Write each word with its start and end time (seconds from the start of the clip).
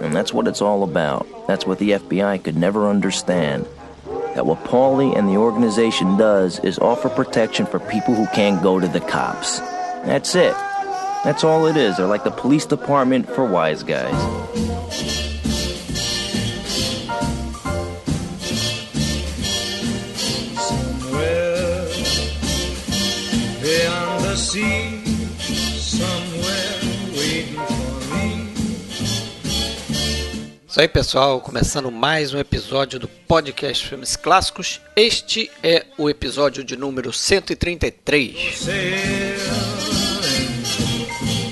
And 0.00 0.14
that's 0.14 0.32
what 0.32 0.48
it's 0.48 0.62
all 0.62 0.82
about. 0.82 1.26
That's 1.46 1.66
what 1.66 1.78
the 1.78 1.90
FBI 1.90 2.42
could 2.42 2.56
never 2.56 2.88
understand. 2.88 3.66
That 4.34 4.46
what 4.46 4.64
Paulie 4.64 5.16
and 5.16 5.28
the 5.28 5.36
organization 5.36 6.16
does 6.16 6.58
is 6.60 6.78
offer 6.78 7.08
protection 7.08 7.66
for 7.66 7.80
people 7.80 8.14
who 8.14 8.26
can't 8.28 8.62
go 8.62 8.78
to 8.80 8.88
the 8.88 9.00
cops. 9.00 9.58
That's 9.58 10.34
it. 10.34 10.54
That's 11.24 11.44
all 11.44 11.66
it 11.66 11.76
is. 11.76 11.96
They're 11.96 12.06
like 12.06 12.24
the 12.24 12.30
police 12.30 12.64
department 12.64 13.28
for 13.28 13.44
wise 13.44 13.82
guys. 13.82 14.69
Isso 30.80 30.84
aí, 30.84 30.88
pessoal, 30.88 31.42
começando 31.42 31.90
mais 31.90 32.32
um 32.32 32.38
episódio 32.38 32.98
do 32.98 33.06
podcast 33.06 33.86
Filmes 33.86 34.16
Clássicos. 34.16 34.80
Este 34.96 35.50
é 35.62 35.84
o 35.98 36.08
episódio 36.08 36.64
de 36.64 36.74
número 36.74 37.12
133. 37.12 38.58
Sailing 38.58 39.12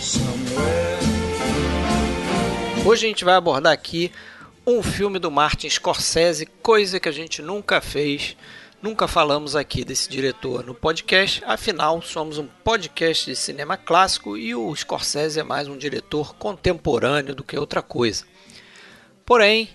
somewhere. 0.00 0.98
Hoje 2.86 3.04
a 3.04 3.08
gente 3.10 3.22
vai 3.22 3.34
abordar 3.34 3.70
aqui 3.70 4.10
um 4.66 4.82
filme 4.82 5.18
do 5.18 5.30
Martin 5.30 5.68
Scorsese, 5.68 6.46
coisa 6.62 6.98
que 6.98 7.10
a 7.10 7.12
gente 7.12 7.42
nunca 7.42 7.82
fez, 7.82 8.34
nunca 8.80 9.06
falamos 9.06 9.54
aqui 9.54 9.84
desse 9.84 10.08
diretor 10.08 10.64
no 10.64 10.74
podcast, 10.74 11.44
afinal 11.44 12.00
somos 12.00 12.38
um 12.38 12.46
podcast 12.64 13.26
de 13.26 13.36
cinema 13.36 13.76
clássico 13.76 14.38
e 14.38 14.54
o 14.54 14.74
Scorsese 14.74 15.38
é 15.38 15.42
mais 15.42 15.68
um 15.68 15.76
diretor 15.76 16.34
contemporâneo 16.36 17.34
do 17.34 17.44
que 17.44 17.58
outra 17.58 17.82
coisa. 17.82 18.24
Porém, 19.28 19.68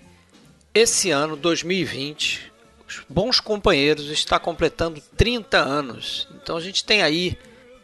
esse 0.73 1.11
ano 1.11 1.35
2020, 1.35 2.51
os 2.89 3.01
Bons 3.07 3.39
Companheiros 3.39 4.09
está 4.09 4.39
completando 4.39 4.99
30 5.15 5.59
anos. 5.59 6.27
Então 6.41 6.57
a 6.57 6.59
gente 6.59 6.83
tem 6.83 7.03
aí 7.03 7.37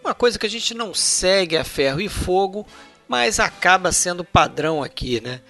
uma 0.04 0.16
coisa 0.16 0.40
que 0.40 0.48
a 0.48 0.50
gente 0.50 0.74
não 0.74 0.96
segue 0.96 1.56
a 1.56 1.64
ferro 1.64 2.02
e 2.02 2.10
fogo, 2.10 2.66
mas 3.08 3.40
acaba 3.40 3.92
sendo 3.92 4.26
padrão 4.26 4.82
aqui, 4.82 5.22
né? 5.22 5.42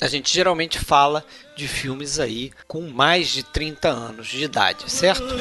A 0.00 0.08
gente 0.08 0.34
geralmente 0.34 0.76
fala 0.76 1.24
de 1.54 1.68
filmes 1.68 2.18
aí 2.18 2.50
com 2.66 2.88
mais 2.88 3.28
de 3.28 3.44
30 3.44 3.88
anos 3.88 4.26
de 4.26 4.42
idade, 4.42 4.90
certo? 4.90 5.36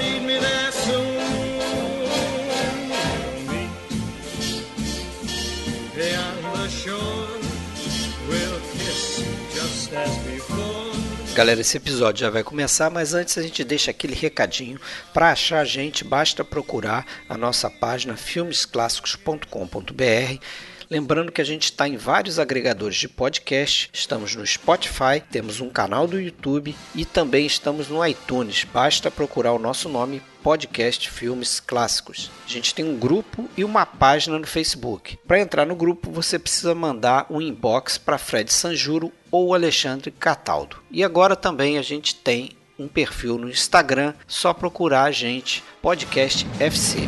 Galera, 11.40 11.62
esse 11.62 11.78
episódio 11.78 12.20
já 12.20 12.30
vai 12.30 12.44
começar, 12.44 12.90
mas 12.90 13.14
antes 13.14 13.38
a 13.38 13.42
gente 13.42 13.64
deixa 13.64 13.92
aquele 13.92 14.14
recadinho. 14.14 14.78
Para 15.14 15.32
achar 15.32 15.62
a 15.62 15.64
gente, 15.64 16.04
basta 16.04 16.44
procurar 16.44 17.06
a 17.30 17.38
nossa 17.38 17.70
página 17.70 18.18
filmesclássicos.com.br. 18.18 20.44
Lembrando 20.90 21.32
que 21.32 21.40
a 21.40 21.46
gente 21.46 21.64
está 21.64 21.88
em 21.88 21.96
vários 21.96 22.40
agregadores 22.40 22.98
de 22.98 23.08
podcast, 23.08 23.90
estamos 23.94 24.36
no 24.36 24.46
Spotify, 24.46 25.24
temos 25.32 25.62
um 25.62 25.70
canal 25.70 26.08
do 26.08 26.20
YouTube 26.20 26.76
e 26.94 27.06
também 27.06 27.46
estamos 27.46 27.88
no 27.88 28.06
iTunes. 28.06 28.66
Basta 28.66 29.10
procurar 29.10 29.54
o 29.54 29.60
nosso 29.60 29.88
nome, 29.88 30.22
Podcast 30.44 31.10
Filmes 31.10 31.60
Clássicos. 31.60 32.32
A 32.46 32.50
gente 32.50 32.74
tem 32.74 32.86
um 32.86 32.98
grupo 32.98 33.50
e 33.58 33.64
uma 33.64 33.86
página 33.86 34.38
no 34.40 34.48
Facebook. 34.48 35.18
Para 35.28 35.40
entrar 35.40 35.66
no 35.66 35.76
grupo, 35.76 36.12
você 36.12 36.40
precisa 36.40 36.74
mandar 36.74 37.26
um 37.30 37.42
inbox 37.42 37.98
para 37.98 38.18
Fred 38.18 38.52
Sanjuro 38.52 39.12
ou 39.32 39.54
Alexandre 39.54 40.12
Cataldo. 40.12 40.78
E 40.90 41.04
agora 41.04 41.36
também 41.36 41.78
a 41.78 41.82
gente 41.82 42.16
tem 42.16 42.52
um 42.78 42.88
perfil 42.88 43.38
no 43.38 43.50
Instagram, 43.50 44.14
só 44.28 44.54
procurar 44.54 45.04
a 45.04 45.12
gente, 45.12 45.64
Podcast 45.82 46.48
FC. 46.60 47.00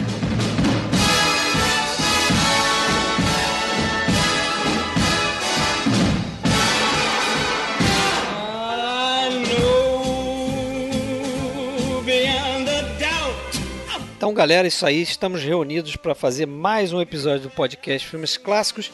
Então, 14.21 14.35
galera, 14.35 14.67
isso 14.67 14.85
aí. 14.85 15.01
Estamos 15.01 15.41
reunidos 15.41 15.95
para 15.95 16.13
fazer 16.13 16.45
mais 16.45 16.93
um 16.93 17.01
episódio 17.01 17.49
do 17.49 17.49
podcast 17.49 18.07
Filmes 18.07 18.37
Clássicos. 18.37 18.91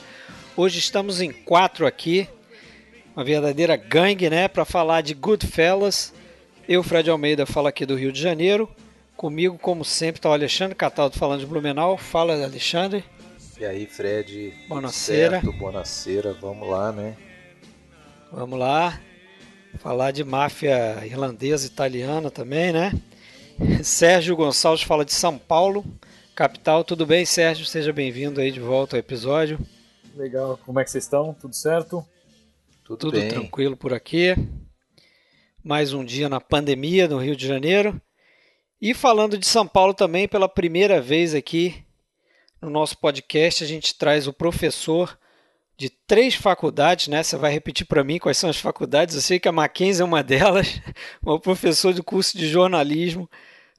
Hoje 0.56 0.80
estamos 0.80 1.20
em 1.20 1.34
quatro 1.34 1.86
aqui, 1.86 2.30
uma 3.14 3.26
verdadeira 3.26 3.76
gangue, 3.76 4.30
né, 4.30 4.48
para 4.48 4.64
falar 4.64 5.02
de 5.02 5.14
Goodfellas. 5.14 6.14
Eu, 6.66 6.82
Fred 6.82 7.10
Almeida, 7.10 7.46
falo 7.46 7.68
aqui 7.68 7.86
do 7.86 7.98
Rio 7.98 8.14
de 8.14 8.22
Janeiro. 8.22 8.70
Comigo, 9.18 9.58
como 9.58 9.84
sempre, 9.84 10.20
está 10.20 10.30
o 10.30 10.32
Alexandre 10.32 10.76
Cataldo 10.76 11.20
falando 11.20 11.42
de 11.42 11.46
Blumenau. 11.46 11.98
Fala, 11.98 12.42
Alexandre. 12.42 13.04
E 13.60 13.66
aí, 13.66 13.86
Fred? 13.86 14.54
Certo, 15.42 15.52
buonasera, 15.52 16.34
vamos 16.40 16.70
lá, 16.70 16.94
né? 16.94 17.18
Vamos 18.32 18.58
lá. 18.58 18.98
Falar 19.80 20.12
de 20.12 20.24
máfia 20.24 21.06
irlandesa, 21.06 21.68
italiana 21.68 22.32
também, 22.32 22.72
né? 22.72 22.94
Sérgio 23.84 24.36
Gonçalves 24.36 24.84
fala 24.84 25.04
de 25.04 25.14
São 25.14 25.38
Paulo, 25.38 25.84
capital. 26.36 26.84
Tudo 26.84 27.06
bem, 27.06 27.26
Sérgio? 27.26 27.66
Seja 27.66 27.92
bem-vindo 27.92 28.40
aí 28.40 28.52
de 28.52 28.60
volta 28.60 28.96
ao 28.96 29.00
episódio. 29.00 29.60
Legal, 30.16 30.60
como 30.66 30.80
é 30.80 30.84
que 30.84 30.92
vocês 30.92 31.04
estão? 31.04 31.34
Tudo 31.34 31.56
certo? 31.56 32.06
Tudo, 32.84 33.00
Tudo 33.00 33.20
bem. 33.20 33.30
tranquilo 33.30 33.76
por 33.76 33.94
aqui. 33.94 34.36
Mais 35.64 35.92
um 35.92 36.06
dia 36.06 36.30
na 36.30 36.40
pandemia 36.40 37.08
no 37.08 37.18
Rio 37.18 37.36
de 37.36 37.48
Janeiro. 37.48 38.00
E 38.80 38.94
falando 38.94 39.38
de 39.38 39.48
São 39.48 39.68
Paulo 39.68 39.94
também, 39.94 40.28
pela 40.28 40.48
primeira 40.48 41.02
vez 41.02 41.34
aqui 41.34 41.84
no 42.62 42.70
nosso 42.70 42.98
podcast, 42.98 43.64
a 43.64 43.68
gente 43.68 43.96
traz 43.96 44.28
o 44.28 44.34
professor 44.34 45.18
de 45.78 45.90
três 45.90 46.34
faculdades, 46.36 47.08
né? 47.08 47.22
Você 47.22 47.38
vai 47.38 47.52
repetir 47.52 47.86
para 47.86 48.04
mim 48.04 48.18
quais 48.18 48.38
são 48.38 48.50
as 48.50 48.58
faculdades. 48.58 49.16
Eu 49.16 49.22
sei 49.22 49.40
que 49.40 49.48
a 49.48 49.52
Mackenzie 49.52 50.02
é 50.02 50.06
uma 50.06 50.24
delas, 50.24 50.82
o 51.24 51.40
professor 51.40 51.94
do 51.94 52.04
curso 52.04 52.38
de 52.38 52.48
jornalismo 52.48 53.30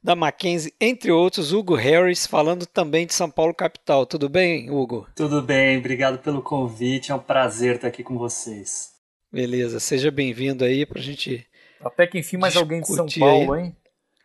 da 0.03 0.15
Mackenzie, 0.15 0.73
entre 0.81 1.11
outros, 1.11 1.53
Hugo 1.53 1.75
Harris, 1.75 2.27
falando 2.27 2.65
também 2.67 3.05
de 3.05 3.15
São 3.15 3.29
Paulo 3.29 3.53
capital. 3.53 4.07
Tudo 4.07 4.29
bem, 4.29 4.71
Hugo? 4.71 5.09
Tudo 5.15 5.43
bem, 5.43 5.79
obrigado 5.79 6.19
pelo 6.19 6.41
convite. 6.41 7.11
É 7.11 7.15
um 7.15 7.19
prazer 7.19 7.77
estar 7.77 7.89
aqui 7.89 8.05
com 8.05 8.17
vocês. 8.17 8.91
Beleza, 9.31 9.81
seja 9.81 10.11
bem-vindo 10.11 10.65
aí 10.65 10.87
para 10.87 11.01
a 11.01 11.03
gente. 11.03 11.47
Até 11.81 12.07
que 12.07 12.19
enfim 12.19 12.37
mais 12.37 12.57
alguém 12.57 12.81
de 12.81 12.89
São 12.89 13.07
Paulo, 13.19 13.53
aí. 13.53 13.65
hein? 13.65 13.77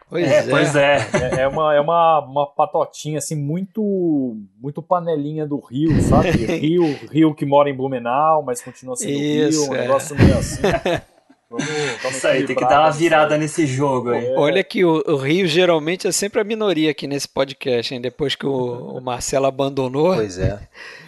Pois 0.10 0.28
é, 0.28 0.44
pois 0.44 0.76
é. 0.76 0.98
É, 1.38 1.42
é 1.42 1.48
uma, 1.48 1.74
é 1.74 1.82
uma, 1.82 2.20
uma 2.20 2.48
patotinha, 2.48 3.18
assim, 3.18 3.36
muito 3.36 4.38
muito 4.60 4.82
panelinha 4.82 5.46
do 5.46 5.60
Rio, 5.60 6.00
sabe? 6.02 6.30
Rio, 6.58 6.84
Rio 7.12 7.34
que 7.34 7.46
mora 7.46 7.70
em 7.70 7.76
Blumenau, 7.76 8.44
mas 8.44 8.62
continua 8.62 8.96
sendo 8.96 9.12
Isso, 9.12 9.64
Rio, 9.64 9.72
um 9.72 9.76
é. 9.76 9.82
negócio 9.82 10.16
meio 10.16 10.38
assim. 10.38 10.62
Vamos, 11.54 11.68
vamos 12.02 12.18
Isso 12.18 12.28
aí, 12.28 12.48
tem 12.48 12.56
que 12.56 12.66
dar 12.66 12.80
uma 12.80 12.92
virada 12.92 13.38
nesse 13.38 13.68
jogo 13.68 14.10
aí. 14.10 14.26
É. 14.26 14.36
Olha 14.36 14.64
que 14.64 14.84
o, 14.84 15.04
o 15.06 15.18
Rio 15.18 15.46
geralmente 15.46 16.08
é 16.08 16.12
sempre 16.12 16.42
a 16.42 16.44
minoria 16.44 16.90
aqui 16.90 17.06
nesse 17.06 17.28
podcast, 17.28 17.94
hein? 17.94 18.02
Depois 18.02 18.34
que 18.34 18.46
o, 18.48 18.98
o 18.98 19.00
Marcelo 19.00 19.46
abandonou. 19.46 20.16
Pois 20.16 20.40
é. 20.40 20.60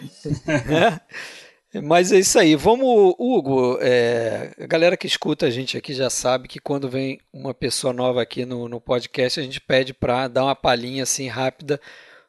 né? 0.46 1.00
Mas 1.80 2.12
é 2.12 2.18
isso 2.18 2.38
aí. 2.38 2.54
Vamos, 2.54 3.14
Hugo. 3.18 3.78
é, 3.80 4.54
a 4.58 4.66
galera 4.66 4.96
que 4.96 5.06
escuta 5.06 5.46
a 5.46 5.50
gente 5.50 5.76
aqui 5.76 5.92
já 5.92 6.10
sabe 6.10 6.48
que 6.48 6.60
quando 6.60 6.88
vem 6.88 7.20
uma 7.32 7.54
pessoa 7.54 7.92
nova 7.92 8.22
aqui 8.22 8.44
no, 8.44 8.68
no 8.68 8.80
podcast, 8.80 9.40
a 9.40 9.42
gente 9.42 9.60
pede 9.60 9.92
para 9.94 10.28
dar 10.28 10.44
uma 10.44 10.54
palhinha 10.54 11.02
assim 11.02 11.28
rápida 11.28 11.80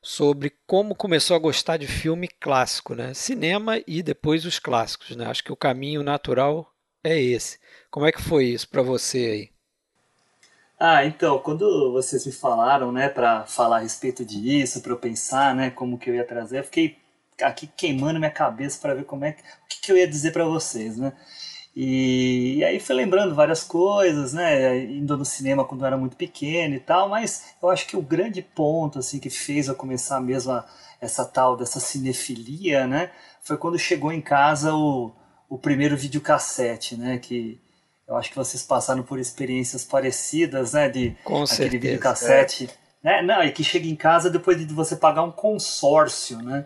sobre 0.01 0.53
como 0.65 0.95
começou 0.95 1.35
a 1.35 1.39
gostar 1.39 1.77
de 1.77 1.87
filme 1.87 2.27
clássico, 2.27 2.95
né? 2.95 3.13
Cinema 3.13 3.81
e 3.85 4.01
depois 4.01 4.45
os 4.45 4.59
clássicos, 4.59 5.15
né? 5.15 5.25
Acho 5.25 5.43
que 5.43 5.51
o 5.51 5.57
caminho 5.57 6.03
natural 6.03 6.71
é 7.03 7.19
esse. 7.19 7.59
Como 7.89 8.05
é 8.05 8.11
que 8.11 8.21
foi 8.21 8.45
isso 8.45 8.69
para 8.69 8.81
você 8.81 9.17
aí? 9.17 9.57
Ah, 10.79 11.03
então, 11.05 11.39
quando 11.39 11.91
vocês 11.91 12.25
me 12.25 12.31
falaram, 12.31 12.91
né, 12.91 13.09
para 13.09 13.45
falar 13.45 13.77
a 13.77 13.79
respeito 13.79 14.23
disso, 14.23 14.81
para 14.81 14.91
eu 14.91 14.97
pensar, 14.97 15.55
né, 15.55 15.71
como 15.71 15.97
que 15.97 16.09
eu 16.09 16.15
ia 16.15 16.23
trazer, 16.23 16.59
eu 16.59 16.63
fiquei 16.63 16.97
aqui 17.41 17.67
queimando 17.67 18.19
minha 18.19 18.31
cabeça 18.31 18.79
para 18.81 18.93
ver 18.93 19.05
como 19.05 19.25
é 19.25 19.33
que, 19.33 19.41
o 19.41 19.67
que, 19.69 19.81
que 19.81 19.91
eu 19.91 19.97
ia 19.97 20.07
dizer 20.07 20.31
para 20.31 20.45
vocês, 20.45 20.97
né? 20.97 21.13
E, 21.75 22.55
e 22.55 22.65
aí 22.65 22.79
fui 22.79 22.95
lembrando 22.95 23.35
várias 23.35 23.63
coisas, 23.63 24.33
né, 24.33 24.83
indo 24.83 25.15
no 25.15 25.23
cinema 25.23 25.63
quando 25.63 25.81
eu 25.81 25.87
era 25.87 25.97
muito 25.97 26.17
pequeno 26.17 26.73
e 26.73 26.79
tal, 26.79 27.07
mas 27.07 27.53
eu 27.61 27.69
acho 27.69 27.85
que 27.85 27.95
o 27.95 28.01
grande 28.01 28.41
ponto 28.41 28.97
assim 28.97 29.19
que 29.19 29.29
fez 29.29 29.67
eu 29.67 29.75
começar 29.75 30.19
mesmo 30.19 30.53
a, 30.53 30.65
essa 30.99 31.23
tal 31.23 31.55
dessa 31.55 31.79
cinefilia, 31.79 32.87
né, 32.87 33.11
foi 33.43 33.57
quando 33.57 33.77
chegou 33.77 34.11
em 34.11 34.21
casa 34.21 34.73
o, 34.73 35.11
o 35.47 35.59
primeiro 35.59 35.95
videocassete, 35.95 36.97
né, 36.97 37.19
que 37.19 37.61
eu 38.07 38.15
acho 38.15 38.31
que 38.31 38.37
vocês 38.37 38.63
passaram 38.63 39.03
por 39.03 39.19
experiências 39.19 39.83
parecidas, 39.85 40.73
né, 40.73 40.89
de 40.89 41.15
Com 41.23 41.43
aquele 41.43 41.47
certeza. 41.47 41.79
videocassete, 41.79 42.69
né? 43.03 43.21
Não, 43.21 43.43
e 43.43 43.51
que 43.51 43.63
chega 43.63 43.87
em 43.87 43.95
casa 43.95 44.29
depois 44.29 44.57
de 44.57 44.73
você 44.73 44.95
pagar 44.95 45.23
um 45.23 45.31
consórcio, 45.31 46.41
né? 46.41 46.65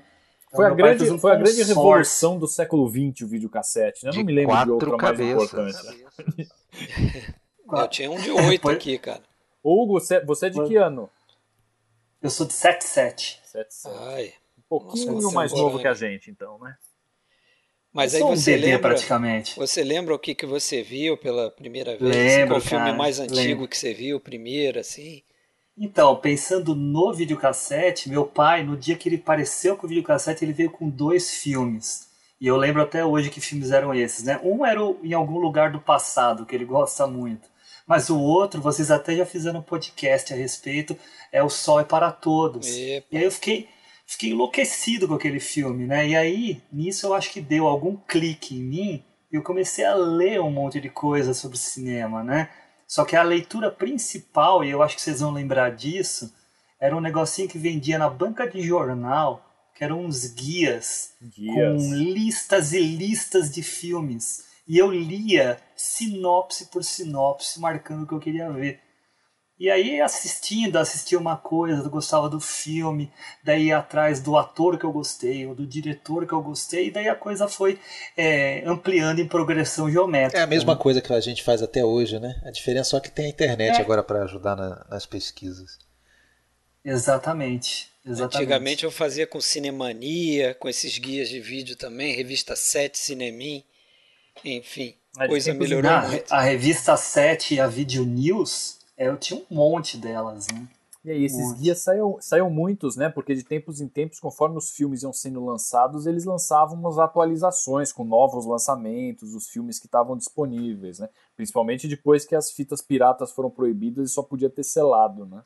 Foi 0.54 0.66
a 0.66 0.70
pai 0.70 0.78
grande, 0.78 1.10
um 1.12 1.18
foi 1.20 1.32
a 1.32 1.36
grande 1.36 1.64
revolução 1.64 2.38
do 2.38 2.48
século 2.48 2.90
XX 2.90 3.22
o 3.22 3.28
videocassete. 3.28 4.06
né? 4.06 4.12
Eu 4.12 4.16
não 4.16 4.24
me 4.24 4.34
lembro 4.34 4.52
de 4.52 4.58
quatro 4.58 4.74
outra 4.74 4.90
mais 4.90 5.02
cabeças. 5.02 5.44
importante. 5.54 7.36
Eu 7.72 7.88
tinha 7.88 8.12
um 8.12 8.20
de 8.20 8.30
oito 8.32 8.68
aqui, 8.70 8.98
cara. 8.98 9.24
Hugo, 9.64 9.94
você, 10.00 10.20
você 10.26 10.48
é 10.48 10.50
de 10.50 10.62
que 10.66 10.76
ano? 10.76 11.10
Eu 12.22 12.30
sou 12.30 12.46
de 12.46 12.54
77. 12.54 13.40
Sete, 13.46 13.74
sete. 13.74 13.96
Ai. 14.00 14.34
Um 14.58 14.62
pouquinho 14.68 15.14
Nossa, 15.14 15.34
mais 15.34 15.52
contemporâneo. 15.52 15.64
novo 15.64 15.80
que 15.80 15.88
a 15.88 15.94
gente, 15.94 16.30
então, 16.30 16.60
né? 16.60 16.76
Mas 17.94 18.14
aí 18.14 18.22
sou 18.22 18.32
um 18.32 18.36
você 18.36 18.56
bebê 18.56 18.68
lembra, 18.68 18.90
praticamente. 18.90 19.58
você 19.58 19.84
lembra 19.84 20.16
o 20.16 20.20
que, 20.20 20.34
que 20.34 20.46
você 20.46 20.82
viu 20.82 21.18
pela 21.18 21.52
primeira 21.52 21.98
vez? 21.98 22.16
Lembro, 22.16 22.56
Qual 22.56 22.60
o 22.60 22.62
filme 22.62 22.94
mais 22.94 23.20
antigo 23.20 23.36
lembro. 23.36 23.68
que 23.68 23.78
você 23.78 23.94
viu, 23.94 24.20
primeiro, 24.20 24.80
assim? 24.80 25.24
Então, 25.78 26.16
pensando 26.16 26.76
no 26.76 27.14
videocassete, 27.14 28.10
meu 28.10 28.26
pai, 28.26 28.64
no 28.64 28.78
dia 28.78 28.96
que 28.96 29.08
ele 29.10 29.16
apareceu 29.16 29.76
com 29.76 29.86
o 29.86 29.90
videocassete, 29.90 30.44
ele 30.44 30.54
veio 30.54 30.70
com 30.70 30.90
dois 30.90 31.32
filmes. 31.32 32.10
E 32.40 32.48
eu 32.48 32.58
lembro 32.58 32.82
até 32.82 33.06
hoje 33.06 33.30
que 33.30 33.40
filmes 33.40 33.72
eram 33.72 33.94
esses, 33.94 34.24
né? 34.24 34.40
Um 34.44 34.66
era 34.66 34.84
o 34.84 35.00
Em 35.04 35.14
Algum 35.14 35.38
Lugar 35.38 35.72
do 35.72 35.80
Passado, 35.80 36.46
que 36.46 36.56
ele 36.56 36.66
gosta 36.66 37.06
muito. 37.08 37.50
Mas 37.86 38.10
o 38.10 38.20
outro, 38.20 38.62
vocês 38.62 38.90
até 38.90 39.16
já 39.16 39.26
fizeram 39.26 39.60
um 39.60 39.64
podcast 39.64 40.34
a 40.34 40.38
respeito, 40.38 40.98
é 41.32 41.44
O 41.44 41.50
Sol 41.50 41.80
é 41.80 41.84
para 41.84 42.12
Todos. 42.12 42.68
Epa. 42.68 43.08
E 43.12 43.18
aí 43.18 43.24
eu 43.24 43.32
fiquei, 43.32 43.68
fiquei 44.06 44.32
enlouquecido 44.32 45.08
com 45.08 45.14
aquele 45.14 45.40
filme, 45.40 45.86
né? 45.86 46.08
E 46.08 46.16
aí, 46.16 46.62
nisso 46.72 47.08
eu 47.08 47.14
acho 47.14 47.32
que 47.32 47.42
deu 47.42 47.68
algum 47.68 47.96
clique 47.96 48.56
em 48.56 48.64
mim 48.64 49.04
e 49.32 49.36
eu 49.36 49.44
comecei 49.44 49.86
a 49.86 49.94
ler 49.94 50.42
um 50.42 50.52
monte 50.52 50.82
de 50.82 50.90
coisa 50.90 51.34
sobre 51.34 51.58
cinema, 51.58 52.24
né? 52.24 52.50
Só 52.92 53.06
que 53.06 53.16
a 53.16 53.24
leitura 53.24 53.72
principal, 53.72 54.66
e 54.66 54.70
eu 54.70 54.84
acho 54.84 54.98
que 54.98 55.02
vocês 55.02 55.22
vão 55.22 55.32
lembrar 55.32 55.74
disso, 55.74 56.30
era 56.78 56.94
um 56.94 57.00
negocinho 57.00 57.48
que 57.48 57.58
vendia 57.58 57.98
na 57.98 58.10
banca 58.10 58.46
de 58.46 58.62
jornal, 58.62 59.50
que 59.74 59.82
eram 59.82 60.02
uns 60.02 60.26
guias 60.26 61.14
Guias. 61.22 61.82
com 61.82 61.94
listas 61.94 62.74
e 62.74 62.82
listas 62.82 63.50
de 63.50 63.64
filmes. 63.64 64.44
E 64.68 64.78
eu 64.78 64.92
lia 64.92 65.58
sinopse 65.74 66.66
por 66.66 66.84
sinopse, 66.84 67.62
marcando 67.62 68.04
o 68.04 68.08
que 68.08 68.14
eu 68.14 68.20
queria 68.20 68.52
ver. 68.52 68.82
E 69.62 69.70
aí, 69.70 70.02
assistindo, 70.02 70.76
assistia 70.78 71.20
uma 71.20 71.38
coisa, 71.38 71.84
eu 71.84 71.90
gostava 71.92 72.28
do 72.28 72.40
filme, 72.40 73.12
daí 73.44 73.66
ia 73.68 73.78
atrás 73.78 74.20
do 74.20 74.36
ator 74.36 74.76
que 74.80 74.84
eu 74.84 74.92
gostei, 74.92 75.46
ou 75.46 75.54
do 75.54 75.68
diretor 75.68 76.26
que 76.26 76.34
eu 76.34 76.42
gostei, 76.42 76.88
e 76.88 76.92
daí 76.92 77.08
a 77.08 77.14
coisa 77.14 77.48
foi 77.48 77.80
é, 78.18 78.64
ampliando 78.66 79.20
em 79.20 79.28
progressão 79.28 79.88
geométrica. 79.88 80.40
É 80.40 80.42
a 80.42 80.48
mesma 80.48 80.76
coisa 80.76 81.00
que 81.00 81.14
a 81.14 81.20
gente 81.20 81.44
faz 81.44 81.62
até 81.62 81.86
hoje, 81.86 82.18
né? 82.20 82.42
A 82.44 82.50
diferença 82.50 82.90
é 82.90 82.92
só 82.92 83.00
que 83.00 83.12
tem 83.12 83.28
a 83.28 83.30
internet 83.30 83.78
É. 83.78 83.82
agora 83.82 84.02
para 84.02 84.24
ajudar 84.24 84.56
na- 84.56 84.84
nas 84.90 85.06
pesquisas. 85.06 85.78
Exatamente. 86.84 87.88
exatamente. 88.04 88.36
Antigamente 88.38 88.84
eu 88.84 88.90
fazia 88.92 89.28
com 89.28 89.40
Cinemania, 89.40 90.56
com 90.56 90.68
esses 90.68 90.98
guias 90.98 91.30
de 91.30 91.40
vídeo 91.40 91.76
também, 91.76 92.16
revista 92.16 92.56
7, 92.56 92.98
Cinemin, 92.98 93.64
enfim, 94.44 94.96
de 95.20 95.28
coisa 95.28 95.54
melhorou 95.54 95.92
muito. 96.08 96.32
a 96.34 96.42
revista 96.42 96.98
7 96.98 97.54
e 97.54 97.60
a 97.60 97.68
Video 97.68 98.04
News, 98.04 98.81
eu 99.08 99.18
tinha 99.18 99.42
um 99.50 99.56
monte 99.56 99.98
delas, 99.98 100.48
né? 100.48 100.68
E 101.04 101.10
aí, 101.10 101.26
esses 101.26 101.54
guias 101.54 101.80
saíam, 101.80 102.18
saíam 102.22 102.50
muitos, 102.50 102.96
né? 102.96 103.10
Porque 103.10 103.34
de 103.34 103.44
tempos 103.44 103.82
em 103.82 103.88
tempos, 103.88 104.20
conforme 104.20 104.58
os 104.58 104.70
filmes 104.70 105.02
iam 105.02 105.12
sendo 105.12 105.44
lançados, 105.44 106.06
eles 106.06 106.26
lançavam 106.26 106.78
umas 106.78 107.00
atualizações 107.00 107.92
com 107.92 108.04
novos 108.04 108.46
lançamentos, 108.46 109.34
os 109.34 109.48
filmes 109.48 109.80
que 109.80 109.88
estavam 109.88 110.16
disponíveis, 110.16 111.00
né? 111.00 111.10
Principalmente 111.36 111.88
depois 111.88 112.24
que 112.24 112.36
as 112.36 112.52
fitas 112.52 112.84
piratas 112.84 113.32
foram 113.32 113.50
proibidas 113.50 114.12
e 114.12 114.14
só 114.14 114.22
podia 114.22 114.50
ter 114.50 114.64
selado, 114.64 115.26
né? 115.26 115.42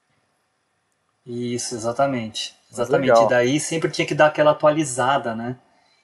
Isso, 1.26 1.74
exatamente. 1.74 2.54
Exatamente. 2.70 3.22
E 3.22 3.30
daí 3.30 3.60
sempre 3.60 3.90
tinha 3.90 4.06
que 4.06 4.14
dar 4.14 4.28
aquela 4.28 4.52
atualizada, 4.52 5.34
né? 5.34 5.58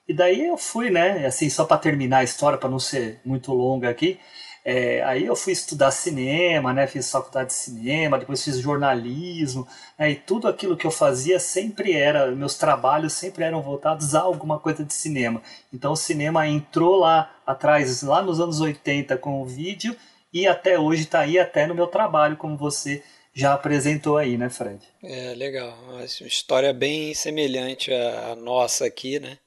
E 0.08 0.14
daí 0.14 0.46
eu 0.46 0.56
fui, 0.56 0.90
né? 0.90 1.26
Assim, 1.26 1.50
só 1.50 1.66
para 1.66 1.76
terminar 1.76 2.18
a 2.18 2.24
história, 2.24 2.58
para 2.58 2.70
não 2.70 2.78
ser 2.78 3.20
muito 3.24 3.52
longa 3.52 3.90
aqui. 3.90 4.18
É, 4.64 5.02
aí 5.02 5.26
eu 5.26 5.34
fui 5.34 5.52
estudar 5.52 5.90
cinema, 5.90 6.72
né? 6.72 6.86
Fiz 6.86 7.10
faculdade 7.10 7.48
de 7.48 7.54
cinema, 7.54 8.18
depois 8.18 8.44
fiz 8.44 8.58
jornalismo, 8.58 9.66
né, 9.98 10.10
e 10.12 10.14
tudo 10.16 10.46
aquilo 10.46 10.76
que 10.76 10.86
eu 10.86 10.90
fazia 10.90 11.40
sempre 11.40 11.92
era, 11.92 12.30
meus 12.30 12.56
trabalhos 12.56 13.12
sempre 13.12 13.44
eram 13.44 13.60
voltados 13.60 14.14
a 14.14 14.20
alguma 14.20 14.60
coisa 14.60 14.84
de 14.84 14.94
cinema. 14.94 15.42
Então 15.72 15.92
o 15.92 15.96
cinema 15.96 16.46
entrou 16.46 16.96
lá 16.96 17.34
atrás, 17.44 18.02
lá 18.02 18.22
nos 18.22 18.38
anos 18.40 18.60
80 18.60 19.16
com 19.16 19.42
o 19.42 19.46
vídeo, 19.46 19.96
e 20.32 20.46
até 20.46 20.78
hoje 20.78 21.02
está 21.02 21.20
aí, 21.20 21.38
até 21.38 21.66
no 21.66 21.74
meu 21.74 21.88
trabalho, 21.88 22.36
como 22.36 22.56
você 22.56 23.02
já 23.34 23.54
apresentou 23.54 24.16
aí, 24.16 24.36
né, 24.36 24.48
Fred? 24.48 24.80
É, 25.02 25.34
legal. 25.34 25.76
Uma 25.88 26.04
história 26.04 26.72
bem 26.72 27.12
semelhante 27.14 27.92
à 27.92 28.36
nossa 28.36 28.86
aqui, 28.86 29.18
né? 29.18 29.38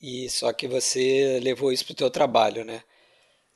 E 0.00 0.28
só 0.30 0.52
que 0.52 0.66
você 0.66 1.40
levou 1.42 1.72
isso 1.72 1.84
pro 1.84 1.94
teu 1.94 2.10
trabalho, 2.10 2.64
né? 2.64 2.82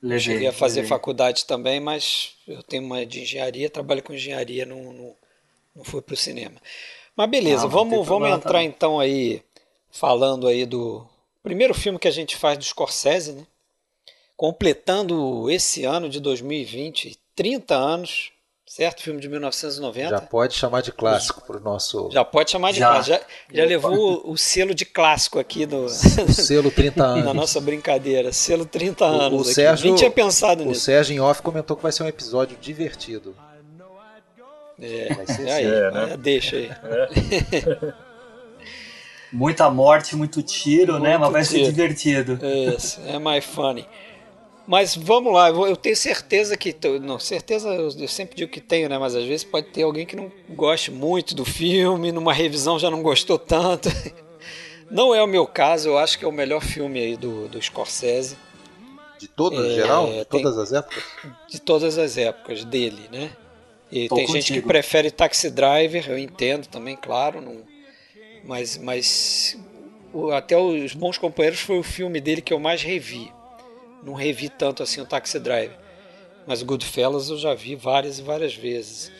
Levei, 0.00 0.20
Cheguei 0.20 0.46
a 0.48 0.52
fazer 0.52 0.80
levei. 0.82 0.88
faculdade 0.88 1.44
também, 1.44 1.80
mas 1.80 2.34
eu 2.46 2.62
tenho 2.62 2.84
uma 2.84 3.04
de 3.04 3.22
engenharia, 3.22 3.68
trabalho 3.68 4.02
com 4.02 4.14
engenharia, 4.14 4.64
não, 4.64 4.92
não, 4.92 5.16
não 5.74 5.84
fui 5.84 6.00
pro 6.00 6.16
cinema. 6.16 6.60
Mas 7.16 7.28
beleza, 7.28 7.64
não 7.64 7.70
vamos, 7.70 8.06
vamos 8.06 8.28
entrar 8.28 8.52
também. 8.52 8.68
então 8.68 9.00
aí, 9.00 9.42
falando 9.90 10.46
aí 10.46 10.64
do 10.64 11.04
primeiro 11.42 11.74
filme 11.74 11.98
que 11.98 12.06
a 12.06 12.12
gente 12.12 12.36
faz 12.36 12.56
do 12.56 12.64
Scorsese, 12.64 13.32
né? 13.32 13.46
Completando 14.36 15.50
esse 15.50 15.84
ano 15.84 16.08
de 16.08 16.20
2020, 16.20 17.18
30 17.34 17.74
anos, 17.74 18.30
certo? 18.68 19.02
Filme 19.02 19.20
de 19.20 19.28
1990. 19.28 20.10
Já 20.10 20.20
pode 20.20 20.54
chamar 20.54 20.82
de 20.82 20.92
clássico 20.92 21.42
pro 21.46 21.58
nosso 21.60 22.10
Já 22.12 22.24
pode 22.24 22.50
chamar 22.50 22.72
de 22.72 22.78
Já. 22.78 22.90
clássico. 22.90 23.16
Já, 23.52 23.62
já 23.62 23.64
levou 23.64 24.22
o, 24.26 24.32
o 24.32 24.36
selo 24.38 24.74
de 24.74 24.84
clássico 24.84 25.38
aqui 25.38 25.66
no, 25.66 25.84
o 25.86 25.88
selo 25.88 26.70
30 26.70 27.00
na 27.02 27.12
anos. 27.22 27.34
nossa 27.34 27.60
brincadeira. 27.60 28.32
Selo 28.32 28.64
30 28.66 29.04
anos. 29.04 29.42
aqui. 29.42 29.54
Sérgio- 29.54 29.86
Nem 29.86 29.94
tinha 29.94 30.10
pensado 30.10 30.62
O 30.62 30.66
nisso. 30.66 30.82
Sérgio 30.82 31.14
em 31.16 31.20
off 31.20 31.42
comentou 31.42 31.76
que 31.76 31.82
vai 31.82 31.92
ser 31.92 32.02
um 32.02 32.08
episódio 32.08 32.56
divertido. 32.60 33.34
É, 34.80 35.12
Vai 35.12 35.26
ser 35.26 35.50
aí, 35.50 35.64
sim. 35.64 35.70
É, 35.72 35.90
né? 35.90 36.08
é, 36.12 36.16
deixa 36.16 36.54
aí. 36.56 36.70
Muita 39.32 39.68
morte, 39.70 40.16
muito 40.16 40.42
tiro, 40.42 40.98
né? 40.98 41.18
Muito 41.18 41.20
Mas 41.20 41.32
vai 41.32 41.44
ser 41.44 41.58
tiro. 41.58 41.70
divertido. 41.72 42.38
Isso, 42.76 43.00
é 43.06 43.18
mais 43.18 43.44
funny. 43.44 43.86
Mas 44.70 44.94
vamos 44.94 45.32
lá, 45.32 45.48
eu 45.48 45.74
tenho 45.74 45.96
certeza 45.96 46.54
que. 46.54 46.76
Não, 47.00 47.18
certeza 47.18 47.70
eu 47.70 48.06
sempre 48.06 48.36
digo 48.36 48.52
que 48.52 48.60
tenho, 48.60 48.86
né? 48.88 48.98
Mas 48.98 49.16
às 49.16 49.24
vezes 49.24 49.42
pode 49.42 49.68
ter 49.68 49.82
alguém 49.82 50.04
que 50.04 50.14
não 50.14 50.30
goste 50.50 50.90
muito 50.90 51.34
do 51.34 51.42
filme, 51.44 52.12
numa 52.12 52.34
revisão 52.34 52.78
já 52.78 52.90
não 52.90 53.02
gostou 53.02 53.38
tanto. 53.38 53.88
Não 54.90 55.14
é 55.14 55.22
o 55.22 55.26
meu 55.26 55.46
caso, 55.46 55.90
eu 55.90 55.98
acho 55.98 56.18
que 56.18 56.24
é 56.24 56.28
o 56.28 56.32
melhor 56.32 56.62
filme 56.62 56.98
aí 56.98 57.14
do, 57.14 57.46
do 57.46 57.60
Scorsese, 57.60 58.38
De 59.18 59.28
todo, 59.28 59.62
É, 59.62 59.66
em 59.66 59.74
geral? 59.74 60.06
tem- 60.06 60.18
De 60.20 60.24
todas 60.24 60.56
as 60.56 60.72
épocas? 60.72 61.04
de 61.50 61.60
todas 61.60 61.98
as 61.98 62.16
épocas 62.16 62.64
dele, 62.64 63.02
né? 63.12 63.30
E 63.92 64.08
Tô 64.08 64.14
tem 64.14 64.26
gente 64.26 64.44
que 64.46 64.48
contigo. 64.54 64.66
prefere 64.68 65.10
Taxi 65.10 65.50
Driver, 65.50 66.08
eu 66.08 66.16
entendo 66.18 66.66
também, 66.68 66.96
claro, 66.96 67.38
não, 67.42 67.58
mas, 68.44 68.78
mas 68.78 69.58
o- 70.10 70.30
até 70.30 70.56
Os 70.56 70.94
Bons 70.94 71.18
Companheiros 71.18 71.60
foi 71.60 71.78
o 71.78 71.82
filme 71.82 72.18
dele 72.18 72.40
que 72.40 72.54
eu 72.54 72.58
mais 72.58 72.80
revi. 72.82 73.30
Não 74.02 74.14
revi 74.14 74.49
tanto 74.49 74.83
assim 74.83 75.00
o 75.00 75.07
Taxi 75.07 75.38
Driver. 75.38 75.76
Mas 76.47 76.62
Goodfellas 76.62 77.28
eu 77.28 77.37
já 77.38 77.55
vi 77.55 77.75
várias 77.75 78.19
e 78.19 78.23
várias 78.23 78.55
vezes. 78.55 79.12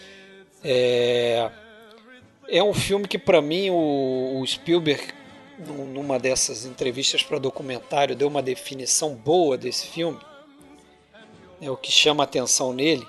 É, 0.65 1.51
é 2.49 2.63
um 2.63 2.73
filme 2.73 3.07
que 3.07 3.19
para 3.19 3.43
mim 3.43 3.71
o, 3.71 4.41
o 4.41 4.47
Spielberg 4.47 5.03
num- 5.59 5.87
numa 5.87 6.19
dessas 6.19 6.65
entrevistas 6.65 7.23
para 7.23 7.39
documentário 7.39 8.17
deu 8.17 8.29
uma 8.29 8.43
definição 8.43 9.15
boa 9.15 9.59
desse 9.59 9.87
filme. 9.89 10.19
É 11.61 11.71
o 11.71 11.77
que 11.77 11.91
chama 11.91 12.23
atenção 12.25 12.73
nele, 12.73 13.07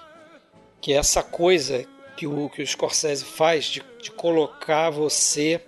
que 0.81 0.91
é 0.93 0.97
essa 0.97 1.21
coisa 1.23 1.85
que 2.17 2.25
o 2.27 2.49
que 2.49 2.61
o 2.61 2.67
Scorsese 2.67 3.23
faz 3.23 3.65
de, 3.65 3.83
de 4.01 4.11
colocar 4.11 4.89
você 4.89 5.61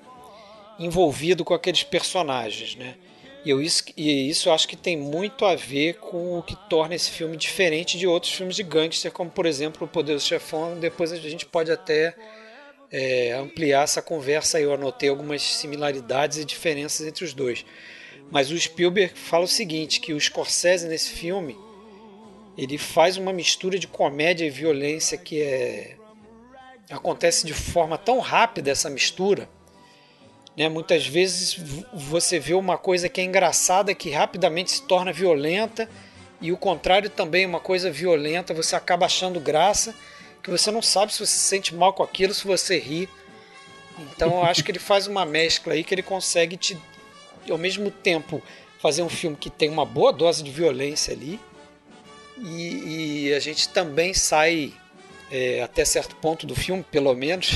envolvido 0.80 1.46
com 1.46 1.54
aqueles 1.54 1.84
personagens, 1.84 2.76
né? 2.76 2.96
E 3.44 3.50
eu, 3.50 3.62
e 3.62 4.30
isso 4.30 4.50
eu 4.50 4.54
acho 4.54 4.68
que 4.68 4.76
tem 4.76 4.96
muito 4.96 5.46
a 5.46 5.56
ver 5.56 5.96
com 5.96 6.38
o 6.38 6.44
que 6.44 6.56
torna 6.70 6.94
esse 6.94 7.10
filme 7.10 7.36
diferente 7.36 7.98
de 7.98 8.06
outros 8.06 8.32
filmes 8.32 8.56
de 8.56 8.64
gangster, 8.64 9.12
como 9.12 9.32
por 9.32 9.46
exemplo 9.46 9.86
O 9.86 9.90
Poderoso 9.90 10.28
Chefão. 10.28 10.80
Depois 10.80 11.12
a 11.12 11.18
gente 11.18 11.46
pode 11.46 11.72
até 11.72 12.16
é, 12.92 13.34
ampliar 13.34 13.84
essa 13.84 14.02
conversa. 14.02 14.60
Eu 14.60 14.74
anotei 14.74 15.10
algumas 15.10 15.42
similaridades 15.42 16.38
e 16.38 16.46
diferenças 16.46 17.08
entre 17.08 17.26
os 17.26 17.34
dois. 17.34 17.66
Mas 18.30 18.52
o 18.52 18.60
Spielberg 18.60 19.14
fala 19.18 19.46
o 19.46 19.48
seguinte, 19.48 20.00
que 20.00 20.14
o 20.14 20.20
Scorsese 20.20 20.88
nesse 20.88 21.10
filme 21.10 21.58
ele 22.58 22.78
faz 22.78 23.18
uma 23.18 23.34
mistura 23.34 23.80
de 23.80 23.88
comédia 23.88 24.46
e 24.46 24.50
violência 24.50 25.18
que 25.18 25.42
é 25.42 25.96
acontece 26.90 27.46
de 27.46 27.54
forma 27.54 27.98
tão 27.98 28.20
rápida 28.20 28.70
essa 28.70 28.90
mistura 28.90 29.48
né? 30.62 30.70
Muitas 30.70 31.08
vezes 31.08 31.60
você 31.92 32.40
vê 32.40 32.54
uma 32.54 32.78
coisa 32.78 33.10
que 33.10 33.20
é 33.20 33.24
engraçada 33.24 33.96
que 33.96 34.12
rapidamente 34.12 34.72
se 34.72 34.84
torna 34.84 35.12
violenta 35.12 35.90
e 36.40 36.52
o 36.52 36.58
contrário 36.58 37.10
também, 37.10 37.48
uma 37.48 37.60
coisa 37.60 37.90
violenta, 37.90 38.54
você 38.54 38.76
acaba 38.76 39.08
achando 39.08 39.40
graça, 39.40 39.96
que 40.44 40.52
você 40.52 40.70
não 40.70 40.82
sabe 40.82 41.12
se 41.12 41.20
você 41.20 41.34
se 41.34 41.40
sente 41.40 41.74
mal 41.74 41.94
com 41.94 42.04
aquilo, 42.04 42.32
se 42.32 42.46
você 42.46 42.78
ri. 42.78 43.10
Então 43.98 44.36
eu 44.36 44.44
acho 44.44 44.64
que 44.64 44.70
ele 44.70 44.78
faz 44.78 45.08
uma 45.08 45.26
mescla 45.26 45.74
aí 45.74 45.84
que 45.84 45.96
ele 45.96 46.04
consegue 46.04 46.56
te 46.58 46.78
ao 47.50 47.58
mesmo 47.58 47.90
tempo 47.90 48.40
fazer 48.80 49.02
um 49.02 49.10
filme 49.10 49.36
que 49.36 49.50
tem 49.50 49.68
uma 49.68 49.86
boa 49.86 50.14
dose 50.14 50.44
de 50.44 50.52
violência 50.52 51.12
ali 51.12 51.40
e, 52.38 53.30
e 53.30 53.34
a 53.34 53.40
gente 53.40 53.68
também 53.70 54.14
sai 54.14 54.74
é, 55.32 55.64
até 55.64 55.84
certo 55.84 56.16
ponto 56.18 56.46
do 56.46 56.56
filme, 56.56 56.84
pelo 56.84 57.16
menos, 57.16 57.56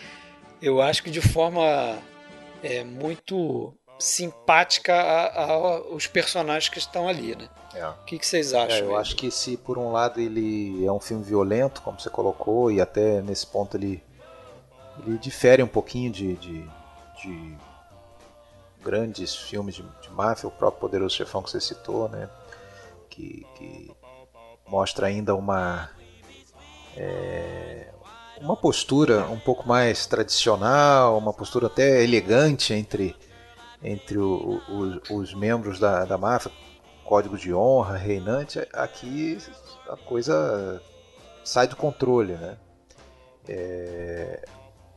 eu 0.60 0.82
acho 0.82 1.02
que 1.02 1.10
de 1.10 1.22
forma 1.22 1.98
é, 2.62 2.84
muito 2.84 3.74
simpática 3.98 4.94
aos 4.94 6.06
personagens 6.06 6.68
que 6.68 6.78
estão 6.78 7.08
ali, 7.08 7.36
né? 7.36 7.48
É. 7.74 7.86
O 7.86 8.04
que, 8.04 8.18
que 8.18 8.26
vocês 8.26 8.52
acham? 8.52 8.78
É, 8.78 8.80
eu 8.82 8.96
acho 8.96 9.14
que 9.16 9.30
se 9.30 9.56
por 9.56 9.78
um 9.78 9.92
lado 9.92 10.20
ele 10.20 10.84
é 10.84 10.92
um 10.92 11.00
filme 11.00 11.24
violento, 11.24 11.80
como 11.82 11.98
você 11.98 12.10
colocou, 12.10 12.70
e 12.70 12.80
até 12.80 13.22
nesse 13.22 13.46
ponto 13.46 13.76
ele, 13.76 14.02
ele 15.06 15.18
difere 15.18 15.62
um 15.62 15.68
pouquinho 15.68 16.10
de, 16.10 16.34
de, 16.36 16.68
de 17.22 17.56
grandes 18.82 19.34
filmes 19.34 19.76
de, 19.76 19.82
de 20.00 20.10
máfia, 20.10 20.48
o 20.48 20.52
próprio 20.52 20.80
Poderoso 20.80 21.14
Chefão 21.14 21.42
que 21.42 21.50
você 21.50 21.60
citou, 21.60 22.08
né? 22.08 22.28
Que, 23.08 23.46
que 23.56 23.90
mostra 24.66 25.06
ainda 25.06 25.34
uma 25.34 25.90
é, 26.96 27.91
uma 28.42 28.56
postura 28.56 29.26
um 29.28 29.38
pouco 29.38 29.66
mais 29.66 30.04
tradicional, 30.04 31.16
uma 31.16 31.32
postura 31.32 31.68
até 31.68 32.02
elegante 32.02 32.74
entre 32.74 33.16
entre 33.82 34.16
o, 34.16 34.60
o, 34.68 35.16
os 35.16 35.34
membros 35.34 35.78
da, 35.78 36.04
da 36.04 36.16
máfia, 36.16 36.52
código 37.04 37.36
de 37.36 37.52
honra 37.52 37.96
reinante, 37.96 38.60
aqui 38.72 39.38
a 39.88 39.96
coisa 39.96 40.80
sai 41.44 41.66
do 41.66 41.74
controle, 41.74 42.34
né? 42.34 42.56
É, 43.48 44.44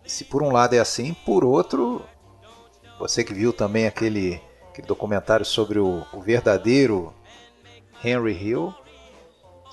se 0.05 0.23
por 0.23 0.43
um 0.43 0.51
lado 0.51 0.75
é 0.75 0.79
assim, 0.79 1.15
por 1.25 1.43
outro, 1.43 2.05
você 2.99 3.23
que 3.23 3.33
viu 3.33 3.51
também 3.51 3.87
aquele, 3.87 4.39
aquele 4.69 4.85
documentário 4.87 5.45
sobre 5.45 5.79
o, 5.79 6.05
o 6.13 6.21
verdadeiro 6.21 7.11
Henry 8.03 8.33
Hill, 8.33 8.73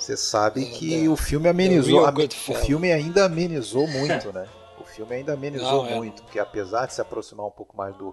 você 0.02 0.16
sabe 0.16 0.66
que 0.66 1.09
o 1.09 1.16
filme 1.16 1.49
amenizou, 1.49 2.02
o 2.06 2.54
filme 2.54 2.92
ainda 2.92 3.25
amenizou 3.25 3.87
muito, 3.88 4.32
né? 4.32 4.47
O 4.80 4.85
filme 4.85 5.14
ainda 5.14 5.32
amenizou 5.35 5.85
Não, 5.85 5.90
é. 5.90 5.94
muito, 5.94 6.23
porque 6.25 6.38
apesar 6.40 6.87
de 6.87 6.92
se 6.94 7.00
aproximar 7.00 7.47
um 7.47 7.50
pouco 7.50 7.75
mais 7.76 7.94
do, 7.97 8.12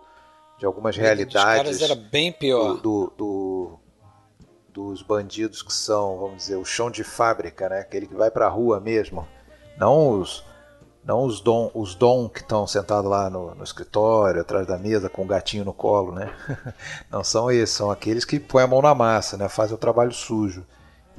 de 0.58 0.66
algumas 0.66 0.96
Os 0.96 1.02
caras 1.02 1.18
realidades 1.18 1.82
era 1.82 1.96
bem 1.96 2.32
pior. 2.32 2.76
do, 2.76 2.78
do- 2.78 3.14
do- 3.18 3.80
dos 4.72 5.02
bandidos 5.02 5.62
que 5.64 5.74
são, 5.74 6.18
vamos 6.20 6.38
dizer, 6.38 6.56
o 6.58 6.64
chão 6.64 6.90
de 6.92 7.04
fábrica, 7.04 7.68
né? 7.68 7.80
Aquele 7.80 8.06
que 8.08 8.14
vai 8.16 8.30
pra 8.30 8.48
rua 8.48 8.80
mesmo. 8.80 9.28
Não 9.78 10.10
os 10.22 10.44
não 11.04 11.24
os 11.24 11.42
dom, 11.42 11.72
os 11.74 11.96
dom 11.96 12.30
que 12.30 12.40
estão 12.42 12.68
sentados 12.68 13.10
lá 13.10 13.30
no, 13.30 13.56
no 13.56 13.64
escritório, 13.64 14.40
atrás 14.42 14.68
da 14.68 14.78
mesa, 14.78 15.10
com 15.10 15.24
o 15.24 15.28
gatinho 15.28 15.66
no 15.66 15.74
colo, 15.74 16.12
né? 16.14 16.32
Não 17.10 17.24
são 17.24 17.50
esses, 17.50 17.74
são 17.76 17.90
aqueles 17.90 18.24
que 18.26 18.40
põem 18.40 18.64
a 18.66 18.68
mão 18.68 18.82
na 18.82 18.94
massa, 18.94 19.36
né? 19.38 19.50
Fazem 19.50 19.74
o 19.76 19.78
trabalho 19.80 20.14
sujo. 20.14 20.64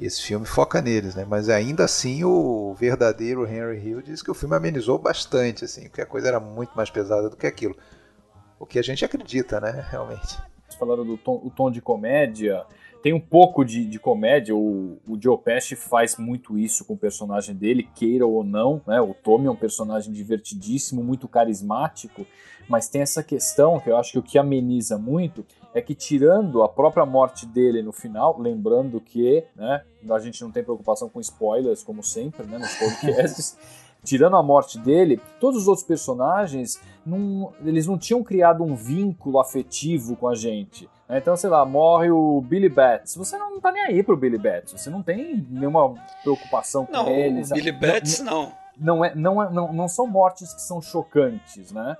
Esse 0.01 0.23
filme 0.23 0.47
foca 0.47 0.81
neles, 0.81 1.13
né? 1.13 1.27
Mas 1.29 1.47
ainda 1.47 1.85
assim 1.85 2.23
o 2.23 2.73
verdadeiro 2.73 3.45
Henry 3.45 3.77
Hill 3.77 4.01
diz 4.01 4.23
que 4.23 4.31
o 4.31 4.33
filme 4.33 4.55
amenizou 4.55 4.97
bastante, 4.97 5.63
assim, 5.63 5.83
porque 5.83 6.01
a 6.01 6.07
coisa 6.07 6.27
era 6.27 6.39
muito 6.39 6.75
mais 6.75 6.89
pesada 6.89 7.29
do 7.29 7.37
que 7.37 7.45
aquilo. 7.45 7.77
O 8.59 8.65
que 8.65 8.79
a 8.79 8.81
gente 8.81 9.05
acredita, 9.05 9.61
né? 9.61 9.85
Realmente. 9.91 10.39
Falaram 10.79 11.05
do 11.05 11.17
tom, 11.17 11.39
o 11.43 11.51
tom 11.51 11.69
de 11.69 11.81
comédia. 11.81 12.65
Tem 13.03 13.13
um 13.13 13.19
pouco 13.19 13.63
de, 13.63 13.85
de 13.85 13.99
comédia. 13.99 14.55
O, 14.55 14.99
o 15.07 15.21
Joe 15.21 15.37
Pesci 15.37 15.75
faz 15.75 16.17
muito 16.17 16.57
isso 16.57 16.83
com 16.83 16.95
o 16.95 16.97
personagem 16.97 17.55
dele, 17.55 17.87
queira 17.95 18.25
ou 18.25 18.43
não. 18.43 18.81
Né? 18.87 18.99
O 18.99 19.13
Tommy 19.13 19.45
é 19.45 19.51
um 19.51 19.55
personagem 19.55 20.11
divertidíssimo, 20.11 21.03
muito 21.03 21.27
carismático. 21.27 22.25
Mas 22.67 22.89
tem 22.89 23.03
essa 23.03 23.21
questão 23.21 23.79
que 23.79 23.89
eu 23.89 23.97
acho 23.97 24.13
que 24.13 24.19
o 24.19 24.23
que 24.23 24.39
ameniza 24.39 24.97
muito 24.97 25.45
é 25.73 25.81
que, 25.81 25.95
tirando 25.95 26.63
a 26.63 26.69
própria 26.69 27.05
morte 27.05 27.45
dele 27.45 27.81
no 27.81 27.91
final, 27.91 28.39
lembrando 28.39 28.99
que 28.99 29.43
né, 29.55 29.83
a 30.09 30.19
gente 30.19 30.41
não 30.43 30.51
tem 30.51 30.63
preocupação 30.63 31.07
com 31.09 31.19
spoilers, 31.19 31.83
como 31.83 32.03
sempre, 32.03 32.45
né, 32.45 32.57
nos 32.57 32.73
podcasts. 32.75 33.57
tirando 34.03 34.35
a 34.35 34.41
morte 34.41 34.79
dele, 34.79 35.21
todos 35.39 35.61
os 35.61 35.67
outros 35.67 35.85
personagens 35.85 36.81
não, 37.05 37.53
eles 37.63 37.85
não 37.85 37.97
tinham 37.99 38.23
criado 38.23 38.63
um 38.63 38.75
vínculo 38.75 39.39
afetivo 39.39 40.15
com 40.15 40.27
a 40.27 40.33
gente. 40.33 40.89
né? 41.07 41.19
Então, 41.19 41.35
sei 41.37 41.49
lá, 41.51 41.63
morre 41.65 42.09
o 42.09 42.41
Billy 42.41 42.67
Bats. 42.67 43.15
Você 43.15 43.37
não 43.37 43.59
tá 43.59 43.71
nem 43.71 43.83
aí 43.83 44.01
pro 44.01 44.17
Billy 44.17 44.39
Bats. 44.39 44.71
Você 44.71 44.89
não 44.89 45.03
tem 45.03 45.45
nenhuma 45.49 45.93
preocupação 46.23 46.85
com 46.85 46.91
Não, 46.93 47.07
ele. 47.09 47.41
o 47.41 47.45
sabe? 47.45 47.61
Billy 47.61 47.77
Bats 47.77 48.19
não. 48.21 48.51
não, 48.75 49.05
é, 49.05 49.13
não, 49.13 49.43
é, 49.43 49.51
não, 49.51 49.71
não 49.71 49.87
são 49.87 50.07
mortes 50.07 50.51
que 50.53 50.61
são 50.61 50.81
chocantes, 50.81 51.71
né? 51.71 51.95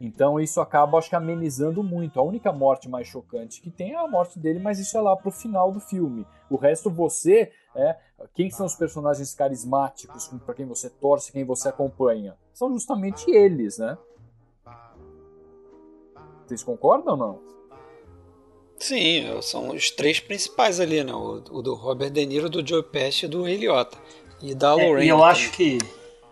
Então 0.00 0.38
isso 0.38 0.60
acaba, 0.60 0.96
acho 0.98 1.08
que, 1.10 1.16
amenizando 1.16 1.82
muito. 1.82 2.20
A 2.20 2.22
única 2.22 2.52
morte 2.52 2.88
mais 2.88 3.08
chocante 3.08 3.60
que 3.60 3.70
tem 3.70 3.92
é 3.92 3.96
a 3.96 4.06
morte 4.06 4.38
dele, 4.38 4.58
mas 4.60 4.78
isso 4.78 4.96
é 4.96 5.00
lá 5.00 5.16
pro 5.16 5.30
final 5.30 5.72
do 5.72 5.80
filme. 5.80 6.24
O 6.48 6.56
resto, 6.56 6.88
você, 6.88 7.50
é 7.74 7.96
quem 8.34 8.48
são 8.50 8.64
os 8.66 8.74
personagens 8.74 9.34
carismáticos 9.34 10.28
para 10.44 10.54
quem 10.54 10.66
você 10.66 10.88
torce, 10.88 11.32
quem 11.32 11.44
você 11.44 11.68
acompanha? 11.68 12.36
São 12.54 12.72
justamente 12.72 13.28
eles, 13.30 13.78
né? 13.78 13.98
Vocês 16.46 16.62
concordam 16.62 17.12
ou 17.14 17.18
não? 17.18 17.40
Sim, 18.78 19.24
são 19.42 19.70
os 19.70 19.90
três 19.90 20.20
principais 20.20 20.78
ali, 20.78 21.02
né? 21.02 21.12
O, 21.12 21.42
o 21.50 21.62
do 21.62 21.74
Robert 21.74 22.10
De 22.10 22.24
Niro, 22.24 22.48
do 22.48 22.66
Joe 22.66 22.82
Pesci 22.82 23.26
e 23.26 23.28
do 23.28 23.42
Ray 23.42 23.56
Liotta. 23.56 23.98
E 24.40 24.54
da 24.54 24.68
É, 24.70 24.86
Lorraine. 24.86 25.06
e 25.06 25.08
eu 25.08 25.24
acho 25.24 25.50
que 25.52 25.78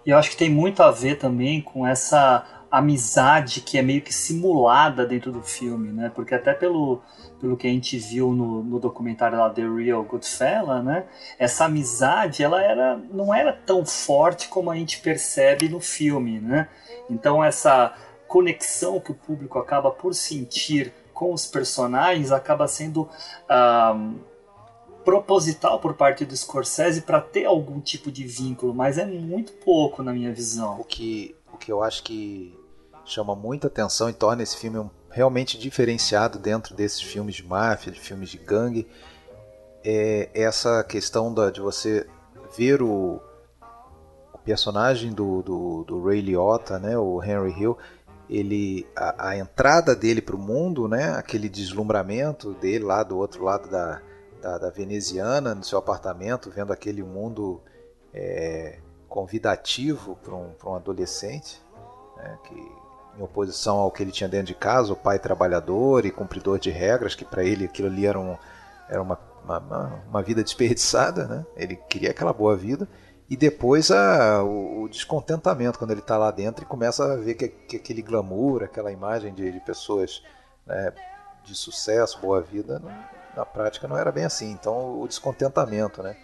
e 0.06 0.10
eu 0.10 0.16
acho 0.16 0.30
que 0.30 0.36
tem 0.36 0.48
muito 0.48 0.80
a 0.80 0.92
ver 0.92 1.18
também 1.18 1.60
com 1.60 1.84
essa 1.84 2.55
amizade 2.78 3.60
que 3.60 3.78
é 3.78 3.82
meio 3.82 4.02
que 4.02 4.12
simulada 4.12 5.06
dentro 5.06 5.32
do 5.32 5.42
filme, 5.42 5.92
né? 5.92 6.10
Porque 6.14 6.34
até 6.34 6.52
pelo, 6.52 7.02
pelo 7.40 7.56
que 7.56 7.66
a 7.66 7.70
gente 7.70 7.98
viu 7.98 8.32
no, 8.32 8.62
no 8.62 8.78
documentário 8.78 9.38
lá 9.38 9.48
The 9.50 9.62
Real 9.62 10.02
Goodfella, 10.04 10.82
né? 10.82 11.06
Essa 11.38 11.64
amizade 11.66 12.42
ela 12.42 12.62
era 12.62 12.96
não 12.96 13.34
era 13.34 13.52
tão 13.52 13.84
forte 13.84 14.48
como 14.48 14.70
a 14.70 14.76
gente 14.76 15.00
percebe 15.00 15.68
no 15.68 15.80
filme, 15.80 16.40
né? 16.40 16.68
Então 17.08 17.42
essa 17.42 17.94
conexão 18.28 19.00
que 19.00 19.12
o 19.12 19.14
público 19.14 19.58
acaba 19.58 19.90
por 19.90 20.14
sentir 20.14 20.92
com 21.14 21.32
os 21.32 21.46
personagens 21.46 22.30
acaba 22.30 22.68
sendo 22.68 23.08
ah, 23.48 23.96
proposital 25.02 25.78
por 25.78 25.94
parte 25.94 26.24
do 26.24 26.36
Scorsese 26.36 27.02
para 27.02 27.20
ter 27.20 27.46
algum 27.46 27.80
tipo 27.80 28.10
de 28.10 28.24
vínculo, 28.24 28.74
mas 28.74 28.98
é 28.98 29.06
muito 29.06 29.52
pouco 29.52 30.02
na 30.02 30.12
minha 30.12 30.32
visão. 30.32 30.80
O 30.80 30.84
que, 30.84 31.34
o 31.52 31.56
que 31.56 31.70
eu 31.70 31.82
acho 31.82 32.02
que 32.02 32.65
chama 33.06 33.34
muita 33.34 33.68
atenção 33.68 34.10
e 34.10 34.12
torna 34.12 34.42
esse 34.42 34.56
filme 34.56 34.78
um- 34.78 34.90
realmente 35.10 35.56
diferenciado 35.58 36.38
dentro 36.38 36.74
desses 36.74 37.00
filmes 37.00 37.36
de 37.36 37.46
máfia, 37.46 37.90
de 37.92 38.00
filmes 38.00 38.28
de 38.28 38.36
gangue, 38.38 38.86
é 39.84 40.28
essa 40.34 40.82
questão 40.84 41.32
da, 41.32 41.50
de 41.50 41.60
você 41.60 42.06
ver 42.56 42.82
o, 42.82 43.20
o 44.34 44.38
personagem 44.44 45.12
do, 45.12 45.42
do, 45.42 45.84
do 45.84 46.04
Ray 46.04 46.20
Liotta, 46.20 46.78
né, 46.78 46.98
o 46.98 47.22
Henry 47.22 47.58
Hill, 47.58 47.78
ele 48.28 48.86
a, 48.96 49.28
a 49.28 49.38
entrada 49.38 49.94
dele 49.94 50.20
para 50.20 50.34
o 50.34 50.38
mundo, 50.38 50.88
né, 50.88 51.12
aquele 51.16 51.48
deslumbramento 51.48 52.52
dele 52.54 52.84
lá 52.84 53.02
do 53.02 53.16
outro 53.16 53.44
lado 53.44 53.70
da, 53.70 54.02
da, 54.42 54.58
da 54.58 54.70
veneziana, 54.70 55.54
no 55.54 55.62
seu 55.62 55.78
apartamento, 55.78 56.50
vendo 56.50 56.72
aquele 56.72 57.02
mundo 57.02 57.60
é, 58.12 58.80
convidativo 59.08 60.18
para 60.22 60.34
um, 60.34 60.50
um 60.64 60.74
adolescente, 60.74 61.62
né, 62.16 62.38
que 62.44 62.75
em 63.18 63.22
oposição 63.22 63.78
ao 63.78 63.90
que 63.90 64.02
ele 64.02 64.12
tinha 64.12 64.28
dentro 64.28 64.46
de 64.48 64.54
casa, 64.54 64.92
o 64.92 64.96
pai 64.96 65.18
trabalhador 65.18 66.04
e 66.04 66.10
cumpridor 66.10 66.58
de 66.58 66.70
regras, 66.70 67.14
que 67.14 67.24
para 67.24 67.44
ele 67.44 67.64
aquilo 67.64 67.88
ali 67.88 68.06
era, 68.06 68.18
um, 68.18 68.36
era 68.88 69.00
uma, 69.02 69.18
uma, 69.44 70.02
uma- 70.08 70.22
vida 70.22 70.42
desperdiçada, 70.42 71.26
né? 71.26 71.46
ele 71.56 71.76
queria 71.88 72.10
aquela 72.10 72.32
boa 72.32 72.56
vida, 72.56 72.88
e 73.28 73.36
depois 73.36 73.90
a, 73.90 74.42
o, 74.44 74.82
o 74.82 74.88
descontentamento 74.88 75.78
quando 75.78 75.90
ele 75.92 76.00
está 76.00 76.16
lá 76.16 76.30
dentro 76.30 76.62
e 76.64 76.66
começa 76.66 77.12
a 77.12 77.16
ver 77.16 77.34
que, 77.34 77.48
que 77.48 77.76
aquele 77.76 78.02
glamour, 78.02 78.62
aquela 78.62 78.92
imagem 78.92 79.34
de, 79.34 79.50
de 79.50 79.60
pessoas 79.60 80.22
né, 80.66 80.92
de 81.44 81.54
sucesso, 81.54 82.20
boa 82.20 82.40
vida, 82.40 82.78
não- 82.78 83.16
na 83.36 83.44
prática 83.44 83.86
não 83.86 83.98
era 83.98 84.10
bem 84.10 84.24
assim. 84.24 84.50
Então 84.50 84.98
o 85.00 85.06
descontentamento, 85.06 86.02
né? 86.02 86.16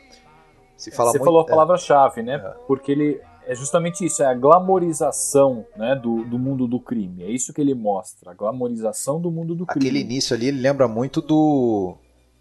Se 0.78 0.90
fala 0.90 1.10
Você 1.10 1.18
muito, 1.18 1.26
falou 1.26 1.42
a 1.42 1.44
é, 1.44 1.50
palavra-chave, 1.50 2.22
né? 2.22 2.36
É. 2.36 2.54
Porque 2.66 2.90
ele 2.90 3.20
é 3.46 3.54
justamente 3.54 4.04
isso, 4.04 4.22
é 4.22 4.26
a 4.26 4.34
glamorização 4.34 5.66
né, 5.76 5.94
do, 5.94 6.24
do 6.24 6.38
mundo 6.38 6.66
do 6.66 6.78
crime. 6.80 7.22
É 7.22 7.30
isso 7.30 7.52
que 7.52 7.60
ele 7.60 7.74
mostra, 7.74 8.30
a 8.30 8.34
glamorização 8.34 9.20
do 9.20 9.30
mundo 9.30 9.54
do 9.54 9.66
crime. 9.66 9.86
Aquele 9.86 10.00
início 10.00 10.34
ali, 10.34 10.48
ele 10.48 10.60
lembra 10.60 10.86
muito 10.88 11.20
do. 11.20 11.96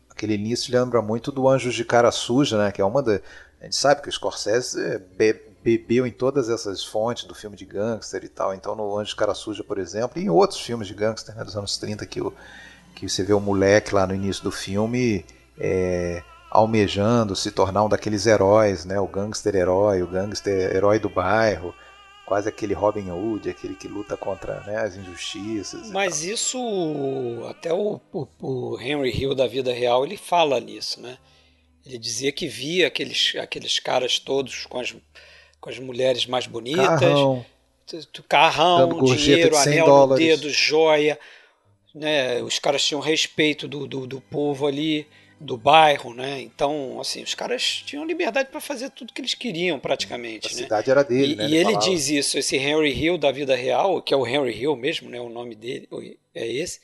Aquele 0.10 0.36
início 0.36 0.72
lembra 0.74 1.02
muito 1.02 1.32
do 1.32 1.48
Anjos 1.48 1.74
de 1.74 1.84
Cara 1.86 2.12
Suja, 2.12 2.58
né? 2.58 2.72
Que 2.72 2.82
é 2.82 2.86
uma 2.86 3.02
da. 3.02 3.20
A 3.60 3.66
gente 3.66 3.76
sabe 3.76 4.02
que 4.02 4.10
o 4.10 4.12
Scorsese 4.12 4.80
é, 4.80 4.98
be- 4.98 5.42
bebeu 5.64 6.06
em 6.06 6.12
todas 6.12 6.50
essas 6.50 6.84
fontes 6.84 7.24
do 7.26 7.36
filme 7.36 7.56
de 7.56 7.66
gangster 7.66 8.24
e 8.24 8.30
tal. 8.30 8.54
Então, 8.54 8.76
no 8.76 8.98
Anjos 8.98 9.10
de 9.10 9.16
Cara 9.16 9.34
Suja, 9.34 9.64
por 9.64 9.78
exemplo, 9.78 10.20
e 10.20 10.26
em 10.26 10.30
outros 10.30 10.60
filmes 10.60 10.88
de 10.88 10.94
gangster 10.94 11.36
né, 11.36 11.44
dos 11.44 11.56
anos 11.56 11.78
30, 11.78 12.06
que, 12.06 12.22
o, 12.22 12.34
que 12.96 13.08
você 13.08 13.24
vê 13.24 13.34
o 13.34 13.40
moleque 13.40 13.94
lá 13.94 14.06
no 14.06 14.14
início 14.16 14.44
do 14.44 14.52
filme 14.52 15.26
é, 15.60 16.24
almejando 16.52 17.36
se 17.36 17.50
tornar 17.50 17.84
um 17.86 17.90
daqueles 17.90 18.26
heróis, 18.28 18.84
né? 18.86 19.00
O 19.00 19.08
gangster 19.08 19.56
herói, 19.56 20.04
o 20.04 20.08
gangster 20.08 20.76
herói 20.76 21.00
do 21.00 21.10
bairro, 21.10 21.74
quase 22.26 22.50
aquele 22.50 22.74
Robin 22.74 23.10
Hood, 23.10 23.50
aquele 23.50 23.74
que 23.76 23.88
luta 23.88 24.18
contra 24.18 24.60
né, 24.62 24.78
as 24.78 24.96
injustiças. 24.96 25.90
Mas 25.92 26.24
isso, 26.24 26.58
até 27.50 27.74
o, 27.74 28.00
o- 28.14 28.28
o 28.42 28.80
Henry 28.80 29.10
Hill 29.18 29.34
da 29.34 29.48
vida 29.48 29.74
real, 29.74 30.06
ele 30.06 30.18
fala 30.18 30.60
nisso, 30.60 31.02
né? 31.02 31.18
Ele 31.86 31.98
dizia 31.98 32.32
que 32.32 32.48
via 32.48 32.88
aqueles, 32.88 33.34
aqueles 33.42 33.80
caras 33.80 34.20
todos 34.20 34.66
com 34.68 34.80
as, 34.80 34.94
com 35.60 35.70
as 35.70 35.80
mulheres 35.80 36.26
mais 36.26 36.46
bonitas, 36.48 36.86
Carrão, 37.00 37.46
carrão, 38.30 38.90
dinheiro, 39.16 39.50
de 39.52 39.58
100 39.58 39.74
anel 39.74 39.86
dólares. 39.86 40.26
no 40.26 40.32
dedo, 40.38 40.50
joia, 40.50 41.20
né? 41.96 42.42
Os 42.44 42.60
caras 42.60 42.84
tinham 42.86 43.02
respeito 43.02 43.68
do, 43.68 43.88
do, 43.88 44.06
do 44.06 44.22
povo 44.22 44.68
ali, 44.68 45.08
do 45.42 45.58
bairro, 45.58 46.14
né? 46.14 46.40
Então, 46.42 47.00
assim, 47.02 47.24
os 47.24 47.34
caras 47.34 47.84
tinham 47.86 48.06
liberdade 48.06 48.50
para 48.50 48.62
fazer 48.62 48.90
tudo 48.92 49.12
que 49.12 49.20
eles 49.22 49.34
queriam, 49.34 49.78
a 49.78 49.80
praticamente, 49.80 50.54
né? 50.56 50.64
cidade 50.64 50.90
era 50.92 51.04
dele, 51.04 51.34
E, 51.34 51.36
né? 51.36 51.50
e 51.50 51.56
ele 51.56 51.74
falava. 51.74 51.90
diz 51.90 52.10
isso, 52.10 52.38
esse 52.38 52.56
Henry 52.58 52.92
Hill 52.94 53.18
da 53.18 53.32
vida 53.32 53.56
real, 53.56 54.02
que 54.02 54.14
é 54.14 54.18
o 54.18 54.26
Henry 54.26 54.54
Hill 54.56 54.76
mesmo, 54.76 55.10
né? 55.10 55.20
O 55.20 55.30
nome 55.30 55.56
dele 55.56 55.88
é 56.34 56.48
esse. 56.48 56.80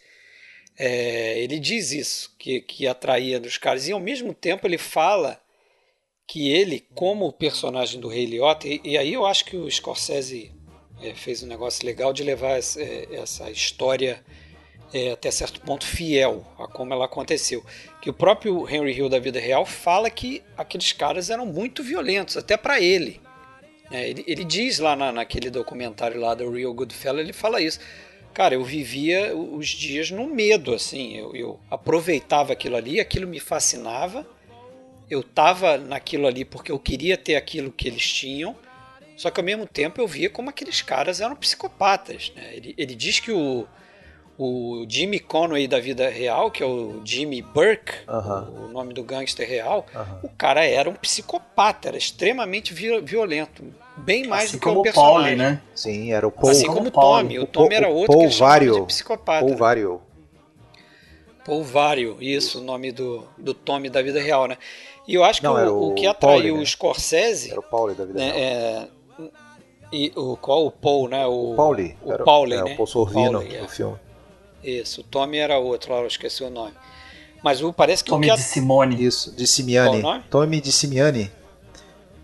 É, 0.78 1.40
ele 1.40 1.60
diz 1.60 1.92
isso, 1.92 2.36
que, 2.38 2.62
que 2.62 2.88
atraía 2.88 3.40
dos 3.40 3.58
caras. 3.58 3.88
E 3.88 3.92
ao 3.92 4.00
mesmo 4.00 4.34
tempo 4.34 4.68
ele 4.68 4.78
fala 4.78 5.40
que 6.28 6.52
ele, 6.52 6.86
como 6.94 7.26
o 7.26 7.34
personagem 7.34 8.00
do 8.02 8.08
Rei 8.08 8.26
Liotta, 8.26 8.68
e, 8.68 8.82
e 8.84 8.98
aí 8.98 9.14
eu 9.14 9.26
acho 9.26 9.46
que 9.46 9.56
o 9.56 9.70
Scorsese 9.72 10.52
é, 11.02 11.14
fez 11.14 11.42
um 11.42 11.48
negócio 11.48 11.86
legal 11.86 12.12
de 12.12 12.24
levar 12.24 12.58
essa, 12.58 12.82
é, 12.82 13.08
essa 13.12 13.50
história 13.50 14.24
é, 14.94 15.12
até 15.12 15.30
certo 15.32 15.62
ponto 15.62 15.86
fiel 15.86 16.46
a 16.58 16.68
como 16.68 16.94
ela 16.94 17.06
aconteceu. 17.06 17.64
Que 18.02 18.10
o 18.10 18.14
próprio 18.14 18.68
Henry 18.70 18.94
Hill 18.94 19.10
da 19.10 19.20
vida 19.20 19.40
real 19.40 19.66
fala 19.66 20.10
que 20.10 20.44
aqueles 20.58 20.92
caras 20.92 21.30
eram 21.30 21.46
muito 21.46 21.84
violentos, 21.84 22.38
até 22.38 22.56
para 22.56 22.80
ele. 22.80 23.22
É, 23.92 24.10
ele, 24.10 24.24
ele 24.28 24.44
diz 24.44 24.80
lá 24.80 24.96
na, 24.96 25.12
naquele 25.12 25.50
documentário 25.50 26.20
lá 26.20 26.34
do 26.34 26.52
Real 26.52 26.74
Goodfellas, 26.74 27.24
ele 27.24 27.34
fala 27.34 27.62
isso. 27.62 27.80
Cara, 28.34 28.54
eu 28.54 28.64
vivia 28.64 29.36
os 29.36 29.68
dias 29.68 30.12
no 30.12 30.28
medo, 30.28 30.74
assim. 30.74 31.18
Eu, 31.18 31.36
eu 31.36 31.60
aproveitava 31.72 32.54
aquilo 32.54 32.76
ali, 32.76 33.00
aquilo 33.00 33.28
me 33.28 33.40
fascinava. 33.40 34.28
Eu 35.10 35.24
tava 35.24 35.78
naquilo 35.78 36.28
ali 36.28 36.46
porque 36.46 36.72
eu 36.72 36.78
queria 36.78 37.18
ter 37.18 37.36
aquilo 37.36 37.72
que 37.72 37.88
eles 37.88 38.06
tinham. 38.12 38.56
Só 39.16 39.32
que 39.32 39.40
ao 39.40 39.44
mesmo 39.44 39.66
tempo 39.66 40.00
eu 40.00 40.08
via 40.08 40.30
como 40.30 40.50
aqueles 40.50 40.82
caras 40.82 41.20
eram 41.20 41.36
psicopatas. 41.36 42.32
Né? 42.36 42.56
Ele, 42.56 42.76
ele 42.78 42.94
diz 42.94 43.20
que 43.20 43.32
o, 43.32 43.66
o 44.40 44.86
Jimmy 44.88 45.20
Conway 45.20 45.68
da 45.68 45.80
vida 45.80 46.10
real, 46.10 46.52
que 46.52 46.62
é 46.62 46.66
o 46.66 47.02
Jimmy 47.04 47.42
Burke, 47.42 47.94
Aham. 48.08 48.50
o 48.66 48.68
nome 48.68 48.94
do 48.94 49.04
gangster 49.04 49.48
real, 49.48 49.86
Aham. 49.96 50.20
o 50.24 50.30
cara 50.30 50.64
era 50.66 50.90
um 50.90 50.94
psicopata, 50.94 51.88
era 51.88 51.98
extremamente 51.98 52.74
vi- 52.74 53.02
violento. 53.02 53.64
Bem 53.98 54.28
mais 54.28 54.50
assim 54.50 54.58
do 54.58 54.60
que 54.60 54.66
como 54.66 54.78
o 54.78 54.82
o 54.82 54.84
personagem. 54.84 55.36
Né? 55.36 55.62
Sim, 55.74 56.12
era 56.14 56.28
o 56.28 56.32
Paul, 56.32 56.52
Assim 56.52 56.66
Paul- 56.68 56.76
como 56.78 56.90
o 56.90 56.92
Paul- 56.92 57.18
Tommy. 57.18 57.40
O 57.40 57.44
o 57.44 57.48
Tommy 57.48 57.70
Paul- 57.70 57.78
era 57.78 57.90
o 57.90 57.96
outro 57.96 58.14
Paul 58.18 58.30
que 58.30 58.36
Vario. 58.38 58.74
de 58.76 58.82
psicopata. 58.86 59.44
Paul 59.46 59.58
Vario. 59.58 60.02
Paul 61.44 61.64
Vario, 61.64 62.18
isso, 62.20 62.60
o 62.60 62.64
nome 62.64 62.92
do, 62.92 63.24
do 63.38 63.54
Tommy 63.54 63.90
da 63.90 64.02
vida 64.02 64.22
real, 64.22 64.48
né? 64.48 64.58
E 65.08 65.16
eu 65.16 65.24
acho 65.24 65.40
que 65.40 65.48
Não, 65.48 65.54
o, 65.56 65.58
era 65.58 65.72
o 65.72 65.92
o 65.92 65.96
que 65.96 66.06
atraiu 66.06 66.34
Pauli, 66.36 66.52
né? 66.54 66.60
o 66.60 66.66
Scorsese, 66.66 67.50
Era 67.52 67.60
o 67.60 67.64
Pauli 67.64 67.96
da 67.96 68.06
vida 68.06 68.20
né, 68.20 68.32
real. 68.32 68.38
é, 68.44 68.88
e 69.94 70.12
o 70.16 70.36
qual 70.38 70.66
o 70.66 70.72
Paul, 70.72 71.08
né? 71.08 71.26
O 71.26 71.54
Pauli. 71.56 71.98
o 72.04 72.12
era, 72.12 72.24
Pauli, 72.26 72.54
é, 72.56 72.64
né? 72.64 72.74
o 72.74 72.76
Paul 72.76 72.88
Sorvino 72.88 73.32
Pauli, 73.40 73.56
é. 73.56 73.62
do 73.62 73.70
filme. 73.70 73.98
Isso, 74.64 75.02
o 75.02 75.04
Tommy 75.04 75.38
era 75.38 75.58
outro, 75.58 75.94
lá 75.94 76.00
eu 76.00 76.08
esqueci 76.08 76.44
o 76.44 76.50
nome. 76.50 76.74
Mas 77.44 77.62
o 77.62 77.72
parece 77.72 78.04
que 78.04 78.10
Tommy 78.10 78.28
o 78.28 78.32
que 78.32 78.38
de. 78.38 78.44
Simone. 78.44 79.06
Isso, 79.06 79.32
de 79.36 79.48
Simiani. 79.48 79.90
Qual 79.90 80.00
o 80.00 80.02
nome? 80.02 80.24
Tommy 80.30 80.62
de 80.62 80.72
Simiani. 80.72 81.32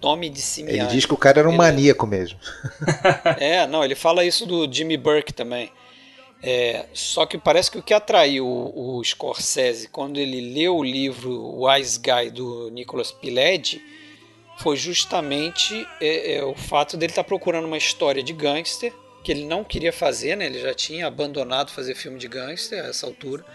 Tommy 0.01 0.29
de 0.29 0.41
Simiani. 0.41 0.79
Ele 0.79 0.87
diz 0.87 1.05
que 1.05 1.13
o 1.13 1.17
cara 1.17 1.39
era 1.39 1.47
um 1.47 1.51
Ele- 1.51 1.57
maníaco 1.57 2.05
mesmo. 2.05 2.39
É, 3.39 3.65
não, 3.67 3.83
ele 3.83 3.95
fala 3.95 4.25
isso 4.25 4.45
do 4.45 4.71
Jimmy 4.71 4.97
Burke 4.97 5.31
também. 5.31 5.71
É, 6.41 6.87
só 6.93 7.25
que 7.25 7.37
parece 7.37 7.71
que 7.71 7.77
o 7.77 7.81
que 7.81 7.93
atraiu 7.93 8.45
o, 8.45 8.97
o 8.97 9.03
Scorsese 9.03 9.87
quando 9.87 10.17
ele 10.19 10.53
leu 10.53 10.75
o 10.75 10.83
livro 10.83 11.63
Wise 11.63 11.97
Guy 11.97 12.31
do 12.31 12.69
Nicholas 12.69 13.13
Pileggi 13.13 13.81
foi 14.57 14.75
justamente 14.75 15.87
é, 16.01 16.35
é, 16.35 16.43
o 16.43 16.53
fato 16.53 16.97
dele 16.97 17.11
estar 17.11 17.23
procurando 17.23 17.65
uma 17.65 17.77
história 17.77 18.21
de 18.21 18.33
gangster 18.33 18.93
que 19.23 19.31
ele 19.31 19.45
não 19.45 19.63
queria 19.63 19.93
fazer, 19.93 20.35
né? 20.35 20.45
Ele 20.45 20.59
já 20.59 20.73
tinha 20.73 21.07
abandonado 21.07 21.71
fazer 21.71 21.95
filme 21.95 22.19
de 22.19 22.27
gangster 22.27 22.83
a 22.83 22.87
essa 22.89 23.05
altura, 23.05 23.45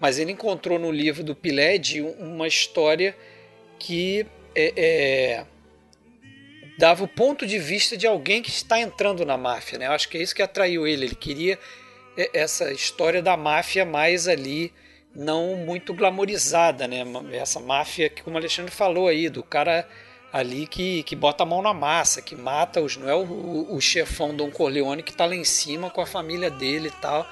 mas 0.00 0.18
ele 0.18 0.32
encontrou 0.32 0.78
no 0.78 0.90
livro 0.90 1.22
do 1.22 1.34
um- 2.02 2.34
uma 2.34 2.48
história 2.48 3.16
que 3.78 4.26
é, 4.56 4.72
é, 4.76 5.46
dava 6.78 7.04
o 7.04 7.08
ponto 7.08 7.46
de 7.46 7.58
vista 7.58 7.96
de 7.96 8.06
alguém 8.06 8.42
que 8.42 8.50
está 8.50 8.78
entrando 8.80 9.24
na 9.24 9.36
máfia, 9.36 9.78
né? 9.78 9.86
Eu 9.86 9.92
acho 9.92 10.08
que 10.08 10.18
é 10.18 10.22
isso 10.22 10.34
que 10.34 10.42
atraiu 10.42 10.86
ele. 10.86 11.06
Ele 11.06 11.14
queria 11.14 11.58
e- 12.16 12.30
essa 12.32 12.72
história 12.72 13.22
da 13.22 13.36
máfia 13.36 13.84
mais 13.84 14.26
ali 14.28 14.72
não 15.14 15.54
muito 15.56 15.94
glamorizada, 15.94 16.88
né? 16.88 17.04
Essa 17.32 17.60
máfia 17.60 18.08
que, 18.08 18.22
como 18.22 18.34
o 18.36 18.38
Alexandre 18.38 18.72
falou 18.72 19.06
aí, 19.08 19.28
do 19.28 19.42
cara 19.42 19.88
ali 20.34 20.66
que, 20.66 21.04
que 21.04 21.14
bota 21.14 21.44
a 21.44 21.46
mão 21.46 21.62
na 21.62 21.72
massa, 21.72 22.20
que 22.20 22.34
mata 22.34 22.80
os 22.80 22.96
não 22.96 23.08
é 23.08 23.14
o, 23.14 23.72
o, 23.72 23.80
chefão 23.80 24.34
Don 24.34 24.50
Corleone 24.50 25.00
que 25.00 25.12
está 25.12 25.24
lá 25.26 25.36
em 25.36 25.44
cima 25.44 25.90
com 25.90 26.00
a 26.00 26.06
família 26.06 26.50
dele 26.50 26.88
e 26.88 27.00
tal, 27.00 27.24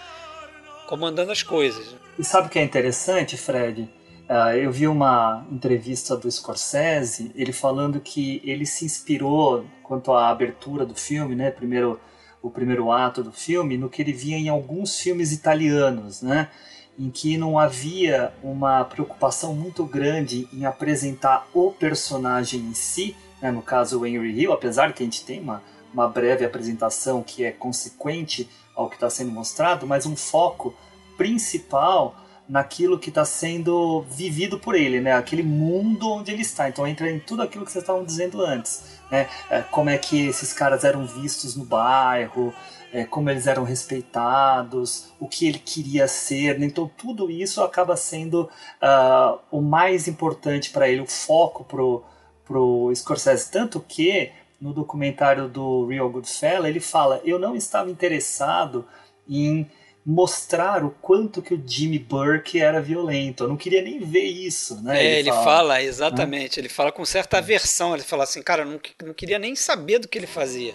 comandando 0.87 1.33
as 1.33 1.43
coisas. 1.43 1.97
E 2.17 2.23
sabe 2.23 2.47
o 2.47 2.51
que 2.51 2.61
é 2.61 2.63
interessante, 2.63 3.37
Fred? 3.37 3.93
Ah, 4.29 4.57
eu 4.57 4.71
vi 4.71 4.87
uma 4.87 5.45
entrevista 5.51 6.17
do 6.17 6.31
Scorsese, 6.31 7.33
ele 7.35 7.53
falando 7.53 7.99
que 7.99 8.41
ele 8.45 8.65
se 8.65 8.85
inspirou 8.85 9.67
quanto 9.83 10.13
à 10.13 10.29
abertura 10.29 10.87
do 10.87 10.95
filme, 10.95 11.35
né? 11.35 11.51
Primeiro, 11.51 11.99
o 12.41 12.51
primeiro 12.51 12.93
ato 12.93 13.21
do 13.21 13.33
filme, 13.33 13.77
no 13.77 13.91
que 13.91 14.01
ele 14.01 14.13
via 14.13 14.37
em 14.37 14.49
alguns 14.49 15.01
filmes 15.01 15.33
italianos, 15.33 16.23
né? 16.23 16.49
Em 16.99 17.11
que 17.11 17.37
não 17.37 17.59
havia 17.59 18.33
uma 18.43 18.85
preocupação 18.85 19.55
muito 19.55 19.85
grande 19.85 20.49
em 20.53 20.65
apresentar 20.65 21.47
o 21.55 21.71
personagem 21.71 22.61
em 22.61 22.75
si, 22.75 23.17
né? 23.41 23.51
no 23.51 23.63
caso 23.63 24.01
o 24.01 24.07
Henry 24.07 24.41
Hill, 24.41 24.53
apesar 24.53 24.93
que 24.93 25.03
a 25.03 25.07
gente 25.07 25.25
tem 25.25 25.41
uma, 25.41 25.63
uma 25.93 26.07
breve 26.07 26.45
apresentação 26.45 27.23
que 27.23 27.45
é 27.45 27.51
consequente 27.51 28.49
ao 28.75 28.89
que 28.89 28.97
está 28.97 29.11
sendo 29.11 29.31
mostrado, 29.31 29.87
mas 29.87 30.07
um 30.07 30.17
foco 30.17 30.75
principal 31.17 32.17
naquilo 32.49 32.99
que 32.99 33.09
está 33.09 33.25
sendo 33.25 34.03
vivido 34.03 34.59
por 34.59 34.75
ele, 34.75 35.01
né? 35.01 35.13
Aquele 35.13 35.43
mundo 35.43 36.11
onde 36.11 36.31
ele 36.31 36.43
está. 36.43 36.69
Então 36.69 36.87
entra 36.87 37.11
em 37.11 37.19
tudo 37.19 37.43
aquilo 37.43 37.65
que 37.65 37.73
vocês 37.73 37.83
estavam 37.83 38.05
dizendo 38.05 38.45
antes, 38.45 39.01
né? 39.11 39.29
É, 39.49 39.63
como 39.63 39.89
é 39.89 39.97
que 39.97 40.27
esses 40.27 40.53
caras 40.53 40.85
eram 40.85 41.07
vistos 41.07 41.57
no 41.57 41.65
bairro, 41.65 42.53
é, 42.93 43.05
como 43.05 43.31
eles 43.31 43.47
eram 43.47 43.65
respeitados, 43.65 45.09
o 45.19 45.27
que 45.27 45.49
ele 45.49 45.59
queria 45.59 46.07
ser. 46.07 46.59
né? 46.59 46.67
Então 46.67 46.91
tudo 46.97 47.31
isso 47.31 47.63
acaba 47.63 47.97
sendo 47.97 48.51
ah, 48.81 49.39
o 49.51 49.61
mais 49.63 50.07
importante 50.07 50.71
para 50.71 50.89
ele, 50.89 51.01
o 51.01 51.07
foco 51.07 51.65
pro 51.65 52.05
pro 52.45 52.93
Scorsese, 52.95 53.51
tanto 53.51 53.81
que 53.81 54.31
no 54.61 54.73
documentário 54.73 55.49
do 55.49 55.87
Real 55.87 56.11
Goodfellas 56.11 56.69
ele 56.69 56.81
fala: 56.81 57.21
eu 57.25 57.39
não 57.39 57.57
estava 57.57 57.91
interessado 57.91 58.87
em 59.29 59.67
mostrar 60.05 60.85
o 60.85 60.91
quanto 60.91 61.41
que 61.41 61.55
o 61.55 61.63
Jimmy 61.65 61.99
Burke 61.99 62.61
era 62.61 62.81
violento. 62.81 63.45
Eu 63.45 63.49
não 63.49 63.57
queria 63.57 63.81
nem 63.81 64.01
ver 64.01 64.25
isso, 64.25 64.83
né? 64.83 65.05
É, 65.05 65.19
ele, 65.21 65.31
fala, 65.31 65.81
exatamente, 65.81 66.59
ele 66.59 66.69
fala 66.69 66.91
com 66.91 67.05
certa 67.05 67.39
aversão, 67.39 67.95
ele 67.95 68.03
fala 68.03 68.25
assim, 68.25 68.43
cara, 68.43 68.63
eu 68.63 68.67
não, 68.67 68.81
não 69.05 69.15
queria 69.15 69.39
nem 69.39 69.55
saber 69.55 70.01
do 70.01 70.09
que 70.09 70.19
ele 70.19 70.27
fazia. 70.27 70.75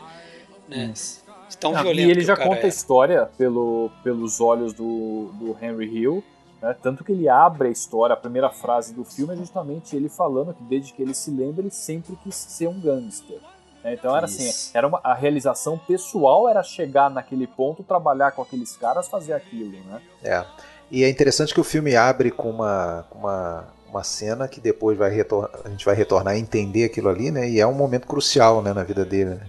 Né? 0.67 0.91
Isso. 0.93 1.26
Tão 1.59 1.75
Ah, 1.75 1.81
violento 1.81 2.07
e 2.07 2.11
ele 2.11 2.19
que 2.21 2.25
já 2.27 2.33
o 2.33 2.37
cara 2.37 2.49
conta 2.49 2.61
a 2.61 2.65
é. 2.65 2.69
história 2.69 3.29
pelo, 3.37 3.89
pelos 4.03 4.39
olhos 4.41 4.73
do, 4.73 5.31
do 5.33 5.57
Henry 5.61 5.85
Hill, 5.85 6.23
né? 6.61 6.75
tanto 6.81 7.03
que 7.03 7.11
ele 7.11 7.29
abre 7.29 7.69
a 7.69 7.71
história, 7.71 8.13
a 8.13 8.17
primeira 8.17 8.49
frase 8.49 8.93
do 8.93 9.03
filme 9.03 9.33
é 9.33 9.37
justamente 9.37 9.95
ele 9.95 10.09
falando 10.09 10.53
que 10.53 10.63
desde 10.63 10.93
que 10.93 11.01
ele 11.01 11.13
se 11.13 11.31
lembra 11.31 11.61
ele 11.61 11.71
sempre 11.71 12.17
quis 12.23 12.35
ser 12.35 12.67
um 12.67 12.79
gangster. 12.79 13.37
né? 13.83 13.93
Então 13.93 14.15
era 14.15 14.25
Isso. 14.25 14.41
assim, 14.41 14.71
era 14.73 14.87
uma, 14.87 14.99
a 15.03 15.13
realização 15.13 15.77
pessoal 15.77 16.49
era 16.49 16.61
chegar 16.63 17.09
naquele 17.09 17.47
ponto, 17.47 17.83
trabalhar 17.83 18.31
com 18.31 18.41
aqueles 18.41 18.75
caras, 18.75 19.07
fazer 19.07 19.33
aquilo, 19.33 19.77
né? 19.85 20.01
É. 20.23 20.45
E 20.89 21.03
é 21.03 21.09
interessante 21.09 21.53
que 21.53 21.59
o 21.59 21.65
filme 21.65 21.95
abre 21.95 22.31
com 22.31 22.49
uma, 22.49 23.05
com 23.09 23.19
uma, 23.19 23.65
uma 23.89 24.03
cena 24.03 24.47
que 24.47 24.61
depois 24.61 24.97
vai 24.97 25.09
retor 25.09 25.49
a 25.65 25.69
gente 25.69 25.83
vai 25.85 25.95
retornar 25.95 26.33
a 26.33 26.37
entender 26.37 26.85
aquilo 26.85 27.09
ali, 27.09 27.29
né? 27.29 27.49
E 27.49 27.59
é 27.59 27.67
um 27.67 27.73
momento 27.73 28.07
crucial 28.07 28.61
né, 28.61 28.73
na 28.73 28.83
vida 28.83 29.03
dele. 29.03 29.31
Né? 29.31 29.41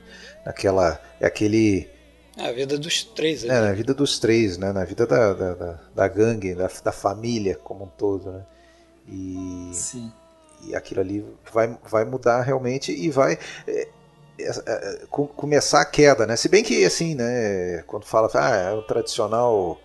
Naquela, 0.48 0.98
é 1.20 1.26
aquele. 1.26 1.87
É 2.34 2.48
a 2.48 2.52
vida 2.52 2.78
dos 2.78 3.04
três 3.04 3.44
ali. 3.44 3.52
É, 3.52 3.61
na 3.61 3.72
vida 3.74 3.92
dos 3.92 4.18
três, 4.18 4.56
né? 4.56 4.72
Na 4.72 4.82
vida 4.82 5.06
da, 5.06 5.34
da, 5.34 5.54
da, 5.54 5.78
da 5.94 6.08
gangue, 6.08 6.54
da, 6.54 6.70
da 6.82 6.90
família 6.90 7.54
como 7.62 7.84
um 7.84 7.88
todo, 7.88 8.32
né? 8.32 8.42
E, 9.06 9.70
Sim. 9.74 10.11
e 10.66 10.74
aquilo 10.74 11.02
ali 11.02 11.22
vai, 11.52 11.76
vai 11.84 12.04
mudar 12.06 12.40
realmente 12.40 12.92
e 12.92 13.11
vai 13.11 13.38
é, 13.66 13.88
é, 14.40 14.98
co- 15.11 15.26
começar 15.26 15.82
a 15.82 15.84
queda, 15.84 16.26
né? 16.26 16.34
Se 16.34 16.48
bem 16.48 16.64
que 16.64 16.82
assim, 16.82 17.14
né? 17.14 17.82
Quando 17.87 18.06
fala, 18.06 18.30
ah, 18.32 18.56
é 18.56 18.72
o 18.72 18.82
tradicional 18.82 19.78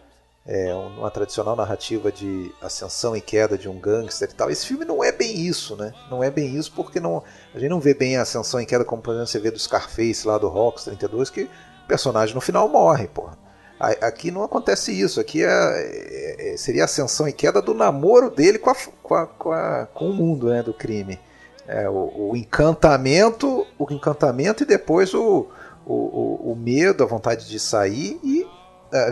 é, 0.45 0.73
uma 0.73 1.09
tradicional 1.09 1.55
narrativa 1.55 2.11
de 2.11 2.53
ascensão 2.61 3.15
e 3.15 3.21
queda 3.21 3.57
de 3.57 3.69
um 3.69 3.79
gangster 3.79 4.29
e 4.29 4.33
tal. 4.33 4.51
Esse 4.51 4.65
filme 4.65 4.83
não 4.83 5.03
é 5.03 5.11
bem 5.11 5.39
isso, 5.39 5.75
né? 5.75 5.93
Não 6.11 6.23
é 6.23 6.29
bem 6.29 6.55
isso 6.55 6.71
porque 6.73 6.99
não, 6.99 7.23
a 7.53 7.59
gente 7.59 7.69
não 7.69 7.79
vê 7.79 7.93
bem 7.93 8.17
a 8.17 8.23
ascensão 8.23 8.59
e 8.59 8.65
queda 8.65 8.83
como, 8.83 9.01
por 9.01 9.11
exemplo, 9.11 9.27
você 9.27 9.39
vê 9.39 9.51
do 9.51 9.59
Scarface 9.59 10.27
lá 10.27 10.37
do 10.37 10.49
Rocks 10.49 10.83
32, 10.83 11.29
que 11.29 11.43
o 11.43 11.87
personagem 11.87 12.35
no 12.35 12.41
final 12.41 12.67
morre, 12.67 13.07
porra. 13.07 13.37
Aqui 13.79 14.31
não 14.31 14.43
acontece 14.43 14.97
isso. 14.97 15.19
Aqui 15.19 15.43
é, 15.43 15.47
é, 15.49 16.53
é, 16.53 16.57
seria 16.57 16.83
a 16.83 16.85
ascensão 16.85 17.27
e 17.27 17.33
queda 17.33 17.61
do 17.61 17.73
namoro 17.73 18.29
dele 18.29 18.57
com, 18.57 18.69
a, 18.69 18.75
com, 19.01 19.15
a, 19.15 19.27
com, 19.27 19.51
a, 19.51 19.87
com 19.93 20.09
o 20.09 20.13
mundo 20.13 20.49
né, 20.49 20.63
do 20.63 20.73
crime. 20.73 21.19
É, 21.67 21.89
o, 21.89 22.29
o, 22.29 22.35
encantamento, 22.35 23.65
o 23.77 23.91
encantamento 23.91 24.63
e 24.63 24.65
depois 24.65 25.13
o, 25.13 25.47
o, 25.85 26.51
o, 26.51 26.55
medo, 26.55 27.03
a 27.03 27.07
vontade 27.07 27.47
de 27.49 27.59
sair 27.59 28.19
e 28.23 28.45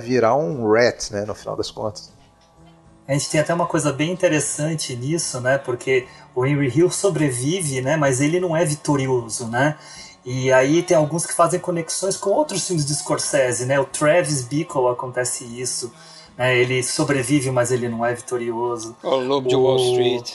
virar 0.01 0.35
um 0.35 0.69
rat, 0.71 1.11
né, 1.11 1.25
no 1.25 1.35
final 1.35 1.55
das 1.55 1.71
contas. 1.71 2.11
A 3.07 3.13
gente 3.13 3.29
tem 3.29 3.41
até 3.41 3.53
uma 3.53 3.65
coisa 3.65 3.91
bem 3.91 4.11
interessante 4.11 4.95
nisso, 4.95 5.41
né? 5.41 5.57
Porque 5.57 6.07
o 6.33 6.45
Henry 6.45 6.71
Hill 6.73 6.89
sobrevive, 6.89 7.81
né? 7.81 7.97
Mas 7.97 8.21
ele 8.21 8.39
não 8.39 8.55
é 8.55 8.63
vitorioso, 8.63 9.47
né? 9.47 9.75
E 10.23 10.51
aí 10.51 10.83
tem 10.83 10.95
alguns 10.95 11.25
que 11.25 11.33
fazem 11.33 11.59
conexões 11.59 12.15
com 12.15 12.29
outros 12.29 12.65
filmes 12.65 12.85
de 12.85 12.93
Scorsese, 12.95 13.65
né? 13.65 13.79
O 13.79 13.85
Travis 13.85 14.43
Bickle 14.43 14.87
acontece 14.87 15.43
isso. 15.43 15.91
Né? 16.37 16.57
Ele 16.57 16.81
sobrevive, 16.83 17.51
mas 17.51 17.71
ele 17.71 17.89
não 17.89 18.05
é 18.05 18.13
vitorioso. 18.13 18.95
O 19.03 19.15
Lobo 19.15 19.49
de 19.49 19.55
Wall 19.55 19.77
Street. 19.77 20.33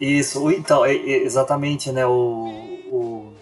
Isso, 0.00 0.50
então, 0.50 0.84
exatamente, 0.84 1.92
né? 1.92 2.04
O, 2.04 2.50
o 2.90 3.32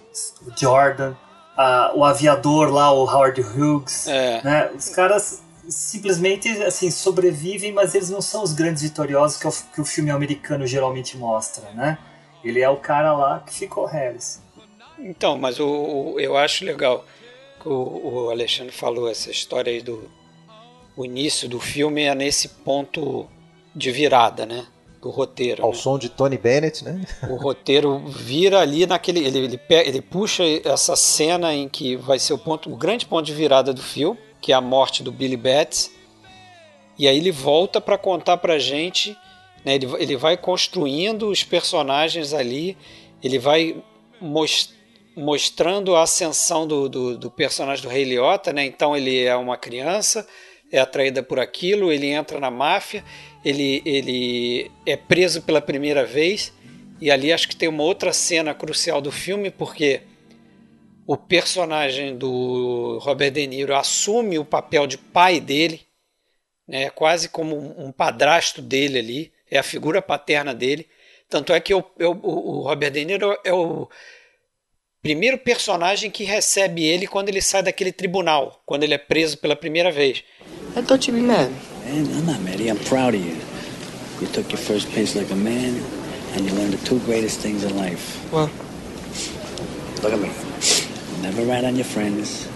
Jordan, 0.55 1.15
a, 1.57 1.93
o 1.95 2.05
aviador 2.05 2.73
lá, 2.73 2.93
o 2.93 3.05
Howard 3.05 3.41
Hughes. 3.41 4.07
É. 4.07 4.43
Né? 4.43 4.71
Os 4.75 4.89
caras 4.89 5.43
simplesmente 5.69 6.49
assim 6.63 6.91
sobrevivem, 6.91 7.73
mas 7.73 7.95
eles 7.95 8.11
não 8.11 8.21
são 8.21 8.43
os 8.43 8.53
grandes 8.53 8.83
vitoriosos 8.83 9.39
que 9.39 9.47
o, 9.47 9.53
que 9.75 9.81
o 9.81 9.85
filme 9.85 10.11
americano 10.11 10.67
geralmente 10.67 11.17
mostra, 11.17 11.71
né? 11.73 11.99
Ele 12.43 12.61
é 12.61 12.69
o 12.69 12.77
cara 12.77 13.13
lá 13.13 13.41
que 13.41 13.55
ficou 13.55 13.85
Harris. 13.85 14.43
Então, 14.99 15.39
mas 15.39 15.61
o, 15.61 15.67
o, 15.67 16.21
eu 16.21 16.37
acho 16.37 16.65
legal 16.65 17.05
que 17.61 17.69
o, 17.69 17.73
o, 17.73 18.31
Alexandre 18.31 18.73
falou 18.73 19.09
essa 19.09 19.31
história 19.31 19.73
aí 19.73 19.81
do 19.81 20.11
o 20.97 21.05
início 21.05 21.49
do 21.49 21.61
filme 21.61 22.03
é 22.03 22.15
nesse 22.15 22.49
ponto 22.49 23.27
de 23.75 23.91
virada, 23.91 24.45
né? 24.45 24.67
Do 25.01 25.09
roteiro. 25.09 25.65
Ao 25.65 25.71
né? 25.71 25.77
som 25.77 25.99
de 25.99 26.11
Tony 26.11 26.37
Bennett, 26.37 26.85
né? 26.85 27.03
O 27.31 27.37
roteiro 27.37 27.99
vira 28.07 28.61
ali 28.61 28.87
naquele. 28.87 29.25
Ele, 29.25 29.39
ele, 29.39 29.61
ele 29.71 30.03
puxa 30.03 30.45
essa 30.65 30.95
cena 30.95 31.55
em 31.55 31.69
que 31.69 31.97
vai 31.97 32.19
ser 32.19 32.35
o 32.35 32.39
ponto, 32.39 32.71
o 32.71 32.77
grande 32.77 33.07
ponto 33.07 33.25
de 33.25 33.33
virada 33.33 33.73
do 33.73 33.81
filme, 33.81 34.19
que 34.41 34.53
é 34.53 34.55
a 34.55 34.61
morte 34.61 35.03
do 35.03 35.11
Billy 35.11 35.39
Betts. 35.39 35.91
E 36.99 37.09
aí 37.09 37.17
ele 37.17 37.33
volta 37.33 37.81
para 37.81 37.97
contar 37.97 38.37
pra 38.37 38.59
gente. 38.59 39.17
Né, 39.65 39.75
ele, 39.75 39.87
ele 39.99 40.17
vai 40.17 40.37
construindo 40.37 41.29
os 41.29 41.43
personagens 41.43 42.35
ali, 42.35 42.77
ele 43.23 43.39
vai 43.39 43.83
most, 44.21 44.75
mostrando 45.17 45.97
a 45.97 46.03
ascensão 46.03 46.67
do, 46.67 46.89
do, 46.89 47.19
do, 47.19 47.31
personagem 47.31 47.83
do 47.83 47.91
Rei 47.91 48.05
Liotta, 48.05 48.53
né? 48.53 48.65
Então 48.65 48.97
ele 48.97 49.23
é 49.23 49.35
uma 49.35 49.57
criança, 49.57 50.27
é 50.71 50.79
atraída 50.79 51.23
por 51.23 51.39
aquilo, 51.39 51.91
ele 51.91 52.09
entra 52.09 52.39
na 52.39 52.51
máfia, 52.51 53.05
ele, 53.45 53.83
ele 53.85 54.71
é 54.87 54.97
preso 54.97 55.43
pela 55.43 55.61
primeira 55.61 56.05
vez, 56.05 56.53
e 57.01 57.11
ali 57.11 57.33
acho 57.33 57.49
que 57.49 57.57
tem 57.57 57.69
uma 57.69 57.83
outra 57.83 58.13
cena 58.13 58.55
crucial 58.55 59.01
do 59.01 59.11
filme, 59.11 59.51
porque 59.51 60.03
o 61.07 61.17
personagem 61.17 62.17
do 62.17 62.99
Robert 62.99 63.33
De 63.33 63.47
Niro 63.47 63.75
assume 63.75 64.39
o 64.39 64.45
papel 64.45 64.87
de 64.87 64.99
pai 64.99 65.41
dele, 65.41 65.81
né? 66.69 66.91
quase 66.91 67.29
como 67.29 67.57
um 67.57 67.91
padrasto 67.91 68.61
dele 68.63 68.99
ali, 68.99 69.33
é 69.51 69.59
a 69.59 69.63
figura 69.63 70.01
paterna 70.01 70.55
dele. 70.55 70.87
Tanto 71.29 71.53
é 71.53 71.61
que 71.61 71.75
o, 71.75 71.85
o 71.99 72.63
Robert 72.63 72.93
De 72.93 73.05
Niro 73.05 73.37
é 73.45 73.53
o 73.53 73.89
primeiro 75.03 75.39
personagem 75.39 76.11
que 76.11 76.25
recebe 76.25 76.85
ele 76.85 77.07
quando 77.07 77.29
ele 77.29 77.41
sai 77.41 77.63
daquele 77.63 77.93
tribunal, 77.93 78.63
quando 78.67 78.85
ele 78.85 78.95
é 78.95 78.99
preso 78.99 79.39
pela 79.39 79.57
primeira 79.57 79.91
vez. 79.91 80.23
You'd 80.77 81.11
be 81.11 81.21
mad. 81.21 81.70
Man, 81.91 82.07
I'm 82.15 82.25
not 82.25 82.41
mad. 82.43 82.61
I'm 82.61 82.79
proud 82.85 83.17
of 83.17 83.21
you. 83.21 83.37
You 84.21 84.29
took 84.29 84.53
your 84.53 84.63
first 84.63 84.89
pace 84.93 85.17
like 85.17 85.33
a 85.33 85.37
man, 85.37 85.83
and 86.33 86.47
you 86.47 86.53
learned 86.55 86.73
the 86.73 86.87
two 86.87 87.01
greatest 87.01 87.41
things 87.41 87.65
in 87.65 87.77
life. 87.77 88.05
Well, 88.31 88.49
look 90.01 90.13
at 90.13 90.21
me. 90.21 90.31
Never 91.21 91.43
rat 91.45 91.65
on 91.65 91.75
your 91.75 91.85
friends, 91.85 92.47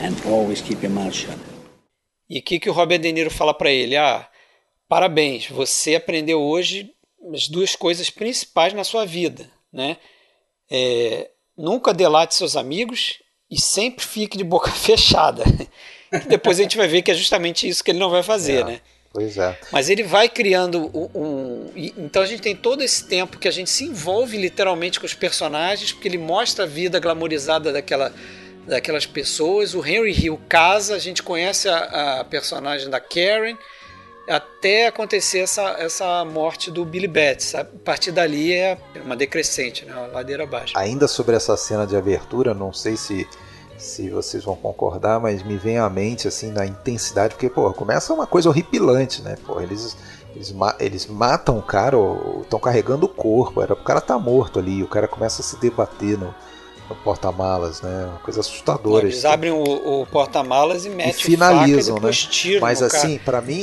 and 0.00 0.14
always 0.24 0.60
keep 0.60 0.82
your 0.82 0.92
mouth 0.92 1.14
shut. 1.14 1.36
E 2.30 2.38
o 2.38 2.42
que, 2.42 2.60
que 2.60 2.70
o 2.70 2.72
Robert 2.72 3.00
De 3.00 3.10
Niro 3.10 3.30
fala 3.30 3.52
para 3.52 3.72
ele? 3.72 3.96
Ah, 3.96 4.28
parabéns, 4.88 5.48
você 5.48 5.96
aprendeu 5.96 6.40
hoje 6.40 6.94
as 7.34 7.48
duas 7.48 7.74
coisas 7.74 8.08
principais 8.08 8.72
na 8.72 8.84
sua 8.84 9.04
vida, 9.04 9.50
né? 9.72 9.96
É, 10.70 11.28
nunca 11.56 11.92
delate 11.92 12.36
seus 12.36 12.54
amigos 12.54 13.18
e 13.50 13.60
sempre 13.60 14.04
fique 14.04 14.36
de 14.36 14.44
boca 14.44 14.70
fechada. 14.72 15.44
Depois 16.28 16.58
a 16.58 16.62
gente 16.62 16.76
vai 16.76 16.88
ver 16.88 17.02
que 17.02 17.10
é 17.10 17.14
justamente 17.14 17.68
isso 17.68 17.82
que 17.84 17.90
ele 17.90 17.98
não 17.98 18.10
vai 18.10 18.22
fazer, 18.22 18.60
é, 18.60 18.64
né? 18.64 18.80
Pois 19.12 19.36
é. 19.36 19.58
Mas 19.72 19.90
ele 19.90 20.02
vai 20.02 20.28
criando 20.28 20.90
um, 20.94 21.10
um, 21.14 21.72
Então 21.74 22.22
a 22.22 22.26
gente 22.26 22.42
tem 22.42 22.54
todo 22.54 22.82
esse 22.82 23.04
tempo 23.04 23.38
que 23.38 23.48
a 23.48 23.50
gente 23.50 23.70
se 23.70 23.84
envolve 23.84 24.36
literalmente 24.36 25.00
com 25.00 25.06
os 25.06 25.14
personagens, 25.14 25.92
porque 25.92 26.08
ele 26.08 26.18
mostra 26.18 26.64
a 26.64 26.66
vida 26.66 26.98
glamorizada 26.98 27.72
daquela, 27.72 28.12
daquelas 28.66 29.06
pessoas. 29.06 29.74
O 29.74 29.84
Henry 29.84 30.12
Hill 30.12 30.40
casa, 30.48 30.94
a 30.94 30.98
gente 30.98 31.22
conhece 31.22 31.68
a, 31.68 32.20
a 32.20 32.24
personagem 32.24 32.88
da 32.88 33.00
Karen 33.00 33.56
até 34.28 34.86
acontecer 34.86 35.40
essa, 35.40 35.76
essa 35.78 36.24
morte 36.24 36.70
do 36.70 36.84
Billy 36.84 37.08
Betts. 37.08 37.54
A 37.54 37.64
partir 37.64 38.12
dali 38.12 38.52
é 38.52 38.78
uma 39.04 39.16
decrescente, 39.16 39.84
né? 39.84 39.94
uma 39.94 40.06
ladeira 40.06 40.44
abaixo. 40.44 40.76
Ainda 40.76 41.08
sobre 41.08 41.36
essa 41.36 41.56
cena 41.56 41.86
de 41.86 41.96
abertura, 41.96 42.54
não 42.54 42.72
sei 42.72 42.96
se, 42.96 43.26
se 43.76 44.10
vocês 44.10 44.44
vão 44.44 44.56
concordar, 44.56 45.18
mas 45.20 45.42
me 45.42 45.56
vem 45.56 45.78
à 45.78 45.88
mente 45.88 46.28
assim 46.28 46.50
na 46.50 46.66
intensidade, 46.66 47.34
porque 47.34 47.48
pô, 47.48 47.72
começa 47.72 48.12
uma 48.12 48.26
coisa 48.26 48.48
horripilante, 48.48 49.22
né? 49.22 49.36
Pô, 49.46 49.60
eles, 49.60 49.96
eles, 50.34 50.54
eles 50.78 51.06
matam 51.06 51.58
o 51.58 51.62
cara, 51.62 51.96
estão 52.42 52.58
carregando 52.58 53.06
o 53.06 53.08
corpo, 53.08 53.62
era 53.62 53.72
o 53.72 53.82
cara 53.82 54.00
tá 54.00 54.18
morto 54.18 54.58
ali, 54.58 54.82
o 54.82 54.88
cara 54.88 55.08
começa 55.08 55.40
a 55.40 55.44
se 55.44 55.58
debater 55.58 56.18
no, 56.18 56.34
porta-malas, 56.94 57.82
né? 57.82 58.06
Uma 58.06 58.18
coisa 58.18 58.40
assustadora. 58.40 59.04
Eles 59.04 59.24
abrem 59.24 59.52
o, 59.52 60.00
o 60.02 60.06
porta-malas 60.06 60.84
e 60.84 60.90
metem 60.90 61.10
e 61.10 61.14
finalizam, 61.14 61.96
faca, 61.96 62.06
né? 62.06 62.60
Mas 62.60 62.82
assim, 62.82 63.18
para 63.18 63.40
mim, 63.40 63.62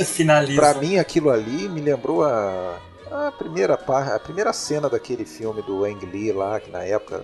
para 0.55 0.73
mim 0.75 0.97
aquilo 0.97 1.29
ali 1.29 1.67
me 1.67 1.81
lembrou 1.81 2.23
a, 2.23 2.77
a 3.11 3.31
primeira 3.31 3.77
parte, 3.77 4.11
a 4.11 4.19
primeira 4.19 4.53
cena 4.53 4.89
daquele 4.89 5.25
filme 5.25 5.61
do 5.61 5.83
Ang 5.85 6.05
Lee 6.05 6.31
lá, 6.31 6.59
que 6.59 6.69
na 6.69 6.83
época 6.83 7.23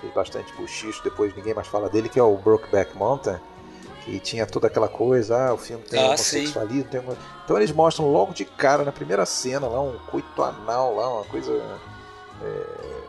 fez 0.00 0.12
bastante 0.12 0.52
buchicho, 0.54 1.02
depois 1.02 1.34
ninguém 1.34 1.54
mais 1.54 1.68
fala 1.68 1.88
dele, 1.88 2.08
que 2.08 2.18
é 2.18 2.22
o 2.22 2.36
Brokeback 2.36 2.96
Mountain, 2.96 3.38
que 4.04 4.18
tinha 4.20 4.46
toda 4.46 4.66
aquela 4.66 4.88
coisa, 4.88 5.48
ah, 5.48 5.54
o 5.54 5.58
filme 5.58 5.82
tem 5.84 6.00
ah, 6.00 6.06
homossexualismo, 6.08 6.90
tem 6.90 7.00
então 7.44 7.56
eles 7.56 7.72
mostram 7.72 8.10
logo 8.10 8.32
de 8.32 8.44
cara 8.44 8.84
na 8.84 8.92
primeira 8.92 9.24
cena 9.24 9.66
lá 9.66 9.80
um 9.80 9.98
coito 10.10 10.42
anal 10.42 10.94
lá, 10.94 11.14
uma 11.14 11.24
coisa 11.24 11.52
é 12.42 13.05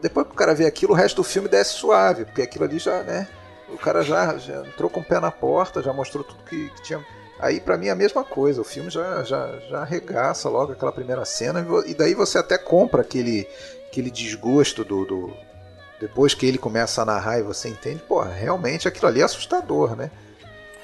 depois 0.00 0.26
que 0.26 0.32
o 0.32 0.36
cara 0.36 0.54
vê 0.54 0.66
aquilo, 0.66 0.92
o 0.92 0.96
resto 0.96 1.16
do 1.16 1.24
filme 1.24 1.48
desce 1.48 1.74
suave, 1.74 2.24
porque 2.24 2.42
aquilo 2.42 2.64
ali 2.64 2.78
já, 2.78 3.02
né? 3.02 3.28
O 3.68 3.76
cara 3.76 4.02
já, 4.02 4.36
já 4.38 4.64
entrou 4.66 4.88
com 4.88 5.00
o 5.00 5.04
pé 5.04 5.20
na 5.20 5.30
porta, 5.30 5.82
já 5.82 5.92
mostrou 5.92 6.24
tudo 6.24 6.42
que, 6.44 6.70
que 6.70 6.82
tinha. 6.82 7.04
Aí, 7.38 7.60
para 7.60 7.76
mim, 7.76 7.86
é 7.86 7.90
a 7.90 7.94
mesma 7.94 8.24
coisa. 8.24 8.60
O 8.60 8.64
filme 8.64 8.90
já, 8.90 9.22
já, 9.22 9.58
já 9.68 9.80
arregaça 9.80 10.48
logo 10.48 10.72
aquela 10.72 10.92
primeira 10.92 11.24
cena, 11.24 11.64
e 11.86 11.94
daí 11.94 12.14
você 12.14 12.38
até 12.38 12.56
compra 12.56 13.02
aquele, 13.02 13.48
aquele 13.86 14.10
desgosto 14.10 14.84
do, 14.84 15.04
do. 15.04 15.32
Depois 16.00 16.32
que 16.32 16.46
ele 16.46 16.58
começa 16.58 17.02
a 17.02 17.04
narrar 17.04 17.38
e 17.38 17.42
você 17.42 17.68
entende, 17.68 18.02
pô, 18.06 18.22
realmente 18.22 18.86
aquilo 18.86 19.08
ali 19.08 19.20
é 19.20 19.24
assustador, 19.24 19.96
né? 19.96 20.10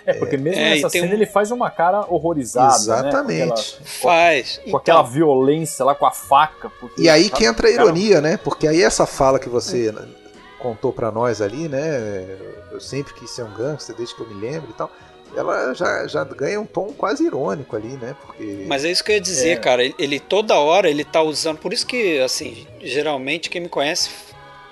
É, 0.07 0.13
porque 0.15 0.37
mesmo 0.37 0.61
é, 0.61 0.75
nessa 0.75 0.91
cena 0.91 1.09
um... 1.09 1.13
ele 1.13 1.27
faz 1.27 1.51
uma 1.51 1.71
cara 1.71 2.01
horrorizada. 2.09 2.73
Né? 2.73 2.77
Exatamente. 2.77 3.39
Né? 3.39 3.45
Aquela, 3.45 3.57
faz. 3.85 4.57
Com, 4.57 4.69
então... 4.69 4.81
aquela 4.81 5.03
violência 5.03 5.85
lá 5.85 5.95
com 5.95 6.07
a 6.07 6.11
faca. 6.11 6.71
E 6.99 7.09
aí 7.09 7.31
que 7.31 7.45
entra 7.45 7.69
a 7.69 7.71
ironia, 7.71 8.17
cara... 8.17 8.29
né? 8.29 8.37
Porque 8.37 8.69
aí 8.69 8.83
essa 8.83 9.07
fala 9.07 9.39
que 9.39 9.49
você 9.49 9.89
é. 9.89 10.63
contou 10.63 10.93
para 10.93 11.11
nós 11.11 11.41
ali, 11.41 11.69
né? 11.69 12.37
Eu 12.71 12.81
sempre 12.81 13.15
quis 13.15 13.31
ser 13.31 13.45
um 13.45 13.55
gangster 13.55 13.97
desde 13.97 14.15
que 14.15 14.21
eu 14.21 14.29
me 14.29 14.41
lembro 14.41 14.71
e 14.71 14.75
tal. 14.75 14.91
Ela 15.37 15.75
já, 15.75 16.07
já 16.07 16.23
ganha 16.23 16.61
um 16.61 16.67
tom 16.67 16.93
quase 16.97 17.25
irônico 17.25 17.75
ali, 17.75 17.97
né? 17.97 18.15
Porque... 18.25 18.65
Mas 18.69 18.85
é 18.85 18.91
isso 18.91 19.03
que 19.03 19.11
eu 19.11 19.17
ia 19.17 19.21
dizer, 19.21 19.51
é. 19.51 19.57
cara. 19.57 19.83
Ele, 19.83 19.95
ele 19.99 20.21
toda 20.21 20.55
hora 20.57 20.89
ele 20.89 21.05
tá 21.05 21.23
usando. 21.23 21.59
Por 21.59 21.73
isso 21.73 21.87
que, 21.87 22.21
assim, 22.21 22.67
geralmente 22.81 23.51
quem 23.51 23.61
me 23.61 23.69
conhece 23.69 24.11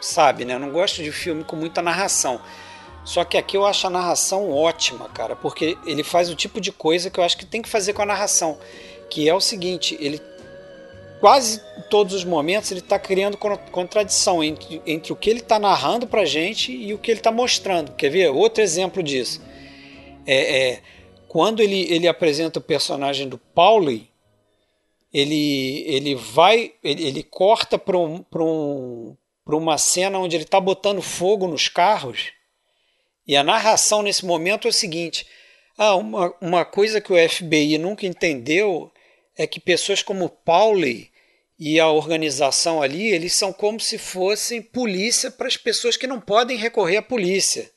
sabe, 0.01 0.45
né? 0.45 0.55
Eu 0.55 0.61
não 0.61 0.71
gosto 0.71 1.03
de 1.03 1.11
filme 1.11 1.43
com 1.43 1.57
muita 1.57 1.83
narração. 1.83 2.41
Só 3.05 3.25
que 3.25 3.37
aqui 3.37 3.57
eu 3.57 3.67
acho 3.67 3.87
a 3.87 3.91
narração 3.91 4.51
ótima, 4.51 5.09
cara, 5.09 5.35
porque 5.35 5.77
ele 5.85 6.05
faz 6.05 6.31
o 6.31 6.37
tipo 6.37 6.61
de 6.61 6.71
coisa 6.71 7.11
que 7.11 7.19
eu 7.19 7.25
acho 7.25 7.37
que 7.37 7.45
tem 7.45 7.61
que 7.61 7.69
fazer 7.69 7.93
com 7.93 8.03
a 8.03 8.07
narração, 8.07 8.59
que 9.11 9.29
é 9.29 9.35
o 9.35 9.41
seguinte, 9.41 9.97
ele 10.01 10.21
quase 11.23 11.63
todos 11.89 12.15
os 12.15 12.25
momentos 12.25 12.73
ele 12.73 12.81
está 12.81 12.99
criando 12.99 13.37
contradição 13.37 14.43
entre, 14.43 14.83
entre 14.85 15.13
o 15.13 15.17
que 15.17 15.31
ele 15.31 15.39
está 15.39 15.57
narrando 15.57 16.05
para 16.05 16.25
gente 16.25 16.73
e 16.73 16.93
o 16.93 16.99
que 16.99 17.13
ele 17.13 17.21
está 17.21 17.31
mostrando. 17.31 17.93
Quer 17.95 18.09
ver? 18.09 18.29
Outro 18.31 18.61
exemplo 18.61 19.01
disso. 19.03 19.41
É, 20.27 20.71
é, 20.71 20.83
quando 21.29 21.61
ele, 21.61 21.87
ele 21.93 22.09
apresenta 22.09 22.59
o 22.59 22.63
personagem 22.63 23.29
do 23.29 23.39
Pauli, 23.39 24.11
ele, 25.13 25.85
ele 25.87 26.15
vai, 26.17 26.73
ele, 26.83 27.07
ele 27.07 27.23
corta 27.23 27.79
para 27.79 27.97
um, 27.97 28.25
um, 28.35 29.17
uma 29.47 29.79
cena 29.79 30.19
onde 30.19 30.35
ele 30.35 30.45
está 30.45 30.61
botando 30.61 31.01
fogo 31.01 31.47
nos 31.47 31.69
carros. 31.69 32.33
E 33.27 33.37
a 33.37 33.43
narração 33.43 34.03
nesse 34.03 34.25
momento 34.25 34.67
é 34.67 34.71
o 34.71 34.73
seguinte: 34.73 35.27
ah, 35.77 35.95
uma, 35.97 36.35
uma 36.41 36.65
coisa 36.65 37.01
que 37.01 37.13
o 37.13 37.29
FBI 37.29 37.79
nunca 37.79 38.07
entendeu 38.07 38.91
é 39.37 39.47
que 39.47 39.61
pessoas 39.61 40.03
como 40.03 40.29
Pauli 40.29 41.11
e 41.59 41.79
a 41.79 41.89
organização 41.89 42.83
ali, 42.83 43.07
eles 43.07 43.33
são 43.33 43.53
como 43.53 43.79
se 43.79 43.97
fossem 43.97 44.61
polícia 44.61 45.31
para 45.31 45.47
as 45.47 45.57
pessoas 45.57 45.97
que 45.97 46.07
não 46.07 46.21
podem 46.21 46.57
recorrer 46.57 46.97
à 46.97 47.03
polícia. 47.03 47.71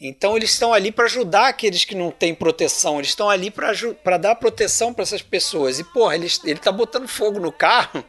Então 0.00 0.36
eles 0.36 0.50
estão 0.52 0.72
ali 0.72 0.90
para 0.90 1.04
ajudar 1.04 1.48
aqueles 1.48 1.84
que 1.84 1.94
não 1.94 2.10
têm 2.10 2.34
proteção, 2.34 2.96
eles 2.96 3.08
estão 3.08 3.30
ali 3.30 3.50
para 3.50 4.16
dar 4.16 4.34
proteção 4.34 4.92
para 4.92 5.02
essas 5.02 5.22
pessoas. 5.22 5.78
E 5.78 5.84
porra, 5.84 6.14
ele, 6.14 6.26
ele 6.44 6.58
tá 6.58 6.72
botando 6.72 7.06
fogo 7.06 7.38
no 7.38 7.52
carro, 7.52 8.04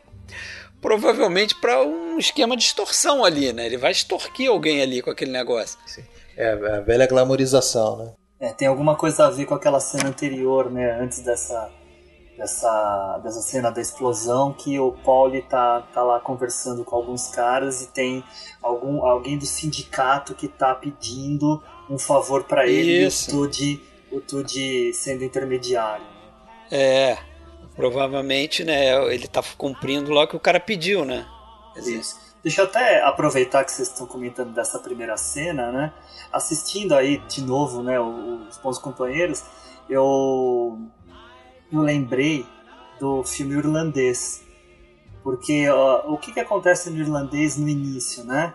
provavelmente 0.82 1.53
para 1.60 1.84
um 1.84 2.17
esquema 2.17 2.58
de 2.58 2.63
extorsão 2.63 3.23
ali, 3.23 3.53
né? 3.53 3.65
Ele 3.65 3.77
vai 3.77 3.91
extorquir 3.91 4.49
alguém 4.49 4.82
ali 4.82 5.01
com 5.01 5.12
aquele 5.12 5.32
negócio. 5.32 5.77
Sim. 5.86 6.03
É 6.38 6.52
a 6.52 6.80
velha 6.82 7.08
glamorização, 7.08 7.98
né? 7.98 8.12
É, 8.39 8.52
tem 8.52 8.67
alguma 8.67 8.96
coisa 8.96 9.26
a 9.26 9.30
ver 9.30 9.46
com 9.46 9.54
aquela 9.54 9.80
cena 9.80 10.10
anterior, 10.10 10.69
né? 10.69 11.00
Antes 11.00 11.22
dessa 11.22 11.72
dessa, 12.38 13.19
dessa 13.24 13.41
cena 13.41 13.72
da 13.72 13.82
explosão 13.82 14.54
que 14.54 14.80
o 14.80 14.91
Pauli 14.91 15.41
tá, 15.43 15.82
tá 15.93 16.04
lá 16.04 16.19
conversando 16.19 16.84
com 16.84 16.96
alguns 16.96 17.28
caras 17.28 17.82
e 17.82 17.88
tem 17.88 18.24
algum, 18.62 19.06
alguém 19.06 19.38
do 19.38 19.46
sindicato 19.46 20.34
que 20.34 20.48
tá 20.48 20.74
pedindo 20.74 21.62
um 21.89 21.98
favor 21.98 22.43
para 22.43 22.67
ele 22.67 23.06
Isso. 23.06 23.32
e 23.32 23.82
o 24.12 24.22
Tudy 24.22 24.93
sendo 24.93 25.24
intermediário. 25.24 26.06
É, 26.72 27.17
provavelmente, 27.76 28.63
né, 28.63 28.96
ele 29.13 29.28
tá 29.28 29.43
cumprindo 29.58 30.12
lá 30.12 30.24
o 30.24 30.28
que 30.28 30.36
o 30.36 30.39
cara 30.39 30.60
pediu, 30.60 31.06
né? 31.06 31.26
Isso. 31.78 32.22
Deixa 32.43 32.62
eu 32.62 32.65
até 32.65 33.01
aproveitar 33.01 33.63
que 33.63 33.71
vocês 33.71 33.88
estão 33.88 34.06
comentando 34.06 34.53
dessa 34.53 34.77
primeira 34.77 35.15
cena, 35.15 35.71
né? 35.71 35.93
Assistindo 36.32 36.93
aí 36.93 37.19
de 37.19 37.41
novo, 37.41 37.82
né, 37.82 37.97
os 37.99 38.58
bons 38.58 38.77
companheiros, 38.77 39.43
eu 39.89 40.77
eu 41.71 41.79
lembrei 41.79 42.45
do 42.99 43.23
filme 43.23 43.56
irlandês. 43.56 44.43
Porque 45.23 45.69
ó, 45.69 46.12
o 46.12 46.17
que, 46.17 46.34
que 46.34 46.39
acontece 46.41 46.89
no 46.89 46.97
irlandês 46.97 47.56
no 47.58 47.67
início, 47.67 48.25
né? 48.25 48.53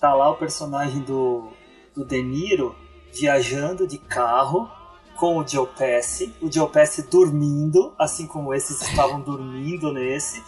Tá 0.00 0.14
lá 0.14 0.30
o 0.30 0.36
personagem 0.36 1.00
do, 1.02 1.52
do 1.94 2.06
De 2.06 2.22
Niro 2.22 2.74
viajando 3.12 3.86
de 3.86 3.98
carro 3.98 4.70
com 5.16 5.38
o 5.38 5.46
Joe 5.46 5.66
Pesci, 5.66 6.34
o 6.40 6.52
Joe 6.52 6.68
Pesci 6.68 7.02
dormindo, 7.02 7.94
assim 7.98 8.26
como 8.26 8.54
esses 8.54 8.80
estavam 8.82 9.20
dormindo 9.20 9.92
nesse. 9.92 10.42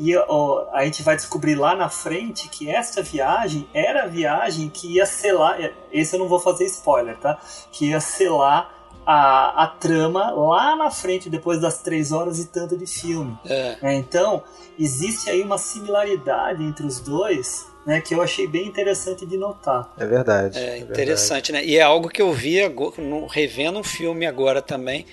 E 0.00 0.16
ó, 0.16 0.66
a 0.72 0.82
gente 0.86 1.02
vai 1.02 1.14
descobrir 1.14 1.54
lá 1.54 1.76
na 1.76 1.90
frente 1.90 2.48
que 2.48 2.70
esta 2.70 3.02
viagem 3.02 3.68
era 3.74 4.04
a 4.04 4.06
viagem 4.06 4.70
que 4.70 4.94
ia 4.94 5.04
selar. 5.04 5.58
Esse 5.92 6.16
eu 6.16 6.20
não 6.20 6.26
vou 6.26 6.40
fazer 6.40 6.64
spoiler, 6.64 7.18
tá? 7.18 7.38
Que 7.70 7.90
ia 7.90 8.00
selar 8.00 8.74
a, 9.04 9.64
a 9.64 9.66
trama 9.66 10.30
lá 10.30 10.74
na 10.74 10.90
frente, 10.90 11.28
depois 11.28 11.60
das 11.60 11.82
três 11.82 12.12
horas 12.12 12.38
e 12.38 12.46
tanto 12.46 12.78
de 12.78 12.86
filme. 12.86 13.38
É. 13.44 13.76
É, 13.82 13.94
então, 13.94 14.42
existe 14.78 15.28
aí 15.28 15.42
uma 15.42 15.58
similaridade 15.58 16.64
entre 16.64 16.86
os 16.86 16.98
dois. 16.98 17.68
Né, 17.86 17.98
que 17.98 18.14
eu 18.14 18.20
achei 18.20 18.46
bem 18.46 18.68
interessante 18.68 19.24
de 19.24 19.38
notar. 19.38 19.90
É 19.98 20.04
verdade. 20.04 20.58
É 20.58 20.78
interessante, 20.78 21.50
né? 21.50 21.64
E 21.64 21.78
é 21.78 21.82
algo 21.82 22.10
que 22.10 22.20
eu 22.20 22.30
vi 22.30 22.60
agora, 22.60 23.00
no, 23.00 23.26
revendo 23.26 23.78
um 23.78 23.82
filme 23.82 24.26
agora 24.26 24.60
também. 24.60 25.06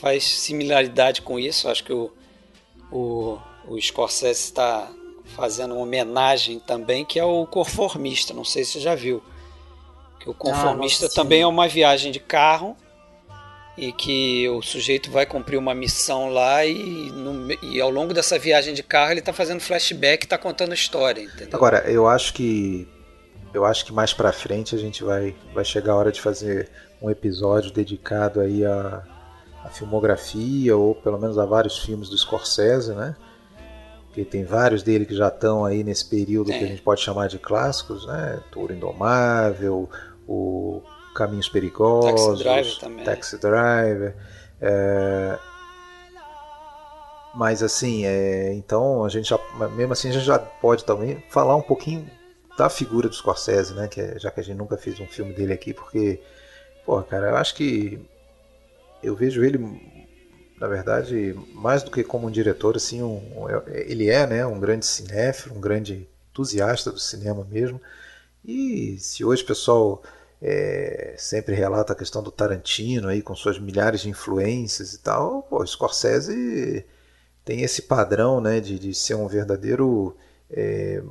Faz 0.00 0.24
similaridade 0.24 1.22
com 1.22 1.38
isso. 1.38 1.68
Acho 1.68 1.84
que 1.84 1.92
o, 1.92 2.10
o, 2.90 3.38
o 3.70 3.80
Scorsese 3.80 4.40
está 4.40 4.88
fazendo 5.36 5.74
uma 5.74 5.82
homenagem 5.84 6.58
também, 6.58 7.04
que 7.04 7.18
é 7.18 7.24
o 7.24 7.46
Conformista. 7.46 8.34
Não 8.34 8.44
sei 8.44 8.64
se 8.64 8.72
você 8.72 8.80
já 8.80 8.94
viu. 8.94 9.22
Que 10.18 10.28
o 10.28 10.34
Conformista 10.34 11.04
nossa, 11.04 11.14
também 11.14 11.42
é 11.42 11.46
uma 11.46 11.68
viagem 11.68 12.10
de 12.12 12.18
carro 12.20 12.76
e 13.78 13.92
que 13.92 14.46
o 14.48 14.60
sujeito 14.60 15.10
vai 15.10 15.24
cumprir 15.24 15.56
uma 15.56 15.74
missão 15.74 16.28
lá 16.30 16.66
e, 16.66 17.10
no- 17.10 17.50
e 17.62 17.80
ao 17.80 17.90
longo 17.90 18.12
dessa 18.12 18.38
viagem 18.38 18.74
de 18.74 18.82
carro 18.82 19.12
ele 19.12 19.20
está 19.20 19.32
fazendo 19.32 19.60
flashback, 19.60 20.24
está 20.26 20.36
contando 20.36 20.74
história, 20.74 21.22
entendeu? 21.22 21.50
Agora, 21.56 21.90
eu 21.90 22.06
acho 22.06 22.34
que 22.34 22.86
eu 23.54 23.64
acho 23.64 23.84
que 23.86 23.92
mais 23.92 24.12
pra 24.12 24.32
frente 24.32 24.74
a 24.74 24.78
gente 24.78 25.02
vai 25.02 25.34
vai 25.54 25.64
chegar 25.64 25.92
a 25.92 25.96
hora 25.96 26.12
de 26.12 26.20
fazer 26.20 26.68
um 27.00 27.08
episódio 27.08 27.70
dedicado 27.70 28.40
aí 28.40 28.66
à, 28.66 29.02
à 29.64 29.68
filmografia 29.70 30.76
ou 30.76 30.94
pelo 30.94 31.18
menos 31.18 31.38
a 31.38 31.46
vários 31.46 31.78
filmes 31.78 32.08
do 32.10 32.18
Scorsese, 32.18 32.92
né? 32.92 33.16
Porque 34.10 34.24
tem 34.24 34.44
vários 34.44 34.82
dele 34.82 35.06
que 35.06 35.14
já 35.14 35.28
estão 35.28 35.64
aí 35.64 35.84
nesse 35.84 36.04
período 36.04 36.50
que 36.50 36.56
a 36.56 36.58
Tem. 36.58 36.68
gente 36.68 36.82
pode 36.82 37.00
chamar 37.00 37.28
de 37.28 37.38
clássicos, 37.38 38.04
né? 38.06 38.42
Touro 38.50 38.74
Indomável, 38.74 39.88
o 40.26 40.82
Caminhos 41.14 41.48
Perigosos, 41.48 42.40
Taxi 42.40 42.42
Driver 42.42 42.78
também. 42.80 43.04
Taxi 43.04 43.38
Driver, 43.38 44.16
é, 44.60 45.38
mas 47.34 47.62
assim, 47.62 48.04
é, 48.04 48.52
então 48.54 49.04
a 49.04 49.08
gente 49.08 49.28
já, 49.28 49.38
mesmo 49.76 49.92
assim 49.92 50.08
a 50.08 50.12
gente 50.12 50.24
já 50.24 50.38
pode 50.38 50.84
também 50.84 51.22
falar 51.30 51.54
um 51.54 51.62
pouquinho 51.62 52.10
da 52.58 52.68
figura 52.68 53.08
do 53.08 53.14
Scorsese, 53.14 53.74
né? 53.74 53.86
Que 53.86 54.00
é- 54.00 54.18
já 54.18 54.30
que 54.30 54.40
a 54.40 54.42
gente 54.42 54.56
nunca 54.56 54.76
fez 54.76 54.98
um 54.98 55.06
filme 55.06 55.32
dele 55.32 55.52
aqui, 55.52 55.72
porque, 55.72 56.20
porra, 56.84 57.04
cara, 57.04 57.28
eu 57.28 57.36
acho 57.36 57.54
que 57.54 58.00
eu 59.02 59.14
vejo 59.14 59.44
ele, 59.44 59.58
na 60.60 60.68
verdade, 60.68 61.34
mais 61.54 61.82
do 61.82 61.90
que 61.90 62.04
como 62.04 62.28
um 62.28 62.32
diretor, 62.32 62.76
assim, 62.76 63.02
um, 63.02 63.16
um- 63.16 63.48
ele 63.74 64.10
é, 64.10 64.26
né? 64.26 64.46
Um 64.46 64.60
grande 64.60 64.86
cinéfilo, 64.86 65.56
um 65.56 65.60
grande 65.60 66.08
entusiasta 66.30 66.92
do 66.92 67.00
cinema 67.00 67.46
mesmo. 67.50 67.80
E 68.44 68.98
se 69.00 69.24
hoje 69.24 69.42
o 69.44 69.46
pessoal 69.46 70.02
é, 70.42 71.14
sempre 71.18 71.54
relata 71.54 71.92
a 71.92 71.96
questão 71.96 72.22
do 72.22 72.30
Tarantino 72.32 73.08
aí 73.08 73.22
com 73.22 73.34
suas 73.36 73.58
milhares 73.58 74.02
de 74.02 74.08
influências 74.10 74.94
e 74.94 74.98
tal, 75.00 75.42
pô, 75.44 75.66
Scorsese 75.66 76.84
tem 77.44 77.62
esse 77.62 77.82
padrão 77.82 78.40
né, 78.40 78.60
de, 78.60 78.78
de 78.78 78.94
ser 78.94 79.14
um 79.14 79.26
verdadeiro 79.28 80.16
é, 80.50 81.02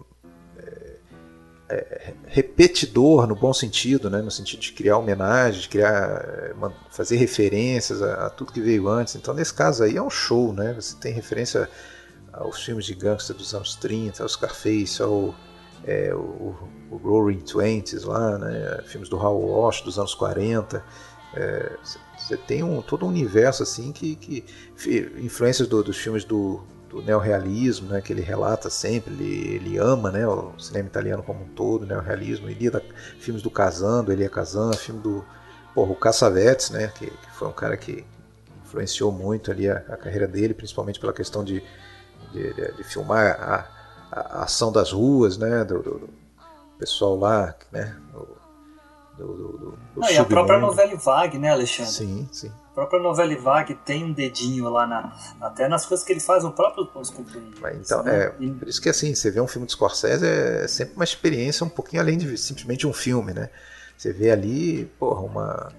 é, 1.70 2.14
repetidor 2.28 3.28
no 3.28 3.36
bom 3.36 3.54
sentido, 3.54 4.10
né, 4.10 4.22
no 4.22 4.32
sentido 4.32 4.60
de 4.62 4.72
criar 4.74 4.98
homenagem, 4.98 5.62
de 5.62 5.70
criar, 5.70 6.54
man- 6.58 6.74
fazer 6.90 7.18
referências 7.18 8.02
a, 8.02 8.28
a 8.28 8.30
tudo 8.30 8.52
que 8.54 8.62
veio 8.62 8.88
antes. 8.88 9.16
Então, 9.16 9.34
nesse 9.34 9.54
caso 9.54 9.84
aí 9.84 9.96
é 9.98 10.02
um 10.02 10.10
show, 10.10 10.54
né? 10.54 10.74
Você 10.74 10.96
tem 10.98 11.14
referência 11.14 11.70
aos 12.34 12.64
filmes 12.64 12.86
de 12.86 12.94
gangster 12.96 13.36
dos 13.36 13.54
anos 13.54 13.76
30, 13.76 14.24
ao 14.24 14.30
Scarface, 14.30 15.02
ao 15.02 15.36
é, 15.86 16.14
o, 16.14 16.56
o 16.92 16.98
Roaring 16.98 17.40
Twenties 17.40 18.04
lá, 18.04 18.38
né? 18.38 18.82
Filmes 18.86 19.10
do 19.10 19.18
Hal 19.18 19.40
Walsh 19.40 19.82
dos 19.82 19.98
anos 19.98 20.14
40. 20.14 20.84
É, 21.34 21.72
você 22.18 22.36
tem 22.38 22.64
um, 22.64 22.82
todo 22.82 23.06
um 23.06 23.10
universo 23.10 23.64
assim 23.64 23.92
que, 23.92 24.16
que 24.16 24.44
influências 25.22 25.68
do- 25.68 25.84
dos 25.84 25.98
filmes 25.98 26.24
do, 26.26 26.62
do 26.90 27.02
neorrealismo, 27.04 27.88
né, 27.90 28.02
que 28.02 28.12
ele 28.12 28.22
relata 28.22 28.70
sempre, 28.70 29.14
ele, 29.14 29.56
ele 29.56 29.78
ama 29.78 30.12
né, 30.12 30.28
o 30.28 30.52
cinema 30.60 30.88
italiano 30.88 31.22
como 31.24 31.44
um 31.44 31.48
todo, 31.50 31.84
o 31.84 31.86
neorrealismo, 31.86 32.50
ele 32.50 32.60
lida 32.60 32.84
filmes 33.20 33.44
do 33.44 33.52
Kazan, 33.52 34.04
do 34.04 34.12
Elia 34.12 34.30
Kazan, 34.30 34.74
filme 34.74 35.00
do 35.02 35.24
porra, 35.74 35.92
o 35.92 35.96
Cassavetes, 35.96 36.72
né, 36.72 36.88
que, 36.96 37.06
que 37.06 37.32
foi 37.32 37.48
um 37.48 37.52
cara 37.54 37.78
que 37.78 38.04
influenciou 38.66 39.12
muito 39.12 39.52
ali 39.52 39.70
a, 39.70 39.78
a 39.90 39.98
carreira 39.98 40.28
dele, 40.28 40.54
principalmente 40.54 41.00
pela 41.00 41.14
questão 41.14 41.44
de, 41.44 41.64
de, 42.32 42.54
de- 42.54 42.72
de 42.78 42.84
filmar 42.84 43.38
a, 43.40 43.68
a- 44.12 44.44
ação 44.44 44.72
das 44.72 44.92
ruas, 44.92 45.38
né, 45.38 45.64
do, 45.64 45.82
do- 45.84 46.00
do 46.00 46.10
pessoal 46.80 47.16
lá, 47.18 47.54
né, 47.72 47.96
do, 48.12 48.28
do, 49.18 49.28
do, 49.38 49.58
do 49.96 50.04
Ah, 50.04 50.12
e 50.12 50.18
a 50.18 50.26
própria 50.26 50.58
novela 50.60 50.96
Vague, 50.96 51.38
né, 51.38 51.52
Alexandre? 51.52 51.92
Sim, 51.92 52.28
sim. 52.32 52.52
A 52.80 52.86
própria 52.88 53.02
novela 53.02 53.36
Vague 53.36 53.76
tem 53.76 54.06
um 54.06 54.14
dedinho 54.14 54.70
lá 54.70 54.88
na. 54.88 55.14
Até 55.42 55.68
nas 55.68 55.86
coisas 55.86 56.06
que 56.06 56.14
ele 56.14 56.22
faz 56.22 56.46
no 56.46 56.52
próprio 56.54 56.90
Os 56.96 57.10
Companheiros. 57.10 57.60
Mas 57.60 57.76
Então, 57.78 58.02
né? 58.04 58.26
é, 58.26 58.34
E- 58.40 58.52
por 58.52 58.70
isso 58.70 58.82
que 58.82 58.88
assim, 58.88 59.14
você 59.14 59.30
vê 59.30 59.42
um 59.42 59.48
filme 59.48 59.66
de 59.68 59.74
Scorsese 59.74 60.26
é 60.26 60.66
sempre 60.68 60.96
uma 60.96 61.04
experiência 61.04 61.66
um 61.66 61.70
pouquinho 61.70 62.02
além 62.02 62.18
de 62.18 62.38
simplesmente 62.38 62.88
um 62.88 62.94
filme, 62.94 63.34
né? 63.34 63.50
Você 63.98 64.14
vê 64.14 64.32
ali, 64.32 64.86
porra, 64.98 65.20
uma 65.22 65.70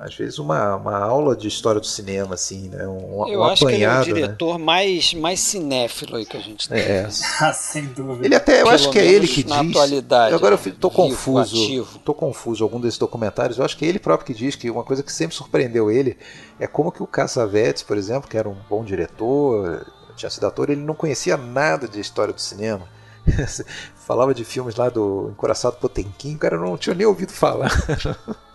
às 0.00 0.14
vezes 0.14 0.38
uma, 0.38 0.76
uma 0.76 0.96
aula 0.96 1.36
de 1.36 1.46
história 1.46 1.78
do 1.78 1.86
cinema, 1.86 2.32
assim, 2.32 2.70
né? 2.70 2.88
Um, 2.88 3.28
Eu 3.28 3.40
um 3.40 3.44
acho 3.44 3.66
que 3.66 3.72
ele 3.74 3.84
é 3.84 3.88
o 3.88 3.92
né? 3.98 4.02
diretor 4.02 4.58
mais, 4.58 5.12
mais 5.12 5.38
cinéfilo 5.40 6.16
aí 6.16 6.24
que 6.24 6.38
a 6.38 6.40
gente 6.40 6.66
tem. 6.70 6.78
É, 6.78 7.06
Ah, 7.38 7.52
sem 7.52 7.84
dúvida. 7.84 8.26
ele 8.26 8.34
até, 8.34 8.62
eu 8.62 8.64
Pelo 8.64 8.70
acho 8.74 8.90
que 8.90 8.98
é 8.98 9.04
ele 9.04 9.28
que 9.28 9.46
na 9.46 9.60
diz. 9.60 9.70
atualidade, 9.70 10.34
agora 10.34 10.54
eu 10.54 10.70
né? 10.70 10.76
tô 10.80 10.90
confuso, 10.90 11.54
ativo. 11.54 11.98
tô 11.98 12.14
confuso 12.14 12.64
algum 12.64 12.80
desses 12.80 12.98
documentários. 12.98 13.58
Eu 13.58 13.64
acho 13.66 13.76
que 13.76 13.84
é 13.84 13.88
ele 13.88 13.98
próprio 13.98 14.26
que 14.26 14.32
diz 14.32 14.56
que 14.56 14.70
uma 14.70 14.82
coisa 14.82 15.02
que 15.02 15.12
sempre 15.12 15.36
surpreendeu 15.36 15.90
ele 15.90 16.16
é 16.58 16.66
como 16.66 16.90
que 16.90 17.02
o 17.02 17.06
Cassavetes, 17.06 17.82
por 17.82 17.98
exemplo, 17.98 18.26
que 18.26 18.38
era 18.38 18.48
um 18.48 18.56
bom 18.70 18.82
diretor, 18.82 19.86
tinha 20.16 20.30
sido 20.30 20.46
ator, 20.46 20.70
ele 20.70 20.80
não 20.80 20.94
conhecia 20.94 21.36
nada 21.36 21.86
de 21.86 22.00
história 22.00 22.32
do 22.32 22.40
cinema. 22.40 22.88
Falava 23.94 24.32
de 24.32 24.46
filmes 24.46 24.76
lá 24.76 24.88
do 24.88 25.28
Encoraçado 25.30 25.76
Potemkin, 25.76 26.36
o 26.36 26.38
cara 26.38 26.56
não 26.56 26.78
tinha 26.78 26.94
nem 26.94 27.06
ouvido 27.06 27.32
falar. 27.32 27.70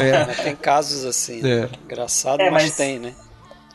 É, 0.00 0.24
tem 0.42 0.56
casos 0.56 1.04
assim. 1.04 1.42
né? 1.42 1.68
Engraçado, 1.84 2.40
É, 2.40 2.50
mas, 2.50 2.64
mas- 2.64 2.76
tem, 2.76 2.98
né? 2.98 3.14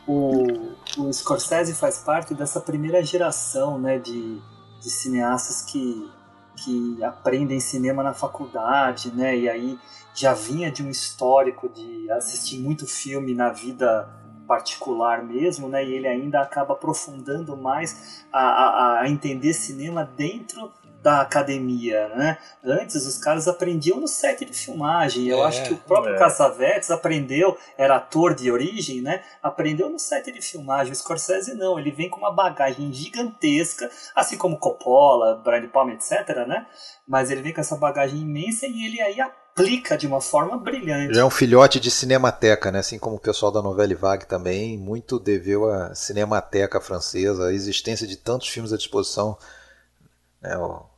o, 0.06 0.72
o 0.98 1.12
Scorsese 1.12 1.74
faz 1.74 1.98
parte 1.98 2.34
dessa 2.34 2.60
primeira 2.60 3.02
geração 3.04 3.78
né, 3.78 3.98
de, 3.98 4.40
de 4.80 4.90
cineastas 4.90 5.62
que, 5.62 6.10
que 6.56 7.02
aprendem 7.04 7.60
cinema 7.60 8.02
na 8.02 8.12
faculdade, 8.12 9.12
né, 9.12 9.36
e 9.36 9.48
aí 9.48 9.78
já 10.14 10.34
vinha 10.34 10.70
de 10.72 10.82
um 10.82 10.90
histórico 10.90 11.68
de 11.68 12.10
assistir 12.10 12.58
muito 12.58 12.86
filme 12.86 13.32
na 13.32 13.50
vida 13.50 14.08
particular 14.46 15.22
mesmo, 15.22 15.68
né, 15.68 15.84
e 15.84 15.94
ele 15.94 16.08
ainda 16.08 16.40
acaba 16.40 16.74
aprofundando 16.74 17.56
mais 17.56 18.24
a, 18.32 18.40
a, 18.40 19.00
a 19.02 19.08
entender 19.08 19.54
cinema 19.54 20.04
dentro 20.16 20.70
da 21.02 21.20
academia, 21.20 22.08
né? 22.10 22.38
Antes 22.64 23.04
os 23.06 23.18
caras 23.18 23.48
aprendiam 23.48 23.98
no 23.98 24.06
set 24.06 24.44
de 24.44 24.52
filmagem. 24.52 25.26
Eu 25.26 25.42
É, 25.42 25.46
acho 25.46 25.64
que 25.64 25.74
o 25.74 25.76
próprio 25.76 26.14
é. 26.14 26.18
Cassavetes 26.18 26.90
aprendeu, 26.90 27.58
era 27.76 27.96
ator 27.96 28.34
de 28.34 28.50
origem, 28.52 29.00
né? 29.02 29.22
Aprendeu 29.42 29.90
no 29.90 29.98
set 29.98 30.30
de 30.30 30.40
filmagem. 30.40 30.92
O 30.92 30.96
Scorsese 30.96 31.54
não, 31.54 31.78
ele 31.78 31.90
vem 31.90 32.08
com 32.08 32.18
uma 32.18 32.32
bagagem 32.32 32.92
gigantesca, 32.92 33.90
assim 34.14 34.38
como 34.38 34.58
Coppola, 34.58 35.34
Brian 35.44 35.62
De 35.62 35.68
Palma, 35.68 35.92
etc, 35.92 36.46
né? 36.46 36.66
Mas 37.06 37.30
ele 37.30 37.42
vem 37.42 37.52
com 37.52 37.60
essa 37.60 37.76
bagagem 37.76 38.20
imensa 38.20 38.66
e 38.66 38.86
ele 38.86 39.00
aí 39.00 39.20
aplica 39.20 39.98
de 39.98 40.06
uma 40.06 40.20
forma 40.20 40.56
brilhante. 40.56 41.14
Já 41.14 41.22
é 41.22 41.24
um 41.24 41.30
filhote 41.30 41.80
de 41.80 41.90
cinemateca, 41.90 42.70
né? 42.70 42.78
Assim 42.78 42.98
como 42.98 43.16
o 43.16 43.20
pessoal 43.20 43.50
da 43.50 43.60
Novelle 43.60 43.96
Vague 43.96 44.26
também, 44.26 44.78
muito 44.78 45.18
deveu 45.18 45.68
à 45.68 45.94
cinemateca 45.96 46.80
francesa, 46.80 47.48
a 47.48 47.52
existência 47.52 48.06
de 48.06 48.16
tantos 48.16 48.48
filmes 48.48 48.72
à 48.72 48.76
disposição. 48.76 49.36
Né? 50.40 50.56
O, 50.56 50.91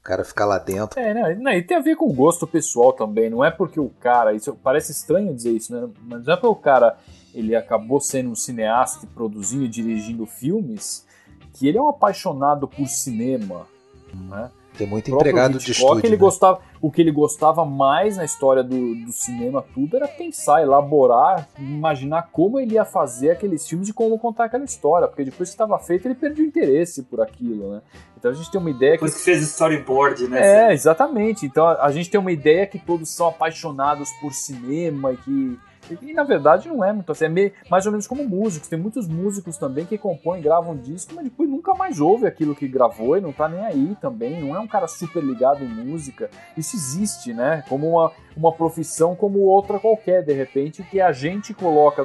o 0.00 0.02
cara 0.02 0.24
ficar 0.24 0.46
lá 0.46 0.58
dentro. 0.58 0.98
É, 0.98 1.12
né? 1.12 1.34
Não, 1.34 1.52
e 1.52 1.62
tem 1.62 1.76
a 1.76 1.80
ver 1.80 1.94
com 1.94 2.06
o 2.06 2.12
gosto 2.12 2.46
pessoal 2.46 2.92
também. 2.92 3.28
Não 3.28 3.44
é 3.44 3.50
porque 3.50 3.78
o 3.78 3.90
cara. 4.00 4.32
Isso 4.32 4.58
parece 4.62 4.92
estranho 4.92 5.34
dizer 5.34 5.52
isso, 5.52 5.74
né? 5.74 5.88
Mas 6.02 6.24
não 6.24 6.32
é 6.32 6.36
porque 6.36 6.46
o 6.46 6.54
cara 6.54 6.96
ele 7.34 7.54
acabou 7.54 8.00
sendo 8.00 8.30
um 8.30 8.34
cineasta 8.34 9.04
e 9.04 9.08
produzindo 9.08 9.64
e 9.64 9.68
dirigindo 9.68 10.26
filmes 10.26 11.06
que 11.52 11.68
ele 11.68 11.78
é 11.78 11.82
um 11.82 11.88
apaixonado 11.88 12.66
por 12.66 12.88
cinema. 12.88 13.66
Né? 14.14 14.50
Tem 14.80 14.88
muito 14.88 15.12
O 15.12 15.14
empregado 15.14 15.58
de 15.58 15.70
Hitchcock, 15.70 15.90
estúdio. 15.90 16.06
ele 16.06 16.16
né? 16.16 16.20
gostava, 16.20 16.60
o 16.80 16.90
que 16.90 17.02
ele 17.02 17.12
gostava 17.12 17.66
mais 17.66 18.16
na 18.16 18.24
história 18.24 18.62
do, 18.64 18.94
do 18.94 19.12
cinema, 19.12 19.62
tudo, 19.74 19.94
era 19.94 20.08
pensar, 20.08 20.62
elaborar, 20.62 21.46
imaginar 21.58 22.30
como 22.32 22.58
ele 22.58 22.76
ia 22.76 22.84
fazer 22.86 23.32
aqueles 23.32 23.68
filmes 23.68 23.90
e 23.90 23.92
como 23.92 24.18
contar 24.18 24.44
aquela 24.46 24.64
história. 24.64 25.06
Porque 25.06 25.24
depois 25.24 25.50
que 25.50 25.54
estava 25.54 25.78
feito, 25.78 26.06
ele 26.08 26.14
perdeu 26.14 26.46
interesse 26.46 27.02
por 27.02 27.20
aquilo, 27.20 27.72
né? 27.72 27.82
Então 28.16 28.30
a 28.30 28.34
gente 28.34 28.50
tem 28.50 28.58
uma 28.58 28.70
ideia 28.70 28.92
que 28.92 29.04
Depois 29.04 29.16
que 29.16 29.20
fez 29.22 29.42
storyboard, 29.42 30.28
né? 30.28 30.68
é, 30.68 30.72
exatamente. 30.72 31.44
Então 31.44 31.66
a 31.66 31.90
a 31.90 31.92
gente 31.92 32.08
tem 32.08 32.20
uma 32.20 32.30
ideia 32.32 32.66
que 32.66 32.78
todos 32.78 33.10
são 33.10 33.26
apaixonados 33.26 34.08
por 34.20 34.32
cinema 34.32 35.12
e 35.12 35.16
que. 35.18 35.58
E, 36.02 36.12
na 36.12 36.24
verdade 36.24 36.68
não 36.68 36.84
é 36.84 36.92
muito 36.92 37.10
assim, 37.12 37.24
é 37.24 37.28
meio, 37.28 37.52
mais 37.70 37.86
ou 37.86 37.92
menos 37.92 38.06
como 38.06 38.22
músicos. 38.28 38.68
Tem 38.68 38.78
muitos 38.78 39.08
músicos 39.08 39.56
também 39.56 39.84
que 39.86 39.96
compõem, 39.98 40.40
gravam 40.42 40.76
disco, 40.76 41.12
mas 41.14 41.24
depois 41.24 41.48
nunca 41.48 41.74
mais 41.74 42.00
ouve 42.00 42.26
aquilo 42.26 42.54
que 42.54 42.68
gravou 42.68 43.16
e 43.16 43.20
não 43.20 43.32
tá 43.32 43.48
nem 43.48 43.60
aí 43.64 43.96
também. 44.00 44.40
Não 44.40 44.54
é 44.54 44.60
um 44.60 44.66
cara 44.68 44.86
super 44.86 45.22
ligado 45.22 45.64
em 45.64 45.68
música. 45.68 46.30
Isso 46.56 46.76
existe, 46.76 47.32
né? 47.32 47.64
Como 47.68 47.88
uma, 47.90 48.12
uma 48.36 48.52
profissão 48.52 49.14
como 49.16 49.40
outra 49.40 49.78
qualquer, 49.78 50.24
de 50.24 50.32
repente, 50.32 50.82
que 50.82 51.00
a 51.00 51.12
gente 51.12 51.52
coloca, 51.54 52.04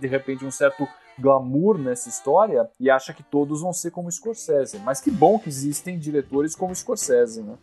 de 0.00 0.06
repente, 0.06 0.44
um 0.44 0.50
certo 0.50 0.86
glamour 1.18 1.76
nessa 1.78 2.08
história 2.08 2.68
e 2.80 2.90
acha 2.90 3.12
que 3.12 3.22
todos 3.22 3.60
vão 3.60 3.72
ser 3.72 3.90
como 3.90 4.10
Scorsese. 4.10 4.78
Mas 4.78 5.00
que 5.00 5.10
bom 5.10 5.38
que 5.38 5.48
existem 5.48 5.98
diretores 5.98 6.54
como 6.56 6.74
Scorsese, 6.74 7.42
né? 7.42 7.54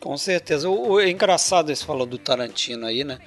Com 0.00 0.16
certeza. 0.16 0.68
O, 0.68 0.92
o- 0.92 1.00
é 1.00 1.08
engraçado 1.08 1.70
esse 1.70 1.84
falou 1.84 2.06
do 2.06 2.18
Tarantino 2.18 2.86
aí, 2.86 3.02
né? 3.04 3.18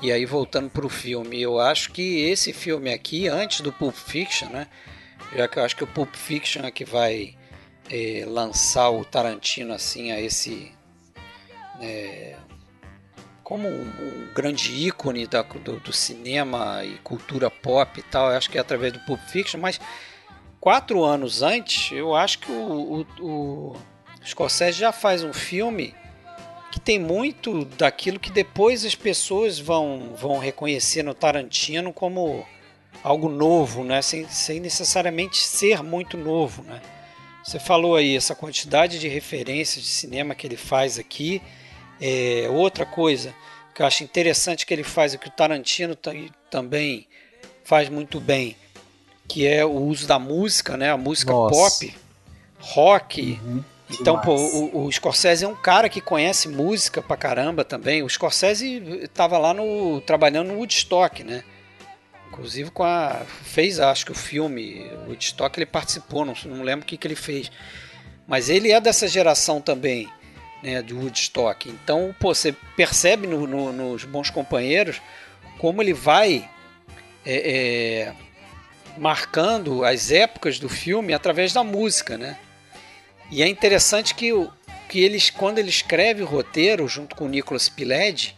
E 0.00 0.12
aí 0.12 0.24
voltando 0.24 0.70
pro 0.70 0.88
filme, 0.88 1.40
eu 1.40 1.58
acho 1.58 1.90
que 1.92 2.20
esse 2.20 2.52
filme 2.52 2.92
aqui, 2.92 3.26
antes 3.28 3.60
do 3.60 3.72
Pulp 3.72 3.94
Fiction, 3.94 4.48
né? 4.48 4.68
Já 5.34 5.48
que 5.48 5.58
eu 5.58 5.64
acho 5.64 5.76
que 5.76 5.84
o 5.84 5.88
Pulp 5.88 6.14
Fiction 6.14 6.62
é 6.64 6.70
que 6.70 6.84
vai 6.84 7.34
eh, 7.90 8.24
lançar 8.26 8.90
o 8.90 9.04
Tarantino 9.04 9.74
assim 9.74 10.12
a 10.12 10.20
esse 10.20 10.70
eh, 11.80 12.36
como 13.42 13.66
um, 13.68 13.82
um 13.82 14.28
grande 14.34 14.72
ícone 14.86 15.26
da- 15.26 15.42
do, 15.42 15.80
do 15.80 15.92
cinema 15.92 16.84
e 16.84 16.96
cultura 16.98 17.50
pop 17.50 17.98
e 17.98 18.02
tal. 18.02 18.28
Acho 18.28 18.50
que 18.50 18.58
é 18.58 18.60
através 18.60 18.92
do 18.92 19.00
Pulp 19.00 19.20
Fiction, 19.20 19.58
mas 19.60 19.80
quatro 20.60 21.02
anos 21.02 21.42
antes, 21.42 21.90
eu 21.92 22.14
acho 22.14 22.38
que 22.40 22.52
o, 22.52 23.06
o, 23.20 23.24
o 23.24 23.76
Scorsese 24.24 24.78
já 24.78 24.92
faz 24.92 25.24
um 25.24 25.32
filme 25.32 25.94
que 26.78 26.84
tem 26.84 26.98
muito 26.98 27.64
daquilo 27.64 28.20
que 28.20 28.30
depois 28.30 28.84
as 28.84 28.94
pessoas 28.94 29.58
vão, 29.58 30.14
vão 30.16 30.38
reconhecer 30.38 31.02
no 31.02 31.12
Tarantino 31.12 31.92
como 31.92 32.46
algo 33.02 33.28
novo, 33.28 33.82
né? 33.82 34.00
sem, 34.00 34.28
sem 34.28 34.60
necessariamente 34.60 35.38
ser 35.38 35.82
muito 35.82 36.16
novo. 36.16 36.62
Né? 36.62 36.80
Você 37.44 37.58
falou 37.58 37.96
aí 37.96 38.16
essa 38.16 38.34
quantidade 38.34 38.98
de 39.00 39.08
referências 39.08 39.84
de 39.84 39.90
cinema 39.90 40.34
que 40.34 40.46
ele 40.46 40.56
faz 40.56 40.98
aqui. 40.98 41.42
É, 42.00 42.48
outra 42.50 42.86
coisa 42.86 43.34
que 43.74 43.82
eu 43.82 43.86
acho 43.86 44.04
interessante 44.04 44.64
que 44.64 44.72
ele 44.72 44.84
faz, 44.84 45.14
e 45.14 45.18
que 45.18 45.28
o 45.28 45.32
Tarantino 45.32 45.96
ta- 45.96 46.12
também 46.50 47.06
faz 47.64 47.88
muito 47.88 48.20
bem, 48.20 48.56
que 49.26 49.46
é 49.46 49.64
o 49.64 49.72
uso 49.72 50.06
da 50.06 50.18
música, 50.18 50.76
né? 50.76 50.90
a 50.90 50.96
música 50.96 51.32
Nossa. 51.32 51.54
pop, 51.86 51.96
rock. 52.60 53.40
Então, 53.90 54.20
pô, 54.20 54.34
o, 54.34 54.84
o 54.86 54.92
Scorsese 54.92 55.44
é 55.44 55.48
um 55.48 55.54
cara 55.54 55.88
que 55.88 56.00
conhece 56.00 56.48
música 56.48 57.00
pra 57.00 57.16
caramba 57.16 57.64
também. 57.64 58.02
O 58.02 58.08
Scorsese 58.08 59.08
tava 59.14 59.38
lá 59.38 59.54
no 59.54 60.00
trabalhando 60.02 60.48
no 60.48 60.58
Woodstock, 60.58 61.24
né? 61.24 61.42
Inclusive 62.28 62.70
com 62.70 62.84
a 62.84 63.22
fez, 63.42 63.80
acho 63.80 64.04
que 64.04 64.12
o 64.12 64.14
filme 64.14 64.86
o 65.06 65.08
Woodstock 65.10 65.58
ele 65.58 65.64
participou, 65.66 66.24
não, 66.24 66.34
não 66.44 66.62
lembro 66.62 66.84
o 66.84 66.86
que, 66.86 66.96
que 66.98 67.06
ele 67.06 67.16
fez. 67.16 67.50
Mas 68.26 68.50
ele 68.50 68.70
é 68.70 68.78
dessa 68.80 69.08
geração 69.08 69.58
também, 69.60 70.06
né, 70.62 70.82
do 70.82 70.98
Woodstock. 71.00 71.68
Então, 71.70 72.14
pô, 72.20 72.34
você 72.34 72.54
percebe 72.76 73.26
no- 73.26 73.46
no- 73.46 73.72
nos 73.72 74.04
Bons 74.04 74.28
Companheiros 74.28 75.00
como 75.58 75.82
ele 75.82 75.94
vai 75.94 76.48
é, 77.24 78.06
é, 78.06 78.12
marcando 78.98 79.84
as 79.84 80.10
épocas 80.10 80.58
do 80.58 80.68
filme 80.68 81.12
através 81.14 81.52
da 81.52 81.64
música, 81.64 82.16
né? 82.18 82.36
E 83.30 83.42
é 83.42 83.48
interessante 83.48 84.14
que, 84.14 84.32
o, 84.32 84.50
que 84.88 85.00
eles, 85.00 85.30
quando 85.30 85.58
ele 85.58 85.68
escreve 85.68 86.22
o 86.22 86.26
roteiro 86.26 86.88
junto 86.88 87.14
com 87.14 87.26
o 87.26 87.28
Nicholas 87.28 87.68
Pileggi, 87.68 88.34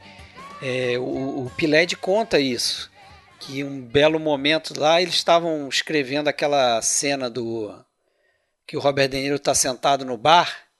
é, 0.62 0.98
o, 0.98 1.46
o 1.46 1.52
Pileggi 1.56 1.96
conta 1.96 2.38
isso, 2.40 2.90
que 3.38 3.64
um 3.64 3.80
belo 3.80 4.18
momento 4.18 4.78
lá 4.78 5.00
eles 5.00 5.14
estavam 5.14 5.68
escrevendo 5.68 6.28
aquela 6.28 6.82
cena 6.82 7.30
do 7.30 7.72
que 8.66 8.76
o 8.76 8.80
Robert 8.80 9.08
De 9.08 9.20
Niro 9.20 9.36
está 9.36 9.54
sentado 9.54 10.04
no 10.04 10.16
bar 10.16 10.70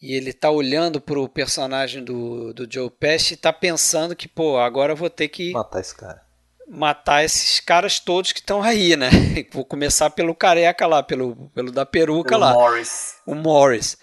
e 0.00 0.14
ele 0.14 0.32
tá 0.32 0.50
olhando 0.50 1.00
pro 1.00 1.28
personagem 1.28 2.02
do, 2.02 2.54
do 2.54 2.66
Joe 2.70 2.90
Pesci 2.90 3.34
e 3.34 3.36
tá 3.36 3.52
pensando 3.52 4.16
que, 4.16 4.26
pô, 4.26 4.58
agora 4.58 4.92
eu 4.92 4.96
vou 4.96 5.10
ter 5.10 5.28
que 5.28 5.52
Matar 5.52 5.80
esse 5.80 5.94
cara. 5.94 6.29
Matar 6.70 7.24
esses 7.24 7.58
caras 7.58 7.98
todos 7.98 8.32
que 8.32 8.38
estão 8.38 8.62
aí, 8.62 8.96
né? 8.96 9.10
Vou 9.52 9.64
começar 9.64 10.08
pelo 10.10 10.34
careca 10.34 10.86
lá, 10.86 11.02
pelo, 11.02 11.50
pelo 11.52 11.72
da 11.72 11.84
peruca 11.84 12.30
Pelo 12.30 12.40
lá, 12.40 12.52
Morris. 12.52 13.16
o 13.26 13.34
Morris. 13.34 13.98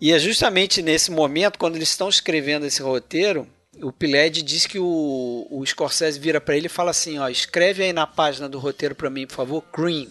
E 0.00 0.12
é 0.12 0.18
justamente 0.18 0.82
nesse 0.82 1.12
momento, 1.12 1.58
quando 1.58 1.76
eles 1.76 1.88
estão 1.88 2.08
escrevendo 2.08 2.66
esse 2.66 2.82
roteiro, 2.82 3.46
o 3.80 3.92
Piled 3.92 4.42
diz 4.42 4.66
que 4.66 4.80
o, 4.80 5.46
o 5.48 5.64
Scorsese 5.64 6.18
vira 6.18 6.40
para 6.40 6.56
ele 6.56 6.66
e 6.66 6.68
fala 6.68 6.90
assim, 6.90 7.18
ó, 7.20 7.28
escreve 7.28 7.84
aí 7.84 7.92
na 7.92 8.06
página 8.06 8.48
do 8.48 8.58
roteiro 8.58 8.96
para 8.96 9.08
mim, 9.08 9.26
por 9.26 9.34
favor, 9.36 9.62
Cream. 9.72 10.08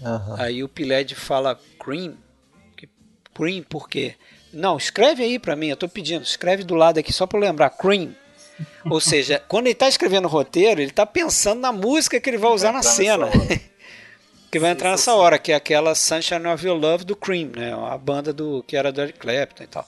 Aham. 0.00 0.36
Aí 0.38 0.62
o 0.62 0.68
Piled 0.68 1.12
fala, 1.16 1.58
Cream? 1.80 2.16
Cream 3.34 3.64
por 3.64 3.88
quê? 3.88 4.14
Não, 4.52 4.76
escreve 4.76 5.24
aí 5.24 5.40
para 5.40 5.56
mim, 5.56 5.68
eu 5.68 5.76
tô 5.76 5.88
pedindo, 5.88 6.22
escreve 6.22 6.62
do 6.62 6.74
lado 6.74 6.98
aqui 6.98 7.12
só 7.12 7.26
para 7.26 7.38
eu 7.38 7.42
lembrar, 7.42 7.70
Cream. 7.70 8.14
Ou 8.90 9.00
seja, 9.00 9.42
quando 9.48 9.66
ele 9.66 9.72
está 9.72 9.88
escrevendo 9.88 10.24
o 10.24 10.28
roteiro, 10.28 10.80
ele 10.80 10.90
está 10.90 11.06
pensando 11.06 11.60
na 11.60 11.72
música 11.72 12.20
que 12.20 12.28
ele 12.30 12.38
vai 12.38 12.50
usar 12.50 12.72
na 12.72 12.78
entrar 12.78 12.90
cena. 12.90 13.28
que 14.50 14.58
vai 14.58 14.70
entrar 14.70 14.90
nessa 14.90 15.14
hora, 15.14 15.38
que 15.38 15.52
é 15.52 15.54
aquela 15.54 15.94
Sunshine 15.94 16.46
of 16.46 16.66
Your 16.66 16.76
Love 16.78 17.04
do 17.04 17.14
Cream, 17.14 17.50
né? 17.54 17.72
A 17.72 17.96
banda 17.98 18.32
do 18.32 18.62
que 18.66 18.76
era 18.76 18.90
do 18.90 19.00
Eric 19.00 19.18
Clapton 19.18 19.62
e 19.64 19.66
tal. 19.66 19.86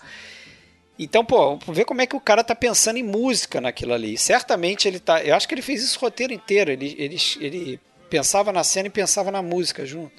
Então, 0.99 1.25
pô, 1.25 1.59
vê 1.69 1.83
como 1.85 2.03
é 2.03 2.07
que 2.07 2.15
o 2.15 2.21
cara 2.21 2.45
tá 2.45 2.55
pensando 2.55 2.99
em 2.99 3.03
música 3.03 3.59
naquilo 3.61 3.95
ali. 3.95 4.19
Certamente 4.19 4.87
ele 4.87 5.01
tá. 5.01 5.23
Eu 5.25 5.35
acho 5.35 5.49
que 5.49 5.55
ele 5.55 5.63
fez 5.63 5.83
isso 5.83 5.97
o 5.99 6.03
roteiro 6.03 6.33
inteiro. 6.33 6.71
Ele, 6.71 6.95
ele, 6.99 7.17
ele 7.41 7.81
pensava 8.11 8.53
na 8.53 8.63
cena 8.63 8.89
e 8.89 8.91
pensava 8.91 9.31
na 9.31 9.41
música 9.41 9.87
junto. 9.87 10.13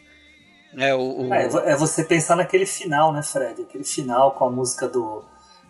É, 0.76 0.96
o, 0.96 1.28
o- 1.28 1.34
É, 1.34 1.46
é 1.74 1.76
você 1.78 2.04
pensar 2.04 2.36
naquele 2.36 2.66
final, 2.66 3.14
né, 3.14 3.22
Fred? 3.22 3.62
Aquele 3.62 3.84
final 3.84 4.32
com 4.32 4.46
a 4.46 4.50
música 4.50 4.88
do, 4.88 5.24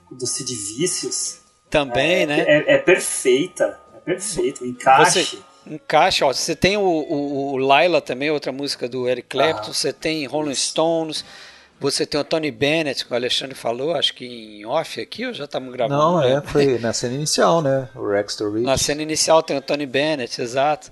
do 0.10 0.26
Sid 0.26 0.49
Vicious. 0.78 1.41
Também, 1.72 2.24
é, 2.24 2.26
né? 2.28 2.39
É, 2.41 2.74
é 2.76 2.78
perfeita. 2.78 3.80
É 3.95 3.99
perfeito. 3.99 4.63
O 4.63 4.67
encaixe. 4.67 5.24
Você 5.26 5.38
encaixa, 5.74 6.26
ó. 6.26 6.34
Você 6.34 6.55
tem 6.55 6.78
o, 6.78 6.82
o, 6.82 7.53
o 7.53 7.57
Laila 7.57 8.01
também, 8.01 8.30
outra 8.30 8.51
música 8.51 8.88
do 8.88 9.07
Eric 9.07 9.28
Clapton. 9.30 9.72
Ah. 9.72 9.74
Você 9.74 9.91
tem 9.93 10.26
Rolling 10.26 10.53
Stones. 10.55 11.24
Você 11.80 12.05
tem 12.05 12.22
o 12.22 12.24
Tony 12.24 12.51
Bennett, 12.51 13.03
que 13.03 13.11
o 13.11 13.15
Alexandre 13.15 13.55
falou, 13.55 13.95
acho 13.95 14.13
que 14.13 14.24
em 14.59 14.65
off 14.67 15.01
aqui, 15.01 15.26
ou 15.26 15.34
já 15.34 15.45
estamos 15.45 15.74
gravando? 15.74 15.99
Não, 15.99 16.22
é, 16.22 16.39
foi 16.39 16.78
na 16.78 16.93
cena 16.93 17.15
inicial, 17.15 17.59
né? 17.59 17.89
O 17.95 18.07
Rexter 18.07 18.51
Rich. 18.51 18.63
Na 18.67 18.78
cena 18.78 19.01
inicial 19.01 19.41
tem 19.41 19.57
o 19.57 19.61
Tony 19.63 19.88
Bennett, 19.88 20.39
exato. 20.39 20.91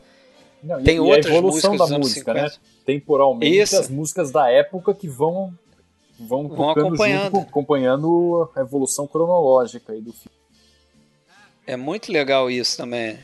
Não, 0.63 0.79
e- 0.79 0.83
Tem 0.83 0.95
e 0.95 0.99
outras 0.99 1.27
a 1.27 1.29
evolução 1.29 1.71
músicas 1.73 1.77
da 1.77 1.85
dos 1.85 1.91
anos 1.93 2.07
música, 2.07 2.33
né? 2.33 2.39
50. 2.49 2.59
Temporalmente, 2.87 3.55
Isso. 3.59 3.79
as 3.79 3.87
músicas 3.87 4.31
da 4.31 4.49
época 4.49 4.95
que 4.95 5.07
vão 5.07 5.53
vão, 6.19 6.47
Vão 6.47 6.71
acompanhando. 6.71 7.23
junto, 7.25 7.31
com- 7.33 7.41
acompanhando 7.41 8.49
a 8.55 8.61
evolução 8.61 9.05
cronológica 9.05 9.93
aí 9.93 10.01
do 10.01 10.11
filme. 10.11 10.35
É 11.69 11.77
muito 11.77 12.11
legal 12.11 12.49
isso 12.49 12.75
também. 12.77 13.19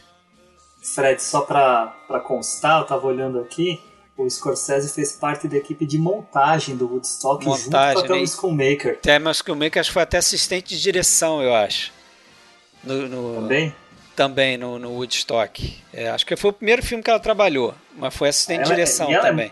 Fred, 0.83 1.21
só 1.21 1.41
pra, 1.41 1.87
pra 2.07 2.19
constar, 2.19 2.81
eu 2.81 2.85
tava 2.85 3.07
olhando 3.07 3.39
aqui, 3.39 3.81
o 4.15 4.29
Scorsese 4.29 4.93
fez 4.93 5.13
parte 5.13 5.47
da 5.47 5.57
equipe 5.57 5.83
de 5.85 5.97
montagem 5.97 6.75
do 6.77 6.85
Woodstock 6.87 7.43
Montagem, 7.43 7.63
junto 7.63 7.71
com 7.71 7.77
a 7.77 8.01
né? 8.03 8.07
Tom 8.07 8.27
Schoonmaker 8.27 8.99
Até 8.99 9.17
Skillmaker 9.31 9.79
acho 9.79 9.89
que 9.89 9.93
foi 9.93 10.03
até 10.03 10.17
assistente 10.19 10.75
de 10.75 10.81
direção, 10.81 11.41
eu 11.41 11.55
acho. 11.55 11.91
No, 12.83 13.07
no- 13.09 13.41
também. 13.41 13.75
também 14.15 14.57
no, 14.57 14.77
no 14.77 14.91
Woodstock. 14.91 15.83
É, 15.91 16.09
acho 16.09 16.23
que 16.23 16.35
foi 16.35 16.51
o 16.51 16.53
primeiro 16.53 16.83
filme 16.83 17.03
que 17.03 17.09
ela 17.09 17.19
trabalhou, 17.19 17.73
mas 17.97 18.13
foi 18.15 18.29
assistente 18.29 18.59
de 18.59 18.65
Ela- 18.65 18.75
direção 18.75 19.11
ela 19.11 19.25
é- 19.27 19.29
também. 19.31 19.51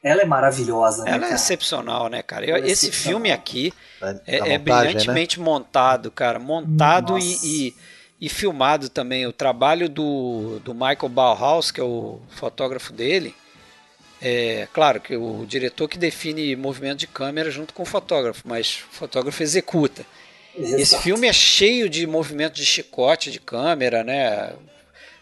Ela 0.00 0.22
é 0.22 0.24
maravilhosa, 0.26 1.02
né, 1.02 1.10
Ela 1.10 1.18
é 1.18 1.20
cara? 1.22 1.34
excepcional, 1.34 2.08
né, 2.08 2.22
cara? 2.22 2.46
Eu- 2.46 2.54
Ela 2.56 2.66
é 2.66 2.70
esse 2.70 2.92
filme 2.92 3.32
aqui 3.32 3.74
é, 4.00 4.36
é 4.36 4.38
montagem, 4.38 4.48
né? 4.48 4.58
brilhantemente 4.58 5.40
montado, 5.40 6.08
cara. 6.12 6.38
Montado 6.38 7.14
Nossa. 7.14 7.26
e, 7.44 7.66
e, 7.70 7.74
e 8.20 8.28
filmado 8.28 8.88
também. 8.88 9.26
O 9.26 9.32
trabalho 9.32 9.88
do, 9.88 10.60
do 10.64 10.74
Michael 10.74 11.08
Bauhaus, 11.08 11.70
que 11.70 11.80
é 11.80 11.84
o 11.84 12.20
fotógrafo 12.30 12.92
dele, 12.92 13.34
é 14.20 14.66
claro 14.72 15.00
que 15.00 15.16
o 15.16 15.46
diretor 15.46 15.88
que 15.88 15.96
define 15.96 16.56
movimento 16.56 16.98
de 16.98 17.06
câmera 17.06 17.50
junto 17.50 17.72
com 17.72 17.82
o 17.82 17.86
fotógrafo, 17.86 18.42
mas 18.46 18.84
o 18.90 18.94
fotógrafo 18.94 19.42
executa. 19.42 20.04
Esse 20.56 20.74
Exato. 20.74 21.02
filme 21.04 21.28
é 21.28 21.32
cheio 21.32 21.88
de 21.88 22.04
movimento 22.06 22.54
de 22.54 22.66
chicote 22.66 23.30
de 23.30 23.38
câmera, 23.38 24.02
né? 24.02 24.52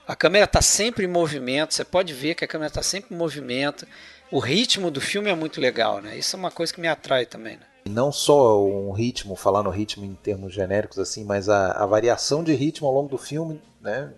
A 0.09 0.17
câmera 0.17 0.47
está 0.47 0.63
sempre 0.63 1.05
em 1.05 1.09
movimento, 1.09 1.75
você 1.75 1.85
pode 1.85 2.15
ver 2.15 2.35
que 2.35 2.45
a 2.45 2.49
câmera 2.49 2.69
está 2.69 2.83
sempre 2.83 3.15
em 3.15 3.19
movimento. 3.19 3.87
O 4.31 4.39
ritmo 4.39 4.91
do 4.91 5.01
filme 5.01 5.29
é 5.29 5.35
muito 5.35 5.61
legal, 5.61 6.01
né? 6.01 6.17
Isso 6.17 6.37
é 6.37 6.39
uma 6.39 6.51
coisa 6.51 6.73
que 6.73 6.81
me 6.81 6.89
atrai 6.89 7.27
também, 7.27 7.57
né? 7.57 7.67
Não 7.89 8.11
só 8.13 8.63
um 8.65 8.93
ritmo, 8.93 9.37
falando 9.37 9.71
ritmo 9.71 10.05
em 10.05 10.15
termos 10.15 10.53
genéricos 10.53 10.99
assim, 10.99 11.25
mas 11.25 11.49
a, 11.49 11.73
a 11.73 11.87
variação 11.87 12.43
de 12.43 12.55
ritmo 12.55 12.87
ao 12.87 12.95
longo 12.95 13.09
do 13.09 13.19
filme, 13.19 13.61
né, 13.81 14.13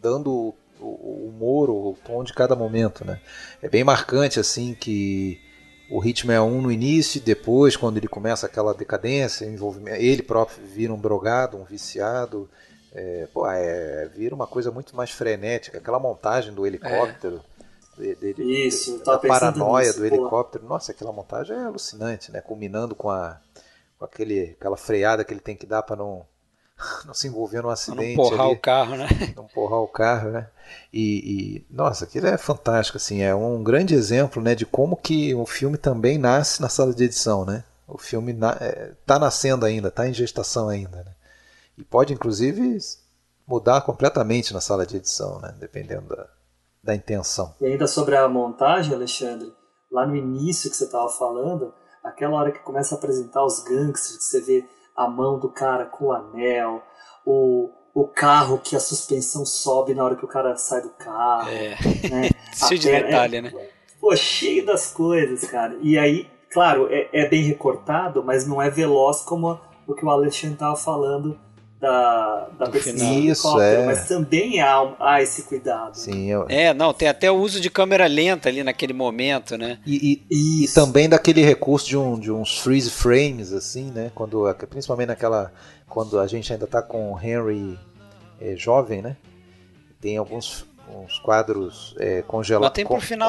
dando 0.00 0.30
o, 0.30 0.54
o 0.80 1.28
humor, 1.28 1.70
o 1.70 1.96
tom 2.04 2.24
de 2.24 2.32
cada 2.32 2.56
momento, 2.56 3.04
né. 3.04 3.20
É 3.62 3.68
bem 3.68 3.84
marcante 3.84 4.40
assim 4.40 4.74
que 4.74 5.40
o 5.90 5.98
ritmo 5.98 6.32
é 6.32 6.40
um 6.40 6.60
no 6.62 6.72
início, 6.72 7.20
depois 7.20 7.76
quando 7.76 7.96
ele 7.98 8.08
começa 8.08 8.46
aquela 8.46 8.72
decadência, 8.74 9.44
envolvimento, 9.44 9.96
ele 10.00 10.22
próprio 10.22 10.64
vira 10.66 10.92
um 10.92 10.98
drogado, 10.98 11.56
um 11.58 11.64
viciado, 11.64 12.48
é, 12.94 13.26
pô, 13.32 13.46
é, 13.46 14.08
vira 14.14 14.34
uma 14.34 14.46
coisa 14.46 14.70
muito 14.70 14.94
mais 14.96 15.10
frenética, 15.10 15.78
aquela 15.78 15.98
montagem 15.98 16.52
do 16.52 16.66
helicóptero. 16.66 17.38
de- 17.38 17.51
dele- 18.16 18.66
Isso, 18.66 18.98
da 19.04 19.18
paranoia 19.18 19.86
nisso, 19.86 20.00
do 20.00 20.08
pô. 20.08 20.14
helicóptero. 20.14 20.64
Nossa, 20.66 20.92
aquela 20.92 21.12
montagem 21.12 21.56
é 21.56 21.64
alucinante, 21.64 22.30
né? 22.32 22.40
Culminando 22.40 22.94
com, 22.94 23.10
a, 23.10 23.40
com 23.98 24.04
aquele, 24.04 24.56
aquela 24.58 24.76
freada 24.76 25.24
que 25.24 25.32
ele 25.32 25.40
tem 25.40 25.56
que 25.56 25.66
dar 25.66 25.82
para 25.82 25.96
não, 25.96 26.26
não 27.06 27.14
se 27.14 27.26
envolver 27.28 27.58
num 27.58 27.62
Pra 27.64 27.72
acidente. 27.74 28.16
não 28.16 28.24
porrar 28.28 28.46
ali, 28.46 28.54
o 28.54 28.58
carro, 28.60 28.96
né? 28.96 29.08
não 29.36 29.44
porrar 29.46 29.78
o 29.80 29.88
carro, 29.88 30.30
né? 30.30 30.48
E, 30.92 31.56
e, 31.58 31.66
nossa, 31.70 32.04
aquilo 32.04 32.26
é 32.26 32.36
fantástico, 32.38 32.96
assim, 32.96 33.22
é 33.22 33.34
um 33.34 33.62
grande 33.62 33.94
exemplo, 33.94 34.42
né, 34.42 34.54
de 34.54 34.64
como 34.64 34.96
que 34.96 35.34
o 35.34 35.44
filme 35.46 35.76
também 35.76 36.16
nasce 36.18 36.60
na 36.62 36.68
sala 36.68 36.92
de 36.94 37.04
edição, 37.04 37.44
né? 37.44 37.64
O 37.86 37.98
filme 37.98 38.32
na, 38.32 38.56
é, 38.60 38.92
tá 39.04 39.18
nascendo 39.18 39.66
ainda, 39.66 39.90
tá 39.90 40.08
em 40.08 40.14
gestação 40.14 40.68
ainda, 40.68 40.98
né? 41.04 41.12
E 41.76 41.84
pode 41.84 42.12
inclusive 42.14 42.78
mudar 43.46 43.80
completamente 43.82 44.54
na 44.54 44.60
sala 44.60 44.86
de 44.86 44.96
edição, 44.96 45.38
né? 45.40 45.54
Dependendo 45.58 46.08
da, 46.08 46.26
da 46.82 46.94
intenção. 46.94 47.54
E 47.60 47.66
ainda 47.66 47.86
sobre 47.86 48.16
a 48.16 48.28
montagem, 48.28 48.94
Alexandre, 48.94 49.52
lá 49.90 50.06
no 50.06 50.16
início 50.16 50.70
que 50.70 50.76
você 50.76 50.84
estava 50.84 51.08
falando, 51.08 51.72
aquela 52.02 52.36
hora 52.36 52.52
que 52.52 52.58
começa 52.60 52.94
a 52.94 52.98
apresentar 52.98 53.44
os 53.44 53.62
gangsters, 53.62 54.16
que 54.16 54.24
você 54.24 54.40
vê 54.40 54.64
a 54.96 55.08
mão 55.08 55.38
do 55.38 55.48
cara 55.48 55.86
com 55.86 56.06
o 56.06 56.12
anel, 56.12 56.82
o, 57.24 57.70
o 57.94 58.08
carro 58.08 58.58
que 58.58 58.74
a 58.74 58.80
suspensão 58.80 59.46
sobe 59.46 59.94
na 59.94 60.04
hora 60.04 60.16
que 60.16 60.24
o 60.24 60.28
cara 60.28 60.56
sai 60.56 60.82
do 60.82 60.90
carro. 60.90 61.48
É. 61.48 61.76
Né? 62.10 62.30
Cheio 62.54 62.80
de 62.80 62.90
detalhe, 62.90 63.36
é, 63.36 63.42
né? 63.42 63.52
Pô, 64.00 64.16
cheio 64.16 64.66
das 64.66 64.92
coisas, 64.92 65.44
cara. 65.48 65.78
E 65.80 65.96
aí, 65.96 66.28
claro, 66.50 66.88
é, 66.90 67.08
é 67.12 67.28
bem 67.28 67.44
recortado, 67.44 68.22
mas 68.24 68.44
não 68.44 68.60
é 68.60 68.68
veloz 68.68 69.22
como 69.22 69.60
o 69.86 69.94
que 69.94 70.04
o 70.04 70.10
Alexandre 70.10 70.54
estava 70.54 70.74
falando 70.74 71.38
da, 71.82 72.48
da 72.56 72.66
perseguição 72.70 73.08
final. 73.08 73.20
do 73.22 73.28
Isso, 73.28 73.46
helicóptero, 73.48 73.82
é. 73.82 73.86
mas 73.86 74.08
também 74.08 74.60
há, 74.60 74.94
há 75.00 75.20
esse 75.20 75.42
cuidado. 75.42 75.96
Sim, 75.96 76.30
eu, 76.30 76.46
É, 76.48 76.72
não, 76.72 76.94
tem 76.94 77.08
até 77.08 77.28
o 77.28 77.34
uso 77.34 77.60
de 77.60 77.68
câmera 77.68 78.06
lenta 78.06 78.48
ali 78.48 78.62
naquele 78.62 78.92
momento, 78.92 79.58
né? 79.58 79.80
E, 79.84 80.22
e- 80.30 80.62
e 80.64 80.68
também 80.68 81.08
daquele 81.08 81.42
recurso 81.42 81.88
de, 81.88 81.96
um, 81.96 82.16
de 82.20 82.30
uns 82.30 82.56
freeze 82.60 82.88
frames, 82.88 83.52
assim, 83.52 83.90
né? 83.90 84.12
Quando, 84.14 84.44
principalmente 84.70 85.08
naquela. 85.08 85.52
Quando 85.88 86.20
a 86.20 86.26
gente 86.28 86.52
ainda 86.52 86.66
tá 86.68 86.80
com 86.80 87.12
o 87.12 87.20
Henry 87.20 87.76
é, 88.40 88.54
jovem, 88.56 89.02
né? 89.02 89.16
Tem 90.00 90.16
alguns 90.16 90.64
uns 90.88 91.18
quadros 91.18 91.94
é, 91.98 92.22
congela 92.22 92.70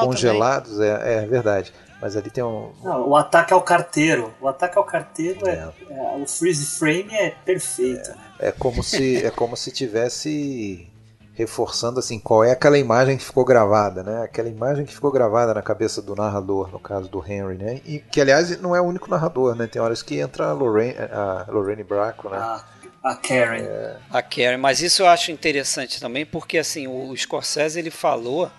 congelados, 0.04 0.80
é, 0.80 1.22
é 1.24 1.26
verdade. 1.26 1.72
Mas 2.04 2.18
ali 2.18 2.28
tem 2.30 2.44
um. 2.44 2.70
Não, 2.82 3.08
o 3.08 3.16
ataque 3.16 3.54
ao 3.54 3.62
carteiro. 3.62 4.30
O 4.38 4.46
ataque 4.46 4.76
ao 4.76 4.84
carteiro 4.84 5.48
é, 5.48 5.52
É. 5.88 5.94
é- 5.94 6.16
o 6.22 6.26
freeze 6.26 6.66
frame 6.78 7.08
é 7.14 7.30
perfeito. 7.30 8.10
né? 8.10 8.16
É 8.40 8.52
como 8.52 8.82
se 8.82 9.24
é 9.24 9.30
como 9.30 9.56
se 9.56 9.70
tivesse 9.70 10.86
reforçando 11.32 11.98
assim 11.98 12.18
qual 12.18 12.44
é 12.44 12.50
aquela 12.52 12.78
imagem 12.78 13.16
que 13.16 13.24
ficou 13.24 13.42
gravada, 13.42 14.02
né? 14.02 14.22
Aquela 14.22 14.50
imagem 14.50 14.84
que 14.84 14.92
ficou 14.94 15.10
gravada 15.10 15.54
na 15.54 15.62
cabeça 15.62 16.02
do 16.02 16.14
narrador, 16.14 16.70
no 16.70 16.78
caso 16.78 17.08
do 17.08 17.24
Henry, 17.26 17.56
né? 17.56 17.80
E 17.86 18.00
que 18.00 18.20
aliás 18.20 18.60
não 18.60 18.76
é 18.76 18.82
o 18.82 18.84
único 18.84 19.08
narrador, 19.10 19.54
né? 19.54 19.66
Tem 19.66 19.80
horas 19.80 20.02
que 20.02 20.18
entra 20.20 20.48
a 20.48 20.52
Lorraine, 20.52 20.96
a 21.10 21.46
Lorraine 21.48 21.84
Bracco, 21.84 22.28
né? 22.28 22.36
A, 22.36 22.62
a 23.02 23.14
Karen. 23.16 23.64
A 24.10 24.20
Karen, 24.20 24.58
mas 24.58 24.82
isso 24.82 25.00
eu 25.00 25.06
acho 25.06 25.32
interessante 25.32 25.98
também, 25.98 26.26
porque 26.26 26.58
assim, 26.58 26.86
o 26.86 27.16
Scorsese 27.16 27.78
ele 27.78 27.90
falou 27.90 28.50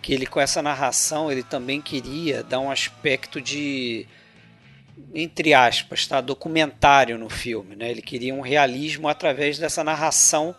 que 0.00 0.12
ele 0.12 0.26
com 0.26 0.40
essa 0.40 0.62
narração 0.62 1.30
ele 1.30 1.42
também 1.42 1.80
queria 1.80 2.42
dar 2.42 2.60
um 2.60 2.70
aspecto 2.70 3.40
de 3.40 4.06
entre 5.14 5.54
aspas, 5.54 6.06
tá, 6.06 6.20
documentário 6.20 7.16
no 7.18 7.30
filme, 7.30 7.74
né? 7.74 7.90
Ele 7.90 8.02
queria 8.02 8.34
um 8.34 8.40
realismo 8.40 9.08
através 9.08 9.58
dessa 9.58 9.82
narração 9.82 10.54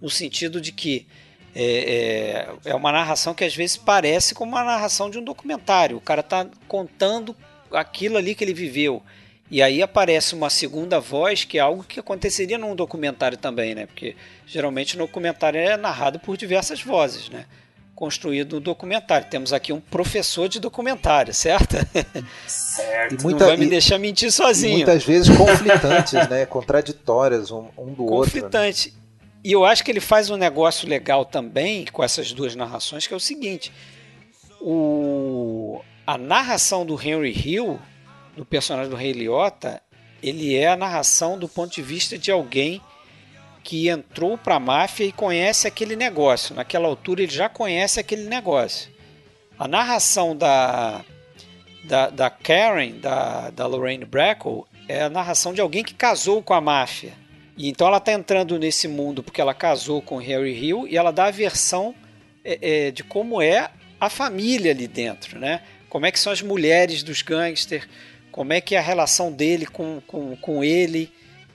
no 0.00 0.08
sentido 0.08 0.60
de 0.60 0.72
que 0.72 1.06
é, 1.54 2.48
é, 2.64 2.70
é 2.70 2.74
uma 2.74 2.90
narração 2.90 3.34
que 3.34 3.44
às 3.44 3.54
vezes 3.54 3.76
parece 3.76 4.34
como 4.34 4.52
uma 4.52 4.64
narração 4.64 5.10
de 5.10 5.18
um 5.18 5.24
documentário. 5.24 5.98
O 5.98 6.00
cara 6.00 6.20
está 6.20 6.46
contando 6.66 7.36
aquilo 7.70 8.16
ali 8.16 8.34
que 8.34 8.42
ele 8.42 8.54
viveu. 8.54 9.02
E 9.50 9.62
aí 9.62 9.82
aparece 9.82 10.34
uma 10.34 10.48
segunda 10.48 10.98
voz, 10.98 11.44
que 11.44 11.58
é 11.58 11.60
algo 11.60 11.84
que 11.84 12.00
aconteceria 12.00 12.56
num 12.56 12.74
documentário 12.74 13.36
também, 13.36 13.74
né? 13.74 13.84
Porque 13.84 14.16
geralmente 14.46 14.96
no 14.96 15.06
documentário 15.06 15.60
é 15.60 15.76
narrado 15.76 16.18
por 16.18 16.38
diversas 16.38 16.82
vozes, 16.82 17.28
né? 17.28 17.44
Construído 18.02 18.54
no 18.54 18.60
documentário. 18.60 19.28
Temos 19.30 19.52
aqui 19.52 19.72
um 19.72 19.78
professor 19.78 20.48
de 20.48 20.58
documentário, 20.58 21.32
certo? 21.32 21.76
Certo. 22.48 23.14
E 23.14 23.22
muita- 23.22 23.38
Não 23.44 23.46
vai 23.46 23.56
me 23.56 23.66
e- 23.66 23.68
deixar 23.68 23.96
mentir 23.96 24.32
sozinho. 24.32 24.78
muitas 24.78 25.04
vezes 25.04 25.28
conflitantes, 25.36 26.12
né? 26.28 26.44
Contraditórias 26.44 27.52
um, 27.52 27.66
um 27.78 27.92
do 27.94 28.02
outro. 28.02 28.34
né? 28.34 28.40
conflitante. 28.42 28.92
E 29.44 29.52
eu 29.52 29.64
acho 29.64 29.84
que 29.84 29.90
ele 29.92 30.00
faz 30.00 30.30
um 30.30 30.36
negócio 30.36 30.88
legal 30.88 31.24
também 31.24 31.84
com 31.92 32.02
essas 32.02 32.32
duas 32.32 32.56
narrações, 32.56 33.06
que 33.06 33.14
é 33.14 33.16
o 33.16 33.20
seguinte: 33.20 33.72
o, 34.60 35.80
a 36.04 36.18
narração 36.18 36.84
do 36.84 37.00
Henry 37.00 37.30
Hill, 37.32 37.78
do 38.36 38.44
personagem 38.44 38.90
do 38.90 38.96
Rei 38.96 39.12
Liotta, 39.12 39.80
ele 40.20 40.56
é 40.56 40.66
a 40.66 40.76
narração 40.76 41.38
do 41.38 41.48
ponto 41.48 41.72
de 41.72 41.82
vista 41.82 42.18
de 42.18 42.32
alguém 42.32 42.80
que 43.62 43.88
entrou 43.88 44.36
para 44.36 44.56
a 44.56 44.60
máfia 44.60 45.04
e 45.04 45.12
conhece 45.12 45.66
aquele 45.66 45.96
negócio. 45.96 46.54
Naquela 46.54 46.88
altura 46.88 47.22
ele 47.22 47.32
já 47.32 47.48
conhece 47.48 48.00
aquele 48.00 48.24
negócio. 48.24 48.90
A 49.58 49.68
narração 49.68 50.36
da, 50.36 51.04
da, 51.84 52.10
da 52.10 52.30
Karen, 52.30 52.98
da, 52.98 53.50
da 53.50 53.66
Lorraine 53.66 54.04
Bracco, 54.04 54.66
é 54.88 55.02
a 55.02 55.10
narração 55.10 55.52
de 55.54 55.60
alguém 55.60 55.84
que 55.84 55.94
casou 55.94 56.42
com 56.42 56.54
a 56.54 56.60
máfia. 56.60 57.12
E 57.56 57.68
então 57.68 57.86
ela 57.86 57.98
está 57.98 58.12
entrando 58.12 58.58
nesse 58.58 58.88
mundo 58.88 59.22
porque 59.22 59.40
ela 59.40 59.54
casou 59.54 60.02
com 60.02 60.16
Harry 60.16 60.52
Hill 60.52 60.88
e 60.88 60.96
ela 60.96 61.12
dá 61.12 61.26
a 61.26 61.30
versão 61.30 61.94
é, 62.44 62.58
é, 62.60 62.90
de 62.90 63.04
como 63.04 63.40
é 63.40 63.70
a 64.00 64.10
família 64.10 64.72
ali 64.72 64.88
dentro, 64.88 65.38
né? 65.38 65.62
Como 65.88 66.06
é 66.06 66.10
que 66.10 66.18
são 66.18 66.32
as 66.32 66.42
mulheres 66.42 67.02
dos 67.02 67.22
gangsters, 67.22 67.86
como 68.32 68.52
é 68.52 68.60
que 68.60 68.74
é 68.74 68.78
a 68.78 68.82
relação 68.82 69.30
dele 69.30 69.66
com, 69.66 70.00
com, 70.06 70.34
com 70.36 70.64
ele? 70.64 71.12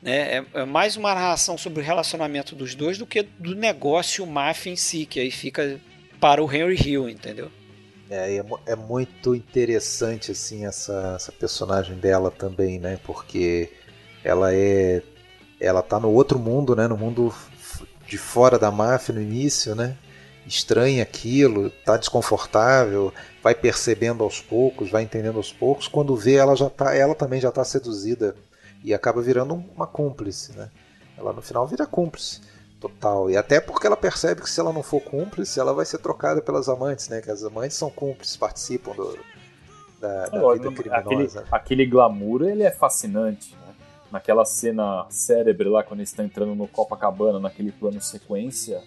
É, 0.09 0.41
é 0.53 0.63
mais 0.63 0.95
uma 0.95 1.13
narração 1.13 1.57
sobre 1.57 1.81
o 1.81 1.85
relacionamento 1.85 2.55
dos 2.55 2.73
dois 2.73 2.97
do 2.97 3.05
que 3.05 3.23
do 3.23 3.53
negócio 3.53 4.25
máfia 4.25 4.71
em 4.71 4.77
si, 4.77 5.05
que 5.05 5.19
aí 5.19 5.29
fica 5.29 5.81
para 6.17 6.41
o 6.41 6.49
Henry 6.49 6.77
Hill, 6.81 7.09
entendeu? 7.09 7.51
É, 8.09 8.37
é, 8.37 8.45
é, 8.67 8.75
muito 8.77 9.35
interessante 9.35 10.31
assim 10.31 10.65
essa, 10.65 11.15
essa 11.17 11.33
personagem 11.33 11.97
dela 11.97 12.31
também, 12.31 12.79
né? 12.79 12.97
Porque 13.03 13.69
ela 14.23 14.53
é 14.53 15.03
ela 15.59 15.81
tá 15.81 15.99
no 15.99 16.09
outro 16.09 16.39
mundo, 16.39 16.73
né? 16.73 16.87
No 16.87 16.95
mundo 16.95 17.35
de 18.07 18.17
fora 18.17 18.57
da 18.57 18.71
máfia 18.71 19.13
no 19.13 19.21
início, 19.21 19.75
né? 19.75 19.97
Estranha 20.45 21.03
aquilo, 21.03 21.69
tá 21.83 21.97
desconfortável, 21.97 23.13
vai 23.43 23.53
percebendo 23.53 24.23
aos 24.23 24.39
poucos, 24.39 24.89
vai 24.89 25.03
entendendo 25.03 25.35
aos 25.35 25.51
poucos. 25.51 25.85
Quando 25.89 26.15
vê, 26.15 26.35
ela 26.35 26.55
já 26.55 26.69
tá, 26.69 26.95
ela 26.95 27.13
também 27.13 27.41
já 27.41 27.51
tá 27.51 27.65
seduzida 27.65 28.33
e 28.87 28.93
acaba 28.93 29.21
virando 29.21 29.53
uma 29.75 29.85
cúmplice, 29.85 30.55
né? 30.55 30.69
Ela 31.17 31.33
no 31.33 31.41
final 31.41 31.67
vira 31.67 31.85
cúmplice 31.85 32.39
total. 32.79 33.29
E 33.29 33.35
até 33.35 33.59
porque 33.59 33.85
ela 33.85 33.97
percebe 33.97 34.41
que 34.41 34.49
se 34.49 34.61
ela 34.61 34.71
não 34.71 34.81
for 34.81 35.01
cúmplice, 35.01 35.59
ela 35.59 35.73
vai 35.73 35.85
ser 35.85 35.97
trocada 35.97 36.41
pelas 36.41 36.69
amantes, 36.69 37.09
né? 37.09 37.21
Que 37.21 37.29
as 37.29 37.43
amantes 37.43 37.75
são 37.75 37.89
cúmplices, 37.89 38.37
participam 38.37 38.93
do, 38.93 39.19
da, 39.99 40.27
da 40.27 40.53
vida 40.53 40.71
criminosa. 40.71 41.39
Aquele, 41.41 41.49
aquele 41.51 41.85
glamour, 41.85 42.43
ele 42.43 42.63
é 42.63 42.71
fascinante, 42.71 43.53
né? 43.55 43.75
Naquela 44.09 44.45
cena 44.45 45.05
cérebro 45.09 45.69
lá, 45.69 45.83
quando 45.83 45.99
eles 45.99 46.09
estão 46.09 46.23
entrando 46.23 46.55
no 46.55 46.65
Copacabana, 46.65 47.41
naquele 47.41 47.73
plano 47.73 48.01
sequência, 48.01 48.81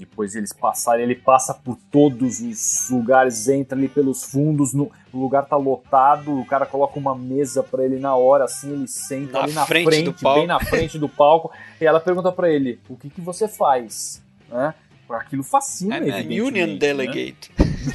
depois 0.00 0.34
eles 0.34 0.52
passarem, 0.52 1.04
ele 1.04 1.14
passa 1.14 1.52
por 1.52 1.78
todos 1.90 2.40
os 2.40 2.88
lugares, 2.90 3.48
entra 3.48 3.76
ali 3.76 3.86
pelos 3.86 4.24
fundos, 4.24 4.72
no, 4.72 4.90
o 5.12 5.18
lugar 5.18 5.46
tá 5.46 5.56
lotado, 5.56 6.40
o 6.40 6.44
cara 6.46 6.64
coloca 6.64 6.98
uma 6.98 7.14
mesa 7.14 7.62
para 7.62 7.84
ele 7.84 7.98
na 7.98 8.16
hora, 8.16 8.44
assim, 8.44 8.72
ele 8.72 8.88
senta 8.88 9.32
na 9.32 9.44
ali 9.44 9.52
na 9.52 9.66
frente, 9.66 9.84
frente, 9.84 10.24
bem 10.24 10.46
na 10.46 10.58
frente 10.58 10.98
do 10.98 11.08
palco, 11.08 11.50
e 11.78 11.84
ela 11.84 12.00
pergunta 12.00 12.32
para 12.32 12.50
ele, 12.50 12.80
o 12.88 12.96
que 12.96 13.10
que 13.10 13.20
você 13.20 13.46
faz? 13.46 14.22
Né? 14.48 14.74
Aquilo 15.10 15.42
fascina, 15.42 15.98
I'm 15.98 16.10
an 16.10 16.44
Union 16.46 16.66
né? 16.66 16.76
Delegate. 16.76 17.50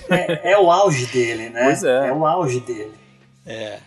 É, 0.09 0.51
é, 0.51 0.57
o 0.59 0.69
auge 0.69 1.05
dele, 1.07 1.49
né? 1.49 1.63
Pois 1.63 1.83
é. 1.83 2.09
É 2.09 2.13
o 2.13 2.25
auge 2.25 2.59
dele. 2.59 2.93
É. 3.45 3.79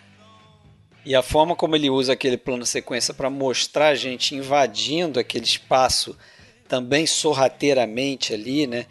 E 1.05 1.15
a 1.15 1.21
forma 1.21 1.55
como 1.55 1.75
ele 1.75 1.89
usa 1.89 2.13
aquele 2.13 2.37
plano 2.37 2.65
sequência 2.65 3.13
para 3.13 3.29
mostrar 3.29 3.89
a 3.89 3.95
gente 3.95 4.35
invadindo 4.35 5.19
aquele 5.19 5.45
espaço 5.45 6.17
também 6.69 7.07
sorrateiramente 7.07 8.33
ali, 8.33 8.67
né? 8.67 8.85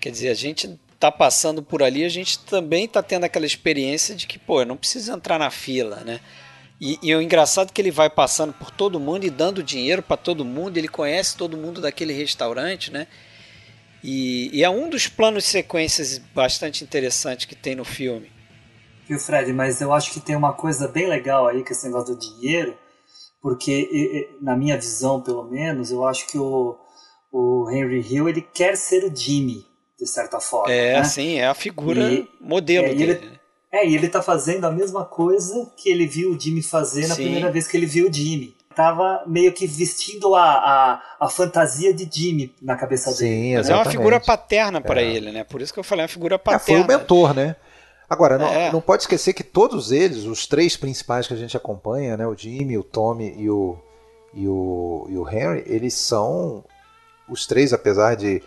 Quer 0.00 0.10
dizer, 0.10 0.28
a 0.28 0.34
gente 0.34 0.78
tá 0.98 1.10
passando 1.10 1.62
por 1.62 1.82
ali, 1.82 2.04
a 2.04 2.08
gente 2.08 2.40
também 2.40 2.86
tá 2.86 3.02
tendo 3.02 3.24
aquela 3.24 3.46
experiência 3.46 4.14
de 4.14 4.26
que, 4.26 4.38
pô, 4.38 4.60
eu 4.60 4.66
não 4.66 4.76
preciso 4.76 5.12
entrar 5.12 5.38
na 5.38 5.50
fila, 5.50 6.00
né? 6.04 6.20
E, 6.80 6.98
e 7.02 7.14
o 7.14 7.22
engraçado 7.22 7.68
é 7.68 7.72
que 7.72 7.80
ele 7.80 7.90
vai 7.90 8.10
passando 8.10 8.52
por 8.52 8.70
todo 8.70 8.98
mundo 8.98 9.24
e 9.24 9.30
dando 9.30 9.62
dinheiro 9.62 10.02
para 10.02 10.16
todo 10.16 10.44
mundo, 10.44 10.76
ele 10.76 10.88
conhece 10.88 11.36
todo 11.36 11.56
mundo 11.56 11.80
daquele 11.80 12.12
restaurante, 12.12 12.90
né? 12.90 13.06
E, 14.02 14.50
e, 14.58 14.64
é 14.64 14.70
um 14.70 14.88
dos 14.88 15.06
planos 15.06 15.44
sequências 15.44 16.18
bastante 16.34 16.82
interessantes 16.82 17.44
que 17.44 17.54
tem 17.54 17.74
no 17.74 17.84
filme. 17.84 18.32
Viu, 19.06 19.18
Fred, 19.18 19.52
mas 19.52 19.80
eu 19.80 19.92
acho 19.92 20.10
que 20.10 20.20
tem 20.20 20.34
uma 20.34 20.54
coisa 20.54 20.88
bem 20.88 21.06
legal 21.06 21.46
aí 21.46 21.62
com 21.62 21.70
esse 21.70 21.84
negócio 21.84 22.14
do 22.14 22.18
dinheiro, 22.18 22.76
porque, 23.42 24.28
na 24.40 24.56
minha 24.56 24.76
visão, 24.76 25.20
pelo 25.20 25.44
menos, 25.44 25.90
eu 25.90 26.06
acho 26.06 26.26
que 26.26 26.38
o, 26.38 26.78
o 27.32 27.70
Henry 27.70 28.00
Hill 28.00 28.28
ele 28.28 28.42
quer 28.42 28.76
ser 28.76 29.04
o 29.04 29.14
Jimmy, 29.14 29.64
de 29.98 30.06
certa 30.06 30.40
forma. 30.40 30.72
É, 30.72 30.94
né? 30.94 31.04
sim, 31.04 31.38
é 31.38 31.46
a 31.46 31.54
figura 31.54 32.12
e, 32.12 32.28
modelo 32.40 32.86
é, 32.86 32.94
dele. 32.94 33.12
Ele, 33.12 33.40
é, 33.72 33.88
e 33.88 33.94
ele 33.94 34.08
tá 34.08 34.20
fazendo 34.20 34.64
a 34.64 34.70
mesma 34.70 35.04
coisa 35.04 35.70
que 35.76 35.88
ele 35.88 36.06
viu 36.06 36.30
o 36.32 36.40
Jimmy 36.40 36.62
fazer 36.62 37.06
na 37.06 37.14
Sim. 37.14 37.22
primeira 37.24 37.50
vez 37.52 37.66
que 37.68 37.76
ele 37.76 37.86
viu 37.86 38.08
o 38.08 38.12
Jimmy. 38.12 38.54
Tava 38.74 39.24
meio 39.26 39.52
que 39.52 39.66
vestindo 39.66 40.34
a, 40.34 40.42
a, 40.44 41.02
a 41.20 41.28
fantasia 41.28 41.92
de 41.92 42.08
Jimmy 42.10 42.54
na 42.62 42.76
cabeça 42.76 43.10
dele. 43.12 43.18
Sim, 43.18 43.56
Mas 43.56 43.68
é 43.68 43.72
uma 43.72 43.80
exatamente. 43.82 43.90
figura 43.96 44.20
paterna 44.20 44.80
para 44.80 45.02
É. 45.02 45.04
ele, 45.04 45.32
né? 45.32 45.44
Por 45.44 45.60
isso 45.60 45.72
que 45.72 45.78
eu 45.78 45.84
falei, 45.84 46.02
é 46.02 46.04
uma 46.04 46.08
figura 46.08 46.36
É, 46.36 46.38
foi 46.38 46.52
paterna. 46.54 46.84
o 46.84 46.86
mentor, 46.88 47.34
né? 47.34 47.56
Agora, 48.08 48.38
não, 48.38 48.46
É. 48.48 48.72
não 48.72 48.80
pode 48.80 49.02
esquecer 49.04 49.32
que 49.34 49.44
todos 49.44 49.92
eles, 49.92 50.24
os 50.24 50.46
três 50.46 50.76
principais 50.76 51.26
que 51.28 51.34
a 51.34 51.36
gente 51.36 51.56
acompanha, 51.56 52.16
né, 52.16 52.26
o 52.26 52.34
Jimmy, 52.36 52.76
o 52.78 52.82
Tommy 52.82 53.34
e 53.36 53.48
o, 53.50 53.76
e 54.34 54.48
o, 54.48 55.06
e 55.10 55.16
o 55.16 55.28
Henry, 55.28 55.62
eles 55.66 55.94
são 55.94 56.64
os 57.30 57.46
três, 57.46 57.72
apesar 57.72 58.16
de 58.16 58.42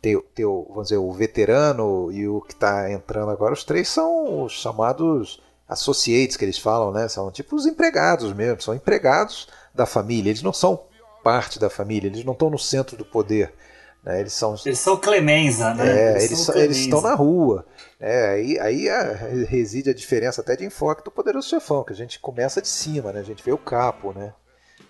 ter, 0.00 0.20
ter 0.34 0.44
o, 0.44 0.64
vamos 0.68 0.84
dizer, 0.84 0.96
o 0.96 1.12
veterano 1.12 2.10
e 2.12 2.26
o 2.28 2.40
que 2.40 2.52
está 2.54 2.90
entrando 2.90 3.30
agora, 3.30 3.52
os 3.54 3.64
três 3.64 3.88
são 3.88 4.44
os 4.44 4.52
chamados 4.52 5.40
associates 5.68 6.36
que 6.36 6.44
eles 6.44 6.58
falam, 6.58 6.90
né? 6.92 7.08
São 7.08 7.30
tipo 7.30 7.54
os 7.56 7.66
empregados 7.66 8.32
mesmo, 8.32 8.60
são 8.60 8.74
empregados 8.74 9.48
da 9.74 9.86
família, 9.86 10.30
eles 10.30 10.42
não 10.42 10.52
são 10.52 10.82
parte 11.22 11.58
da 11.58 11.70
família, 11.70 12.08
eles 12.08 12.24
não 12.24 12.32
estão 12.32 12.50
no 12.50 12.58
centro 12.58 12.96
do 12.96 13.04
poder. 13.04 13.52
Né? 14.04 14.18
Eles 14.20 14.32
são 14.32 14.56
Eles 14.66 14.80
são 14.80 14.96
Clemenza, 14.96 15.72
né? 15.74 16.16
é, 16.16 16.24
eles, 16.24 16.38
são- 16.40 16.54
eles 16.56 16.76
Clemenza. 16.76 16.80
estão 16.80 17.00
na 17.00 17.14
rua. 17.14 17.64
É, 18.00 18.30
aí 18.30 18.58
aí 18.58 18.88
a- 18.88 19.12
reside 19.48 19.88
a 19.90 19.94
diferença 19.94 20.40
até 20.40 20.56
de 20.56 20.64
enfoque 20.64 21.04
do 21.04 21.10
Poderoso 21.12 21.48
Chefão, 21.48 21.84
que 21.84 21.92
a 21.92 21.96
gente 21.96 22.18
começa 22.18 22.60
de 22.60 22.66
cima, 22.66 23.12
né? 23.12 23.20
A 23.20 23.24
gente 23.24 23.44
vê 23.44 23.52
o 23.52 23.58
capo, 23.58 24.12
né? 24.12 24.34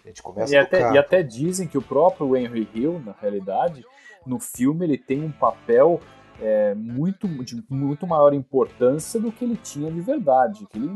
A 0.05 0.09
gente 0.09 0.23
começa 0.23 0.53
E 0.53 0.57
até, 0.57 0.93
e 0.93 0.99
até 0.99 1.23
dizem 1.23 1.67
que 1.67 1.79
o 1.79 1.83
próprio 1.83 2.37
Henry 2.37 2.69
Hill, 2.75 3.01
na 3.05 3.15
realidade, 3.21 3.85
no 4.27 4.39
filme 4.39 4.85
ele 4.85 4.99
tem 4.99 5.23
um 5.25 5.31
papel 5.31 6.01
é, 6.41 6.75
muito, 6.75 7.29
de 7.45 7.63
muito 7.69 8.07
maior 8.07 8.35
importância 8.35 9.21
do 9.21 9.31
que 9.31 9.45
ele 9.45 9.57
tinha 9.57 9.91
de 9.91 10.01
verdade. 10.01 10.67
Que 10.67 10.79
ele, 10.79 10.91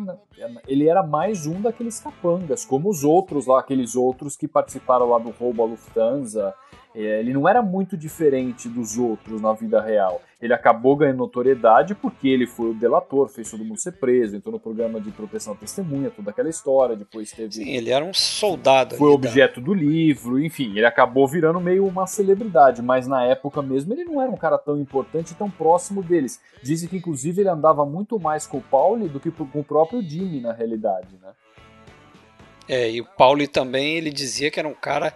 ele 0.67 0.89
era 0.89 1.03
mais 1.03 1.47
um 1.47 1.61
daqueles 1.61 2.01
capangas, 2.01 2.65
como 2.65 2.89
os 2.89 3.05
outros 3.05 3.47
lá, 3.47 3.61
aqueles 3.61 3.95
outros 3.95 4.37
que 4.37 4.49
participaram 4.49 5.09
lá 5.09 5.19
do 5.19 5.31
roubo 5.31 5.63
à 5.63 5.67
Lufthansa. 5.67 6.55
É, 6.99 7.21
ele 7.21 7.35
não 7.35 7.47
era 7.47 7.61
muito 7.61 7.95
diferente 7.95 8.71
dos 8.71 8.97
outros 8.97 9.39
na 9.39 9.53
vida 9.53 9.83
real. 9.83 10.23
Ele 10.41 10.55
acabou 10.55 10.97
ganhando 10.97 11.19
notoriedade 11.19 11.95
porque 11.95 12.27
ele 12.27 12.47
foi 12.47 12.71
o 12.71 12.75
delator, 12.75 13.29
fez 13.29 13.51
todo 13.51 13.63
mundo 13.63 13.79
ser 13.79 13.93
preso, 13.93 14.35
entrou 14.35 14.51
no 14.55 14.59
programa 14.59 14.99
de 14.99 15.11
proteção 15.11 15.53
à 15.53 15.57
testemunha, 15.57 16.11
toda 16.11 16.31
aquela 16.31 16.49
história. 16.49 16.97
Depois 16.97 17.31
teve 17.33 17.53
Sim, 17.57 17.69
ele 17.69 17.91
era 17.91 18.03
um 18.03 18.15
soldado. 18.15 18.97
foi 18.97 19.09
da- 19.09 19.15
objeto 19.15 19.61
do 19.61 19.75
livro, 19.75 20.43
enfim, 20.43 20.71
ele 20.75 20.87
acabou 20.87 21.29
virando 21.29 21.61
meio 21.61 21.87
uma 21.87 22.07
celebridade, 22.07 22.81
mas 22.81 23.07
na 23.07 23.25
época 23.25 23.61
mesmo 23.61 23.93
ele 23.93 24.05
não 24.05 24.23
era 24.23 24.31
um 24.31 24.37
cara 24.37 24.57
tão 24.57 24.81
importante 24.81 25.33
e 25.33 25.35
tão 25.35 25.51
próximo 25.51 26.03
deles. 26.03 26.41
Dizem 26.63 26.89
que 26.89 26.97
inclusive 26.97 27.43
ele 27.43 27.51
andava 27.51 27.85
muito 27.85 28.19
mais 28.19 28.47
com 28.47 28.57
o 28.57 28.63
Pauli 28.63 29.07
do 29.07 29.21
que 29.21 29.31
com 29.31 29.61
o 29.61 29.65
próprio 29.65 30.01
Jimmy 30.01 30.41
na 30.41 30.55
realidade, 30.55 31.09
né? 31.23 31.29
É, 32.69 32.91
e 32.91 33.01
o 33.01 33.05
Pauli 33.05 33.47
também, 33.47 33.97
ele 33.97 34.11
dizia 34.11 34.51
que 34.51 34.59
era 34.59 34.69
um 34.69 34.75
cara 34.75 35.13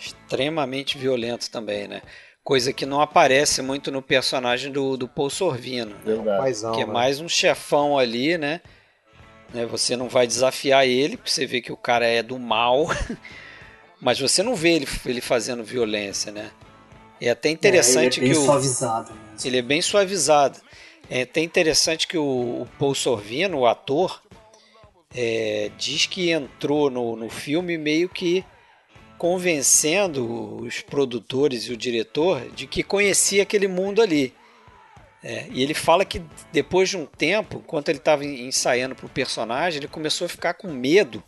extremamente 0.00 0.96
violento 0.96 1.50
também, 1.50 1.86
né? 1.86 2.02
Coisa 2.42 2.72
que 2.72 2.86
não 2.86 3.00
aparece 3.00 3.60
muito 3.60 3.90
no 3.90 4.00
personagem 4.00 4.72
do, 4.72 4.96
do 4.96 5.06
Paul 5.06 5.30
Sorvino, 5.30 5.90
né? 5.90 6.00
Verdade. 6.04 6.38
Paizão, 6.38 6.72
que 6.72 6.80
é 6.80 6.86
né? 6.86 6.92
mais 6.92 7.20
um 7.20 7.28
chefão 7.28 7.98
ali, 7.98 8.38
né? 8.38 8.60
né? 9.52 9.66
Você 9.66 9.96
não 9.96 10.08
vai 10.08 10.26
desafiar 10.26 10.86
ele, 10.86 11.16
porque 11.16 11.30
você 11.30 11.46
vê 11.46 11.60
que 11.60 11.70
o 11.70 11.76
cara 11.76 12.06
é 12.06 12.22
do 12.22 12.38
mal, 12.38 12.86
mas 14.00 14.18
você 14.18 14.42
não 14.42 14.54
vê 14.54 14.70
ele, 14.70 14.88
ele 15.04 15.20
fazendo 15.20 15.62
violência, 15.62 16.32
né? 16.32 16.50
É 17.20 17.30
até 17.30 17.50
interessante 17.50 18.18
é, 18.18 18.24
ele 18.24 18.30
é 18.30 18.32
que 18.32 18.38
bem 18.38 18.42
o, 18.42 18.46
suavizado 18.46 19.12
mesmo. 19.12 19.46
ele 19.48 19.58
é 19.58 19.62
bem 19.62 19.82
suavizado. 19.82 20.58
É 21.10 21.22
até 21.22 21.40
interessante 21.42 22.06
que 22.06 22.16
o, 22.16 22.62
o 22.62 22.68
Paul 22.78 22.94
Sorvino, 22.94 23.58
o 23.58 23.66
ator, 23.66 24.22
é, 25.14 25.70
diz 25.76 26.06
que 26.06 26.30
entrou 26.30 26.88
no, 26.88 27.16
no 27.16 27.28
filme 27.28 27.76
meio 27.76 28.08
que 28.08 28.44
convencendo 29.20 30.62
os 30.62 30.80
produtores 30.80 31.64
e 31.64 31.72
o 31.74 31.76
diretor 31.76 32.50
de 32.52 32.66
que 32.66 32.82
conhecia 32.82 33.42
aquele 33.42 33.68
mundo 33.68 34.00
ali. 34.00 34.32
É, 35.22 35.46
e 35.50 35.62
ele 35.62 35.74
fala 35.74 36.06
que 36.06 36.22
depois 36.50 36.88
de 36.88 36.96
um 36.96 37.04
tempo, 37.04 37.58
enquanto 37.58 37.90
ele 37.90 37.98
estava 37.98 38.24
ensaiando 38.24 38.94
para 38.94 39.04
o 39.04 39.10
personagem, 39.10 39.76
ele 39.76 39.88
começou 39.88 40.24
a 40.24 40.28
ficar 40.28 40.54
com 40.54 40.68
medo. 40.68 41.22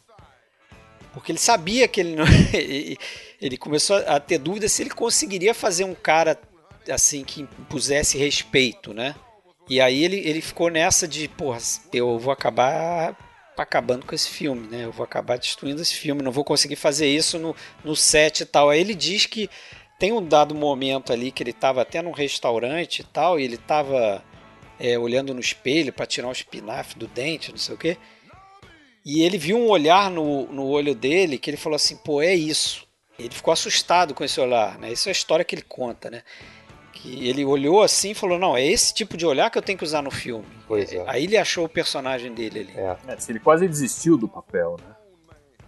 Porque 1.13 1.33
ele 1.33 1.39
sabia 1.39 1.87
que 1.87 2.01
ele 2.01 2.17
não. 2.17 2.25
ele 3.39 3.59
começou 3.59 3.97
a 4.07 4.19
ter 4.19 4.39
dúvida 4.39 4.71
se 4.71 4.83
ele 4.83 4.89
conseguiria 4.89 5.53
fazer 5.53 5.85
um 5.85 5.95
cara 5.95 6.41
assim 6.89 7.23
que 7.23 7.43
impusesse 7.43 8.17
respeito, 8.17 8.95
né? 8.95 9.15
E 9.69 9.83
aí 9.83 10.03
ele, 10.03 10.17
ele 10.17 10.41
ficou 10.41 10.71
nessa 10.71 11.07
de, 11.07 11.29
porra, 11.29 11.59
eu 11.93 12.19
vou 12.19 12.33
acabar 12.33 13.15
acabando 13.57 14.07
com 14.07 14.15
esse 14.15 14.29
filme, 14.29 14.67
né? 14.69 14.85
Eu 14.85 14.93
vou 14.93 15.05
acabar 15.05 15.39
destruindo 15.39 15.83
esse 15.83 15.95
filme, 15.95 16.23
não 16.23 16.33
vou 16.33 16.45
conseguir 16.45 16.77
fazer 16.77 17.09
isso 17.09 17.39
no, 17.39 17.55
no 17.85 17.95
set 17.95 18.41
e 18.41 18.47
tal. 18.47 18.71
Aí 18.71 18.81
ele 18.81 18.95
diz 18.95 19.27
que 19.27 19.51
tem 19.99 20.13
um 20.13 20.27
dado 20.27 20.55
momento 20.55 21.13
ali 21.13 21.31
que 21.31 21.43
ele 21.43 21.51
estava 21.51 21.83
até 21.83 22.03
num 22.03 22.11
restaurante 22.11 23.01
e 23.01 23.05
tal, 23.05 23.39
e 23.39 23.45
ele 23.45 23.55
estava 23.55 24.25
é, 24.81 24.99
olhando 24.99 25.33
no 25.33 25.41
espelho 25.41 25.93
para 25.93 26.07
tirar 26.07 26.29
o 26.29 26.33
espinafre 26.33 26.99
do 26.99 27.07
dente, 27.07 27.51
não 27.51 27.59
sei 27.59 27.75
o 27.75 27.79
quê. 27.79 27.97
E 29.05 29.23
ele 29.23 29.39
viu 29.39 29.59
um 29.59 29.69
olhar 29.69 30.11
no, 30.11 30.47
no 30.53 30.67
olho 30.67 30.95
dele 30.95 31.39
que 31.39 31.51
ele 31.51 31.57
falou 31.57 31.77
assim: 31.77 31.97
pô, 31.97 32.23
é 32.23 32.35
isso. 32.35 32.87
Ele 33.19 33.35
ficou 33.35 33.53
assustado 33.53 34.15
com 34.15 34.25
esse 34.25 34.41
olhar, 34.41 34.79
né? 34.79 34.91
Essa 34.91 35.09
é 35.09 35.11
a 35.11 35.13
história 35.13 35.45
que 35.45 35.55
ele 35.55 35.63
conta, 35.63 36.11
né? 36.11 36.23
Que 37.03 37.29
ele 37.29 37.45
olhou 37.45 37.83
assim 37.83 38.13
e 38.13 38.15
falou: 38.15 38.39
não, 38.39 38.57
é 38.57 38.65
esse 38.65 38.95
tipo 38.95 39.17
de 39.17 39.27
olhar 39.27 39.51
que 39.51 39.59
eu 39.59 39.63
tenho 39.63 39.77
que 39.77 39.85
usar 39.85 40.03
no 40.03 40.11
filme. 40.11 40.47
Pois 40.69 40.93
é. 40.93 41.03
Aí 41.09 41.25
ele 41.25 41.37
achou 41.37 41.65
o 41.65 41.69
personagem 41.69 42.33
dele 42.33 42.61
ali. 42.61 42.73
É. 42.77 42.97
É, 43.09 43.17
se 43.19 43.33
ele 43.33 43.41
quase 43.41 43.67
desistiu 43.67 44.17
do 44.17 44.29
papel, 44.29 44.77
né? 44.79 44.95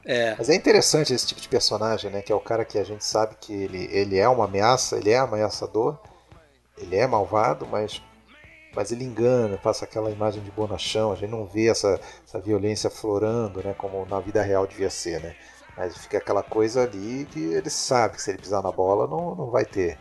É, 0.06 0.34
Mas 0.38 0.48
é 0.48 0.54
interessante 0.54 1.12
esse 1.12 1.26
tipo 1.26 1.40
de 1.40 1.48
personagem, 1.48 2.08
né? 2.08 2.22
Que 2.22 2.30
é 2.30 2.34
o 2.34 2.40
cara 2.40 2.64
que 2.64 2.78
a 2.78 2.84
gente 2.84 3.04
sabe 3.04 3.34
que 3.40 3.52
ele, 3.52 3.88
ele 3.90 4.16
é 4.16 4.28
uma 4.28 4.44
ameaça, 4.44 4.96
ele 4.96 5.10
é 5.10 5.18
ameaçador, 5.18 5.98
ele 6.78 6.94
é 6.94 7.06
malvado, 7.06 7.66
mas 7.66 8.00
mas 8.76 8.90
ele 8.90 9.04
engana, 9.04 9.56
passa 9.56 9.84
aquela 9.84 10.10
imagem 10.10 10.42
de 10.42 10.50
bonachão, 10.50 11.12
a 11.12 11.14
gente 11.14 11.30
não 11.30 11.46
vê 11.46 11.68
essa, 11.68 12.00
essa 12.26 12.40
violência 12.40 12.90
florando, 12.90 13.62
né, 13.62 13.72
como 13.78 14.04
na 14.06 14.18
vida 14.18 14.42
real 14.42 14.66
devia 14.66 14.90
ser, 14.90 15.20
né? 15.20 15.36
Mas 15.76 15.96
fica 15.96 16.18
aquela 16.18 16.42
coisa 16.42 16.82
ali 16.82 17.24
que 17.30 17.38
ele 17.38 17.70
sabe 17.70 18.16
que 18.16 18.22
se 18.22 18.30
ele 18.30 18.38
pisar 18.38 18.64
na 18.64 18.72
bola 18.72 19.06
não, 19.06 19.34
não 19.36 19.48
vai 19.48 19.64
ter, 19.64 19.96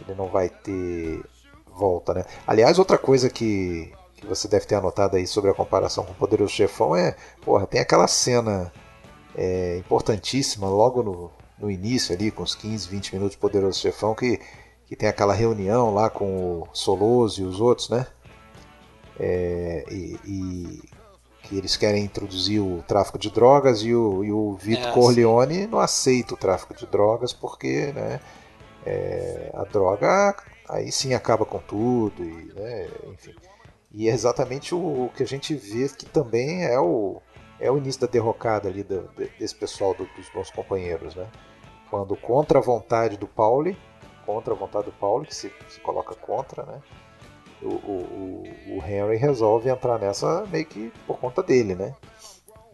ele 0.00 0.16
não 0.16 0.28
vai 0.28 0.48
ter 0.48 1.22
volta, 1.66 2.14
né? 2.14 2.24
Aliás, 2.46 2.78
outra 2.78 2.98
coisa 2.98 3.30
que, 3.30 3.92
que 4.16 4.26
você 4.26 4.48
deve 4.48 4.66
ter 4.66 4.74
anotado 4.74 5.16
aí 5.16 5.26
sobre 5.26 5.50
a 5.50 5.54
comparação 5.54 6.04
com 6.04 6.12
o 6.12 6.16
Poderoso 6.16 6.52
Chefão 6.52 6.94
é, 6.96 7.16
porra, 7.42 7.66
tem 7.66 7.80
aquela 7.80 8.08
cena 8.08 8.72
é, 9.34 9.76
importantíssima 9.78 10.68
logo 10.68 11.02
no, 11.02 11.30
no 11.58 11.70
início 11.70 12.14
ali, 12.14 12.30
com 12.30 12.42
os 12.42 12.54
15, 12.54 12.88
20 12.88 13.12
minutos 13.14 13.32
de 13.32 13.38
Poderoso 13.38 13.78
Chefão, 13.80 14.14
que 14.14 14.40
que 14.88 14.96
tem 14.96 15.08
aquela 15.08 15.34
reunião 15.34 15.92
lá 15.92 16.08
com 16.08 16.62
o 16.62 16.68
Soloso 16.72 17.42
e 17.42 17.44
os 17.44 17.60
outros, 17.60 17.90
né? 17.90 18.06
É, 19.20 19.84
e, 19.90 20.18
e, 20.24 20.82
que 21.42 21.56
eles 21.56 21.76
querem 21.76 22.04
introduzir 22.04 22.60
o 22.60 22.82
tráfico 22.86 23.18
de 23.18 23.30
drogas 23.30 23.82
e 23.82 23.94
o, 23.94 24.24
e 24.24 24.32
o 24.32 24.54
Vito 24.54 24.88
é, 24.88 24.92
Corleone 24.92 25.62
sim. 25.62 25.66
não 25.66 25.78
aceita 25.78 26.34
o 26.34 26.36
tráfico 26.36 26.74
de 26.74 26.86
drogas 26.86 27.32
porque 27.32 27.92
né, 27.92 28.20
é, 28.86 29.50
a 29.54 29.64
droga 29.64 30.36
aí 30.68 30.92
sim 30.92 31.14
acaba 31.14 31.44
com 31.44 31.58
tudo, 31.58 32.22
e, 32.22 32.52
né, 32.54 32.88
enfim. 33.12 33.34
E 33.90 34.08
é 34.08 34.12
exatamente 34.12 34.74
o, 34.74 35.10
que 35.16 35.22
a 35.22 35.26
gente 35.26 35.54
vê 35.54 35.88
que 35.88 36.04
também 36.04 36.64
é 36.64 36.78
o, 36.78 37.22
é 37.58 37.70
o 37.70 37.78
início 37.78 38.02
da 38.02 38.06
derrocada 38.06 38.68
ali 38.68 38.82
do, 38.82 39.08
desse 39.38 39.54
pessoal 39.54 39.94
do, 39.94 40.04
dos 40.14 40.28
bons 40.30 40.50
companheiros, 40.50 41.14
né? 41.14 41.26
Quando 41.90 42.14
contra 42.16 42.58
a 42.58 42.62
vontade 42.62 43.16
do 43.16 43.26
Pauli 43.26 43.76
contra 44.28 44.52
a 44.52 44.56
vontade 44.56 44.84
do 44.84 44.92
Paulo, 44.92 45.24
que 45.24 45.34
se, 45.34 45.50
se 45.70 45.80
coloca 45.80 46.14
contra, 46.14 46.62
né? 46.64 46.82
O, 47.62 47.68
o, 47.68 48.42
o, 48.76 48.84
Henry 48.86 49.16
resolve 49.16 49.70
entrar 49.70 49.98
nessa 49.98 50.44
meio 50.46 50.66
que 50.66 50.92
por 51.06 51.18
conta 51.18 51.42
dele, 51.42 51.74
né? 51.74 51.94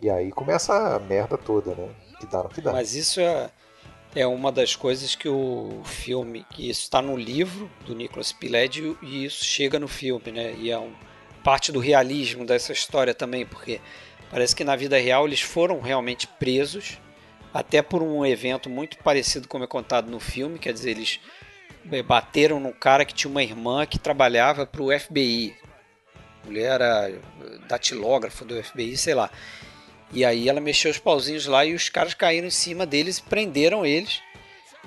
E 0.02 0.10
aí 0.10 0.32
começa 0.32 0.96
a 0.96 0.98
merda 0.98 1.38
toda, 1.38 1.72
né? 1.76 1.88
Que 2.18 2.26
dá 2.26 2.42
no 2.42 2.48
que 2.48 2.60
dá. 2.60 2.72
Mas 2.72 2.96
isso 2.96 3.20
é, 3.20 3.50
é 4.14 4.26
uma 4.26 4.52
das 4.52 4.76
coisas 4.76 5.14
que 5.14 5.28
o 5.28 5.82
filme, 5.84 6.46
que 6.50 6.68
isso 6.68 6.82
está 6.82 7.02
no 7.02 7.16
livro 7.16 7.70
do 7.84 7.94
Nicholas 7.94 8.32
Pileggi 8.32 8.96
e 9.02 9.24
isso 9.24 9.44
chega 9.44 9.78
no 9.78 9.88
filme, 9.88 10.30
né? 10.30 10.54
E 10.58 10.70
é 10.70 10.78
um, 10.78 10.92
parte 11.44 11.70
do 11.70 11.78
realismo 11.78 12.46
dessa 12.46 12.72
história 12.72 13.12
também, 13.12 13.44
porque 13.44 13.80
parece 14.30 14.56
que 14.56 14.64
na 14.64 14.74
vida 14.74 14.98
real 14.98 15.26
eles 15.26 15.42
foram 15.42 15.80
realmente 15.80 16.26
presos, 16.26 16.98
até 17.52 17.82
por 17.82 18.02
um 18.02 18.24
evento 18.24 18.70
muito 18.70 18.96
parecido 18.98 19.46
como 19.46 19.62
é 19.62 19.66
contado 19.66 20.10
no 20.10 20.18
filme, 20.18 20.58
quer 20.58 20.72
dizer, 20.72 20.92
eles 20.92 21.20
é, 21.92 22.02
bateram 22.02 22.58
num 22.58 22.72
cara 22.72 23.04
que 23.04 23.14
tinha 23.14 23.30
uma 23.30 23.42
irmã 23.42 23.84
que 23.84 23.98
trabalhava 23.98 24.66
para 24.66 24.82
o 24.82 24.98
FBI. 24.98 25.54
Mulher 26.44 26.80
era 26.80 27.12
datilógrafa 27.68 28.44
do 28.44 28.62
FBI, 28.62 28.96
sei 28.96 29.14
lá. 29.14 29.30
E 30.14 30.24
aí 30.24 30.48
ela 30.48 30.60
mexeu 30.60 30.92
os 30.92 30.98
pauzinhos 30.98 31.46
lá 31.46 31.64
e 31.64 31.74
os 31.74 31.88
caras 31.88 32.14
caíram 32.14 32.46
em 32.46 32.50
cima 32.50 32.86
deles 32.86 33.18
e 33.18 33.22
prenderam 33.22 33.84
eles. 33.84 34.22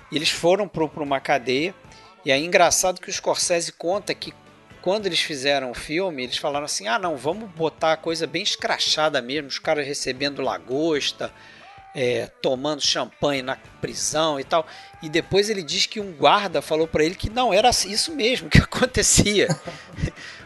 E 0.10 0.16
eles 0.16 0.30
foram 0.30 0.70
para 0.70 0.86
uma 1.04 1.20
cadeia. 1.20 1.76
E 2.24 2.32
aí 2.32 2.46
engraçado 2.46 3.02
que 3.02 3.10
o 3.10 3.14
Scorsese 3.14 3.74
conta 3.74 4.16
que 4.16 4.34
quando 4.82 5.06
eles 5.06 5.20
fizeram 5.20 5.70
o 5.72 5.74
filme, 5.74 6.24
eles 6.24 6.38
falaram 6.38 6.66
assim: 6.66 6.88
ah, 6.88 6.98
não, 6.98 7.18
vamos 7.18 7.50
botar 7.52 7.92
a 7.92 7.98
coisa 7.98 8.26
bem 8.26 8.42
escrachada 8.42 9.22
mesmo, 9.22 9.50
os 9.50 9.60
caras 9.60 9.86
recebendo 9.86 10.42
lagosta, 10.42 11.30
é, 11.94 12.28
tomando 12.42 12.82
champanhe 12.82 13.42
na 13.42 13.58
prisão 13.82 14.40
e 14.40 14.46
tal. 14.46 14.66
E 15.04 15.10
depois 15.10 15.50
ele 15.50 15.62
diz 15.62 15.86
que 15.86 16.00
um 16.00 16.14
guarda 16.14 16.62
falou 16.62 16.88
para 16.88 17.04
ele 17.04 17.16
que 17.16 17.30
não 17.30 17.54
era 17.54 17.70
isso 17.70 18.16
mesmo 18.16 18.50
que 18.50 18.60
acontecia. 18.64 19.50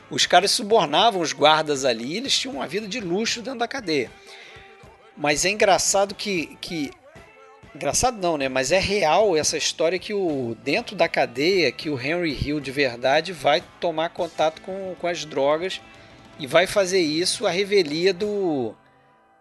os 0.10 0.26
caras 0.26 0.50
subornavam 0.50 1.22
os 1.22 1.34
guardas 1.34 1.86
ali, 1.86 2.18
eles 2.18 2.36
tinham 2.36 2.56
uma 2.56 2.68
vida 2.68 2.88
de 2.88 3.00
luxo 3.00 3.44
dentro 3.44 3.60
da 3.60 3.68
cadeia. 3.68 4.10
Mas 5.22 5.46
é 5.46 5.52
engraçado 5.52 6.16
que, 6.16 6.58
que 6.60 6.90
engraçado 7.76 8.18
não, 8.20 8.38
né? 8.38 8.50
Mas 8.50 8.72
é 8.72 8.80
real 8.80 9.38
essa 9.38 9.56
história 9.56 10.00
que 10.00 10.16
o 10.16 10.56
dentro 10.64 10.96
da 10.96 11.08
cadeia 11.08 11.72
que 11.72 11.92
o 11.92 12.02
Henry 12.02 12.34
Hill 12.34 12.60
de 12.60 12.72
verdade 12.72 13.32
vai 13.32 13.64
tomar 13.80 14.10
contato 14.10 14.64
com, 14.64 14.96
com 15.00 15.06
as 15.06 15.24
drogas 15.24 15.80
e 16.40 16.48
vai 16.48 16.66
fazer 16.66 17.02
isso 17.02 17.46
a 17.46 17.52
revelia 17.52 18.12
do 18.12 18.74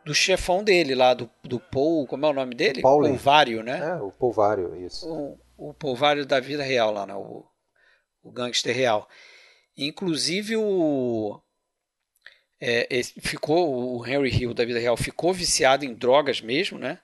do 0.04 0.14
chefão 0.14 0.62
dele 0.62 0.94
lá, 0.94 1.14
do, 1.14 1.30
do 1.42 1.58
Paul, 1.58 2.06
como 2.06 2.26
é 2.26 2.28
o 2.28 2.34
nome 2.34 2.54
dele? 2.54 2.82
Pauli. 2.82 3.08
Polvário, 3.08 3.62
né? 3.62 3.78
É, 3.78 4.02
o 4.02 4.12
Polvário, 4.12 4.76
isso. 4.84 5.08
O, 5.08 5.38
o 5.70 5.74
Polvário 5.74 6.26
da 6.26 6.40
vida 6.40 6.62
real 6.62 6.92
lá, 6.92 7.06
né? 7.06 7.14
O, 7.14 7.46
o 8.22 8.30
gangster 8.30 8.76
real. 8.76 9.08
Inclusive 9.78 10.58
o... 10.58 11.40
É, 12.60 12.86
ficou 13.20 13.98
o 13.98 14.06
Henry 14.06 14.28
Hill 14.28 14.52
da 14.52 14.66
vida 14.66 14.78
real 14.78 14.96
ficou 14.96 15.32
viciado 15.32 15.84
em 15.84 15.94
drogas 15.94 16.42
mesmo, 16.42 16.78
né? 16.78 16.98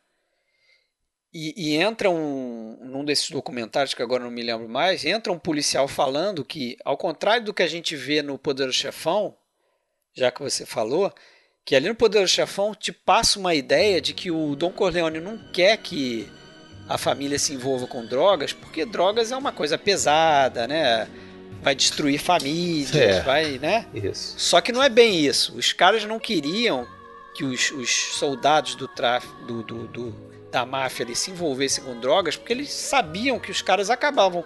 E, 1.33 1.55
e, 1.57 1.77
entra 1.77 2.11
um 2.11 2.79
num 2.83 3.05
desses 3.05 3.31
documentários 3.31 3.95
que 3.95 4.03
agora 4.03 4.25
não 4.25 4.31
me 4.31 4.43
lembro 4.43 4.69
mais, 4.69 5.05
entra 5.05 5.33
um 5.33 5.39
policial 5.39 5.87
falando 5.89 6.45
que, 6.45 6.77
ao 6.85 6.97
contrário 6.97 7.45
do 7.45 7.55
que 7.55 7.63
a 7.63 7.67
gente 7.67 7.95
vê 7.97 8.23
no 8.23 8.39
Poder 8.39 8.67
do 8.67 8.73
Chefão, 8.73 9.37
já 10.15 10.31
que 10.31 10.43
você 10.43 10.65
falou, 10.65 11.13
que 11.67 11.75
ali 11.75 11.89
no 11.89 11.95
Poderoso 11.95 12.33
Chefão 12.33 12.75
te 12.75 12.93
passa 12.93 13.39
uma 13.39 13.55
ideia 13.55 14.01
de 14.01 14.15
que 14.15 14.31
o 14.31 14.55
Don 14.55 14.71
Corleone 14.71 15.21
não 15.21 15.37
quer 15.53 15.77
que 15.77 16.31
a 16.89 16.97
família 16.97 17.39
se 17.39 17.53
envolva 17.53 17.89
com 17.89 18.07
drogas, 18.07 18.53
porque 18.53 18.87
drogas 18.87 19.33
é 19.33 19.37
uma 19.37 19.53
coisa 19.53 19.77
pesada, 19.77 20.69
né? 20.69 21.09
Vai 21.67 21.75
destruir 21.75 22.21
famílias, 22.21 22.95
é, 22.95 23.23
vai, 23.23 23.59
né? 23.59 23.87
Isso. 23.93 24.37
Só 24.39 24.61
que 24.61 24.71
não 24.71 24.81
é 24.81 24.89
bem 24.89 25.27
isso. 25.27 25.53
Os 25.57 25.73
caras 25.73 26.05
não 26.05 26.17
queriam 26.17 26.87
que 27.35 27.43
os, 27.43 27.73
os 27.73 27.91
soldados 27.91 28.77
do 28.77 28.87
tráfico, 28.87 29.35
do, 29.43 29.65
do, 29.65 29.89
do, 29.89 30.15
da 30.49 30.65
máfia 30.65 31.05
ali, 31.05 31.17
se 31.17 31.33
envolvessem 31.33 31.83
com 31.83 31.99
drogas, 31.99 32.37
porque 32.37 32.53
eles 32.53 32.73
sabiam 32.73 33.41
que 33.41 33.51
os 33.51 33.63
caras 33.63 33.91
acabavam 33.91 34.45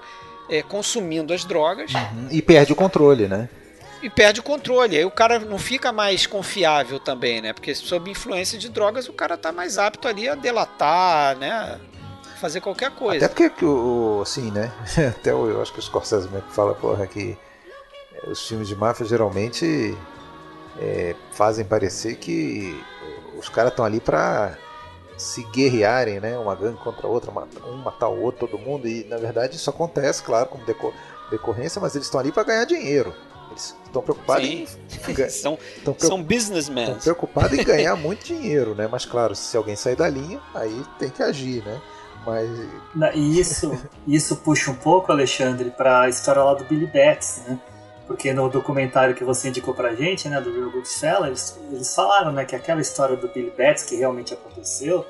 é, 0.49 0.63
consumindo 0.63 1.35
as 1.35 1.45
drogas. 1.45 1.93
Uhum. 1.93 2.29
E 2.31 2.41
perde 2.41 2.73
o 2.73 2.75
controle, 2.75 3.29
né? 3.29 3.51
e 4.03 4.09
perde 4.09 4.41
o 4.41 4.43
controle. 4.43 4.97
Aí 4.97 5.05
o 5.05 5.11
cara 5.11 5.39
não 5.39 5.59
fica 5.59 5.93
mais 5.93 6.27
confiável 6.27 6.99
também, 6.99 7.43
né? 7.43 7.53
Porque 7.53 7.75
sob 7.75 8.11
influência 8.11 8.59
de 8.59 8.71
drogas 8.71 9.09
o 9.09 9.13
cara 9.13 9.37
tá 9.37 9.53
mais 9.53 9.77
apto 9.77 10.09
ali 10.09 10.27
a 10.27 10.35
delatar, 10.35 11.37
né? 11.37 11.79
Fazer 12.41 12.63
qualquer 12.63 12.91
coisa. 12.93 13.27
Até 13.27 13.51
porque, 13.51 13.67
assim, 14.23 14.51
né? 14.51 14.73
Até 15.19 15.31
eu 15.31 15.61
acho 15.61 15.73
que 15.75 15.79
os 15.79 15.85
Scorsese 15.85 16.27
mesmo 16.31 16.49
fala, 16.51 16.75
porra, 16.75 17.07
que 17.07 17.37
é, 18.15 18.31
os 18.31 18.49
filmes 18.49 18.67
de 18.67 18.75
máfia 18.75 19.05
geralmente 19.05 19.95
é, 20.79 21.15
fazem 21.33 21.67
parecer 21.67 22.17
que 22.17 22.83
os 23.39 23.51
caras 23.51 23.73
estão 23.73 23.85
ali 23.85 24.01
pra 24.01 24.57
se 25.19 25.45
guerrearem, 25.45 26.19
né? 26.19 26.39
Uma 26.39 26.55
gangue 26.55 26.79
contra 26.79 27.07
a 27.07 27.11
outra, 27.11 27.31
um 27.67 27.77
matar 27.77 28.09
o 28.09 28.19
outro, 28.19 28.49
todo 28.49 28.59
mundo. 28.59 28.89
E 28.89 29.05
na 29.05 29.19
verdade 29.19 29.57
isso 29.57 29.69
acontece, 29.69 30.23
claro, 30.23 30.49
como 30.49 30.65
decorrência, 31.31 31.79
mas 31.79 31.95
eles 31.95 32.07
estão 32.07 32.21
ali 32.21 32.33
para 32.33 32.45
ganhar 32.45 32.65
dinheiro. 32.65 33.15
Eles 33.51 33.77
estão 33.85 34.01
preocupados 34.01 34.47
Sim. 34.47 34.67
em. 35.19 35.29
são, 35.29 35.59
são 35.99 36.23
businessmen. 36.23 36.85
Estão 36.85 37.01
preocupados 37.01 37.59
em 37.59 37.65
ganhar 37.65 37.97
muito 37.97 38.25
dinheiro, 38.25 38.75
né? 38.75 38.89
Mas 38.91 39.05
claro, 39.05 39.35
se 39.37 39.55
alguém 39.59 39.77
sair 39.77 39.97
da 39.97 40.09
linha, 40.09 40.41
aí 40.55 40.83
tem 40.99 41.11
que 41.11 41.23
agir, 41.23 41.63
né? 41.65 41.79
Mas. 42.25 42.51
E 43.15 43.41
isso, 43.41 43.79
isso 44.07 44.37
puxa 44.37 44.71
um 44.71 44.75
pouco, 44.75 45.11
Alexandre, 45.13 45.71
para 45.71 46.03
a 46.03 46.09
história 46.09 46.43
lá 46.43 46.55
do 46.55 46.65
Billy 46.65 46.87
Betts, 46.87 47.43
né? 47.47 47.59
Porque 48.07 48.33
no 48.33 48.49
documentário 48.49 49.15
que 49.15 49.23
você 49.23 49.49
indicou 49.49 49.73
pra 49.73 49.95
gente, 49.95 50.29
né, 50.29 50.41
do 50.41 50.53
Real 50.53 50.71
Goodfellas, 50.71 51.29
eles, 51.29 51.61
eles 51.73 51.95
falaram, 51.95 52.33
né, 52.33 52.45
que 52.45 52.57
aquela 52.57 52.81
história 52.81 53.17
do 53.17 53.29
Billy 53.29 53.53
Betts, 53.57 53.85
que 53.85 53.95
realmente 53.95 54.35
aconteceu, 54.35 55.07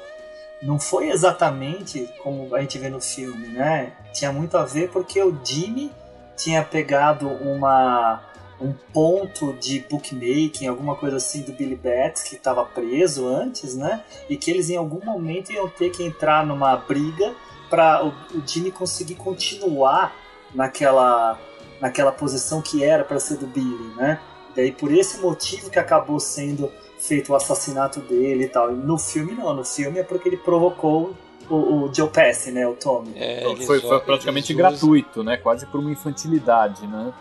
não 0.63 0.79
foi 0.79 1.09
exatamente 1.09 2.13
como 2.23 2.55
a 2.55 2.61
gente 2.61 2.79
vê 2.79 2.91
no 2.91 3.01
filme, 3.01 3.49
né? 3.49 3.93
Tinha 4.13 4.31
muito 4.31 4.57
a 4.59 4.65
ver 4.65 4.91
porque 4.91 5.23
o 5.23 5.39
Jimmy 5.43 5.91
tinha 6.37 6.63
pegado 6.63 7.29
uma 7.29 8.23
um 8.61 8.75
ponto 8.93 9.53
de 9.55 9.81
bookmaking, 9.89 10.67
alguma 10.67 10.95
coisa 10.95 11.17
assim 11.17 11.43
do 11.43 11.53
Billy 11.53 11.77
Betts, 11.77 12.23
que 12.23 12.37
estava 12.37 12.65
preso 12.65 13.27
antes, 13.27 13.75
né? 13.75 14.05
E 14.29 14.37
que 14.37 14.51
eles 14.51 14.69
em 14.69 14.77
algum 14.77 15.05
momento 15.05 15.53
iam 15.53 15.69
ter 15.69 15.91
que 15.91 16.03
entrar 16.03 16.45
numa 16.47 16.77
briga 16.77 17.35
para 17.71 18.05
o, 18.05 18.09
o 18.37 18.47
Jimmy 18.47 18.71
conseguir 18.71 19.15
continuar 19.15 20.15
naquela, 20.55 21.39
naquela 21.81 22.13
posição 22.13 22.61
que 22.61 22.85
era 22.85 23.05
para 23.05 23.19
ser 23.19 23.39
do 23.39 23.47
Billy, 23.47 23.95
né? 23.97 24.21
Daí 24.55 24.73
por 24.73 24.93
esse 24.93 25.21
motivo 25.21 25.71
que 25.71 25.79
acabou 25.79 26.21
sendo 26.21 26.71
feito 26.99 27.33
o 27.33 27.35
assassinato 27.35 28.01
dele 28.01 28.45
e 28.45 28.49
tal. 28.49 28.71
E 28.73 28.75
no 28.75 28.99
filme 28.99 29.33
não, 29.33 29.55
no 29.55 29.65
filme 29.65 30.01
é 30.01 30.03
porque 30.03 30.29
ele 30.29 30.37
provocou 30.37 31.15
o, 31.49 31.85
o 31.85 31.95
Joe 31.95 32.09
Pesci, 32.09 32.51
né, 32.51 32.67
o 32.67 32.75
Tommy. 32.75 33.13
É, 33.17 33.43
foi, 33.67 33.81
foi 33.81 34.01
praticamente 34.01 34.53
gratuito, 34.53 35.25
né? 35.25 35.37
Quase 35.37 35.67
por 35.67 35.81
uma 35.81 35.91
infantilidade, 35.91 36.87
né? 36.87 37.13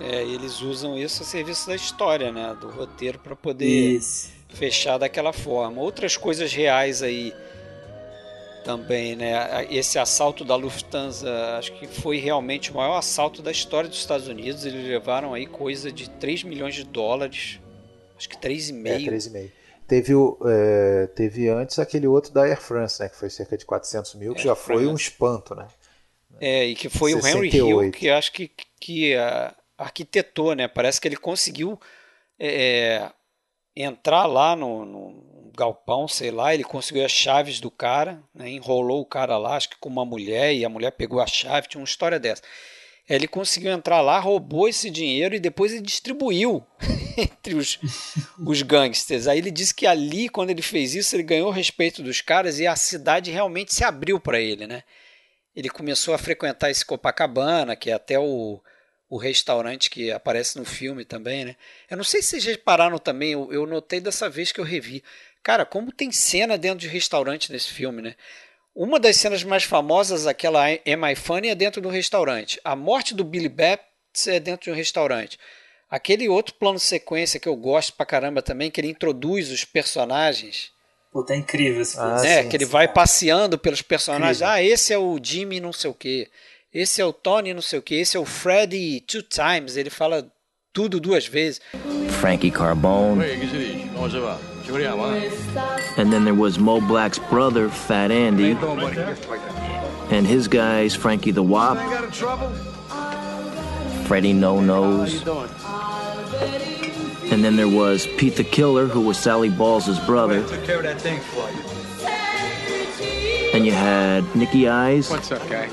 É, 0.00 0.22
eles 0.22 0.60
usam 0.60 0.96
isso 0.96 1.22
a 1.22 1.26
serviço 1.26 1.66
da 1.66 1.74
história, 1.74 2.30
né? 2.30 2.56
Do 2.60 2.68
roteiro 2.68 3.18
para 3.18 3.34
poder 3.34 3.66
isso. 3.66 4.30
fechar 4.48 4.98
daquela 4.98 5.32
forma. 5.32 5.80
Outras 5.80 6.16
coisas 6.16 6.52
reais 6.52 7.02
aí 7.02 7.34
também, 8.64 9.16
né? 9.16 9.66
Esse 9.70 9.98
assalto 9.98 10.44
da 10.44 10.54
Lufthansa, 10.54 11.56
acho 11.58 11.72
que 11.72 11.86
foi 11.86 12.18
realmente 12.18 12.70
o 12.70 12.74
maior 12.74 12.98
assalto 12.98 13.42
da 13.42 13.50
história 13.50 13.88
dos 13.88 13.98
Estados 13.98 14.28
Unidos. 14.28 14.64
Eles 14.64 14.86
levaram 14.86 15.34
aí 15.34 15.46
coisa 15.46 15.90
de 15.90 16.08
3 16.10 16.44
milhões 16.44 16.74
de 16.74 16.84
dólares, 16.84 17.60
acho 18.16 18.28
que 18.28 18.36
3,5. 18.36 18.86
É, 18.86 18.98
3,5. 18.98 19.50
Teve, 19.86 20.14
o, 20.14 20.38
é, 20.44 21.06
teve 21.06 21.48
antes 21.48 21.78
aquele 21.78 22.06
outro 22.06 22.30
da 22.30 22.42
Air 22.42 22.60
France, 22.60 23.00
né, 23.00 23.08
que 23.08 23.16
foi 23.16 23.30
cerca 23.30 23.56
de 23.56 23.64
400 23.64 24.16
mil, 24.16 24.34
que 24.34 24.40
Air 24.40 24.48
já 24.48 24.54
France. 24.54 24.84
foi 24.84 24.92
um 24.92 24.94
espanto, 24.94 25.54
né? 25.54 25.66
É, 26.38 26.66
e 26.66 26.74
que 26.74 26.90
foi 26.90 27.12
68. 27.12 27.24
o 27.24 27.38
Henry 27.38 27.86
Hill 27.86 27.92
que 27.92 28.10
acho 28.10 28.32
que, 28.32 28.50
que 28.78 29.16
uh, 29.16 29.52
arquitetou, 29.78 30.54
né? 30.54 30.66
Parece 30.66 31.00
que 31.00 31.06
ele 31.06 31.16
conseguiu 31.16 31.80
é, 32.38 33.10
entrar 33.74 34.26
lá 34.26 34.56
no, 34.56 34.84
no, 34.84 35.52
galpão, 35.56 36.06
sei 36.06 36.30
lá, 36.30 36.54
ele 36.54 36.62
conseguiu 36.62 37.04
as 37.04 37.10
chaves 37.10 37.58
do 37.58 37.70
cara, 37.70 38.22
né? 38.32 38.48
enrolou 38.48 39.00
o 39.00 39.06
cara 39.06 39.36
lá, 39.36 39.56
acho 39.56 39.70
que 39.70 39.78
com 39.78 39.88
uma 39.88 40.04
mulher, 40.04 40.54
e 40.54 40.64
a 40.64 40.68
mulher 40.68 40.92
pegou 40.92 41.20
a 41.20 41.26
chave, 41.26 41.66
tinha 41.66 41.80
uma 41.80 41.84
história 41.84 42.18
dessa. 42.20 42.42
Ele 43.08 43.26
conseguiu 43.26 43.72
entrar 43.72 44.00
lá, 44.00 44.20
roubou 44.20 44.68
esse 44.68 44.90
dinheiro 44.90 45.34
e 45.34 45.40
depois 45.40 45.72
ele 45.72 45.80
distribuiu 45.80 46.64
entre 47.16 47.54
os, 47.54 47.78
os 48.46 48.62
gangsters. 48.62 49.26
Aí 49.26 49.38
ele 49.38 49.50
disse 49.50 49.74
que 49.74 49.86
ali, 49.86 50.28
quando 50.28 50.50
ele 50.50 50.60
fez 50.60 50.94
isso, 50.94 51.16
ele 51.16 51.22
ganhou 51.22 51.48
o 51.48 51.52
respeito 51.52 52.02
dos 52.02 52.20
caras 52.20 52.60
e 52.60 52.66
a 52.66 52.76
cidade 52.76 53.30
realmente 53.30 53.74
se 53.74 53.82
abriu 53.82 54.20
para 54.20 54.38
ele, 54.38 54.66
né? 54.66 54.82
Ele 55.56 55.70
começou 55.70 56.14
a 56.14 56.18
frequentar 56.18 56.70
esse 56.70 56.84
Copacabana, 56.84 57.74
que 57.74 57.90
é 57.90 57.94
até 57.94 58.18
o, 58.18 58.60
o 59.08 59.16
restaurante 59.16 59.88
que 59.88 60.10
aparece 60.12 60.58
no 60.58 60.64
filme 60.64 61.04
também, 61.04 61.44
né? 61.44 61.56
Eu 61.90 61.96
não 61.96 62.04
sei 62.04 62.20
se 62.20 62.28
vocês 62.28 62.44
repararam 62.44 62.98
também, 62.98 63.32
eu, 63.32 63.52
eu 63.52 63.66
notei 63.66 64.00
dessa 64.00 64.28
vez 64.28 64.52
que 64.52 64.60
eu 64.60 64.64
revi. 64.64 65.02
Cara, 65.42 65.64
como 65.64 65.92
tem 65.92 66.12
cena 66.12 66.58
dentro 66.58 66.78
de 66.78 66.88
restaurante 66.88 67.50
nesse 67.50 67.72
filme, 67.72 68.02
né? 68.02 68.14
Uma 68.74 69.00
das 69.00 69.16
cenas 69.16 69.42
mais 69.42 69.64
famosas, 69.64 70.26
aquela 70.26 70.66
Am 70.66 71.10
I 71.10 71.16
Funny, 71.16 71.48
é 71.48 71.54
dentro 71.54 71.80
do 71.80 71.88
restaurante. 71.88 72.60
A 72.62 72.76
morte 72.76 73.14
do 73.14 73.24
Billy 73.24 73.48
Batts 73.48 74.26
é 74.26 74.38
dentro 74.38 74.64
de 74.64 74.70
um 74.70 74.74
restaurante. 74.74 75.38
Aquele 75.90 76.28
outro 76.28 76.54
plano 76.54 76.78
sequência 76.78 77.40
que 77.40 77.48
eu 77.48 77.56
gosto 77.56 77.94
pra 77.94 78.04
caramba 78.04 78.42
também, 78.42 78.70
que 78.70 78.80
ele 78.80 78.88
introduz 78.88 79.50
os 79.50 79.64
personagens. 79.64 80.70
Puta, 81.10 81.32
é 81.32 81.36
incrível 81.36 81.80
esse 81.80 81.98
ah, 81.98 82.20
É, 82.22 82.42
sim, 82.42 82.48
que 82.50 82.56
ele 82.56 82.66
sim. 82.66 82.70
vai 82.70 82.86
passeando 82.86 83.58
pelos 83.58 83.80
personagens. 83.80 84.42
Incrível. 84.42 84.54
Ah, 84.54 84.62
esse 84.62 84.92
é 84.92 84.98
o 84.98 85.18
Jimmy 85.20 85.60
não 85.60 85.72
sei 85.72 85.90
o 85.90 85.94
quê. 85.94 86.28
Esse 86.72 87.00
é 87.00 87.04
o 87.04 87.12
Tony 87.12 87.54
não 87.54 87.62
sei 87.62 87.78
o 87.78 87.82
quê. 87.82 87.96
Esse 87.96 88.16
é 88.16 88.20
o 88.20 88.26
Freddy 88.26 89.00
two 89.00 89.22
times. 89.22 89.76
Ele 89.76 89.88
fala 89.88 90.30
tudo 90.72 91.00
duas 91.00 91.26
vezes. 91.26 91.60
Frankie 92.20 92.50
Carbone. 92.50 93.22
And 95.96 96.10
then 96.10 96.24
there 96.24 96.34
was 96.34 96.58
Mo 96.58 96.80
Black's 96.80 97.18
brother, 97.30 97.70
Fat 97.70 98.10
Andy. 98.10 98.52
And 100.10 100.26
his 100.26 100.46
guys, 100.46 100.94
Frankie 100.94 101.32
the 101.32 101.42
Wop, 101.42 101.78
Freddie 104.06 104.34
No 104.34 104.60
Nose. 104.60 105.22
And 107.30 107.42
then 107.42 107.56
there 107.56 107.68
was 107.68 108.06
Pete 108.18 108.36
the 108.36 108.44
Killer, 108.44 108.86
who 108.86 109.00
was 109.00 109.18
Sally 109.18 109.48
Balls' 109.48 109.98
brother. 110.00 110.44
And 113.54 113.64
you 113.64 113.72
had 113.72 114.24
Nicky 114.36 114.68
Eyes. 114.68 115.10
What's 115.10 115.32
up, 115.32 115.48
guy? 115.48 115.68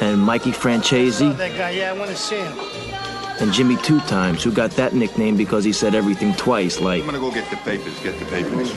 And 0.00 0.18
Mikey 0.18 0.52
Franchese. 0.52 1.36
That 1.36 1.56
guy, 1.56 1.70
yeah, 1.70 1.92
I 1.92 1.98
want 1.98 2.10
to 2.10 2.16
see 2.16 2.36
him. 2.36 3.02
and 3.42 3.52
Jimmy 3.52 3.76
Two 3.76 3.98
Times, 4.06 4.44
who 4.44 4.52
got 4.52 4.70
that 4.72 4.94
nickname 4.94 5.36
because 5.36 5.64
he 5.64 5.72
said 5.72 5.94
everything 5.94 6.32
twice, 6.34 6.80
like. 6.80 7.02
I'm 7.02 7.06
gonna 7.06 7.18
go 7.18 7.30
get 7.30 7.48
the 7.50 7.56
papers, 7.56 7.98
get 8.02 8.16
the 8.18 8.24
papers. 8.26 8.72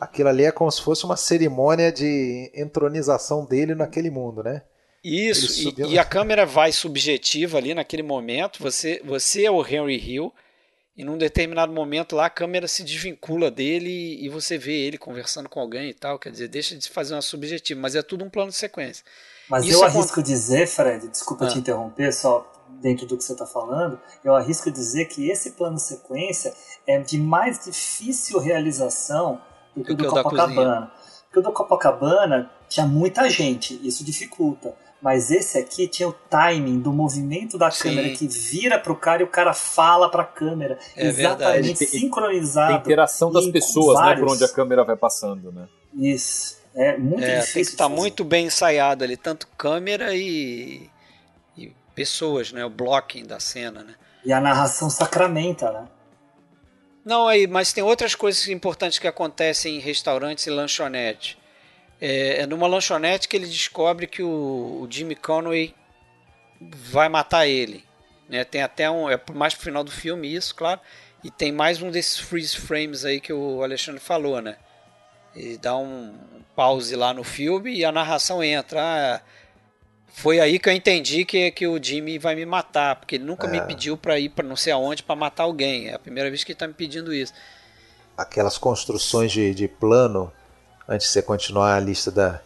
Aquilo 0.00 0.28
ali 0.28 0.44
é 0.44 0.50
como 0.50 0.70
se 0.70 0.82
fosse 0.82 1.04
uma 1.04 1.16
cerimônia 1.16 1.92
de 1.92 2.50
entronização 2.54 3.44
dele 3.44 3.74
naquele 3.74 4.10
mundo, 4.10 4.42
né? 4.42 4.62
Isso, 5.04 5.72
e, 5.78 5.92
e, 5.92 5.98
a 5.98 6.04
câmera 6.04 6.44
vai 6.44 6.72
subjetiva 6.72 7.58
ali 7.58 7.74
naquele 7.74 8.02
momento. 8.02 8.62
Você, 8.62 9.00
você 9.04 9.44
é 9.44 9.50
o 9.50 9.64
Henry 9.64 9.96
Hill, 9.96 10.32
e 10.96 11.04
num 11.04 11.16
determinado 11.16 11.72
momento 11.72 12.16
lá 12.16 12.26
a 12.26 12.30
câmera 12.30 12.66
se 12.66 12.82
desvincula 12.82 13.50
dele 13.50 14.22
e 14.22 14.28
você 14.28 14.58
vê 14.58 14.72
ele 14.72 14.98
conversando 14.98 15.48
com 15.48 15.60
alguém 15.60 15.90
e 15.90 15.94
tal. 15.94 16.18
Quer 16.18 16.32
dizer, 16.32 16.48
deixa 16.48 16.76
de 16.76 16.88
fazer 16.88 17.14
uma 17.14 17.22
subjetiva, 17.22 17.80
mas 17.80 17.94
é 17.94 18.02
tudo 18.02 18.24
um 18.24 18.30
plano 18.30 18.50
de 18.50 18.56
sequência. 18.56 19.04
Mas 19.50 19.64
Isso 19.64 19.78
eu 19.78 19.84
arrisco 19.84 20.22
dizer, 20.22 20.66
Fred, 20.68 21.08
desculpa 21.08 21.46
ah. 21.46 21.48
te 21.48 21.58
interromper, 21.58 22.12
só 22.12 22.46
dentro 22.80 23.04
do 23.06 23.16
que 23.16 23.24
você 23.24 23.32
está 23.32 23.44
falando, 23.44 23.98
eu 24.24 24.34
arrisco 24.34 24.70
dizer 24.70 25.06
que 25.06 25.28
esse 25.28 25.50
plano 25.50 25.78
sequência 25.78 26.54
é 26.86 26.98
de 26.98 27.18
mais 27.18 27.64
difícil 27.64 28.38
realização 28.38 29.40
do 29.76 29.84
que 29.84 29.92
o 29.92 29.96
do 29.96 30.06
Copacabana. 30.06 30.90
Porque 31.24 31.40
o 31.40 31.42
do 31.42 31.52
Copacabana 31.52 32.50
tinha 32.68 32.86
muita 32.86 33.28
gente, 33.28 33.78
isso 33.86 34.04
dificulta. 34.04 34.74
Mas 35.02 35.30
esse 35.30 35.58
aqui 35.58 35.88
tinha 35.88 36.08
o 36.08 36.12
timing 36.12 36.78
do 36.78 36.92
movimento 36.92 37.56
da 37.56 37.70
Sim. 37.70 37.84
câmera 37.84 38.10
que 38.10 38.28
vira 38.28 38.78
para 38.78 38.92
o 38.92 38.96
cara 38.96 39.22
e 39.22 39.24
o 39.24 39.28
cara 39.28 39.54
fala 39.54 40.10
para 40.10 40.22
a 40.22 40.26
câmera. 40.26 40.78
É 40.94 41.06
exatamente 41.06 41.78
tem, 41.78 41.88
sincronizado. 41.88 42.74
Tem 42.74 42.80
interação 42.80 43.32
das 43.32 43.46
pessoas, 43.46 43.98
vários... 43.98 44.20
né? 44.20 44.26
Por 44.26 44.34
onde 44.34 44.44
a 44.44 44.48
câmera 44.48 44.84
vai 44.84 44.96
passando, 44.96 45.50
né? 45.50 45.68
Isso. 45.94 46.59
É 46.74 46.96
muito 46.96 47.24
é, 47.24 47.40
difícil. 47.40 47.54
Tem 47.54 47.64
que 47.64 47.70
estar 47.70 47.88
tá 47.88 47.94
muito 47.94 48.24
bem 48.24 48.46
ensaiado 48.46 49.04
ali, 49.04 49.16
tanto 49.16 49.46
câmera 49.56 50.14
e 50.14 50.90
pessoas, 52.00 52.50
né? 52.50 52.64
O 52.64 52.70
blocking 52.70 53.26
da 53.26 53.38
cena, 53.38 53.82
né? 53.82 53.94
E 54.24 54.32
a 54.32 54.40
narração 54.40 54.88
sacramenta, 54.88 55.70
né? 55.70 55.86
Não, 57.04 57.28
aí, 57.28 57.46
mas 57.46 57.72
tem 57.72 57.84
outras 57.84 58.14
coisas 58.14 58.48
importantes 58.48 58.98
que 58.98 59.06
acontecem 59.06 59.76
em 59.76 59.80
restaurantes 59.80 60.46
e 60.46 60.50
lanchonetes. 60.50 61.36
É, 62.00 62.42
é 62.42 62.46
numa 62.46 62.66
lanchonete 62.66 63.28
que 63.28 63.36
ele 63.36 63.46
descobre 63.46 64.06
que 64.06 64.22
o, 64.22 64.80
o 64.82 64.88
Jimmy 64.90 65.14
Conway 65.14 65.74
vai 66.60 67.08
matar 67.10 67.46
ele. 67.46 67.84
Né? 68.28 68.44
Tem 68.44 68.62
até 68.62 68.90
um. 68.90 69.10
É 69.10 69.20
mais 69.34 69.54
pro 69.54 69.64
final 69.64 69.84
do 69.84 69.90
filme 69.90 70.34
isso, 70.34 70.54
claro. 70.54 70.80
E 71.22 71.30
tem 71.30 71.52
mais 71.52 71.82
um 71.82 71.90
desses 71.90 72.18
freeze 72.18 72.56
frames 72.56 73.04
aí 73.04 73.20
que 73.20 73.32
o 73.32 73.62
Alexandre 73.62 74.00
falou, 74.00 74.40
né? 74.40 74.56
Ele 75.34 75.58
dá 75.58 75.76
um 75.76 76.14
pause 76.60 76.94
lá 76.94 77.14
no 77.14 77.24
filme 77.24 77.74
e 77.74 77.86
a 77.86 77.90
narração 77.90 78.44
entra. 78.44 78.78
Ah, 78.82 79.20
foi 80.12 80.38
aí 80.38 80.58
que 80.58 80.68
eu 80.68 80.74
entendi 80.74 81.24
que, 81.24 81.50
que 81.52 81.66
o 81.66 81.82
Jimmy 81.82 82.18
vai 82.18 82.34
me 82.34 82.44
matar, 82.44 82.96
porque 82.96 83.14
ele 83.14 83.24
nunca 83.24 83.46
é. 83.46 83.50
me 83.50 83.62
pediu 83.62 83.96
para 83.96 84.18
ir 84.18 84.28
para 84.28 84.46
não 84.46 84.56
sei 84.56 84.70
aonde 84.70 85.02
para 85.02 85.16
matar 85.16 85.44
alguém. 85.44 85.88
É 85.88 85.94
a 85.94 85.98
primeira 85.98 86.28
vez 86.28 86.44
que 86.44 86.52
ele 86.52 86.58
tá 86.58 86.68
me 86.68 86.74
pedindo 86.74 87.14
isso. 87.14 87.32
Aquelas 88.14 88.58
construções 88.58 89.32
de, 89.32 89.54
de 89.54 89.68
plano, 89.68 90.30
antes 90.86 91.06
de 91.06 91.14
você 91.14 91.22
continuar 91.22 91.76
a 91.76 91.80
lista 91.80 92.10
da, 92.10 92.42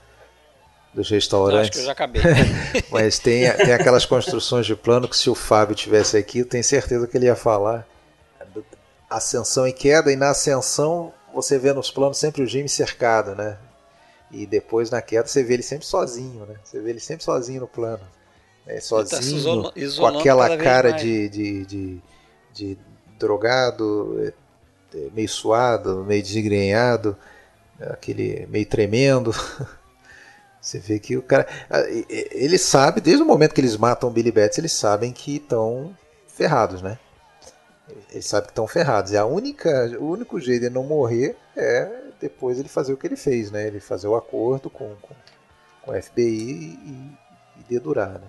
dos 0.92 1.10
restaurantes. 1.10 1.54
Não, 1.54 1.62
acho 1.62 1.72
que 1.72 1.78
eu 1.78 1.84
já 1.84 1.92
acabei. 1.92 2.22
Mas 2.92 3.18
tem, 3.18 3.50
tem 3.56 3.72
aquelas 3.72 4.06
construções 4.06 4.64
de 4.64 4.76
plano 4.76 5.08
que 5.08 5.16
se 5.16 5.28
o 5.28 5.34
Fábio 5.34 5.74
tivesse 5.74 6.16
aqui, 6.16 6.38
eu 6.38 6.48
tenho 6.48 6.62
certeza 6.62 7.08
que 7.08 7.16
ele 7.16 7.26
ia 7.26 7.34
falar. 7.34 7.84
Ascensão 9.10 9.66
e 9.66 9.72
queda, 9.72 10.12
e 10.12 10.16
na 10.16 10.30
ascensão 10.30 11.12
você 11.34 11.58
vê 11.58 11.72
nos 11.72 11.90
planos 11.90 12.16
sempre 12.16 12.42
o 12.42 12.46
Jimmy 12.46 12.68
cercado, 12.68 13.34
né? 13.34 13.58
E 14.34 14.46
depois 14.46 14.90
na 14.90 15.00
queda 15.00 15.28
você 15.28 15.44
vê 15.44 15.54
ele 15.54 15.62
sempre 15.62 15.86
sozinho, 15.86 16.44
né? 16.44 16.56
Você 16.64 16.80
vê 16.80 16.90
ele 16.90 17.00
sempre 17.00 17.24
sozinho 17.24 17.60
no 17.60 17.68
plano. 17.68 18.02
Né? 18.66 18.80
Sozinho, 18.80 19.62
tá 19.62 19.72
com 19.96 20.06
aquela 20.06 20.56
cara 20.56 20.90
de, 20.90 21.28
de, 21.28 21.64
de, 21.64 22.02
de, 22.52 22.78
drogado, 23.16 24.16
é, 24.20 24.32
é, 24.96 25.10
meio 25.14 25.28
suado, 25.28 26.04
meio 26.04 26.22
desgrenhado, 26.22 27.16
aquele 27.78 28.44
meio 28.46 28.66
tremendo. 28.66 29.32
Você 30.60 30.78
vê 30.78 30.98
que 30.98 31.16
o 31.16 31.22
cara. 31.22 31.46
Ele 32.08 32.58
sabe, 32.58 33.00
desde 33.00 33.22
o 33.22 33.26
momento 33.26 33.54
que 33.54 33.60
eles 33.60 33.76
matam 33.76 34.08
o 34.08 34.12
Billy 34.12 34.32
Betts, 34.32 34.58
eles 34.58 34.72
sabem 34.72 35.12
que 35.12 35.36
estão 35.36 35.94
ferrados, 36.26 36.82
né? 36.82 36.98
Eles 38.10 38.26
sabem 38.26 38.46
que 38.46 38.52
estão 38.52 38.66
ferrados. 38.66 39.12
E 39.12 39.16
a 39.16 39.26
única, 39.26 39.94
o 40.00 40.08
único 40.08 40.40
jeito 40.40 40.62
de 40.62 40.70
não 40.70 40.82
morrer 40.82 41.36
é 41.54 42.03
depois 42.24 42.58
ele 42.58 42.70
fazer 42.70 42.94
o 42.94 42.96
que 42.96 43.06
ele 43.06 43.16
fez, 43.16 43.50
né? 43.50 43.66
Ele 43.66 43.80
fazer 43.80 44.08
o 44.08 44.16
acordo 44.16 44.70
com, 44.70 44.96
com, 45.02 45.14
com 45.82 45.92
a 45.92 46.00
FBI 46.00 46.24
e, 46.24 47.18
e 47.60 47.64
dedurar, 47.68 48.12
né? 48.12 48.26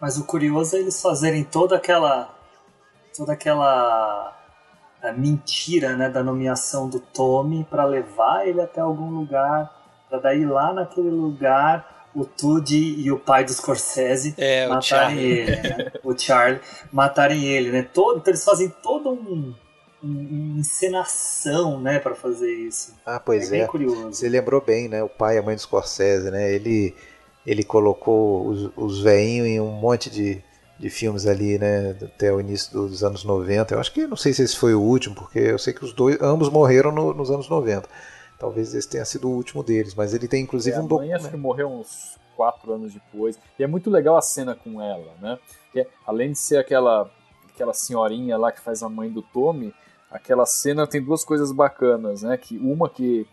Mas 0.00 0.16
o 0.16 0.24
curioso 0.24 0.74
é 0.74 0.78
eles 0.78 1.00
fazerem 1.00 1.44
toda 1.44 1.76
aquela 1.76 2.34
toda 3.14 3.34
aquela 3.34 4.34
é, 5.02 5.12
mentira, 5.12 5.94
né, 5.94 6.08
da 6.08 6.22
nomeação 6.22 6.88
do 6.88 6.98
Tommy 6.98 7.64
para 7.64 7.84
levar 7.84 8.48
ele 8.48 8.60
até 8.60 8.80
algum 8.80 9.10
lugar, 9.10 9.70
para 10.08 10.18
daí 10.18 10.44
lá 10.44 10.72
naquele 10.72 11.10
lugar 11.10 12.08
o 12.14 12.24
Tudy 12.24 12.98
e 12.98 13.12
o 13.12 13.20
pai 13.20 13.44
do 13.44 13.52
Scorsese 13.52 14.34
é, 14.38 14.66
matarem 14.66 15.18
ele, 15.18 15.56
né? 15.56 15.92
o 16.02 16.16
Charlie 16.16 16.60
matarem 16.90 17.44
ele, 17.44 17.70
né? 17.70 17.82
Todo, 17.82 18.18
então 18.18 18.30
eles 18.32 18.44
fazem 18.44 18.68
todo 18.82 19.10
um 19.10 19.54
encenação, 20.04 21.80
né, 21.80 21.98
para 21.98 22.14
fazer 22.14 22.52
isso. 22.52 22.94
Ah, 23.04 23.18
pois 23.20 23.52
é. 23.52 23.58
é. 23.60 23.66
curioso. 23.66 24.12
Você 24.12 24.28
lembrou 24.28 24.60
bem, 24.60 24.88
né? 24.88 25.02
O 25.02 25.08
pai 25.08 25.36
e 25.36 25.38
a 25.38 25.42
mãe 25.42 25.54
do 25.54 25.60
Scorsese, 25.60 26.30
né? 26.30 26.52
Ele 26.52 26.94
ele 27.46 27.62
colocou 27.62 28.46
os, 28.48 28.70
os 28.74 29.02
veinhos 29.02 29.46
em 29.46 29.60
um 29.60 29.70
monte 29.70 30.08
de, 30.08 30.42
de 30.78 30.88
filmes 30.88 31.26
ali, 31.26 31.58
né? 31.58 31.90
Até 32.02 32.32
o 32.32 32.40
início 32.40 32.72
dos 32.72 33.04
anos 33.04 33.22
90. 33.22 33.74
Eu 33.74 33.80
acho 33.80 33.92
que 33.92 34.06
não 34.06 34.16
sei 34.16 34.32
se 34.32 34.42
esse 34.42 34.56
foi 34.56 34.74
o 34.74 34.80
último, 34.80 35.14
porque 35.14 35.38
eu 35.40 35.58
sei 35.58 35.74
que 35.74 35.84
os 35.84 35.92
dois 35.92 36.18
ambos 36.22 36.48
morreram 36.48 36.90
no, 36.90 37.12
nos 37.12 37.30
anos 37.30 37.48
90. 37.50 37.86
Talvez 38.38 38.74
esse 38.74 38.88
tenha 38.88 39.04
sido 39.04 39.28
o 39.28 39.32
último 39.34 39.62
deles, 39.62 39.94
mas 39.94 40.14
ele 40.14 40.26
tem 40.26 40.42
inclusive 40.42 40.74
É, 40.74 40.80
um 40.80 40.86
a 40.86 40.88
mãe 40.88 41.12
acho 41.12 41.24
documento. 41.24 41.30
que 41.30 41.36
morreu 41.36 41.68
uns 41.70 42.18
quatro 42.34 42.72
anos 42.72 42.94
depois. 42.94 43.38
E 43.58 43.62
é 43.62 43.66
muito 43.66 43.90
legal 43.90 44.16
a 44.16 44.22
cena 44.22 44.54
com 44.54 44.80
ela, 44.80 45.12
né? 45.20 45.38
Que 45.70 45.80
é- 45.80 45.86
além 46.06 46.32
de 46.32 46.38
ser 46.38 46.56
aquela, 46.56 47.10
aquela 47.54 47.74
senhorinha 47.74 48.38
lá 48.38 48.50
que 48.50 48.60
faz 48.62 48.82
a 48.82 48.88
mãe 48.88 49.10
do 49.10 49.20
Tommy, 49.20 49.72
aquela 50.14 50.46
cena 50.46 50.86
tem 50.86 51.02
duas 51.02 51.24
coisas 51.24 51.50
bacanas, 51.50 52.22
né? 52.22 52.36
Que 52.36 52.56
uma 52.58 52.88
que 52.88 53.26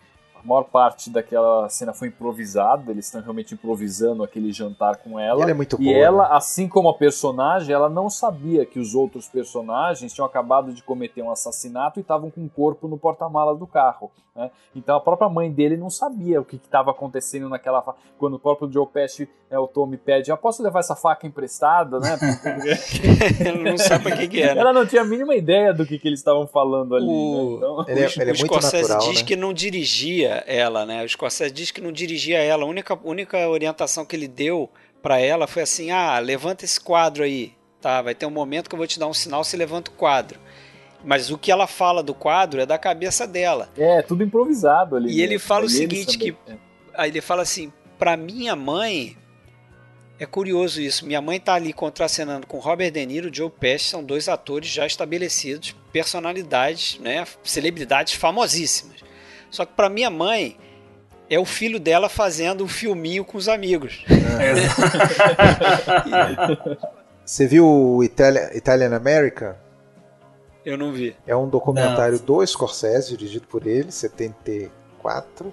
a 0.43 0.47
maior 0.47 0.63
parte 0.63 1.11
daquela 1.11 1.69
cena 1.69 1.93
foi 1.93 2.07
improvisada, 2.07 2.89
eles 2.89 3.05
estão 3.05 3.21
realmente 3.21 3.53
improvisando 3.53 4.23
aquele 4.23 4.51
jantar 4.51 4.97
com 4.97 5.19
ela. 5.19 5.43
Ela 5.43 5.51
é 5.51 5.53
muito 5.53 5.77
E 5.79 5.85
boa, 5.85 5.95
ela, 5.95 6.23
né? 6.23 6.35
assim 6.35 6.67
como 6.67 6.89
a 6.89 6.95
personagem, 6.95 7.73
ela 7.73 7.87
não 7.87 8.09
sabia 8.09 8.65
que 8.65 8.79
os 8.79 8.95
outros 8.95 9.27
personagens 9.27 10.11
tinham 10.11 10.25
acabado 10.25 10.73
de 10.73 10.81
cometer 10.81 11.21
um 11.21 11.29
assassinato 11.29 11.99
e 11.99 12.01
estavam 12.01 12.31
com 12.31 12.43
o 12.43 12.49
corpo 12.49 12.87
no 12.87 12.97
porta-malas 12.97 13.59
do 13.59 13.67
carro. 13.67 14.11
Né? 14.35 14.49
Então 14.75 14.95
a 14.95 14.99
própria 15.01 15.27
mãe 15.29 15.51
dele 15.51 15.75
não 15.75 15.89
sabia 15.89 16.39
o 16.39 16.45
que 16.45 16.55
estava 16.55 16.91
acontecendo 16.91 17.49
naquela 17.49 17.81
fa... 17.81 17.93
quando 18.17 18.35
o 18.35 18.39
próprio 18.39 18.71
Joe 18.71 18.87
Pesci, 18.87 19.27
é, 19.49 19.59
o 19.59 19.67
Tommy 19.67 19.97
pede, 19.97 20.31
ah, 20.31 20.37
posso 20.37 20.63
levar 20.63 20.79
essa 20.79 20.95
faca 20.95 21.27
emprestada, 21.27 21.99
né? 21.99 22.17
não 23.63 23.77
sabe 23.77 24.03
pra 24.03 24.15
que 24.17 24.27
que 24.27 24.41
né? 24.41 24.57
Ela 24.57 24.71
não 24.73 24.85
tinha 24.85 25.01
a 25.01 25.05
mínima 25.05 25.35
ideia 25.35 25.73
do 25.73 25.85
que, 25.85 25.99
que 25.99 26.07
eles 26.07 26.19
estavam 26.19 26.47
falando 26.47 26.95
ali. 26.95 27.05
O- 27.05 27.51
né? 27.51 27.57
Então- 27.57 27.85
Ele 27.87 27.99
é, 27.99 28.07
o, 28.07 28.11
ele 28.21 28.31
é 28.31 28.33
o 28.33 28.37
muito 28.37 28.45
Scorsese 28.45 28.89
natural, 28.89 29.09
diz 29.11 29.21
né? 29.21 29.27
que 29.27 29.35
não 29.35 29.53
dirigia 29.53 30.43
ela, 30.47 30.85
né? 30.85 31.03
O 31.03 31.09
Scorsese 31.09 31.53
diz 31.53 31.71
que 31.71 31.81
não 31.81 31.91
dirigia 31.91 32.39
ela. 32.39 32.63
A 32.63 32.67
única, 32.67 32.97
única 33.03 33.47
orientação 33.49 34.05
que 34.05 34.15
ele 34.15 34.27
deu 34.27 34.69
pra 35.01 35.19
ela 35.19 35.47
foi 35.47 35.63
assim: 35.63 35.91
ah, 35.91 36.17
levanta 36.19 36.63
esse 36.65 36.79
quadro 36.79 37.23
aí. 37.23 37.53
Tá, 37.81 37.99
vai 38.01 38.13
ter 38.13 38.27
um 38.27 38.31
momento 38.31 38.69
que 38.69 38.75
eu 38.75 38.77
vou 38.77 38.85
te 38.85 38.99
dar 38.99 39.07
um 39.07 39.13
sinal, 39.13 39.43
você 39.43 39.57
levanta 39.57 39.89
o 39.89 39.93
quadro. 39.95 40.39
Mas 41.03 41.31
o 41.31 41.37
que 41.37 41.51
ela 41.51 41.67
fala 41.67 42.03
do 42.03 42.13
quadro 42.13 42.61
é 42.61 42.65
da 42.65 42.77
cabeça 42.77 43.25
dela. 43.25 43.69
É, 43.77 44.01
tudo 44.01 44.23
improvisado 44.23 44.95
ali. 44.95 45.11
E 45.11 45.21
ele 45.21 45.33
mesmo. 45.33 45.47
fala 45.47 45.65
o 45.65 45.69
E 45.69 45.81
eles 45.81 46.05
seguinte, 46.05 46.17
que- 46.17 46.35
é. 46.51 46.55
Aí 46.95 47.09
ele 47.09 47.21
fala 47.21 47.41
assim: 47.41 47.71
pra 47.97 48.15
minha 48.17 48.55
mãe. 48.55 49.17
É 50.19 50.25
curioso 50.27 50.79
isso. 50.79 51.03
Minha 51.07 51.19
mãe 51.19 51.39
tá 51.39 51.55
ali 51.55 51.73
contracenando 51.73 52.45
com 52.45 52.59
Robert 52.59 52.91
De 52.91 53.03
Niro 53.03 53.29
e 53.29 53.35
Joe 53.35 53.49
Pesci, 53.49 53.89
são 53.89 54.03
dois 54.03 54.29
atores 54.29 54.69
já 54.69 54.85
estabelecidos, 54.85 55.75
personalidades, 55.91 56.99
né, 56.99 57.25
celebridades 57.43 58.13
famosíssimas. 58.13 58.97
Só 59.49 59.65
que 59.65 59.73
pra 59.73 59.89
minha 59.89 60.11
mãe 60.11 60.57
é 61.27 61.39
o 61.39 61.45
filho 61.45 61.79
dela 61.79 62.07
fazendo 62.07 62.63
um 62.63 62.67
filminho 62.67 63.25
com 63.25 63.35
os 63.35 63.49
amigos. 63.49 64.05
Você 67.25 67.47
viu 67.47 67.65
o 67.67 68.03
Italian, 68.03 68.49
Italian 68.53 68.95
America? 68.95 69.57
Eu 70.65 70.77
não 70.77 70.91
vi. 70.91 71.15
É 71.25 71.35
um 71.35 71.47
documentário 71.49 72.19
do 72.19 72.45
Scorsese, 72.45 73.09
dirigido 73.17 73.47
por 73.47 73.65
ele, 73.65 73.91
74, 73.91 75.51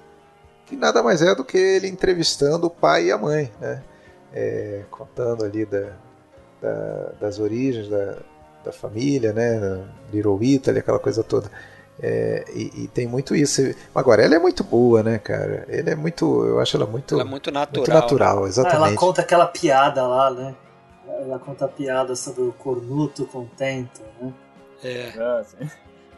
que 0.67 0.77
nada 0.77 1.03
mais 1.03 1.23
é 1.23 1.35
do 1.35 1.45
que 1.45 1.57
ele 1.57 1.89
entrevistando 1.89 2.67
o 2.67 2.71
pai 2.71 3.07
e 3.07 3.13
a 3.13 3.19
mãe, 3.19 3.51
né? 3.61 3.83
É, 4.33 4.83
contando 4.91 5.45
ali 5.45 5.65
da, 5.65 5.93
da- 6.61 7.13
das 7.21 7.39
origens 7.39 7.89
da, 7.89 8.17
da 8.65 8.73
família, 8.73 9.33
né? 9.33 9.83
Little 10.13 10.43
Italy, 10.43 10.79
aquela 10.81 10.99
coisa 10.99 11.23
toda. 11.25 11.51
É, 12.01 12.45
e, 12.55 12.85
e 12.85 12.89
tem 12.89 13.07
muito 13.09 13.35
isso. 13.35 13.63
Agora, 13.95 14.23
ela 14.23 14.35
é 14.37 14.39
muito 14.39 14.63
boa, 14.63 15.03
né, 15.03 15.19
cara? 15.19 15.65
Ele 15.69 15.91
é 15.91 15.97
muito. 15.97 16.45
Eu 16.45 16.61
acho 16.61 16.77
ela 16.77 16.87
muito. 16.87 17.15
Ela 17.15 17.23
é 17.23 17.27
muito 17.27 17.51
natural. 17.51 17.79
muito 17.87 17.91
natural, 17.95 18.35
Ah, 18.35 18.39
ela 18.41 18.49
exatamente. 18.49 18.97
conta 18.97 19.23
aquela 19.23 19.47
piada 19.47 20.07
lá, 20.07 20.31
né? 20.31 20.55
Ela 21.21 21.39
conta 21.39 21.65
a 21.65 21.69
piada 21.69 22.15
sobre 22.15 22.43
o 22.43 22.53
cornuto 22.53 23.25
contento, 23.27 24.03
né? 24.21 24.33
É. 24.83 25.13
É, 25.17 25.45
sim. 25.45 25.71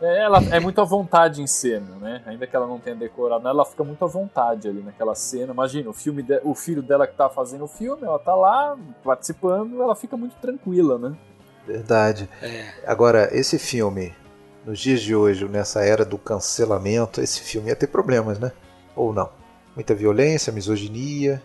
É, 0.03 0.23
ela 0.23 0.39
é 0.51 0.59
muito 0.59 0.81
à 0.81 0.85
vontade 0.85 1.43
em 1.43 1.47
cena, 1.47 1.95
né? 2.01 2.23
Ainda 2.25 2.47
que 2.47 2.57
ela 2.57 2.67
não 2.67 2.79
tenha 2.81 2.97
decorado, 2.97 3.47
ela 3.47 3.67
fica 3.67 3.85
muito 3.85 4.03
à 4.03 4.09
vontade 4.09 4.67
ali 4.67 4.81
naquela 4.83 5.15
cena. 5.15 5.53
Imagina, 5.53 5.91
o, 5.91 5.93
filme 5.93 6.23
de- 6.23 6.41
o 6.43 6.55
filho 6.55 6.83
dela 6.83 7.07
que 7.07 7.15
tá 7.15 7.29
fazendo 7.29 7.65
o 7.65 7.69
filme, 7.69 8.05
ela 8.05 8.19
tá 8.19 8.35
lá 8.35 8.79
participando, 9.05 9.83
ela 9.83 9.95
fica 9.95 10.17
muito 10.17 10.35
tranquila, 10.37 10.99
né? 10.99 11.15
Verdade. 11.67 12.31
É. 12.43 12.73
Agora, 12.87 13.29
esse 13.33 13.59
filme, 13.59 14.15
nos 14.65 14.79
dias 14.79 15.03
de 15.03 15.15
hoje, 15.15 15.47
nessa 15.47 15.83
era 15.85 16.03
do 16.05 16.17
cancelamento, 16.17 17.21
esse 17.21 17.41
filme 17.43 17.69
ia 17.69 17.77
ter 17.77 17.87
problemas, 17.89 18.39
né? 18.39 18.53
Ou 18.97 19.13
não? 19.13 19.29
Muita 19.77 19.95
violência, 19.95 20.51
misoginia. 20.51 21.43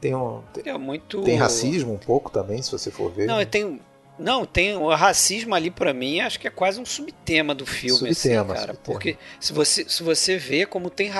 Tem, 0.00 0.14
um, 0.14 0.40
tem, 0.52 0.72
É 0.72 0.78
muito. 0.78 1.20
tem 1.22 1.36
racismo 1.36 1.92
um 1.92 1.98
pouco 1.98 2.30
também, 2.30 2.62
se 2.62 2.70
você 2.70 2.90
for 2.92 3.10
ver. 3.10 3.26
Não, 3.26 3.44
tem. 3.44 3.80
Não, 4.20 4.44
tem 4.44 4.76
o 4.76 4.88
racismo 4.94 5.54
ali 5.54 5.70
pra 5.70 5.94
mim, 5.94 6.20
acho 6.20 6.38
que 6.38 6.46
é 6.46 6.50
quase 6.50 6.78
um 6.78 6.84
subtema 6.84 7.54
do 7.54 7.64
filme, 7.64 8.14
Subtema, 8.14 8.52
assim, 8.52 8.60
cara. 8.60 8.74
subtema. 8.74 8.78
Porque 8.84 9.16
se 9.40 9.52
você, 9.52 9.88
se 9.88 10.02
você 10.02 10.36
vê 10.36 10.66
como 10.66 10.90
tem, 10.90 11.10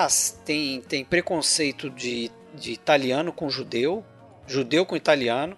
tem, 0.45 0.81
tem 0.83 1.05
preconceito 1.05 1.89
de, 1.89 2.31
de 2.55 2.73
italiano 2.73 3.33
com 3.33 3.49
judeu, 3.49 4.05
judeu 4.47 4.85
com 4.85 4.95
italiano, 4.95 5.57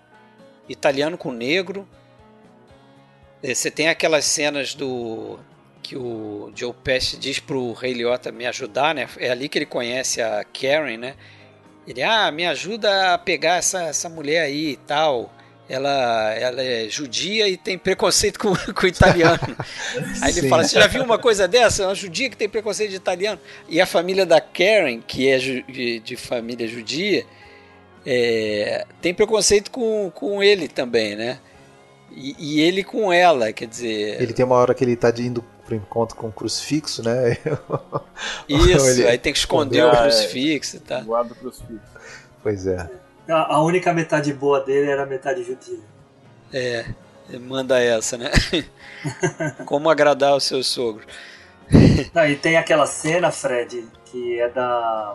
italiano 0.68 1.18
com 1.18 1.32
negro. 1.32 1.86
Eh, 3.42 3.54
Você 3.54 3.70
tem 3.70 3.88
aquelas 3.88 4.24
cenas 4.24 4.74
do 4.74 5.38
que 5.82 5.96
o 5.96 6.52
Joe 6.54 6.72
Pesci 6.72 7.16
diz 7.16 7.40
pro 7.40 7.72
Rei 7.72 7.92
Liotta 7.92 8.30
me 8.30 8.46
ajudar, 8.46 8.94
né? 8.94 9.08
É 9.18 9.30
ali 9.30 9.48
que 9.48 9.58
ele 9.58 9.66
conhece 9.66 10.22
a 10.22 10.44
Karen, 10.44 10.96
né? 10.96 11.16
Ele, 11.86 12.00
ah, 12.02 12.30
me 12.30 12.46
ajuda 12.46 13.14
a 13.14 13.18
pegar 13.18 13.56
essa, 13.56 13.82
essa 13.82 14.08
mulher 14.08 14.42
aí 14.42 14.70
e 14.70 14.76
tal. 14.76 15.32
Ela, 15.68 16.34
ela 16.34 16.62
é 16.62 16.88
judia 16.88 17.48
e 17.48 17.56
tem 17.56 17.78
preconceito 17.78 18.38
com, 18.38 18.52
com 18.74 18.86
italiano. 18.86 19.38
Aí 20.20 20.32
ele 20.32 20.42
Sim. 20.42 20.48
fala: 20.48 20.64
Você 20.64 20.78
já 20.78 20.86
viu 20.86 21.02
uma 21.02 21.18
coisa 21.18 21.48
dessa? 21.48 21.84
Uma 21.86 21.94
judia 21.94 22.28
que 22.28 22.36
tem 22.36 22.48
preconceito 22.48 22.90
de 22.90 22.96
italiano. 22.96 23.40
E 23.68 23.80
a 23.80 23.86
família 23.86 24.26
da 24.26 24.40
Karen, 24.40 25.00
que 25.00 25.28
é 25.28 25.38
ju- 25.38 25.62
de, 25.68 26.00
de 26.00 26.16
família 26.16 26.66
judia, 26.68 27.24
é, 28.04 28.84
tem 29.00 29.14
preconceito 29.14 29.70
com, 29.70 30.10
com 30.14 30.42
ele 30.42 30.68
também, 30.68 31.14
né? 31.16 31.38
E, 32.10 32.34
e 32.38 32.60
ele 32.60 32.84
com 32.84 33.10
ela, 33.12 33.52
quer 33.52 33.66
dizer. 33.66 34.20
Ele 34.20 34.32
tem 34.34 34.44
uma 34.44 34.56
hora 34.56 34.74
que 34.74 34.84
ele 34.84 34.96
tá 34.96 35.10
de 35.10 35.22
indo 35.22 35.42
pro 35.64 35.74
encontro 35.74 36.16
com 36.16 36.26
o 36.26 36.32
crucifixo, 36.32 37.02
né? 37.02 37.38
Isso, 38.48 38.86
Ele- 38.88 39.06
aí 39.08 39.16
tem 39.16 39.32
que 39.32 39.38
esconder 39.38 39.84
o 39.84 39.90
Ah, 39.90 39.94
é. 39.94 40.02
crucifixo 40.02 40.76
e 40.76 40.80
tal. 40.80 41.02
Guarda 41.04 41.34
pros 41.34 41.60
filhos. 41.62 41.80
pois 42.42 42.66
é. 42.66 42.90
A, 43.28 43.54
a 43.54 43.62
única 43.62 43.92
metade 43.92 44.32
boa 44.32 44.60
dele 44.60 44.90
era 44.90 45.04
a 45.04 45.06
metade 45.06 45.42
judia. 45.44 45.78
É, 46.52 46.84
manda 47.40 47.78
essa, 47.80 48.18
né? 48.18 48.30
Como 49.64 49.88
agradar 49.88 50.36
os 50.36 50.44
seus 50.44 50.66
sogros. 50.66 51.06
Não, 52.12 52.26
e 52.26 52.36
tem 52.36 52.56
aquela 52.56 52.86
cena, 52.86 53.30
Fred, 53.30 53.86
que 54.06 54.38
é 54.40 54.48
da 54.48 55.14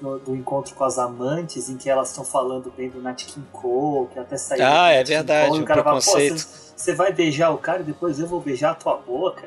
do, 0.00 0.18
do 0.18 0.36
encontro 0.36 0.74
com 0.74 0.84
as 0.84 0.98
amantes, 0.98 1.68
em 1.68 1.76
que 1.76 1.88
elas 1.88 2.10
estão 2.10 2.24
falando 2.24 2.72
bem 2.76 2.90
do 2.90 3.00
Nat 3.00 3.24
King 3.24 3.46
Cole, 3.52 4.08
que 4.12 4.18
até 4.18 4.36
saiu. 4.36 4.64
Ah, 4.66 4.90
é 4.90 5.02
verdade, 5.02 5.48
Cole, 5.48 5.62
o 5.62 5.66
cara 5.66 5.82
fala, 5.82 5.96
"Pô, 5.96 6.02
preconceito." 6.12 6.38
você- 6.38 6.64
Você 6.76 6.92
vai 6.92 7.12
beijar 7.12 7.50
o 7.50 7.58
cara 7.58 7.80
e 7.80 7.84
depois 7.84 8.18
eu 8.18 8.26
vou 8.26 8.40
beijar 8.40 8.72
a 8.72 8.74
tua 8.74 8.96
boca. 8.96 9.44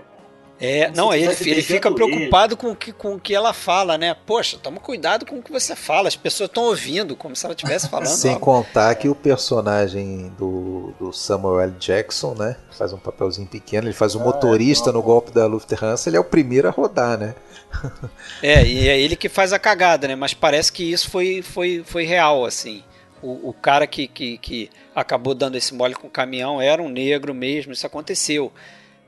É, 0.60 0.90
não, 0.90 1.14
ele, 1.14 1.36
ele 1.42 1.62
fica 1.62 1.92
preocupado 1.92 2.58
com 2.58 2.72
o, 2.72 2.76
que, 2.76 2.92
com 2.92 3.14
o 3.14 3.20
que 3.20 3.34
ela 3.36 3.54
fala, 3.54 3.96
né? 3.96 4.16
Poxa, 4.26 4.58
toma 4.58 4.80
cuidado 4.80 5.24
com 5.24 5.38
o 5.38 5.44
que 5.44 5.52
você 5.52 5.76
fala, 5.76 6.08
as 6.08 6.16
pessoas 6.16 6.50
estão 6.50 6.64
ouvindo, 6.64 7.16
como 7.16 7.36
se 7.36 7.46
ela 7.46 7.54
estivesse 7.54 7.88
falando. 7.88 8.08
Sem 8.08 8.34
algo. 8.34 8.44
contar 8.44 8.96
que 8.96 9.08
o 9.08 9.14
personagem 9.14 10.32
do, 10.38 10.94
do 11.00 11.14
Samuel 11.14 11.62
L. 11.62 11.74
Jackson, 11.80 12.34
né? 12.34 12.56
Faz 12.72 12.92
um 12.92 12.98
papelzinho 12.98 13.48
pequeno, 13.48 13.88
ele 13.88 13.94
faz 13.94 14.16
o 14.16 14.20
Ah, 14.20 14.24
motorista 14.24 14.90
é, 14.90 14.94
no 14.94 15.02
golpe 15.02 15.32
da 15.32 15.46
Lufthansa, 15.46 16.10
ele 16.10 16.18
é 16.18 16.20
o 16.20 16.24
primeiro 16.24 16.68
a 16.68 16.72
rodar, 16.72 17.18
né? 17.18 17.36
É, 18.42 18.66
e 18.66 18.88
é 18.88 19.00
ele 19.00 19.16
que 19.16 19.30
faz 19.30 19.52
a 19.52 19.60
cagada, 19.60 20.08
né? 20.08 20.16
Mas 20.16 20.34
parece 20.34 20.72
que 20.72 20.92
isso 20.92 21.10
foi, 21.10 21.42
foi, 21.42 21.84
foi 21.86 22.06
real, 22.06 22.46
assim. 22.46 22.84
O, 23.22 23.50
o 23.50 23.54
cara 23.54 23.86
que, 23.88 24.08
que, 24.08 24.38
que 24.38 24.70
acabou 24.96 25.34
dando 25.34 25.56
esse 25.56 25.74
mole 25.74 25.96
com 25.96 26.08
o 26.08 26.10
caminhão 26.10 26.62
era 26.62 26.82
um 26.82 26.90
negro 26.90 27.34
mesmo, 27.34 27.74
isso 27.74 27.86
aconteceu. 27.86 28.52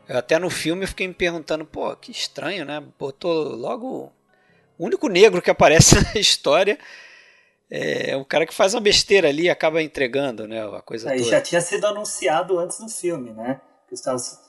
Eu 0.10 0.18
Até 0.18 0.39
no 0.39 0.49
filme 0.49 0.84
eu 0.84 0.88
fiquei 0.88 1.07
me 1.07 1.14
perguntando, 1.14 1.64
pô, 1.64 1.95
que 1.95 2.12
estranho, 2.12 2.66
né? 2.66 2.84
Botou 2.97 3.55
logo. 3.55 4.12
O 4.78 4.86
único 4.86 5.07
negro 5.07 5.41
que 5.41 5.51
aparece 5.51 5.95
na 6.03 6.20
história 6.20 6.80
é 7.70 8.18
o 8.18 8.26
cara 8.26 8.47
que 8.47 8.53
faz 8.53 8.74
uma 8.74 8.82
besteira 8.82 9.28
ali 9.30 9.43
e 9.43 9.49
acaba 9.49 9.82
entregando, 9.84 10.47
né? 10.47 10.66
A 10.76 10.82
coisa 10.82 11.12
Aí 11.12 11.20
toda. 11.20 11.30
já 11.30 11.39
tinha 11.41 11.62
sido 11.62 11.86
anunciado 11.86 12.57
antes 12.57 12.80
do 12.80 12.89
filme, 12.89 13.32
né? 13.32 13.62
Que, 13.88 13.95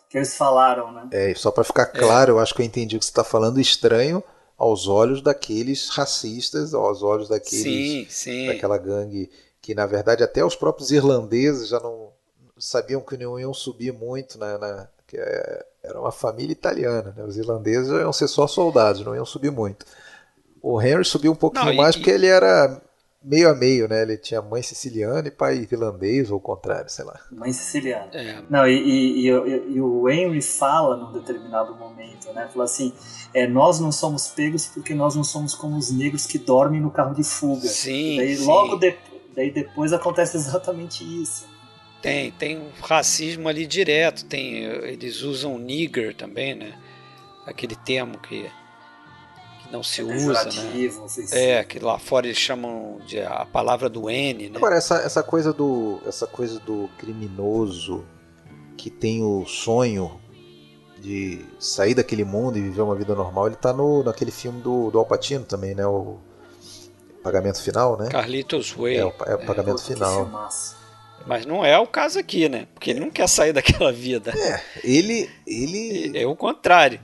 que 0.08 0.16
eles 0.16 0.34
falaram, 0.34 0.90
né? 0.92 1.08
É, 1.12 1.30
e 1.30 1.34
só 1.36 1.50
pra 1.50 1.62
ficar 1.62 1.86
claro, 1.86 2.32
eu 2.32 2.38
acho 2.38 2.54
que 2.54 2.62
eu 2.62 2.66
entendi 2.66 2.96
o 2.96 2.98
que 2.98 3.04
você 3.04 3.12
tá 3.12 3.22
falando, 3.24 3.60
estranho 3.60 4.24
aos 4.56 4.88
olhos 4.88 5.22
daqueles 5.22 5.88
racistas, 5.90 6.72
aos 6.72 7.02
olhos 7.02 7.28
daqueles 7.28 7.62
Sim, 7.62 8.06
sim. 8.08 8.46
daquela 8.46 8.78
gangue 8.78 9.30
que 9.60 9.74
na 9.74 9.86
verdade 9.86 10.22
até 10.22 10.44
os 10.44 10.56
próprios 10.56 10.90
irlandeses 10.90 11.68
já 11.68 11.80
não 11.80 12.12
sabiam 12.58 13.00
que 13.00 13.16
não 13.16 13.38
iam 13.38 13.52
subir 13.54 13.92
muito 13.92 14.38
na, 14.38 14.58
na- 14.58 14.88
que 15.10 15.16
é- 15.18 15.64
era 15.82 15.98
uma 16.00 16.12
família 16.12 16.52
italiana, 16.52 17.12
né? 17.16 17.24
Os 17.24 17.36
irlandeses 17.36 17.88
iam 17.90 18.12
ser 18.12 18.28
só 18.28 18.46
soldados, 18.46 19.04
não 19.04 19.14
iam 19.14 19.24
subir 19.26 19.50
muito. 19.50 19.84
O 20.62 20.80
Henry 20.80 21.04
subiu 21.04 21.32
um 21.32 21.36
pouquinho 21.36 21.64
Não, 21.64 21.74
mais 21.74 21.94
e- 21.94 21.98
porque 21.98 22.10
ele 22.10 22.26
era 22.26 22.80
meio 23.22 23.48
a 23.50 23.54
meio, 23.54 23.88
né? 23.88 24.02
Ele 24.02 24.16
tinha 24.16 24.40
mãe 24.42 24.62
siciliana 24.62 25.26
e 25.26 25.30
pai 25.30 25.66
irlandês, 25.70 26.30
ou 26.30 26.36
o 26.36 26.40
contrário, 26.40 26.88
sei 26.90 27.04
lá. 27.04 27.18
Mãe 27.32 27.52
siciliana. 27.52 28.08
É. 28.12 28.42
Não, 28.48 28.66
e, 28.66 28.72
e- 28.78 29.26
e- 29.26 29.30
e- 29.30 29.72
e 29.76 29.80
o 29.80 30.08
Henry 30.08 30.40
fala 30.42 30.96
num 30.96 31.12
determinado 31.12 31.74
momento, 31.74 32.32
né? 32.32 32.48
Fala 32.52 32.64
assim: 32.64 32.92
é, 33.34 33.46
nós 33.46 33.80
não 33.80 33.90
somos 33.90 34.28
pegos 34.28 34.66
porque 34.66 34.94
nós 34.94 35.16
não 35.16 35.24
somos 35.24 35.54
como 35.54 35.76
os 35.76 35.90
negros 35.90 36.26
que 36.26 36.38
dormem 36.38 36.80
no 36.80 36.90
carro 36.90 37.14
de 37.14 37.24
fuga. 37.24 37.66
Sim, 37.68 38.16
daí 38.18 38.36
sim. 38.36 38.44
logo 38.46 38.76
de- 38.76 38.96
daí 39.34 39.50
depois 39.50 39.92
acontece 39.92 40.36
exatamente 40.38 41.02
isso. 41.22 41.46
Tem, 42.02 42.30
tem 42.30 42.58
um 42.58 42.70
racismo 42.80 43.48
ali 43.48 43.66
direto. 43.66 44.24
Tem, 44.24 44.64
eles 44.64 45.22
usam 45.22 45.58
nigger 45.58 46.14
também, 46.14 46.54
né? 46.54 46.78
Aquele 47.46 47.76
termo 47.76 48.18
que, 48.18 48.42
que 49.62 49.72
não 49.72 49.82
se 49.82 50.02
usa, 50.02 50.44
né? 50.44 50.48
Ofensivo. 50.48 51.06
É, 51.32 51.62
que 51.64 51.78
lá 51.78 51.98
fora 51.98 52.26
eles 52.26 52.38
chamam 52.38 52.98
de 53.06 53.20
a 53.20 53.44
palavra 53.44 53.88
do 53.88 54.08
N, 54.08 54.48
né? 54.48 54.56
Agora, 54.56 54.76
essa, 54.76 54.96
essa 54.96 55.22
coisa 55.22 55.52
do. 55.52 56.00
Essa 56.06 56.26
coisa 56.26 56.58
do 56.60 56.88
criminoso 56.98 58.04
que 58.76 58.88
tem 58.88 59.22
o 59.22 59.44
sonho 59.44 60.18
de 60.98 61.44
sair 61.58 61.94
daquele 61.94 62.24
mundo 62.24 62.58
e 62.58 62.62
viver 62.62 62.80
uma 62.80 62.94
vida 62.94 63.14
normal, 63.14 63.46
ele 63.46 63.56
tá 63.56 63.72
no, 63.72 64.02
naquele 64.02 64.30
filme 64.30 64.60
do, 64.62 64.90
do 64.90 64.98
Alpatino 64.98 65.44
também, 65.44 65.74
né? 65.74 65.86
O 65.86 66.18
Pagamento 67.22 67.62
Final, 67.62 67.98
né? 67.98 68.08
Carlitos 68.08 68.72
Way. 68.72 68.96
É, 68.96 69.04
o, 69.04 69.12
é 69.26 69.34
o 69.34 69.46
Pagamento 69.46 69.82
Puta, 69.82 69.86
que 69.86 69.94
Final. 69.94 70.48
Mas 71.26 71.44
não 71.46 71.64
é 71.64 71.78
o 71.78 71.86
caso 71.86 72.18
aqui, 72.18 72.48
né? 72.48 72.66
Porque 72.74 72.90
ele 72.90 73.00
não 73.00 73.10
quer 73.10 73.28
sair 73.28 73.52
daquela 73.52 73.92
vida. 73.92 74.32
Ele. 74.82 75.28
ele 75.46 76.16
É 76.18 76.26
o 76.26 76.34
contrário. 76.34 77.00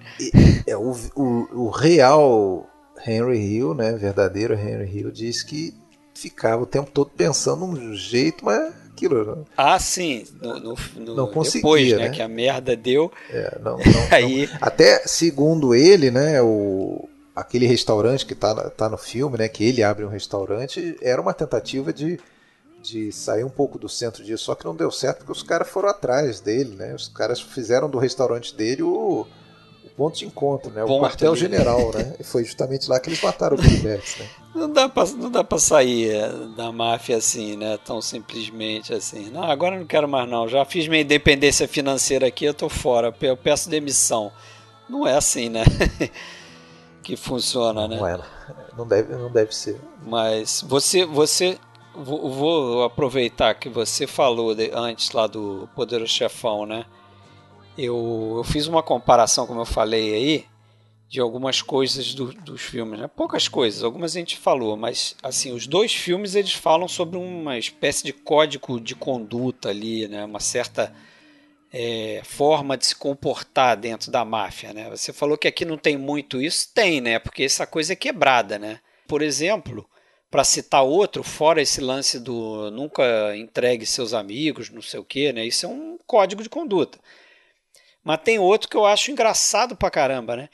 é 0.66 0.76
o, 0.76 0.92
o, 1.14 1.66
o 1.66 1.70
real 1.70 2.68
Henry 3.06 3.38
Hill, 3.38 3.74
né? 3.74 3.92
Verdadeiro 3.92 4.54
Henry 4.54 4.90
Hill, 4.98 5.10
diz 5.10 5.42
que 5.42 5.74
ficava 6.14 6.62
o 6.62 6.66
tempo 6.66 6.90
todo 6.90 7.10
pensando 7.14 7.66
num 7.66 7.94
jeito, 7.94 8.44
mas 8.44 8.72
aquilo. 8.90 9.36
né? 9.36 9.44
Ah, 9.56 9.78
sim. 9.78 10.24
No, 10.40 10.58
no, 10.58 10.74
no- 10.96 11.14
Não 11.14 11.26
conseguia, 11.30 11.60
depois, 11.60 11.92
né? 11.92 11.98
né? 11.98 12.08
Que 12.08 12.22
a 12.22 12.28
merda 12.28 12.74
deu. 12.74 13.12
É, 13.30 13.58
não, 13.62 13.76
não, 13.76 13.84
Aí, 14.10 14.48
Até 14.60 15.00
segundo 15.06 15.74
ele, 15.74 16.10
né, 16.10 16.40
o, 16.40 17.06
aquele 17.34 17.66
restaurante 17.66 18.24
que 18.24 18.34
tá, 18.34 18.70
tá 18.70 18.88
no 18.88 18.96
filme, 18.96 19.36
né, 19.36 19.46
que 19.48 19.62
ele 19.62 19.82
abre 19.82 20.04
um 20.04 20.08
restaurante, 20.08 20.96
era 21.02 21.20
uma 21.20 21.34
tentativa 21.34 21.92
de, 21.92 22.18
de 22.86 23.10
sair 23.10 23.44
um 23.44 23.50
pouco 23.50 23.78
do 23.78 23.88
centro 23.88 24.22
disso, 24.22 24.44
só 24.44 24.54
que 24.54 24.64
não 24.64 24.74
deu 24.74 24.90
certo 24.90 25.18
porque 25.18 25.32
os 25.32 25.42
caras 25.42 25.68
foram 25.68 25.88
atrás 25.88 26.40
dele, 26.40 26.76
né? 26.76 26.94
Os 26.94 27.08
caras 27.08 27.40
fizeram 27.40 27.90
do 27.90 27.98
restaurante 27.98 28.54
dele 28.54 28.82
o, 28.82 29.26
o 29.84 29.90
ponto 29.96 30.16
de 30.16 30.26
encontro, 30.26 30.70
né? 30.70 30.84
O 30.84 30.86
Ponto 30.86 31.04
ali. 31.04 31.12
quartel-general, 31.12 31.92
né? 31.92 32.14
E 32.20 32.24
foi 32.24 32.44
justamente 32.44 32.88
lá 32.88 33.00
que 33.00 33.08
eles 33.08 33.20
mataram 33.20 33.56
o 33.56 33.60
Billy 33.60 33.78
Betts, 33.78 34.18
né? 34.18 34.28
não 34.54 34.72
dá, 34.72 34.88
pra, 34.88 35.04
não 35.04 35.30
dá 35.30 35.44
pra 35.44 35.58
sair 35.58 36.10
é, 36.10 36.28
da 36.56 36.72
máfia 36.72 37.16
assim, 37.16 37.56
né? 37.56 37.78
Tão 37.84 38.00
simplesmente 38.00 38.94
assim. 38.94 39.30
Não, 39.30 39.44
agora 39.44 39.78
não 39.78 39.86
quero 39.86 40.08
mais 40.08 40.28
não. 40.28 40.48
Já 40.48 40.64
fiz 40.64 40.88
minha 40.88 41.02
independência 41.02 41.68
financeira 41.68 42.26
aqui, 42.26 42.44
eu 42.44 42.54
tô 42.54 42.68
fora. 42.68 43.14
Eu 43.20 43.36
peço 43.36 43.68
demissão. 43.68 44.32
Não 44.88 45.06
é 45.06 45.16
assim, 45.16 45.48
né? 45.48 45.64
que 47.02 47.16
funciona, 47.16 47.86
né? 47.86 47.96
Não 47.96 48.06
é, 48.06 48.18
não 48.76 48.86
deve, 48.86 49.14
não 49.14 49.30
deve 49.30 49.54
ser. 49.54 49.80
Mas 50.04 50.64
você, 50.66 51.04
você, 51.04 51.58
vou, 52.04 52.30
vou 52.30 52.84
aproveitar 52.84 53.54
que 53.54 53.68
você 53.68 54.06
falou 54.06 54.54
de- 54.54 54.70
antes 54.72 55.10
lá 55.12 55.26
do 55.26 55.68
Poderoso 55.74 56.12
Chefão, 56.12 56.66
né? 56.66 56.84
Eu, 57.76 58.34
eu 58.38 58.44
fiz 58.44 58.66
uma 58.66 58.82
comparação, 58.82 59.46
como 59.46 59.60
eu 59.60 59.66
falei 59.66 60.14
aí, 60.14 60.44
de 61.08 61.20
algumas 61.20 61.62
coisas 61.62 62.14
do- 62.14 62.32
dos 62.32 62.62
filmes, 62.62 62.98
né? 63.00 63.06
Poucas 63.08 63.48
coisas, 63.48 63.82
algumas 63.84 64.16
a 64.16 64.18
gente 64.18 64.36
falou, 64.36 64.76
mas 64.76 65.14
assim, 65.22 65.52
os 65.52 65.66
dois 65.66 65.92
filmes 65.94 66.34
eles 66.34 66.54
falam 66.54 66.88
sobre 66.88 67.18
uma 67.18 67.58
espécie 67.58 68.04
de 68.04 68.12
código 68.12 68.80
de 68.80 68.94
conduta 68.94 69.68
ali, 69.70 70.08
né? 70.08 70.24
Uma 70.24 70.40
certa 70.40 70.92
é, 71.72 72.22
forma 72.24 72.76
de 72.76 72.86
se 72.86 72.96
comportar 72.96 73.76
dentro 73.76 74.10
da 74.10 74.24
máfia, 74.24 74.72
né? 74.72 74.88
Você 74.90 75.12
falou 75.12 75.36
que 75.36 75.48
aqui 75.48 75.64
não 75.64 75.76
tem 75.76 75.96
muito 75.96 76.40
isso, 76.40 76.70
tem, 76.74 77.00
né? 77.00 77.18
Porque 77.18 77.42
essa 77.44 77.66
coisa 77.66 77.92
é 77.92 77.96
quebrada, 77.96 78.58
né? 78.58 78.80
Por 79.06 79.20
exemplo, 79.22 79.86
para 80.30 80.44
citar 80.44 80.84
outro, 80.84 81.22
fora 81.22 81.62
esse 81.62 81.80
lance 81.80 82.18
do 82.18 82.70
nunca 82.70 83.36
entregue 83.36 83.86
seus 83.86 84.12
amigos, 84.12 84.70
não 84.70 84.82
sei 84.82 85.00
o 85.00 85.04
quê, 85.04 85.32
né? 85.32 85.44
Isso 85.46 85.66
é 85.66 85.68
um 85.68 85.98
código 86.06 86.42
de 86.42 86.48
conduta. 86.48 86.98
Mas 88.02 88.20
tem 88.22 88.38
outro 88.38 88.68
que 88.68 88.76
eu 88.76 88.86
acho 88.86 89.10
engraçado 89.10 89.76
pra 89.76 89.90
caramba, 89.90 90.36
né? 90.36 90.48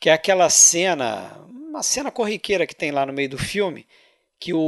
Que 0.00 0.10
é 0.10 0.12
aquela 0.12 0.50
cena, 0.50 1.38
uma 1.48 1.82
cena 1.82 2.10
corriqueira 2.10 2.66
que 2.66 2.74
tem 2.74 2.90
lá 2.90 3.06
no 3.06 3.12
meio 3.12 3.28
do 3.30 3.38
filme, 3.38 3.86
que 4.38 4.52
o, 4.52 4.58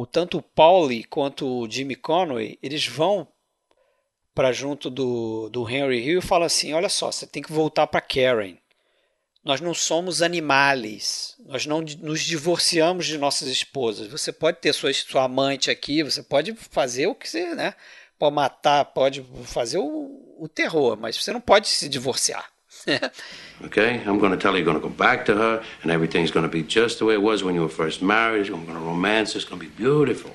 o 0.00 0.06
tanto 0.06 0.38
o 0.38 0.42
Pauli 0.42 1.02
quanto 1.04 1.46
o 1.46 1.68
Jimmy 1.68 1.96
Conway, 1.96 2.58
eles 2.62 2.86
vão 2.86 3.26
para 4.34 4.52
junto 4.52 4.88
do, 4.88 5.48
do 5.50 5.68
Henry 5.68 5.98
Hill 5.98 6.20
e 6.20 6.22
falam 6.22 6.46
assim: 6.46 6.72
olha 6.72 6.88
só, 6.88 7.10
você 7.10 7.26
tem 7.26 7.42
que 7.42 7.52
voltar 7.52 7.86
para 7.86 8.00
Karen. 8.00 8.56
Nós 9.44 9.60
não 9.60 9.72
somos 9.72 10.20
animais. 10.20 11.34
Nós 11.46 11.64
não 11.64 11.80
nos 11.80 12.20
divorciamos 12.20 13.06
de 13.06 13.16
nossas 13.16 13.48
esposas. 13.48 14.08
Você 14.08 14.32
pode 14.32 14.58
ter 14.58 14.72
sua, 14.72 14.92
sua 14.92 15.24
amante 15.24 15.70
aqui, 15.70 16.02
você 16.02 16.22
pode 16.22 16.54
fazer 16.54 17.06
o 17.06 17.14
que 17.14 17.28
você, 17.28 17.54
né? 17.54 17.74
Pode 18.18 18.34
matar, 18.34 18.84
pode 18.84 19.24
fazer 19.44 19.78
o, 19.78 20.36
o 20.38 20.46
terror, 20.46 20.96
mas 21.00 21.16
você 21.16 21.32
não 21.32 21.40
pode 21.40 21.68
se 21.68 21.88
divorciar. 21.88 22.50
Okay? 23.62 24.00
I'm 24.06 24.18
going 24.18 24.30
to 24.30 24.38
tell 24.38 24.52
you 24.52 24.58
you're 24.58 24.64
going 24.64 24.80
to 24.80 24.88
go 24.88 24.88
back 24.88 25.26
to 25.26 25.34
her, 25.34 25.62
and 25.82 25.92
everything's 25.92 26.30
going 26.30 26.46
to 26.46 26.48
be 26.48 26.62
just 26.62 26.98
the 26.98 27.04
way 27.04 27.14
it 27.14 27.20
was 27.20 27.44
when 27.44 27.54
you 27.54 27.60
were 27.60 27.68
first 27.68 28.00
married. 28.00 28.48
I'm 28.48 28.64
going 28.64 28.78
to 28.78 28.82
romance. 28.82 29.36
It's 29.36 29.44
going 29.44 29.60
to 29.60 29.66
be 29.66 29.72
beautiful. 29.76 30.30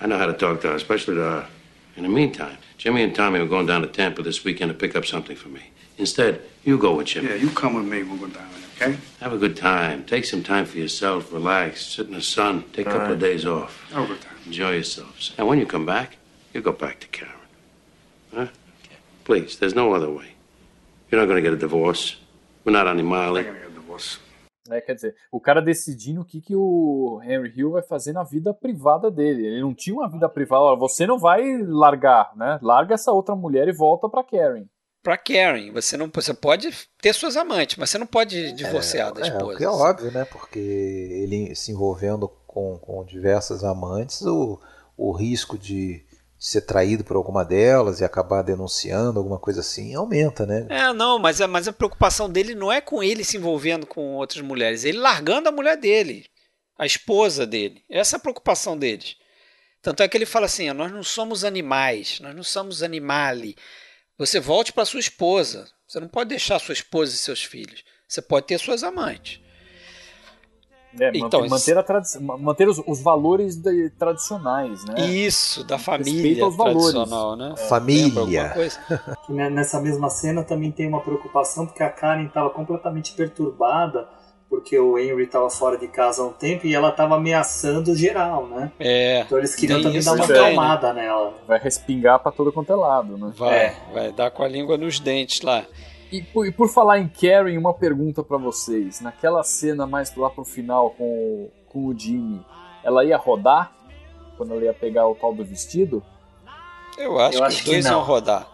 I 0.00 0.06
know 0.08 0.18
how 0.18 0.26
to 0.26 0.32
talk 0.32 0.60
to 0.62 0.68
her, 0.70 0.74
especially 0.74 1.14
to 1.14 1.20
her. 1.20 1.48
In 1.96 2.02
the 2.02 2.08
meantime, 2.08 2.56
Jimmy 2.76 3.02
and 3.04 3.14
Tommy 3.14 3.38
are 3.38 3.46
going 3.46 3.66
down 3.66 3.82
to 3.82 3.86
Tampa 3.86 4.22
this 4.22 4.42
weekend 4.44 4.70
to 4.72 4.74
pick 4.76 4.96
up 4.96 5.04
something 5.04 5.36
for 5.36 5.48
me. 5.48 5.70
Instead, 6.00 6.40
you 6.64 6.78
go 6.78 6.96
with 6.96 7.08
Jimmy. 7.08 7.28
Yeah, 7.28 7.34
you 7.34 7.50
come 7.50 7.74
with 7.74 7.84
me. 7.84 8.02
We'll 8.02 8.16
go 8.16 8.26
down 8.26 8.48
there, 8.54 8.88
okay? 8.88 8.98
Have 9.20 9.34
a 9.34 9.38
good 9.38 9.56
time. 9.56 10.04
Take 10.04 10.24
some 10.24 10.42
time 10.42 10.64
for 10.64 10.78
yourself. 10.78 11.32
Relax. 11.32 11.84
Sit 11.84 12.06
in 12.08 12.14
the 12.14 12.22
sun. 12.22 12.64
Take 12.72 12.86
a 12.86 12.90
couple 12.90 13.12
of 13.12 13.20
days 13.20 13.44
off. 13.44 13.86
Time. 13.92 14.18
Enjoy 14.46 14.72
yourselves. 14.72 15.34
And 15.36 15.46
when 15.46 15.58
you 15.58 15.66
come 15.66 15.84
back, 15.84 16.16
you 16.54 16.62
go 16.62 16.72
back 16.72 17.00
to 17.00 17.06
Karen. 17.08 17.34
Huh? 18.34 18.46
Please, 19.24 19.58
there's 19.58 19.74
no 19.74 19.92
other 19.92 20.10
way. 20.10 20.34
You're 21.10 21.20
not 21.20 21.26
going 21.26 21.36
to 21.36 21.42
get 21.42 21.52
a 21.52 21.60
divorce. 21.60 22.16
We're 22.64 22.72
not 22.72 22.86
get 22.86 22.96
a 22.96 23.70
divorce. 23.74 24.18
né? 24.70 24.80
Quer 24.80 24.94
dizer, 24.94 25.14
o 25.30 25.40
cara 25.40 25.60
decidindo 25.60 26.22
o 26.22 26.24
que, 26.24 26.40
que 26.40 26.54
o 26.56 27.20
Henry 27.22 27.52
Hill 27.54 27.72
vai 27.72 27.82
fazer 27.82 28.12
na 28.12 28.22
vida 28.22 28.54
privada 28.54 29.10
dele. 29.10 29.46
Ele 29.46 29.60
não 29.60 29.74
tinha 29.74 29.94
uma 29.94 30.08
vida 30.08 30.28
privada. 30.28 30.76
Você 30.76 31.06
não 31.06 31.18
vai 31.18 31.42
largar, 31.62 32.30
né? 32.36 32.58
Larga 32.62 32.94
essa 32.94 33.12
outra 33.12 33.34
mulher 33.34 33.68
e 33.68 33.72
volta 33.72 34.08
pra 34.08 34.22
Karen. 34.24 34.64
Pra 35.02 35.16
Karen, 35.16 35.72
você 35.72 35.96
não 35.96 36.10
você 36.12 36.34
pode 36.34 36.70
ter 37.00 37.14
suas 37.14 37.36
amantes, 37.36 37.76
mas 37.78 37.88
você 37.90 37.96
não 37.98 38.06
pode 38.06 38.52
divorciar 38.52 39.12
da 39.14 39.22
É, 39.22 39.28
esposa. 39.28 39.54
o 39.54 39.56
que 39.56 39.64
é 39.64 39.68
óbvio, 39.68 40.10
né? 40.12 40.26
Porque 40.26 40.58
ele 40.58 41.54
se 41.54 41.72
envolvendo 41.72 42.28
com, 42.46 42.76
com 42.78 43.04
diversas 43.04 43.64
amantes, 43.64 44.20
o, 44.22 44.60
o 44.96 45.12
risco 45.12 45.56
de 45.56 46.04
ser 46.38 46.62
traído 46.62 47.02
por 47.04 47.16
alguma 47.16 47.44
delas 47.44 48.00
e 48.00 48.04
acabar 48.04 48.42
denunciando 48.42 49.18
alguma 49.18 49.38
coisa 49.38 49.60
assim 49.60 49.94
aumenta, 49.94 50.44
né? 50.44 50.66
É, 50.68 50.92
não, 50.92 51.18
mas 51.18 51.40
a, 51.40 51.46
mas 51.48 51.66
a 51.68 51.72
preocupação 51.72 52.28
dele 52.30 52.54
não 52.54 52.70
é 52.70 52.80
com 52.80 53.02
ele 53.02 53.24
se 53.24 53.36
envolvendo 53.38 53.86
com 53.86 54.16
outras 54.16 54.42
mulheres, 54.44 54.84
ele 54.84 54.98
largando 54.98 55.48
a 55.48 55.52
mulher 55.52 55.76
dele, 55.78 56.26
a 56.78 56.84
esposa 56.84 57.46
dele. 57.46 57.82
Essa 57.90 58.16
é 58.16 58.18
a 58.18 58.20
preocupação 58.20 58.76
deles. 58.76 59.16
Tanto 59.82 60.02
é 60.02 60.08
que 60.08 60.16
ele 60.16 60.26
fala 60.26 60.44
assim: 60.46 60.68
ó, 60.68 60.74
nós 60.74 60.92
não 60.92 61.02
somos 61.02 61.42
animais, 61.44 62.20
nós 62.20 62.34
não 62.36 62.42
somos 62.42 62.82
animali. 62.82 63.56
Você 64.20 64.38
volte 64.38 64.70
para 64.72 64.84
sua 64.84 65.00
esposa. 65.00 65.66
Você 65.88 65.98
não 65.98 66.06
pode 66.08 66.28
deixar 66.28 66.58
sua 66.58 66.74
esposa 66.74 67.12
e 67.14 67.16
seus 67.16 67.42
filhos. 67.42 67.82
Você 68.06 68.20
pode 68.20 68.46
ter 68.46 68.58
suas 68.58 68.84
amantes. 68.84 69.40
É, 71.00 71.10
Então, 71.14 71.46
manter, 71.48 71.74
ma- 72.20 72.36
manter 72.36 72.68
os, 72.68 72.82
os 72.86 73.00
valores 73.00 73.56
de- 73.56 73.88
tradicionais, 73.90 74.84
né? 74.84 75.06
Isso, 75.06 75.64
da 75.64 75.76
Respeito 75.76 76.04
família 76.04 76.44
aos 76.44 76.54
valores. 76.56 76.90
tradicional, 76.90 77.36
né? 77.36 77.54
Família. 77.68 78.04
Lembra 78.04 78.20
alguma 78.20 78.48
coisa? 78.50 78.78
Que 79.26 79.32
ne- 79.32 79.48
nessa 79.50 79.80
mesma 79.80 80.10
cena 80.10 80.42
também 80.44 80.70
tem 80.70 80.86
uma 80.86 81.00
preocupação 81.00 81.64
porque 81.66 81.82
a 81.82 81.88
Karen 81.90 82.26
estava 82.26 82.50
completamente 82.50 83.12
perturbada 83.12 84.06
porque 84.50 84.76
o 84.78 84.98
Henry 84.98 85.22
estava 85.22 85.48
fora 85.48 85.78
de 85.78 85.86
casa 85.86 86.22
há 86.22 86.26
um 86.26 86.32
tempo 86.32 86.66
e 86.66 86.74
ela 86.74 86.88
estava 86.90 87.14
ameaçando 87.14 87.94
geral, 87.94 88.46
né? 88.48 88.72
É. 88.80 89.20
Então 89.20 89.38
eles 89.38 89.54
queriam 89.54 89.80
também 89.80 90.02
dar 90.02 90.12
uma 90.12 90.26
também, 90.26 90.42
né? 90.42 90.48
acalmada 90.50 90.92
nela. 90.92 91.34
Vai 91.46 91.58
respingar 91.60 92.18
pra 92.18 92.32
todo 92.32 92.52
quanto 92.52 92.72
é 92.72 92.76
lado, 92.76 93.16
né? 93.16 93.32
Vai, 93.36 93.54
É. 93.56 93.76
vai 93.94 94.12
dar 94.12 94.30
com 94.32 94.42
a 94.42 94.48
língua 94.48 94.76
nos 94.76 94.98
dentes 94.98 95.40
lá. 95.42 95.64
E 96.10 96.20
por, 96.20 96.44
e 96.44 96.50
por 96.50 96.68
falar 96.68 96.98
em 96.98 97.06
Karen, 97.08 97.56
uma 97.56 97.72
pergunta 97.72 98.24
pra 98.24 98.36
vocês. 98.36 99.00
Naquela 99.00 99.44
cena 99.44 99.86
mais 99.86 100.12
lá 100.16 100.28
pro 100.28 100.44
final 100.44 100.90
com, 100.90 101.04
o- 101.04 101.50
com 101.68 101.86
o 101.86 101.96
Jimmy, 101.96 102.44
ela 102.82 103.04
ia 103.04 103.16
rodar? 103.16 103.70
Quando 104.36 104.52
ela 104.54 104.64
ia 104.64 104.74
pegar 104.74 105.06
o 105.06 105.14
tal 105.14 105.32
do 105.32 105.44
vestido? 105.44 106.02
Eu 106.98 107.18
acho 107.20 107.36
Eu 107.36 107.40
que 107.42 107.46
acho 107.46 107.56
os 107.58 107.62
que 107.62 107.70
dois 107.70 107.84
não. 107.84 107.92
iam 107.92 108.02
rodar. 108.02 108.48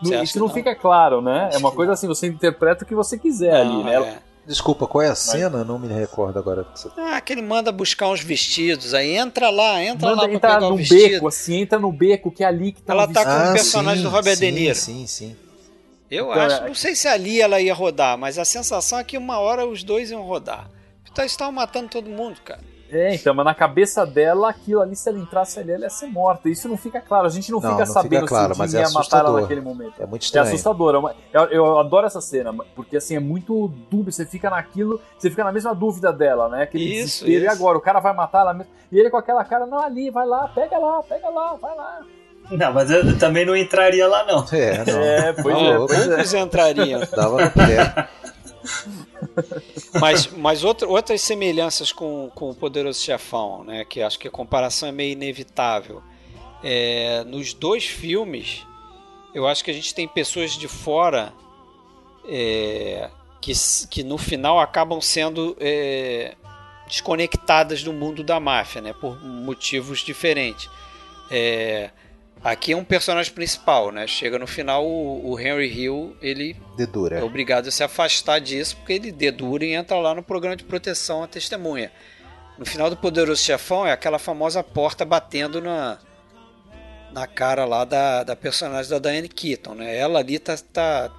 Não- 0.00 0.22
isso 0.22 0.34
que 0.34 0.38
não, 0.38 0.46
não? 0.46 0.54
fica 0.54 0.76
claro, 0.76 1.20
né? 1.20 1.50
É 1.52 1.58
uma 1.58 1.70
que 1.70 1.76
coisa 1.76 1.92
assim, 1.92 2.06
você 2.06 2.28
interpreta 2.28 2.84
o 2.84 2.86
que 2.86 2.94
você 2.94 3.18
quiser 3.18 3.52
ali, 3.56 3.68
Não, 3.72 3.82
né? 3.82 3.94
Ela, 3.94 4.06
é. 4.06 4.18
Desculpa, 4.48 4.86
qual 4.86 5.02
é 5.02 5.08
a 5.08 5.14
cena? 5.14 5.62
Não 5.62 5.78
me 5.78 5.86
recordo 5.88 6.38
agora. 6.38 6.66
Ah, 6.96 7.20
que 7.20 7.32
ele 7.34 7.42
manda 7.42 7.70
buscar 7.70 8.08
uns 8.08 8.20
vestidos, 8.22 8.94
aí 8.94 9.14
entra 9.14 9.50
lá, 9.50 9.84
entra 9.84 10.08
Manda 10.08 10.22
lá 10.22 10.28
pra 10.28 10.34
entrar 10.36 10.54
pegar 10.54 10.66
o 10.66 10.70
no 10.70 10.76
vestido. 10.78 11.00
beco, 11.10 11.28
assim, 11.28 11.60
entra 11.60 11.78
no 11.78 11.92
beco, 11.92 12.30
que 12.30 12.42
é 12.42 12.46
ali 12.46 12.72
que 12.72 12.80
tá 12.80 12.94
Ela 12.94 13.04
o 13.04 13.12
tá 13.12 13.24
com 13.24 13.30
vestido. 13.30 13.50
o 13.50 13.52
personagem 13.52 14.02
do 14.02 14.08
Robert 14.08 14.32
Ah, 14.32 14.36
sim, 14.36 14.40
De 14.46 14.50
Niro. 14.50 14.74
Sim, 14.74 15.06
sim. 15.06 15.36
Eu 16.10 16.30
Então, 16.30 16.40
acho, 16.42 16.56
é- 16.62 16.66
não 16.68 16.74
sei 16.74 16.94
se 16.94 17.06
ali 17.06 17.40
ela 17.42 17.60
ia 17.60 17.74
rodar, 17.74 18.16
mas 18.16 18.38
a 18.38 18.44
sensação 18.46 18.98
é 18.98 19.04
que 19.04 19.18
uma 19.18 19.38
hora 19.38 19.66
os 19.66 19.82
dois 19.84 20.10
iam 20.10 20.22
rodar. 20.22 20.70
Então 21.12 21.22
eles 21.22 21.32
estavam 21.32 21.52
matando 21.52 21.88
todo 21.90 22.08
mundo, 22.08 22.40
cara. 22.42 22.60
É, 22.90 23.14
então, 23.14 23.34
mas 23.34 23.44
na 23.44 23.54
cabeça 23.54 24.06
dela, 24.06 24.48
aquilo 24.48 24.80
ali, 24.80 24.96
se 24.96 25.08
ela 25.08 25.18
entrasse 25.18 25.60
ali, 25.60 25.72
ela 25.72 25.82
ia 25.84 25.90
ser 25.90 26.06
morta. 26.06 26.48
Isso 26.48 26.68
não 26.68 26.76
fica 26.76 27.00
claro. 27.00 27.26
A 27.26 27.30
gente 27.30 27.50
não, 27.52 27.60
Não, 27.60 27.70
fica 27.72 27.84
não 27.84 27.92
sabendo 27.92 28.20
fica 28.22 28.26
claro, 28.28 28.54
se 28.54 28.60
o 28.60 28.64
é 28.78 28.82
ia 28.82 28.90
matar 28.90 29.18
ela 29.26 29.40
naquele 29.42 29.60
momento. 29.60 29.92
É 30.00 30.06
muito 30.06 30.22
É 30.22 30.24
estranho. 30.24 30.46
assustador. 30.46 30.94
é 30.94 30.98
uma- 30.98 31.14
Eu, 31.32 31.42
eu 31.50 31.78
adoro 31.78 32.06
essa 32.06 32.20
cena, 32.20 32.54
porque 32.74 32.96
assim, 32.96 33.16
é 33.16 33.20
muito 33.20 33.68
dúbio. 33.90 34.10
Você 34.12 34.24
fica 34.24 34.48
naquilo, 34.48 35.00
você 35.18 35.28
fica 35.28 35.44
na 35.44 35.52
mesma 35.52 35.74
dúvida 35.74 36.12
dela, 36.12 36.48
né? 36.48 36.62
Aquele 36.62 36.84
Isso, 36.84 37.24
desespero. 37.24 37.30
E 37.30 37.46
isso. 37.46 37.52
agora? 37.54 37.76
O 37.76 37.80
cara 37.82 38.00
vai 38.00 38.14
matar 38.14 38.40
ela 38.40 38.54
mesmo. 38.54 38.72
E 38.90 38.98
ele 38.98 39.10
com 39.10 39.16
aquela 39.18 39.44
cara, 39.44 39.66
não, 39.66 39.80
ali, 39.82 40.10
vai 40.10 40.26
lá, 40.26 40.48
pega 40.48 40.78
lá, 40.78 41.02
pega 41.02 41.28
lá, 41.28 41.54
vai 41.54 41.76
lá. 41.76 42.00
Não, 42.50 42.72
mas 42.72 42.90
eu 42.90 43.18
também 43.18 43.44
não 43.44 43.54
entraria 43.54 44.08
lá, 44.08 44.24
não. 44.24 44.46
É, 44.50 44.84
não. 44.90 44.98
É, 45.02 45.32
pois 45.34 45.54
Tá 45.54 45.62
é, 45.62 45.76
pois 45.76 46.00
é. 46.00 46.06
Poucos 46.14 46.34
entrariam. 46.34 47.00
Dava 47.14 47.44
no 47.44 47.50
pé. 47.50 48.08
Mas, 50.00 50.26
mas 50.28 50.64
outra, 50.64 50.86
outras 50.86 51.20
semelhanças 51.20 51.92
com, 51.92 52.30
com 52.34 52.50
o 52.50 52.54
Poderoso 52.54 53.02
Chefão, 53.02 53.64
né? 53.64 53.84
Que 53.84 54.02
acho 54.02 54.18
que 54.18 54.28
a 54.28 54.30
comparação 54.30 54.88
é 54.88 54.92
meio 54.92 55.12
inevitável. 55.12 56.02
É, 56.62 57.24
nos 57.24 57.52
dois 57.52 57.84
filmes, 57.84 58.66
eu 59.34 59.46
acho 59.46 59.64
que 59.64 59.70
a 59.70 59.74
gente 59.74 59.94
tem 59.94 60.06
pessoas 60.06 60.52
de 60.52 60.68
fora 60.68 61.32
é, 62.28 63.10
que, 63.40 63.52
que 63.90 64.02
no 64.02 64.18
final 64.18 64.58
acabam 64.60 65.00
sendo 65.00 65.56
é, 65.60 66.34
desconectadas 66.86 67.82
do 67.82 67.92
mundo 67.92 68.22
da 68.22 68.38
máfia, 68.38 68.80
né? 68.80 68.92
Por 68.92 69.22
motivos 69.24 70.00
diferentes. 70.00 70.68
É, 71.30 71.90
aqui 72.42 72.72
é 72.72 72.76
um 72.76 72.84
personagem 72.84 73.32
principal, 73.32 73.90
né? 73.90 74.06
Chega 74.06 74.38
no 74.38 74.46
final, 74.46 74.86
o, 74.86 75.32
o 75.32 75.40
Henry 75.40 75.68
Hill, 75.68 76.16
ele 76.20 76.56
Dedura. 76.76 77.18
é 77.18 77.22
obrigado 77.22 77.68
a 77.68 77.70
se 77.70 77.82
afastar 77.82 78.40
disso 78.40 78.76
porque 78.76 78.92
ele 78.92 79.12
dedura 79.12 79.64
e 79.64 79.72
entra 79.72 79.96
lá 79.98 80.14
no 80.14 80.22
programa 80.22 80.56
de 80.56 80.64
proteção 80.64 81.22
à 81.22 81.26
testemunha. 81.26 81.92
No 82.58 82.66
final 82.66 82.90
do 82.90 82.96
Poderoso 82.96 83.42
Chefão 83.42 83.86
é 83.86 83.92
aquela 83.92 84.18
famosa 84.18 84.62
porta 84.64 85.04
batendo 85.04 85.60
na, 85.60 85.98
na 87.12 87.26
cara 87.26 87.64
lá 87.64 87.84
da, 87.84 88.24
da 88.24 88.34
personagem 88.34 88.90
da 88.90 88.98
Diane 88.98 89.28
Keaton, 89.28 89.74
né? 89.74 89.96
Ela 89.96 90.18
ali 90.18 90.38
tá, 90.38 90.56
tá, 90.72 91.10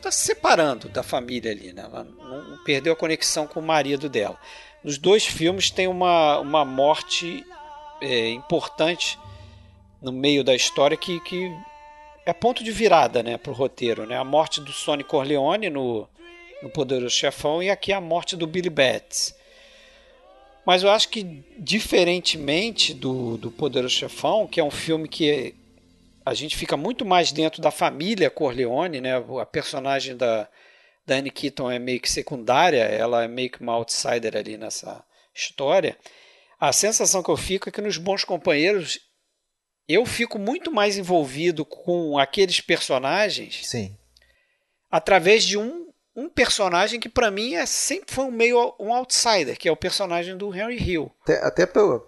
tá 0.00 0.10
se 0.10 0.26
separando 0.26 0.88
da 0.88 1.02
família 1.02 1.50
ali, 1.50 1.72
né? 1.72 1.82
Ela 1.84 2.04
não, 2.04 2.50
não 2.50 2.64
perdeu 2.64 2.92
a 2.92 2.96
conexão 2.96 3.46
com 3.46 3.60
o 3.60 3.62
marido 3.62 4.08
dela. 4.08 4.38
Nos 4.84 4.98
dois 4.98 5.26
filmes 5.26 5.70
tem 5.70 5.88
uma, 5.88 6.38
uma 6.38 6.64
morte 6.64 7.44
é, 8.00 8.30
importante 8.30 9.18
no 10.00 10.12
meio 10.12 10.44
da 10.44 10.54
história 10.54 10.96
que, 10.96 11.20
que 11.20 11.52
é 12.24 12.32
ponto 12.32 12.62
de 12.62 12.70
virada 12.70 13.22
né, 13.22 13.36
para 13.36 13.50
o 13.50 13.54
roteiro. 13.54 14.06
Né? 14.06 14.16
A 14.16 14.24
morte 14.24 14.60
do 14.60 14.72
Sonny 14.72 15.02
Corleone 15.04 15.70
no, 15.70 16.08
no 16.62 16.70
Poderoso 16.70 17.14
Chefão 17.14 17.62
e 17.62 17.70
aqui 17.70 17.92
a 17.92 18.00
morte 18.00 18.36
do 18.36 18.46
Billy 18.46 18.70
Batts. 18.70 19.34
Mas 20.64 20.82
eu 20.82 20.90
acho 20.90 21.08
que, 21.08 21.42
diferentemente 21.56 22.92
do, 22.92 23.38
do 23.38 23.50
Poderoso 23.50 23.94
Chefão, 23.94 24.46
que 24.46 24.60
é 24.60 24.64
um 24.64 24.70
filme 24.70 25.08
que 25.08 25.54
a 26.24 26.34
gente 26.34 26.56
fica 26.56 26.76
muito 26.76 27.06
mais 27.06 27.32
dentro 27.32 27.62
da 27.62 27.70
família 27.70 28.28
Corleone, 28.28 29.00
né? 29.00 29.16
a 29.40 29.46
personagem 29.46 30.14
da, 30.14 30.46
da 31.06 31.16
Anne 31.16 31.30
Keaton 31.30 31.70
é 31.70 31.78
meio 31.78 31.98
que 32.00 32.10
secundária, 32.10 32.82
ela 32.82 33.24
é 33.24 33.28
meio 33.28 33.48
que 33.48 33.62
uma 33.62 33.72
outsider 33.72 34.36
ali 34.36 34.58
nessa 34.58 35.02
história. 35.34 35.96
A 36.60 36.70
sensação 36.70 37.22
que 37.22 37.30
eu 37.30 37.36
fico 37.36 37.70
é 37.70 37.72
que 37.72 37.80
nos 37.80 37.96
Bons 37.96 38.24
Companheiros 38.24 39.00
eu 39.88 40.04
fico 40.04 40.38
muito 40.38 40.70
mais 40.70 40.98
envolvido 40.98 41.64
com 41.64 42.18
aqueles 42.18 42.60
personagens 42.60 43.60
Sim. 43.66 43.96
através 44.90 45.44
de 45.44 45.56
um, 45.56 45.86
um 46.14 46.28
personagem 46.28 47.00
que 47.00 47.08
para 47.08 47.30
mim 47.30 47.54
é 47.54 47.64
sempre 47.66 48.14
foi 48.14 48.24
um 48.24 48.30
meio 48.30 48.74
um 48.78 48.92
outsider, 48.92 49.56
que 49.56 49.68
é 49.68 49.72
o 49.72 49.76
personagem 49.76 50.36
do 50.36 50.54
Henry 50.54 50.76
Hill. 50.76 51.10
Até, 51.22 51.44
até 51.44 51.66
por, 51.66 52.06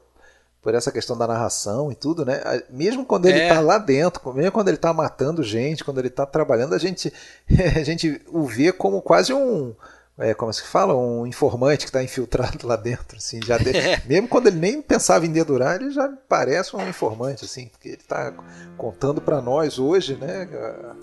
por 0.61 0.75
essa 0.75 0.93
questão 0.93 1.17
da 1.17 1.27
narração 1.27 1.91
e 1.91 1.95
tudo, 1.95 2.25
né? 2.25 2.41
Mesmo 2.69 3.05
quando 3.07 3.27
ele 3.27 3.41
É. 3.41 3.49
tá 3.49 3.61
lá 3.61 3.79
dentro, 3.79 4.33
mesmo 4.35 4.53
quando 4.53 4.69
ele 4.69 4.77
tá 4.77 4.93
matando 4.93 5.43
gente, 5.43 5.85
quando 5.85 5.99
ele 5.99 6.11
tá 6.11 6.27
trabalhando, 6.27 6.75
a 6.75 6.79
gente, 6.79 7.13
a 7.77 7.83
gente 7.83 8.21
o 8.29 8.45
vê 8.47 8.73
como 8.73 9.01
quase 9.01 9.33
um. 9.33 9.75
É, 10.21 10.35
como 10.35 10.53
se 10.53 10.63
fala? 10.65 10.95
Um 10.95 11.27
informante 11.27 11.79
que 11.79 11.89
está 11.89 12.03
infiltrado 12.05 12.67
lá 12.67 12.77
dentro. 12.77 13.17
Assim, 13.17 13.41
já 13.43 13.57
de- 13.57 13.73
Mesmo 14.07 14.29
quando 14.29 14.49
ele 14.49 14.59
nem 14.59 14.83
pensava 14.83 15.25
em 15.25 15.33
dedurar, 15.33 15.77
ele 15.81 15.91
já 15.91 16.13
parece 16.29 16.77
um 16.77 16.89
informante, 16.89 17.45
assim, 17.47 17.69
porque 17.69 17.89
ele 17.89 17.97
está 17.97 18.33
contando 18.77 19.21
para 19.21 19.41
nós 19.41 19.79
hoje, 19.79 20.17
né? 20.17 20.47
a- 20.53 20.95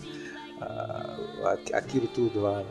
a- 0.66 1.50
a- 1.74 1.78
aquilo 1.78 2.08
tudo 2.08 2.42
lá. 2.42 2.60
Né? 2.60 2.66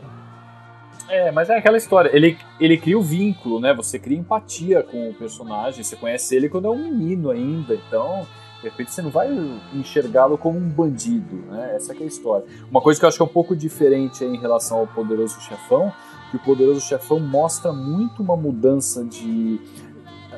É, 1.09 1.31
mas 1.31 1.49
é 1.49 1.57
aquela 1.57 1.77
história. 1.77 2.09
Ele, 2.15 2.37
ele 2.59 2.77
cria 2.77 2.97
o 2.97 3.01
vínculo, 3.01 3.59
né? 3.59 3.73
Você 3.73 3.97
cria 3.97 4.17
empatia 4.17 4.83
com 4.83 5.09
o 5.09 5.13
personagem. 5.13 5.83
Você 5.83 5.95
conhece 5.95 6.35
ele 6.35 6.49
quando 6.49 6.67
é 6.67 6.69
um 6.69 6.77
menino 6.77 7.29
ainda. 7.29 7.73
Então, 7.75 8.27
de 8.61 8.63
repente, 8.69 8.91
você 8.91 9.01
não 9.01 9.09
vai 9.09 9.29
enxergá-lo 9.73 10.37
como 10.37 10.57
um 10.57 10.67
bandido, 10.69 11.35
né? 11.49 11.73
Essa 11.75 11.93
que 11.95 12.03
é 12.03 12.05
a 12.05 12.07
história. 12.09 12.45
Uma 12.69 12.81
coisa 12.81 12.99
que 12.99 13.05
eu 13.05 13.07
acho 13.09 13.17
que 13.17 13.23
é 13.23 13.25
um 13.25 13.29
pouco 13.29 13.55
diferente 13.55 14.23
aí 14.23 14.29
em 14.29 14.39
relação 14.39 14.79
ao 14.79 14.87
Poderoso 14.87 15.39
Chefão, 15.39 15.93
que 16.29 16.37
o 16.37 16.39
Poderoso 16.39 16.81
Chefão 16.81 17.19
mostra 17.19 17.71
muito 17.71 18.21
uma 18.21 18.35
mudança 18.35 19.03
de 19.03 19.59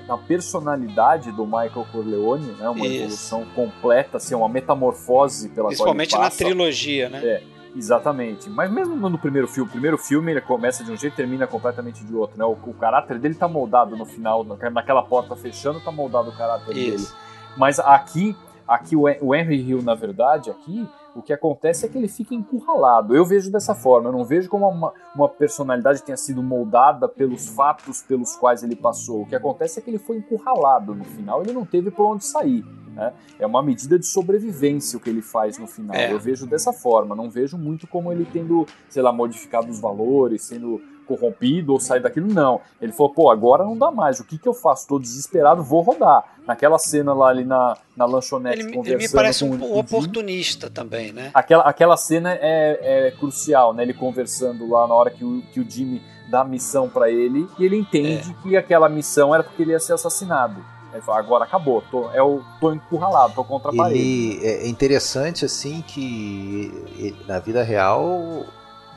na 0.08 0.18
personalidade 0.18 1.32
do 1.32 1.46
Michael 1.46 1.86
Corleone, 1.92 2.48
né? 2.54 2.68
Uma 2.68 2.86
Isso. 2.88 2.96
evolução 2.96 3.46
completa, 3.56 4.18
assim, 4.18 4.34
uma 4.34 4.50
metamorfose 4.50 5.50
pela 5.50 5.68
Principalmente 5.68 6.18
na 6.18 6.32
trilogia, 6.32 7.10
né? 7.10 7.20
É, 7.24 7.44
exatamente. 7.76 8.50
Mas 8.50 8.72
mesmo 8.72 8.96
no 9.08 9.20
primeiro 9.20 9.48
filme, 9.48 9.70
o 9.70 9.72
primeiro 9.72 9.98
filme 10.00 10.32
ele 10.32 10.42
começa 10.42 10.84
de 10.84 10.92
um 10.92 10.98
jeito 10.98 11.14
e 11.14 11.16
termina 11.16 11.46
completamente 11.46 12.04
de 12.04 12.16
outro, 12.16 12.40
né? 12.40 12.44
O, 12.46 12.54
o 12.54 12.74
caráter 12.74 13.20
dele 13.20 13.36
tá 13.36 13.48
moldado 13.48 13.96
no 13.96 14.06
final, 14.06 14.44
na- 14.44 14.70
naquela 14.72 15.04
porta 15.04 15.36
fechando, 15.36 15.80
tá 15.80 15.92
moldado 15.92 16.30
o 16.30 16.36
caráter 16.36 16.76
Isso. 16.76 17.14
dele. 17.14 17.20
Mas 17.56 17.80
aqui, 17.80 18.36
aqui 18.68 18.96
o 18.96 19.36
Henry 19.36 19.62
Hill, 19.62 19.84
na 19.84 19.94
verdade, 19.94 20.50
aqui, 20.50 20.88
o 21.16 21.22
que 21.22 21.34
acontece 21.34 21.86
é 21.86 21.90
que 21.90 21.98
ele 21.98 22.08
fica 22.08 22.36
encurralado. 22.36 23.16
Eu 23.16 23.26
vejo 23.26 23.52
dessa 23.52 23.74
forma, 23.76 24.10
eu 24.10 24.14
não 24.14 24.24
vejo 24.26 24.50
como 24.50 24.68
uma, 24.68 24.94
uma 25.16 25.28
personalidade 25.28 26.04
tenha 26.04 26.18
sido 26.18 26.42
moldada 26.42 27.08
pelos 27.08 27.48
fatos 27.48 28.02
pelos 28.02 28.36
quais 28.36 28.64
ele 28.64 28.76
passou. 28.76 29.22
O 29.22 29.26
que 29.26 29.36
acontece 29.36 29.80
é 29.80 29.82
que 29.82 29.90
ele 29.90 30.00
foi 30.00 30.18
encurralado 30.18 30.94
no 30.94 31.04
final, 31.04 31.42
ele 31.42 31.54
não 31.54 31.66
teve 31.66 31.92
por 31.92 32.06
onde 32.06 32.26
sair. 32.26 32.64
né? 32.94 33.14
É 33.40 33.46
uma 33.46 33.64
medida 33.64 33.98
de 33.98 34.06
sobrevivência 34.06 34.98
o 34.98 35.00
que 35.00 35.10
ele 35.10 35.22
faz 35.22 35.58
no 35.58 35.68
final. 35.68 35.96
É. 35.96 36.12
Eu 36.12 36.20
vejo 36.20 36.46
dessa 36.46 36.72
forma, 36.74 37.16
não 37.16 37.30
vejo 37.30 37.58
muito 37.58 37.88
como 37.88 38.12
ele 38.12 38.28
tendo, 38.32 38.66
sei 38.90 39.02
lá, 39.02 39.12
modificado 39.12 39.70
os 39.70 39.80
valores, 39.80 40.44
sendo 40.44 40.82
corrompido 41.10 41.74
ou 41.74 41.80
sair 41.80 42.00
daquilo, 42.00 42.32
não. 42.32 42.62
Ele 42.80 42.92
falou, 42.92 43.12
pô, 43.12 43.32
agora 43.32 43.64
não 43.64 43.76
dá 43.76 43.90
mais, 43.90 44.20
o 44.20 44.24
que 44.24 44.38
que 44.38 44.48
eu 44.48 44.54
faço? 44.54 44.88
Tô 44.88 45.00
desesperado, 45.00 45.64
vou 45.64 45.82
rodar. 45.82 46.24
Naquela 46.46 46.78
cena 46.78 47.14
lá 47.14 47.30
ali 47.30 47.44
na, 47.44 47.78
na 47.96 48.06
lanchonete 48.06 48.60
Ele, 48.60 48.74
conversando 48.74 49.02
ele 49.02 49.08
me 49.08 49.14
parece 49.14 49.44
com 49.44 49.52
um, 49.52 49.56
um 49.56 49.60
Jim. 49.60 49.80
oportunista 49.80 50.70
também, 50.70 51.12
né? 51.12 51.32
Aquela, 51.34 51.64
aquela 51.64 51.98
cena 51.98 52.32
é, 52.34 53.08
é 53.08 53.12
crucial, 53.12 53.74
né? 53.74 53.84
Ele 53.84 53.94
conversando 53.94 54.70
lá 54.70 54.88
na 54.88 54.94
hora 54.94 55.10
que 55.10 55.24
o, 55.24 55.42
que 55.54 55.60
o 55.60 55.70
Jimmy 55.70 56.02
dá 56.30 56.42
a 56.42 56.46
missão 56.46 56.88
pra 56.88 57.10
ele 57.10 57.48
e 57.58 57.66
ele 57.66 57.76
entende 57.76 58.34
que 58.44 58.56
aquela 58.56 58.88
missão 58.88 59.34
era 59.34 59.44
porque 59.44 59.64
ele 59.64 59.72
ia 59.72 59.80
ser 59.80 59.94
assassinado. 59.94 60.64
Ele 60.92 61.02
fala, 61.04 61.20
agora 61.20 61.44
acabou, 61.44 61.84
tô, 61.92 62.10
é 62.12 62.22
o, 62.22 62.42
tô 62.60 62.74
encurralado, 62.74 63.34
tô 63.36 63.44
contra 63.44 63.70
a 63.70 63.76
parede. 63.76 64.00
Ele 64.00 64.48
é 64.48 64.68
interessante 64.68 65.46
assim 65.46 65.84
que 65.86 67.16
na 67.28 67.38
vida 67.40 67.62
real 67.62 68.46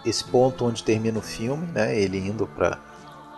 esse 0.04 0.24
ponto 0.24 0.64
onde 0.64 0.82
termina 0.82 1.18
o 1.18 1.22
filme, 1.22 1.66
né? 1.72 1.98
Ele 1.98 2.18
indo 2.18 2.46
para 2.46 2.78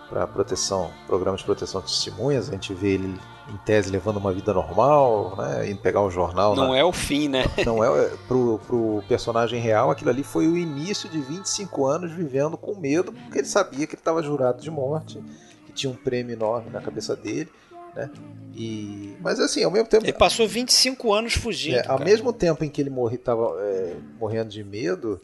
para 0.08 0.26
proteção, 0.26 0.90
programa 1.06 1.36
de 1.36 1.42
proteção 1.42 1.80
de 1.80 1.86
testemunhas, 1.88 2.48
a 2.48 2.52
gente 2.52 2.72
vê 2.74 2.90
ele 2.92 3.18
em 3.48 3.56
tese 3.64 3.90
levando 3.90 4.18
uma 4.18 4.32
vida 4.32 4.52
normal, 4.52 5.34
né? 5.36 5.68
Indo 5.70 5.80
pegar 5.80 6.02
um 6.02 6.10
jornal. 6.10 6.54
Não 6.54 6.68
na- 6.68 6.78
é 6.78 6.84
o 6.84 6.92
fim, 6.92 7.26
né? 7.26 7.44
não 7.66 7.82
é 7.82 8.10
pro, 8.28 8.60
pro 8.66 9.02
personagem 9.08 9.60
real, 9.60 9.90
aquilo 9.90 10.10
ali 10.10 10.22
foi 10.22 10.46
o 10.46 10.56
início 10.56 11.08
de 11.08 11.20
25 11.20 11.86
anos 11.86 12.12
vivendo 12.12 12.56
com 12.56 12.78
medo, 12.78 13.12
porque 13.12 13.38
ele 13.38 13.46
sabia 13.48 13.86
que 13.86 13.94
ele 13.94 14.00
estava 14.00 14.22
jurado 14.22 14.60
de 14.62 14.70
morte, 14.70 15.20
que 15.66 15.72
tinha 15.72 15.90
um 15.90 15.96
prêmio 15.96 16.34
enorme 16.34 16.70
na 16.70 16.80
cabeça 16.80 17.16
dele, 17.16 17.50
né? 17.96 18.08
E 18.54 19.16
mas 19.20 19.40
assim, 19.40 19.64
ao 19.64 19.70
mesmo 19.70 19.88
tempo 19.88 20.04
Ele 20.04 20.12
passou 20.12 20.46
25 20.46 21.12
anos 21.12 21.32
fugindo. 21.32 21.76
é, 21.76 21.80
ao 21.80 21.98
cara. 21.98 22.04
mesmo 22.04 22.32
tempo 22.32 22.62
em 22.62 22.68
que 22.68 22.80
ele 22.80 22.90
morri, 22.90 23.16
tava, 23.18 23.56
é, 23.62 23.96
morrendo 24.20 24.50
de 24.50 24.62
medo, 24.62 25.20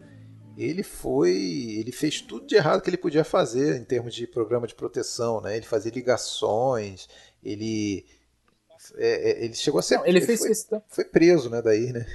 ele 0.62 0.82
foi. 0.82 1.32
Ele 1.78 1.92
fez 1.92 2.20
tudo 2.20 2.46
de 2.46 2.54
errado 2.54 2.82
que 2.82 2.90
ele 2.90 2.96
podia 2.96 3.24
fazer 3.24 3.80
em 3.80 3.84
termos 3.84 4.14
de 4.14 4.26
programa 4.26 4.66
de 4.66 4.74
proteção, 4.74 5.40
né? 5.40 5.56
Ele 5.56 5.66
fazia 5.66 5.92
ligações, 5.92 7.08
ele. 7.42 8.04
é, 8.96 9.30
é, 9.30 9.44
ele 9.44 9.54
chegou 9.54 9.78
a 9.78 9.82
ser. 9.82 9.96
Não, 9.96 10.06
ele 10.06 10.20
fez 10.20 10.40
foi, 10.40 10.48
questão. 10.48 10.82
foi 10.88 11.04
preso, 11.04 11.48
né? 11.48 11.62
Daí, 11.62 11.92
né? 11.92 12.06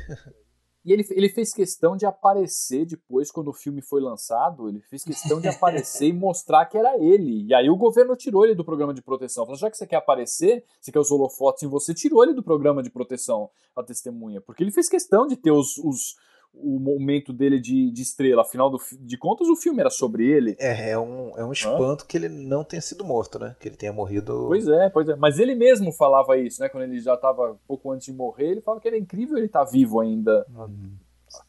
E 0.86 0.94
ele, 0.94 1.04
ele 1.10 1.30
fez 1.30 1.52
questão 1.52 1.98
de 1.98 2.06
aparecer 2.06 2.86
depois, 2.86 3.32
quando 3.32 3.48
o 3.48 3.54
filme 3.54 3.82
foi 3.82 4.00
lançado, 4.00 4.70
ele 4.70 4.80
fez 4.82 5.04
questão 5.04 5.42
de 5.42 5.48
aparecer 5.48 6.06
e 6.10 6.14
mostrar 6.14 6.68
que 6.68 6.78
era 6.78 6.96
ele. 7.00 7.48
E 7.48 7.56
aí 7.56 7.72
o 7.72 7.76
governo 7.76 8.16
tirou 8.16 8.46
ele 8.46 8.54
do 8.54 8.64
programa 8.64 8.94
de 8.94 9.02
proteção. 9.02 9.46
Falou, 9.46 9.58
já 9.58 9.72
que 9.72 9.78
você 9.78 9.88
quer 9.88 9.96
aparecer, 9.96 10.64
você 10.80 10.92
quer 10.92 11.00
os 11.00 11.10
holofotes 11.10 11.64
em 11.64 11.68
você, 11.68 11.92
tirou 11.92 12.24
ele 12.24 12.36
do 12.36 12.44
programa 12.44 12.84
de 12.84 12.92
proteção, 12.92 13.50
a 13.76 13.82
testemunha. 13.82 14.40
Porque 14.40 14.62
ele 14.62 14.72
fez 14.72 14.88
questão 14.88 15.26
de 15.26 15.36
ter 15.36 15.50
os, 15.50 15.76
os 15.80 16.18
o 16.58 16.80
momento 16.80 17.34
dele 17.34 17.60
de, 17.60 17.92
de 17.92 18.02
estrela. 18.02 18.42
Afinal 18.42 18.70
do, 18.70 18.80
de 19.00 19.18
contas, 19.18 19.48
o 19.48 19.56
filme 19.56 19.80
era 19.80 19.90
sobre 19.90 20.26
ele. 20.26 20.56
É, 20.60 20.92
é 20.92 21.00
um, 21.00 21.38
é 21.38 21.46
um 21.46 21.52
espanto 21.52 22.06
que 22.06 22.18
ele 22.18 22.30
não 22.30 22.64
tenha 22.64 22.82
sido 22.82 23.04
morto, 23.04 23.40
né? 23.40 23.56
Que 23.60 23.68
ele 23.68 23.76
tenha 23.76 23.94
morrido. 23.94 24.46
Pois 24.48 24.68
é, 24.68 24.90
pois 24.90 25.10
é. 25.10 25.16
Mas 25.16 25.40
ele 25.40 25.56
mesmo 25.56 25.92
falava 25.92 26.38
isso, 26.38 26.62
né? 26.62 26.70
Quando 26.70 26.84
ele 26.84 27.00
já 27.00 27.16
estava 27.16 27.58
pouco 27.68 27.92
antes 27.92 28.06
de 28.06 28.14
morrer, 28.14 28.52
ele 28.52 28.62
falava 28.62 28.82
que 28.82 28.88
era 28.88 28.98
incrível 28.98 29.38
ele 29.38 29.48
estar 29.48 29.66
tá 29.66 29.72
vivo 29.72 30.00
ainda. 30.00 30.46
Uhum. 30.56 30.92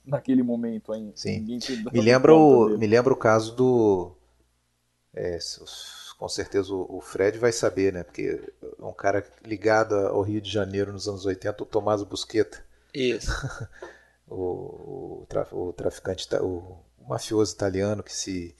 Naquele 0.04 0.42
momento 0.42 0.92
ainda. 0.92 1.12
Sim. 1.14 1.44
Me 1.92 2.00
lembra, 2.00 2.34
o, 2.34 2.76
me 2.76 2.86
lembra 2.86 3.12
o 3.12 3.16
caso 3.16 3.54
do. 3.54 4.12
É, 5.14 5.38
com 6.18 6.28
certeza 6.28 6.74
o 6.74 7.00
Fred 7.00 7.38
vai 7.38 7.52
saber, 7.52 7.92
né? 7.92 8.02
Porque 8.02 8.40
é 8.62 8.84
um 8.84 8.92
cara 8.92 9.24
ligado 9.44 9.94
ao 9.94 10.22
Rio 10.22 10.40
de 10.40 10.50
Janeiro 10.50 10.92
nos 10.92 11.06
anos 11.06 11.24
80, 11.24 11.62
o 11.62 11.66
Tomás 11.66 12.02
Busqueta. 12.02 12.64
Isso. 12.92 13.30
o, 14.28 15.22
o, 15.22 15.26
traf, 15.28 15.54
o 15.54 15.72
traficante, 15.72 16.28
o, 16.36 16.78
o 16.98 17.08
mafioso 17.08 17.54
italiano 17.54 18.02
que 18.02 18.12
se 18.12 18.54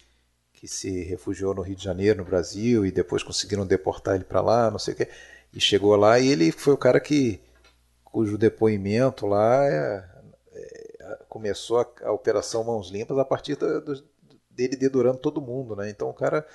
que 0.52 0.66
se 0.66 1.02
refugiou 1.02 1.54
no 1.54 1.60
Rio 1.60 1.76
de 1.76 1.84
Janeiro, 1.84 2.20
no 2.20 2.24
Brasil, 2.24 2.86
e 2.86 2.90
depois 2.90 3.22
conseguiram 3.22 3.66
deportar 3.66 4.14
ele 4.14 4.24
para 4.24 4.40
lá, 4.40 4.70
não 4.70 4.78
sei 4.78 4.94
o 4.94 4.96
quê. 4.96 5.08
E 5.52 5.60
chegou 5.60 5.94
lá 5.96 6.18
e 6.18 6.28
ele 6.28 6.50
foi 6.50 6.72
o 6.72 6.78
cara 6.78 6.98
que 6.98 7.40
cujo 8.02 8.38
depoimento 8.38 9.26
lá 9.26 9.66
é, 9.66 10.08
é, 10.52 11.18
começou 11.28 11.80
a, 11.80 11.86
a, 12.04 12.12
operação 12.12 12.64
Mãos 12.64 12.90
Limpas 12.90 13.18
a 13.18 13.24
partir 13.24 13.56
da, 13.56 13.80
do, 13.80 14.02
dele 14.50 14.76
dedurando 14.76 15.18
todo 15.18 15.42
mundo, 15.42 15.76
né? 15.76 15.90
Então 15.90 16.08
o 16.08 16.14
cara 16.14 16.46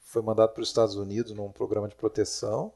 foi 0.00 0.22
mandado 0.22 0.54
para 0.54 0.62
os 0.62 0.68
Estados 0.68 0.96
Unidos 0.96 1.32
num 1.32 1.52
programa 1.52 1.88
de 1.88 1.94
proteção 1.94 2.72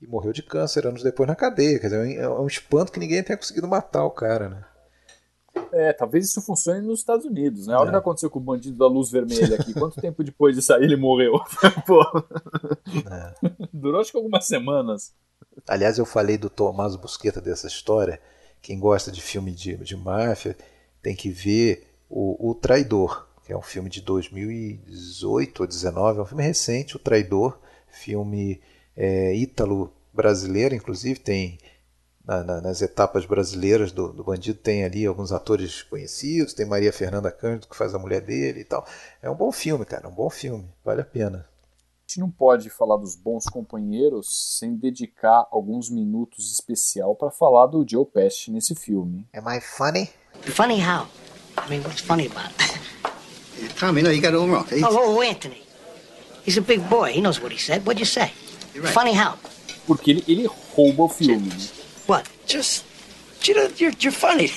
e 0.00 0.06
morreu 0.06 0.32
de 0.32 0.42
câncer 0.42 0.86
anos 0.86 1.02
depois 1.02 1.28
na 1.28 1.34
cadeia. 1.34 1.78
Quer 1.78 1.86
dizer, 1.88 2.18
é 2.18 2.28
um 2.28 2.44
é 2.44 2.46
espanto 2.46 2.92
que 2.92 3.00
ninguém 3.00 3.22
tenha 3.22 3.36
conseguido 3.36 3.68
matar 3.68 4.04
o 4.04 4.10
cara, 4.10 4.48
né? 4.48 4.64
É, 5.72 5.92
talvez 5.92 6.26
isso 6.26 6.42
funcione 6.42 6.80
nos 6.86 7.00
Estados 7.00 7.24
Unidos, 7.24 7.66
né? 7.66 7.74
Olha 7.74 7.86
o 7.86 7.88
é. 7.88 7.90
que 7.92 7.96
aconteceu 7.96 8.30
com 8.30 8.38
o 8.38 8.42
bandido 8.42 8.76
da 8.76 8.86
luz 8.86 9.10
vermelha 9.10 9.56
aqui. 9.56 9.72
Quanto 9.72 10.00
tempo 10.00 10.22
depois 10.22 10.54
de 10.54 10.62
sair 10.62 10.84
ele 10.84 10.96
morreu? 10.96 11.40
Pô. 11.86 12.02
É. 13.10 13.34
Durou 13.72 14.00
acho 14.00 14.10
que 14.10 14.16
algumas 14.16 14.46
semanas. 14.46 15.14
Aliás, 15.66 15.98
eu 15.98 16.04
falei 16.04 16.36
do 16.36 16.50
Tomás 16.50 16.94
Busqueta 16.96 17.40
dessa 17.40 17.66
história. 17.66 18.20
Quem 18.60 18.78
gosta 18.78 19.10
de 19.10 19.22
filme 19.22 19.52
de, 19.52 19.76
de 19.76 19.96
máfia 19.96 20.56
tem 21.02 21.14
que 21.14 21.30
ver 21.30 21.86
o, 22.08 22.50
o 22.50 22.54
Traidor, 22.54 23.26
que 23.44 23.52
é 23.52 23.56
um 23.56 23.62
filme 23.62 23.88
de 23.88 24.00
2018 24.00 25.60
ou 25.60 25.66
2019, 25.66 26.18
é 26.18 26.22
um 26.22 26.26
filme 26.26 26.42
recente, 26.42 26.96
O 26.96 26.98
Traidor, 26.98 27.58
filme 27.88 28.60
é, 28.96 29.34
ítalo-brasileira, 29.34 30.74
inclusive, 30.74 31.20
tem 31.20 31.58
na, 32.26 32.42
na, 32.42 32.60
nas 32.60 32.82
etapas 32.82 33.24
brasileiras 33.24 33.92
do, 33.92 34.12
do, 34.12 34.24
Bandido, 34.24 34.58
tem 34.58 34.84
ali 34.84 35.06
alguns 35.06 35.30
atores 35.30 35.82
conhecidos, 35.82 36.52
tem 36.52 36.66
Maria 36.66 36.92
Fernanda 36.92 37.30
Cândido, 37.30 37.68
que 37.68 37.76
faz 37.76 37.94
a 37.94 37.98
mulher 37.98 38.20
dele 38.20 38.60
e 38.60 38.64
tal. 38.64 38.86
É 39.22 39.30
um 39.30 39.36
bom 39.36 39.52
filme, 39.52 39.84
cara, 39.84 40.06
é 40.06 40.08
um 40.08 40.14
bom 40.14 40.28
filme, 40.28 40.68
vale 40.84 41.02
a 41.02 41.04
pena. 41.04 41.48
A 41.48 42.08
gente 42.08 42.20
não 42.20 42.30
pode 42.30 42.70
falar 42.70 42.96
dos 42.96 43.16
bons 43.16 43.46
companheiros 43.46 44.58
sem 44.58 44.76
dedicar 44.76 45.46
alguns 45.50 45.90
minutos 45.90 46.52
especial 46.52 47.16
para 47.16 47.30
falar 47.30 47.66
do 47.66 47.84
Joe 47.88 48.06
Pesci 48.06 48.50
nesse 48.50 48.74
filme. 48.74 49.26
Am 49.34 49.44
I 49.48 49.60
funny? 49.60 50.10
Funny 50.42 50.80
how? 50.80 51.08
I 51.58 51.68
mean, 51.68 51.82
what's 51.82 52.00
funny 52.00 52.28
about 52.28 52.54
it? 52.60 53.76
Tommy, 53.78 54.02
no, 54.02 54.10
you 54.10 54.20
got 54.20 54.34
it 54.34 54.36
all 54.36 54.48
wrong. 54.48 54.66
Oh, 54.84 55.16
oh, 55.16 55.22
Anthony. 55.22 55.62
He's 56.44 56.58
a 56.58 56.62
big 56.62 56.88
boy. 56.88 57.12
He 57.12 57.20
knows 57.20 57.40
what 57.40 57.50
he 57.50 57.58
said. 57.58 57.84
What'd 57.84 57.98
you 57.98 58.06
say? 58.06 58.30
Funny 58.82 59.12
how? 59.12 59.38
Porque 59.86 60.10
ele, 60.10 60.24
ele 60.26 60.46
rouba 60.74 61.04
o 61.04 61.08
filme. 61.08 61.50
What? 62.06 62.28
Just, 62.46 62.84
you 63.44 63.54
know, 63.54 63.68
you're, 63.78 63.94
you're 64.00 64.12
funny. 64.12 64.50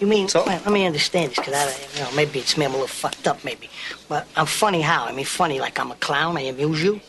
You 0.00 0.06
mean, 0.06 0.28
so? 0.28 0.44
well, 0.44 0.60
let 0.62 0.72
me 0.72 0.86
understand 0.86 1.30
this, 1.30 1.38
because 1.38 1.54
I, 1.54 1.96
you 1.96 2.04
know, 2.04 2.14
maybe 2.14 2.38
it's 2.40 2.58
me, 2.58 2.66
I'm 2.66 2.72
a 2.72 2.74
little 2.74 2.86
fucked 2.86 3.26
up, 3.26 3.42
maybe. 3.44 3.70
But 4.08 4.26
I'm 4.36 4.44
funny 4.44 4.82
how? 4.82 5.06
I 5.06 5.12
mean, 5.12 5.24
funny 5.24 5.58
like 5.58 5.78
I'm 5.80 5.90
a 5.90 5.94
clown, 5.94 6.36
I 6.36 6.42
amuse 6.42 6.82
you? 6.82 7.00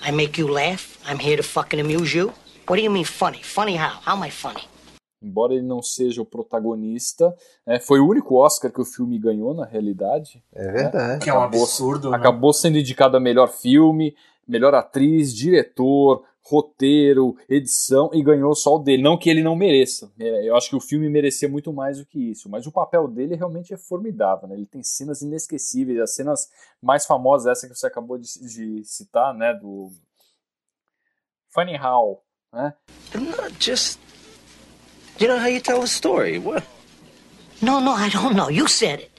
I 0.00 0.12
make 0.12 0.38
you 0.38 0.46
laugh? 0.46 0.96
I'm 1.04 1.18
here 1.18 1.36
to 1.36 1.42
fucking 1.42 1.80
amuse 1.80 2.14
you? 2.14 2.32
What 2.68 2.76
do 2.76 2.82
you 2.82 2.90
mean 2.90 3.04
funny? 3.04 3.42
Funny 3.42 3.74
how? 3.74 3.98
How 4.04 4.14
am 4.14 4.22
I 4.22 4.30
funny? 4.30 4.62
Embora 5.20 5.52
ele 5.52 5.64
não 5.64 5.82
seja 5.82 6.22
o 6.22 6.24
protagonista, 6.24 7.34
é, 7.66 7.80
foi 7.80 7.98
o 7.98 8.06
único 8.06 8.36
Oscar 8.36 8.70
que 8.70 8.80
o 8.80 8.84
filme 8.84 9.18
ganhou, 9.18 9.52
na 9.52 9.64
realidade. 9.64 10.40
É 10.54 10.70
verdade. 10.70 11.14
Né? 11.14 11.18
Que 11.18 11.30
é 11.30 11.34
um 11.34 11.42
absurdo. 11.42 12.14
Acabou 12.14 12.50
né? 12.50 12.54
sendo 12.54 12.78
indicado 12.78 13.16
a 13.16 13.20
melhor 13.20 13.48
filme, 13.48 14.14
melhor 14.48 14.74
atriz, 14.74 15.34
diretor, 15.34 16.24
roteiro, 16.48 17.36
edição 17.48 18.10
e 18.14 18.22
ganhou 18.22 18.54
só 18.54 18.76
o 18.76 18.78
dele. 18.78 19.02
Não 19.02 19.18
que 19.18 19.28
ele 19.28 19.42
não 19.42 19.54
mereça. 19.54 20.10
É, 20.18 20.48
eu 20.48 20.56
acho 20.56 20.70
que 20.70 20.76
o 20.76 20.80
filme 20.80 21.08
merecia 21.08 21.48
muito 21.48 21.72
mais 21.72 21.98
do 21.98 22.06
que 22.06 22.30
isso, 22.30 22.48
mas 22.48 22.66
o 22.66 22.72
papel 22.72 23.06
dele 23.06 23.36
realmente 23.36 23.74
é 23.74 23.76
formidável. 23.76 24.48
Né? 24.48 24.56
Ele 24.56 24.66
tem 24.66 24.82
cenas 24.82 25.20
inesquecíveis, 25.20 26.00
as 26.00 26.14
cenas 26.14 26.48
mais 26.80 27.04
famosas, 27.04 27.52
essa 27.52 27.68
que 27.68 27.74
você 27.74 27.86
acabou 27.86 28.16
de, 28.16 28.26
de 28.40 28.84
citar, 28.84 29.34
né, 29.34 29.52
do 29.52 29.90
Funny 31.50 31.78
How, 31.78 32.22
né? 32.52 32.74
Just, 33.60 33.98
you 35.20 35.28
know 35.28 35.38
how 35.38 35.48
you 35.48 35.60
tell 35.60 35.82
a 35.82 35.86
story. 35.86 36.38
What? 36.38 36.66
No, 37.60 37.80
no, 37.80 37.92
I 37.92 38.08
don't 38.08 38.34
know. 38.34 38.50
You 38.50 38.68
said 38.68 39.00
it. 39.00 39.10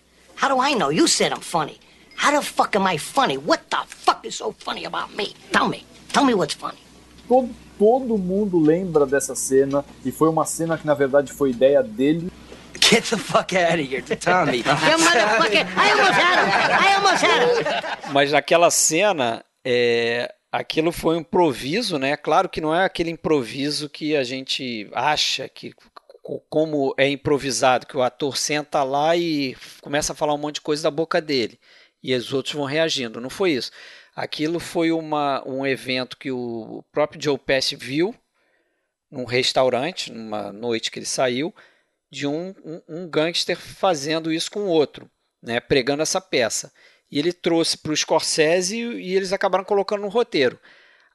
How 0.41 0.47
do 0.47 0.61
I 0.61 0.73
know? 0.73 0.91
You 0.91 1.07
said 1.07 1.31
I'm 1.31 1.41
funny. 1.41 1.80
How 2.20 2.32
the 2.32 2.41
fuck 2.41 2.76
am 2.76 2.86
I 2.86 2.98
funny? 2.98 3.38
What 3.38 3.70
the 3.70 3.78
fuck 3.88 4.26
is 4.26 4.36
so 4.36 4.52
funny 4.52 4.84
about 4.84 5.16
me? 5.16 5.34
Tell 5.54 5.70
me. 5.70 5.86
Tell 6.12 6.26
me 6.26 6.34
what's 6.34 6.54
funny. 6.54 6.78
Todo, 7.30 7.50
todo 7.78 8.18
mundo 8.18 8.60
lembra 8.60 9.06
dessa 9.06 9.36
cena 9.36 9.86
e 10.04 10.12
foi 10.12 10.28
uma 10.28 10.46
cena 10.46 10.78
que 10.78 10.86
na 10.86 10.94
verdade 10.94 11.32
foi 11.32 11.52
ideia 11.52 11.82
dele. 11.82 12.30
Get 12.82 13.10
the 13.10 13.18
fuck 13.18 13.56
out 13.56 13.80
of 13.80 13.90
here, 13.90 14.02
Tommy. 14.02 14.58
you 14.60 14.64
motherfucker! 14.64 15.66
I 15.78 15.91
almost 15.91 16.20
had 16.20 16.40
him! 16.44 16.84
I 16.84 16.94
almost 16.96 17.24
had 17.24 18.08
him! 18.08 18.14
Mas 18.14 18.34
naquela 18.34 18.70
cena, 18.70 19.46
é, 19.64 20.30
aquilo 20.52 20.91
foi 20.91 21.16
um 21.16 21.20
improviso, 21.22 21.98
né? 21.98 22.18
Claro 22.18 22.50
que 22.50 22.60
não 22.60 22.76
é 22.76 22.84
aquele 22.84 23.12
improviso 23.12 23.88
que 23.88 24.18
a 24.18 24.26
gente 24.26 24.90
acha 24.94 25.48
que 25.48 25.74
como 26.50 26.94
é 26.98 27.10
improvisado, 27.10 27.88
que 27.88 27.96
o 27.96 28.04
ator 28.04 28.36
senta 28.38 28.84
lá 28.84 29.16
e 29.16 29.56
começa 29.82 30.12
a 30.12 30.16
falar 30.16 30.34
um 30.34 30.38
monte 30.38 30.56
de 30.56 30.62
coisa 30.62 30.84
da 30.84 30.91
boca 30.91 31.22
dele 31.22 31.58
e 32.01 32.13
os 32.13 32.34
outros 32.34 32.55
vão 32.55 32.65
reagindo. 32.65 33.21
Não 33.21 33.30
foi 33.30 33.51
isso. 33.51 33.71
Aquilo 34.15 34.59
foi 34.59 34.91
uma, 34.91 35.41
um 35.47 35.65
evento 35.65 36.17
que 36.17 36.31
o 36.31 36.84
próprio 36.91 37.21
Joe 37.21 37.38
Pesci 37.38 37.76
viu 37.76 38.15
num 39.09 39.26
restaurante, 39.26 40.11
numa 40.11 40.51
noite 40.51 40.91
que 40.91 40.99
ele 40.99 41.05
saiu, 41.05 41.53
de 42.11 42.27
um, 42.27 42.53
um, 42.63 42.81
um 42.88 43.09
gangster 43.09 43.57
fazendo 43.57 44.31
isso 44.31 44.51
com 44.51 44.65
outro, 44.65 45.09
né, 45.41 45.59
pregando 45.59 46.01
essa 46.01 46.19
peça. 46.19 46.71
E 47.11 47.17
ele 47.17 47.34
trouxe 47.34 47.77
para 47.77 47.91
o 47.91 47.97
Scorsese 47.97 48.77
e, 48.77 49.15
eles 49.15 49.34
acabaram 49.34 49.63
colocando 49.63 50.01
no 50.01 50.09
roteiro. 50.09 50.59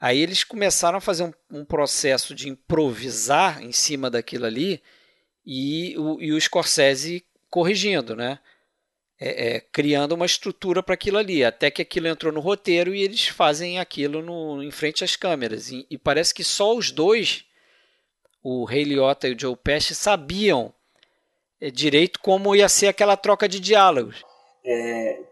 Aí 0.00 0.18
eles 0.18 0.42
começaram 0.44 0.98
a 0.98 1.00
fazer 1.00 1.24
um, 1.24 1.32
um 1.50 1.64
processo 1.64 2.34
de 2.34 2.48
improvisar 2.48 3.62
em 3.62 3.72
cima 3.72 4.10
daquilo 4.10 4.44
ali 4.44 4.82
e 5.46 5.94
o, 5.96 6.20
e 6.20 6.32
o 6.32 6.40
Scorsese 6.40 7.24
corrigindo, 7.48 8.16
né? 8.16 8.38
É, 9.20 9.56
é, 9.56 9.60
criando 9.60 10.12
uma 10.12 10.26
estrutura 10.26 10.82
para 10.82 10.94
aquilo 10.94 11.18
ali, 11.18 11.44
até 11.44 11.70
que 11.70 11.82
aquilo 11.82 12.08
entrou 12.08 12.32
no 12.32 12.40
roteiro 12.40 12.94
e 12.94 13.02
eles 13.02 13.28
fazem 13.28 13.78
aquilo 13.78 14.20
no, 14.22 14.62
em 14.62 14.70
frente 14.70 15.04
às 15.04 15.16
câmeras. 15.16 15.70
E, 15.70 15.86
e 15.88 15.96
parece 15.96 16.34
que 16.34 16.42
só 16.42 16.74
os 16.74 16.90
dois, 16.90 17.44
o 18.42 18.64
Ray 18.64 18.84
Liotta 18.84 19.28
e 19.28 19.34
o 19.34 19.38
Joe 19.38 19.56
Pesci, 19.56 19.94
sabiam 19.94 20.74
é, 21.60 21.70
direito 21.70 22.18
como 22.20 22.54
ia 22.54 22.68
ser 22.68 22.88
aquela 22.88 23.16
troca 23.16 23.48
de 23.48 23.60
diálogos. 23.60 24.24
É, 24.66 25.22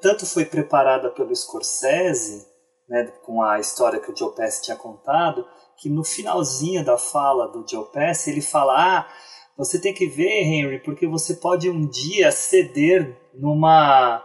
tanto 0.00 0.26
foi 0.26 0.44
preparada 0.44 1.10
pelo 1.10 1.34
Scorsese, 1.34 2.46
né, 2.88 3.10
com 3.24 3.42
a 3.42 3.58
história 3.58 3.98
que 3.98 4.12
o 4.12 4.16
Joe 4.16 4.34
Pesci 4.34 4.62
tinha 4.62 4.76
contado, 4.76 5.46
que 5.78 5.88
no 5.88 6.04
finalzinho 6.04 6.84
da 6.84 6.96
fala 6.96 7.48
do 7.48 7.66
Joe 7.68 7.90
Pesci 7.90 8.30
ele 8.30 8.42
fala: 8.42 8.98
ah, 8.98 9.08
você 9.56 9.80
tem 9.80 9.92
que 9.92 10.06
ver, 10.06 10.42
Henry, 10.42 10.78
porque 10.78 11.06
você 11.06 11.34
pode 11.34 11.68
um 11.68 11.86
dia 11.86 12.30
ceder 12.30 13.21
numa 13.34 14.22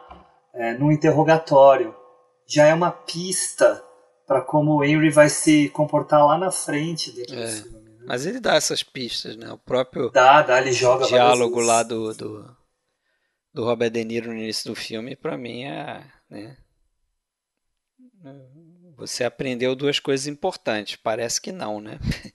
é, 0.54 0.74
num 0.74 0.92
interrogatório. 0.92 1.96
Já 2.46 2.66
é 2.66 2.74
uma 2.74 2.92
pista 2.92 3.84
para 4.26 4.42
como 4.42 4.76
o 4.76 4.84
Henry 4.84 5.10
vai 5.10 5.30
se 5.30 5.70
comportar 5.70 6.26
lá 6.26 6.38
na 6.38 6.52
frente 6.52 7.12
dentro 7.12 7.36
é, 7.36 7.46
do 7.46 7.52
filme. 7.52 7.90
Né? 7.90 8.06
Mas 8.08 8.26
ele 8.26 8.40
dá 8.40 8.56
essas 8.56 8.84
pistas, 8.84 9.36
né? 9.36 9.52
O 9.52 9.58
próprio 9.58 10.10
dá, 10.10 10.42
dá, 10.42 10.62
ele 10.62 10.72
joga 10.72 11.06
diálogo 11.06 11.60
lá 11.60 11.84
do, 11.84 12.14
do, 12.14 12.58
do 13.54 13.64
Robert 13.66 13.90
De 13.90 14.04
Niro 14.04 14.28
no 14.28 14.38
início 14.38 14.70
do 14.70 14.76
filme, 14.76 15.16
para 15.16 15.38
mim 15.38 15.64
é, 15.64 16.04
né? 16.30 16.58
Você 18.98 19.24
aprendeu 19.24 19.76
duas 19.76 20.00
coisas 20.00 20.28
importantes. 20.28 20.96
Parece 20.96 21.40
que 21.40 21.52
não, 21.52 21.80
né? 21.80 22.00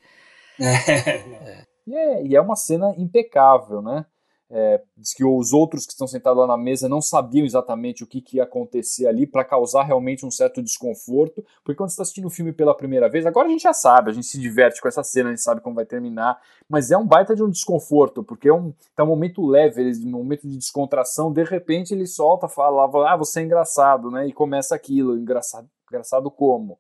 É. 0.61 1.11
é. 1.11 1.67
E 1.87 1.97
é, 1.97 2.27
e 2.27 2.37
é 2.37 2.41
uma 2.41 2.55
cena 2.55 2.95
impecável, 2.97 3.81
né? 3.83 4.05
É, 4.55 4.83
diz 4.99 5.15
que 5.15 5.25
os 5.25 5.55
outros 5.55 5.87
que 5.87 5.93
estão 5.93 6.07
sentados 6.07 6.39
lá 6.39 6.47
na 6.47 6.59
mesa 6.59 6.87
não 6.87 7.01
sabiam 7.01 7.47
exatamente 7.47 8.05
o 8.05 8.07
que, 8.07 8.21
que 8.21 8.37
ia 8.37 8.43
acontecer 8.43 9.07
ali 9.07 9.27
para 9.27 9.43
causar 9.43 9.83
realmente 9.83 10.27
um 10.27 10.31
certo 10.31 10.63
desconforto, 10.63 11.43
porque 11.65 11.75
quando 11.75 11.89
você 11.89 11.95
está 11.95 12.03
assistindo 12.03 12.27
o 12.27 12.31
filme 12.31 12.53
pela 12.53 12.77
primeira 12.77 13.09
vez, 13.09 13.25
agora 13.25 13.49
a 13.49 13.51
gente 13.51 13.63
já 13.63 13.73
sabe, 13.73 14.11
a 14.11 14.13
gente 14.13 14.27
se 14.27 14.39
diverte 14.39 14.79
com 14.83 14.89
essa 14.89 15.03
cena, 15.03 15.31
a 15.31 15.33
gente 15.33 15.41
sabe 15.41 15.63
como 15.63 15.75
vai 15.75 15.87
terminar, 15.87 16.39
mas 16.69 16.91
é 16.91 16.99
um 16.99 17.07
baita 17.07 17.35
de 17.35 17.43
um 17.43 17.49
desconforto, 17.49 18.23
porque 18.23 18.47
é 18.47 18.53
um, 18.53 18.75
tá 18.95 19.05
um 19.05 19.07
momento 19.07 19.47
leve, 19.47 19.91
um 20.05 20.11
momento 20.11 20.47
de 20.47 20.59
descontração, 20.59 21.33
de 21.33 21.45
repente 21.45 21.95
ele 21.95 22.07
solta, 22.07 22.47
fala, 22.47 22.85
ah, 23.11 23.17
você 23.17 23.41
é 23.41 23.45
engraçado, 23.45 24.11
né? 24.11 24.27
E 24.27 24.35
começa 24.35 24.75
aquilo, 24.75 25.17
engraçado, 25.17 25.67
engraçado 25.89 26.31
como? 26.31 26.79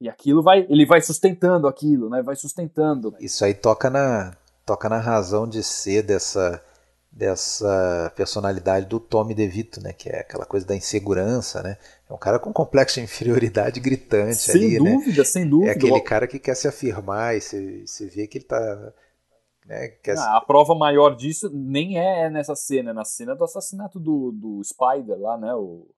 E 0.00 0.08
aquilo 0.08 0.42
vai, 0.42 0.66
ele 0.68 0.84
vai 0.84 1.00
sustentando 1.00 1.68
aquilo, 1.68 2.10
né? 2.10 2.22
Vai 2.22 2.34
sustentando. 2.34 3.14
Isso 3.20 3.44
aí 3.44 3.54
toca 3.54 3.88
na 3.88 4.36
toca 4.66 4.88
na 4.88 4.98
razão 4.98 5.48
de 5.48 5.62
ser 5.62 6.02
dessa 6.02 6.62
dessa 7.10 8.12
personalidade 8.14 8.84
do 8.84 9.00
Tommy 9.00 9.32
DeVito, 9.32 9.82
né, 9.82 9.90
que 9.94 10.06
é 10.10 10.20
aquela 10.20 10.44
coisa 10.44 10.66
da 10.66 10.76
insegurança, 10.76 11.62
né? 11.62 11.78
É 12.10 12.12
um 12.12 12.18
cara 12.18 12.38
com 12.38 12.52
complexo 12.52 12.96
de 12.96 13.04
inferioridade 13.06 13.80
gritante 13.80 14.36
sem 14.36 14.54
ali, 14.54 14.76
dúvida, 14.76 14.84
né? 14.84 14.90
Sem 14.90 14.98
dúvida, 14.98 15.24
sem 15.24 15.48
dúvida. 15.48 15.70
É 15.70 15.74
aquele 15.74 16.00
cara 16.02 16.26
que 16.26 16.38
quer 16.38 16.54
se 16.54 16.68
afirmar 16.68 17.34
e 17.34 17.40
você, 17.40 17.86
você 17.86 18.06
vê 18.06 18.26
que 18.26 18.36
ele 18.36 18.44
tá 18.44 18.92
né, 19.66 19.88
quer... 20.02 20.18
Ah, 20.18 20.36
a 20.36 20.40
prova 20.42 20.74
maior 20.74 21.16
disso 21.16 21.50
nem 21.54 21.98
é 21.98 22.28
nessa 22.28 22.54
cena, 22.54 22.90
é 22.90 22.92
na 22.92 23.04
cena 23.04 23.34
do 23.34 23.44
assassinato 23.44 23.98
do, 23.98 24.30
do 24.32 24.62
Spider 24.62 25.18
lá, 25.18 25.38
né? 25.38 25.54
O, 25.54 25.88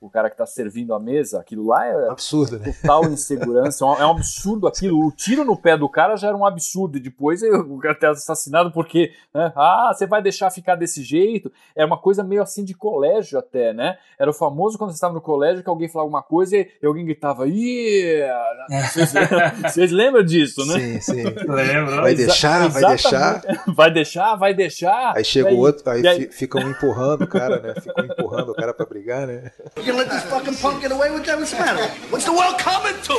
o 0.00 0.08
cara 0.08 0.30
que 0.30 0.36
tá 0.36 0.46
servindo 0.46 0.94
a 0.94 1.00
mesa, 1.00 1.40
aquilo 1.40 1.66
lá 1.66 1.84
é 1.84 2.08
absurdo, 2.08 2.58
né? 2.58 2.72
total 2.80 3.04
insegurança, 3.06 3.84
é 3.84 4.06
um 4.06 4.10
absurdo 4.10 4.68
aquilo. 4.68 5.04
O 5.04 5.10
tiro 5.10 5.44
no 5.44 5.56
pé 5.56 5.76
do 5.76 5.88
cara 5.88 6.16
já 6.16 6.28
era 6.28 6.36
um 6.36 6.46
absurdo, 6.46 6.98
e 6.98 7.00
depois 7.00 7.42
o 7.42 7.78
cara 7.78 7.94
ter 7.96 8.06
assassinado 8.06 8.70
porque, 8.70 9.12
né? 9.34 9.52
ah, 9.56 9.92
você 9.92 10.06
vai 10.06 10.22
deixar 10.22 10.50
ficar 10.50 10.76
desse 10.76 11.02
jeito. 11.02 11.50
Era 11.74 11.86
uma 11.86 11.98
coisa 11.98 12.22
meio 12.22 12.42
assim 12.42 12.64
de 12.64 12.74
colégio 12.74 13.38
até, 13.38 13.72
né? 13.72 13.98
Era 14.18 14.30
o 14.30 14.34
famoso 14.34 14.78
quando 14.78 14.90
você 14.90 14.96
estava 14.96 15.14
no 15.14 15.20
colégio 15.20 15.64
que 15.64 15.68
alguém 15.68 15.88
falava 15.88 16.06
alguma 16.06 16.22
coisa 16.22 16.56
e, 16.56 16.70
alguém 16.84 17.04
gritava, 17.04 17.46
yeah! 17.48 18.66
Vocês, 18.68 19.12
vocês 19.72 19.92
lembram 19.92 20.22
disso, 20.22 20.64
né? 20.64 20.78
Sim, 20.78 21.00
sim. 21.00 21.22
Lembro. 21.24 22.02
Vai 22.02 22.14
deixar, 22.14 22.68
vai 22.68 22.84
deixar. 22.84 23.42
Vai 23.74 23.90
deixar, 23.90 24.34
vai 24.36 24.54
deixar. 24.54 25.12
Aí 25.16 25.24
chega 25.24 25.50
o 25.52 25.58
outro, 25.58 25.88
aí, 25.90 26.06
aí... 26.06 26.32
ficam 26.32 26.60
empurrando 26.62 27.22
o 27.22 27.26
cara, 27.26 27.60
né? 27.60 27.74
Ficam 27.80 28.04
empurrando 28.04 28.50
o 28.50 28.54
cara 28.54 28.72
pra 28.72 28.86
brigar, 28.86 29.26
né? 29.26 29.50
You 29.88 29.96
let 29.96 30.10
this 30.10 30.22
fucking 30.24 30.56
punk 30.56 30.82
get 30.82 30.92
away 30.92 31.10
with 31.10 31.24
that? 31.24 31.38
What's 31.38 31.52
the 31.52 31.60
matter? 31.60 31.88
What's 32.10 32.26
the 32.26 32.32
world 32.32 32.58
coming 32.58 32.92
to? 33.04 33.14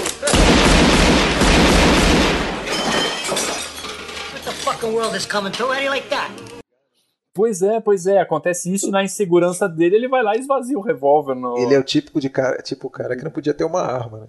What 4.34 4.46
the 4.46 4.52
fucking 4.52 4.94
world 4.94 5.16
is 5.16 5.26
coming 5.26 5.52
to? 5.54 5.66
How 5.66 5.80
do 5.80 5.82
you 5.82 5.90
like 5.90 6.08
that? 6.12 6.30
Pois 7.34 7.64
é, 7.64 7.80
pois 7.80 8.06
é, 8.06 8.20
acontece 8.20 8.72
isso 8.72 8.92
na 8.92 9.04
insegurança 9.04 9.68
dele, 9.68 9.96
ele 9.96 10.08
vai 10.08 10.22
lá 10.22 10.36
e 10.36 10.40
esvazia 10.42 10.78
o 10.78 10.82
revólver. 10.82 11.34
No... 11.34 11.58
Ele 11.58 11.74
é 11.74 11.80
o 11.80 11.84
típico 11.84 12.22
de 12.22 12.30
cara, 12.30 12.62
tipo 12.62 12.88
cara 12.88 13.18
que 13.18 13.24
não 13.24 13.32
podia 13.32 13.56
ter 13.56 13.64
uma 13.64 13.82
arma, 13.82 14.20
né? 14.20 14.28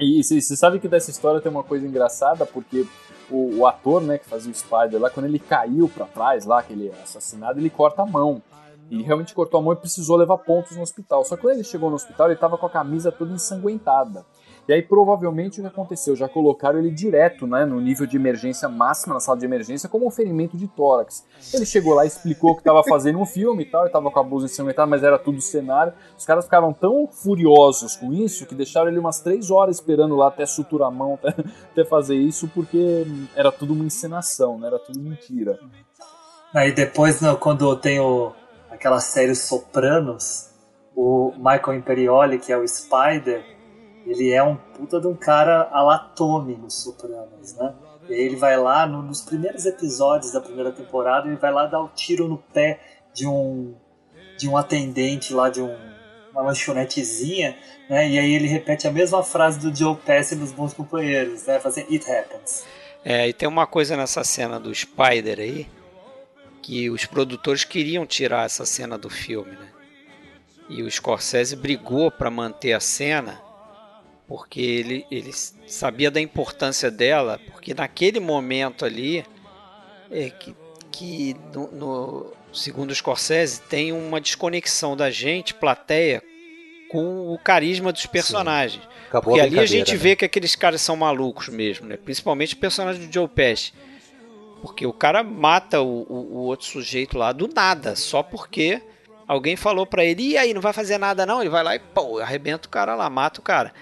e 0.00 0.24
você 0.24 0.56
sabe 0.56 0.78
que 0.78 0.88
dessa 0.88 1.10
história 1.10 1.38
tem 1.38 1.52
uma 1.52 1.62
coisa 1.62 1.86
engraçada, 1.86 2.46
porque 2.46 2.86
o, 3.30 3.58
o, 3.58 3.66
ator, 3.66 4.00
né, 4.00 4.16
que 4.16 4.24
fazia 4.24 4.50
o 4.50 4.54
Spider 4.54 4.98
lá, 4.98 5.10
quando 5.10 5.26
ele 5.26 5.38
caiu 5.38 5.86
para 5.86 6.06
trás 6.06 6.46
lá, 6.46 6.62
que 6.62 6.72
ele 6.72 6.88
é 6.88 7.02
assassinado, 7.02 7.60
ele 7.60 7.68
corta 7.68 8.00
a 8.00 8.06
mão. 8.06 8.40
E 8.90 9.02
realmente 9.02 9.34
cortou 9.34 9.60
a 9.60 9.62
mão 9.62 9.72
e 9.72 9.76
precisou 9.76 10.16
levar 10.16 10.38
pontos 10.38 10.76
no 10.76 10.82
hospital. 10.82 11.24
Só 11.24 11.36
que 11.36 11.42
quando 11.42 11.54
ele 11.54 11.64
chegou 11.64 11.88
no 11.88 11.96
hospital, 11.96 12.26
ele 12.26 12.34
estava 12.34 12.58
com 12.58 12.66
a 12.66 12.70
camisa 12.70 13.10
toda 13.10 13.32
ensanguentada. 13.32 14.24
E 14.66 14.72
aí, 14.72 14.80
provavelmente, 14.80 15.60
o 15.60 15.62
que 15.62 15.68
aconteceu? 15.68 16.16
Já 16.16 16.26
colocaram 16.26 16.78
ele 16.78 16.90
direto 16.90 17.46
né, 17.46 17.66
no 17.66 17.80
nível 17.80 18.06
de 18.06 18.16
emergência 18.16 18.66
máxima, 18.66 19.12
na 19.12 19.20
sala 19.20 19.38
de 19.38 19.44
emergência, 19.44 19.90
como 19.90 20.06
um 20.06 20.10
ferimento 20.10 20.56
de 20.56 20.66
tórax. 20.66 21.24
Ele 21.52 21.66
chegou 21.66 21.92
lá, 21.94 22.06
explicou 22.06 22.54
que 22.54 22.62
estava 22.62 22.82
fazendo 22.82 23.18
um 23.18 23.26
filme 23.26 23.64
e 23.64 23.66
tal, 23.66 23.82
ele 23.82 23.88
estava 23.88 24.10
com 24.10 24.18
a 24.18 24.22
blusa 24.22 24.46
ensanguentada, 24.46 24.86
mas 24.86 25.02
era 25.02 25.18
tudo 25.18 25.40
cenário. 25.40 25.92
Os 26.16 26.24
caras 26.24 26.44
ficaram 26.44 26.72
tão 26.72 27.06
furiosos 27.06 27.96
com 27.96 28.12
isso 28.12 28.46
que 28.46 28.54
deixaram 28.54 28.88
ele 28.88 28.98
umas 28.98 29.20
três 29.20 29.50
horas 29.50 29.76
esperando 29.76 30.16
lá 30.16 30.28
até 30.28 30.46
suturar 30.46 30.88
a 30.88 30.90
mão, 30.90 31.18
até, 31.22 31.34
até 31.72 31.84
fazer 31.84 32.16
isso, 32.16 32.48
porque 32.54 33.06
era 33.36 33.52
tudo 33.52 33.74
uma 33.74 33.84
encenação, 33.84 34.58
né, 34.58 34.68
era 34.68 34.78
tudo 34.78 34.98
mentira. 34.98 35.58
Aí 36.54 36.72
depois, 36.72 37.20
quando 37.38 37.76
tem 37.76 38.00
o 38.00 38.32
aquela 38.84 39.00
série 39.00 39.34
Sopranos, 39.34 40.50
o 40.94 41.32
Michael 41.38 41.78
Imperioli, 41.78 42.38
que 42.38 42.52
é 42.52 42.56
o 42.58 42.68
Spider, 42.68 43.42
ele 44.06 44.30
é 44.30 44.42
um 44.42 44.56
puta 44.56 45.00
de 45.00 45.06
um 45.06 45.16
cara 45.16 45.70
alatome 45.72 46.54
nos 46.54 46.82
Sopranos, 46.82 47.54
né? 47.54 47.74
E 48.10 48.12
ele 48.12 48.36
vai 48.36 48.58
lá, 48.58 48.86
no, 48.86 49.00
nos 49.00 49.22
primeiros 49.22 49.64
episódios 49.64 50.32
da 50.32 50.40
primeira 50.40 50.70
temporada, 50.70 51.26
ele 51.26 51.38
vai 51.38 51.50
lá 51.50 51.64
dar 51.64 51.80
o 51.80 51.86
um 51.86 51.88
tiro 51.88 52.28
no 52.28 52.36
pé 52.36 52.78
de 53.14 53.26
um, 53.26 53.74
de 54.36 54.46
um 54.46 54.54
atendente 54.54 55.32
lá 55.32 55.48
de 55.48 55.62
um, 55.62 55.74
uma 56.30 56.42
lanchonetezinha, 56.42 57.56
né? 57.88 58.06
E 58.06 58.18
aí 58.18 58.34
ele 58.34 58.46
repete 58.46 58.86
a 58.86 58.92
mesma 58.92 59.22
frase 59.22 59.58
do 59.58 59.74
Joe 59.74 59.96
Pesci 59.96 60.36
nos 60.36 60.52
Bons 60.52 60.74
Companheiros, 60.74 61.46
né? 61.46 61.58
Fazer 61.58 61.86
It 61.90 62.04
Happens. 62.10 62.66
É, 63.02 63.26
e 63.26 63.32
tem 63.32 63.48
uma 63.48 63.66
coisa 63.66 63.96
nessa 63.96 64.22
cena 64.22 64.60
do 64.60 64.74
Spider 64.74 65.40
aí, 65.40 65.66
que 66.64 66.88
os 66.88 67.04
produtores 67.04 67.62
queriam 67.62 68.06
tirar 68.06 68.46
essa 68.46 68.64
cena 68.64 68.96
do 68.96 69.10
filme, 69.10 69.50
né? 69.50 69.68
E 70.66 70.82
o 70.82 70.90
Scorsese 70.90 71.54
brigou 71.54 72.10
para 72.10 72.30
manter 72.30 72.72
a 72.72 72.80
cena 72.80 73.38
porque 74.26 74.62
ele, 74.62 75.06
ele 75.10 75.30
sabia 75.66 76.10
da 76.10 76.22
importância 76.22 76.90
dela, 76.90 77.38
porque 77.52 77.74
naquele 77.74 78.18
momento 78.18 78.86
ali 78.86 79.26
é 80.10 80.30
que, 80.30 80.56
que 80.90 81.36
no, 81.52 81.70
no 81.70 82.32
segundo 82.50 82.92
o 82.92 82.94
Scorsese 82.94 83.60
tem 83.60 83.92
uma 83.92 84.18
desconexão 84.18 84.96
da 84.96 85.10
gente, 85.10 85.52
plateia, 85.52 86.22
com 86.88 87.30
o 87.30 87.38
carisma 87.38 87.92
dos 87.92 88.06
personagens. 88.06 88.82
Porque 89.10 89.38
ali 89.38 89.58
a 89.58 89.66
gente 89.66 89.92
né? 89.92 89.98
vê 89.98 90.16
que 90.16 90.24
aqueles 90.24 90.56
caras 90.56 90.80
são 90.80 90.96
malucos 90.96 91.48
mesmo, 91.48 91.86
né? 91.86 91.98
Principalmente 91.98 92.54
o 92.54 92.56
personagem 92.58 93.06
do 93.06 93.12
Joe 93.12 93.28
Pesci 93.28 93.74
porque 94.64 94.86
o 94.86 94.94
cara 94.94 95.22
mata 95.22 95.82
o, 95.82 96.06
o, 96.08 96.36
o 96.36 96.38
outro 96.44 96.64
sujeito 96.64 97.18
lá 97.18 97.32
do 97.32 97.46
nada, 97.46 97.94
só 97.94 98.22
porque 98.22 98.80
alguém 99.28 99.56
falou 99.56 99.84
para 99.84 100.02
ele, 100.02 100.30
e 100.30 100.38
aí, 100.38 100.54
não 100.54 100.62
vai 100.62 100.72
fazer 100.72 100.96
nada 100.96 101.26
não? 101.26 101.42
Ele 101.42 101.50
vai 101.50 101.62
lá 101.62 101.76
e 101.76 101.78
pô, 101.78 102.18
arrebenta 102.18 102.66
o 102.66 102.70
cara 102.70 102.94
lá, 102.94 103.10
mata 103.10 103.40
o 103.40 103.42
cara. 103.42 103.74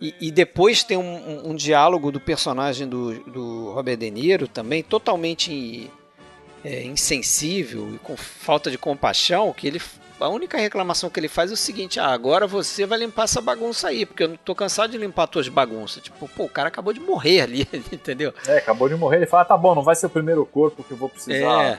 E, 0.00 0.12
e 0.20 0.32
depois 0.32 0.82
tem 0.82 0.96
um, 0.96 1.00
um, 1.00 1.50
um, 1.50 1.54
diálogo 1.54 2.10
do 2.10 2.18
personagem 2.18 2.88
do, 2.88 3.20
do 3.20 3.70
Robert 3.70 3.96
De 3.96 4.10
Niro 4.10 4.48
também, 4.48 4.82
totalmente 4.82 5.88
é, 6.64 6.82
insensível 6.82 7.94
e 7.94 7.98
com 7.98 8.16
falta 8.16 8.68
de 8.68 8.76
compaixão, 8.76 9.52
que 9.52 9.68
ele 9.68 9.80
a 10.20 10.28
única 10.28 10.56
reclamação 10.58 11.10
que 11.10 11.20
ele 11.20 11.28
faz 11.28 11.50
é 11.50 11.54
o 11.54 11.56
seguinte: 11.56 12.00
ah, 12.00 12.08
agora 12.08 12.46
você 12.46 12.86
vai 12.86 12.98
limpar 12.98 13.24
essa 13.24 13.40
bagunça 13.40 13.88
aí, 13.88 14.06
porque 14.06 14.22
eu 14.22 14.28
não 14.28 14.36
tô 14.36 14.54
cansado 14.54 14.90
de 14.90 14.98
limpar 14.98 15.26
tuas 15.26 15.48
bagunças. 15.48 16.02
Tipo, 16.02 16.28
pô, 16.28 16.44
o 16.44 16.48
cara 16.48 16.68
acabou 16.68 16.92
de 16.92 17.00
morrer 17.00 17.40
ali, 17.40 17.68
entendeu? 17.92 18.32
É, 18.46 18.58
acabou 18.58 18.88
de 18.88 18.94
morrer. 18.94 19.18
Ele 19.18 19.26
fala: 19.26 19.44
tá 19.44 19.56
bom, 19.56 19.74
não 19.74 19.82
vai 19.82 19.94
ser 19.94 20.06
o 20.06 20.10
primeiro 20.10 20.44
corpo 20.46 20.82
que 20.82 20.92
eu 20.92 20.96
vou 20.96 21.08
precisar 21.08 21.64
é. 21.64 21.78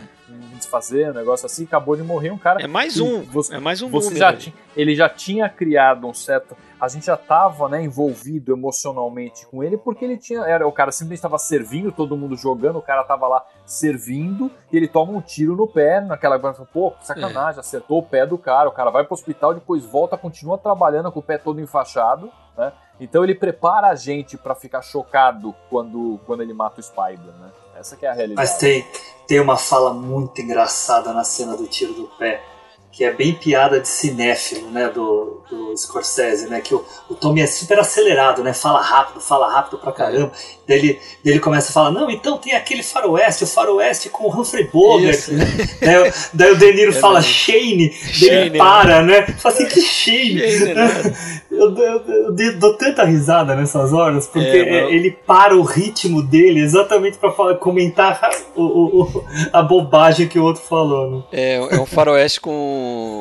Desfazer, 0.56 1.12
um 1.12 1.14
negócio 1.14 1.46
assim. 1.46 1.64
Acabou 1.64 1.96
de 1.96 2.04
morrer 2.04 2.32
um 2.32 2.38
cara. 2.38 2.62
É 2.62 2.68
mais 2.68 3.00
um, 3.00 3.22
você, 3.24 3.56
é 3.56 3.60
mais 3.60 3.82
um 3.82 3.90
você 3.90 4.16
já 4.16 4.34
tinha, 4.34 4.56
Ele 4.76 4.96
já 4.96 5.10
tinha 5.10 5.50
criado 5.50 6.08
um 6.08 6.14
certo 6.14 6.56
a 6.80 6.88
gente 6.88 7.08
já 7.08 7.16
estava 7.16 7.68
né, 7.68 7.82
envolvido 7.82 8.52
emocionalmente 8.52 9.46
com 9.48 9.64
ele, 9.64 9.78
porque 9.78 10.06
ele 10.06 10.18
tinha. 10.18 10.42
Era, 10.42 10.68
o 10.68 10.72
cara 10.72 10.92
simplesmente 10.92 11.18
estava 11.18 11.38
servindo, 11.38 11.92
todo 11.92 12.16
mundo 12.16 12.36
jogando, 12.36 12.78
o 12.78 12.82
cara 12.82 13.02
estava 13.02 13.28
lá 13.28 13.44
servindo, 13.66 14.52
e 14.72 14.78
ele 14.78 14.88
toma 14.88 15.12
um 15.12 15.22
tiro 15.22 15.56
no 15.56 15.68
pé, 15.68 16.00
naquela. 16.02 16.38
Pô, 16.72 16.94
sacanagem, 17.02 17.58
é. 17.58 17.60
acertou 17.62 18.00
o 18.00 18.04
pé 18.04 18.26
do 18.26 18.38
cara, 18.38 18.70
o 18.70 18.72
cara 18.72 18.92
vai 18.92 19.04
pro 19.04 19.16
hospital, 19.16 19.54
depois 19.54 19.84
volta, 19.86 20.18
continua 20.18 20.58
trabalhando 20.58 21.12
com 21.12 21.20
o 21.20 21.24
pé 21.24 21.38
todo 21.38 21.60
enfaixado, 21.60 22.32
né? 22.56 22.72
Então 23.00 23.24
ele 23.24 23.36
prepara 23.36 23.88
a 23.88 23.96
gente 23.96 24.38
para 24.38 24.56
ficar 24.56 24.82
chocado 24.82 25.56
quando, 25.70 26.20
quando 26.26 26.42
ele 26.42 26.54
mata 26.54 26.80
o 26.80 26.84
Spider, 26.84 27.34
né? 27.40 27.52
Essa 27.80 27.98
é 28.02 28.08
a 28.08 28.14
realidade. 28.14 28.36
Mas 28.36 28.58
tem, 28.58 28.86
tem 29.28 29.40
uma 29.40 29.58
fala 29.58 29.94
muito 29.94 30.42
engraçada 30.42 31.14
na 31.14 31.24
cena 31.24 31.56
do 31.56 31.68
tiro 31.68 31.94
do 31.94 32.08
pé 32.18 32.44
que 32.92 33.04
é 33.04 33.14
bem 33.14 33.34
piada 33.34 33.80
de 33.80 33.88
cinéfilo, 33.88 34.72
né, 34.72 34.90
do, 34.90 35.42
do 35.50 35.78
Scorsese, 35.78 36.50
né, 36.50 36.62
que 36.62 36.74
o, 36.74 36.84
o 37.10 37.14
Tommy 37.14 37.42
é 37.42 37.48
super 37.48 37.80
acelerado, 37.80 38.44
né, 38.44 38.54
fala 38.54 38.82
rápido, 38.82 39.22
fala 39.22 39.54
rápido 39.54 39.78
pra 39.78 39.92
caramba, 39.92 40.32
daí 40.68 40.80
ele, 40.80 41.00
daí 41.24 41.34
ele 41.34 41.40
começa 41.40 41.70
a 41.70 41.74
falar, 41.74 41.92
não, 41.92 42.10
então 42.10 42.38
tem 42.38 42.54
aquele 42.54 42.82
faroeste, 42.82 43.44
o 43.44 43.48
faroeste 43.48 44.10
com 44.10 44.24
o 44.24 44.32
Humphrey 44.32 44.68
Bogart, 44.74 45.28
né, 45.28 45.46
daí, 45.80 46.14
daí, 46.34 46.52
o 46.52 46.58
De 46.58 46.74
Niro 46.74 46.90
é 46.96 47.00
fala 47.00 47.22
Shane, 47.22 47.94
daí 48.20 48.30
ele 48.30 48.58
para, 48.58 49.04
né, 49.04 49.28
fala 49.28 49.54
assim, 49.54 49.68
que 49.68 49.82
Shane, 49.82 50.40
Shane 50.58 50.74
né? 50.74 51.16
eu, 51.52 51.78
eu, 51.78 52.02
eu, 52.08 52.36
eu, 52.38 52.60
dou 52.60 52.78
tanta 52.78 53.04
risada 53.04 53.56
nessas 53.56 53.94
horas, 53.94 54.26
porque 54.28 54.48
é, 54.48 54.92
ele 54.92 55.12
para 55.12 55.56
o 55.56 55.62
ritmo 55.62 56.24
dele 56.24 56.62
exatamente 56.62 57.18
pra 57.18 57.32
falar, 57.32 57.56
comentar 57.56 58.20
o, 58.56 58.64
o, 58.64 59.26
a 59.54 59.62
bobagem 59.62 60.28
que 60.28 60.40
o 60.40 60.44
outro 60.44 60.64
falou, 60.64 61.12
né. 61.12 61.24
É, 61.32 61.56
é 61.76 61.80
um 61.80 61.86
faroeste 61.86 62.42
com 62.42 62.77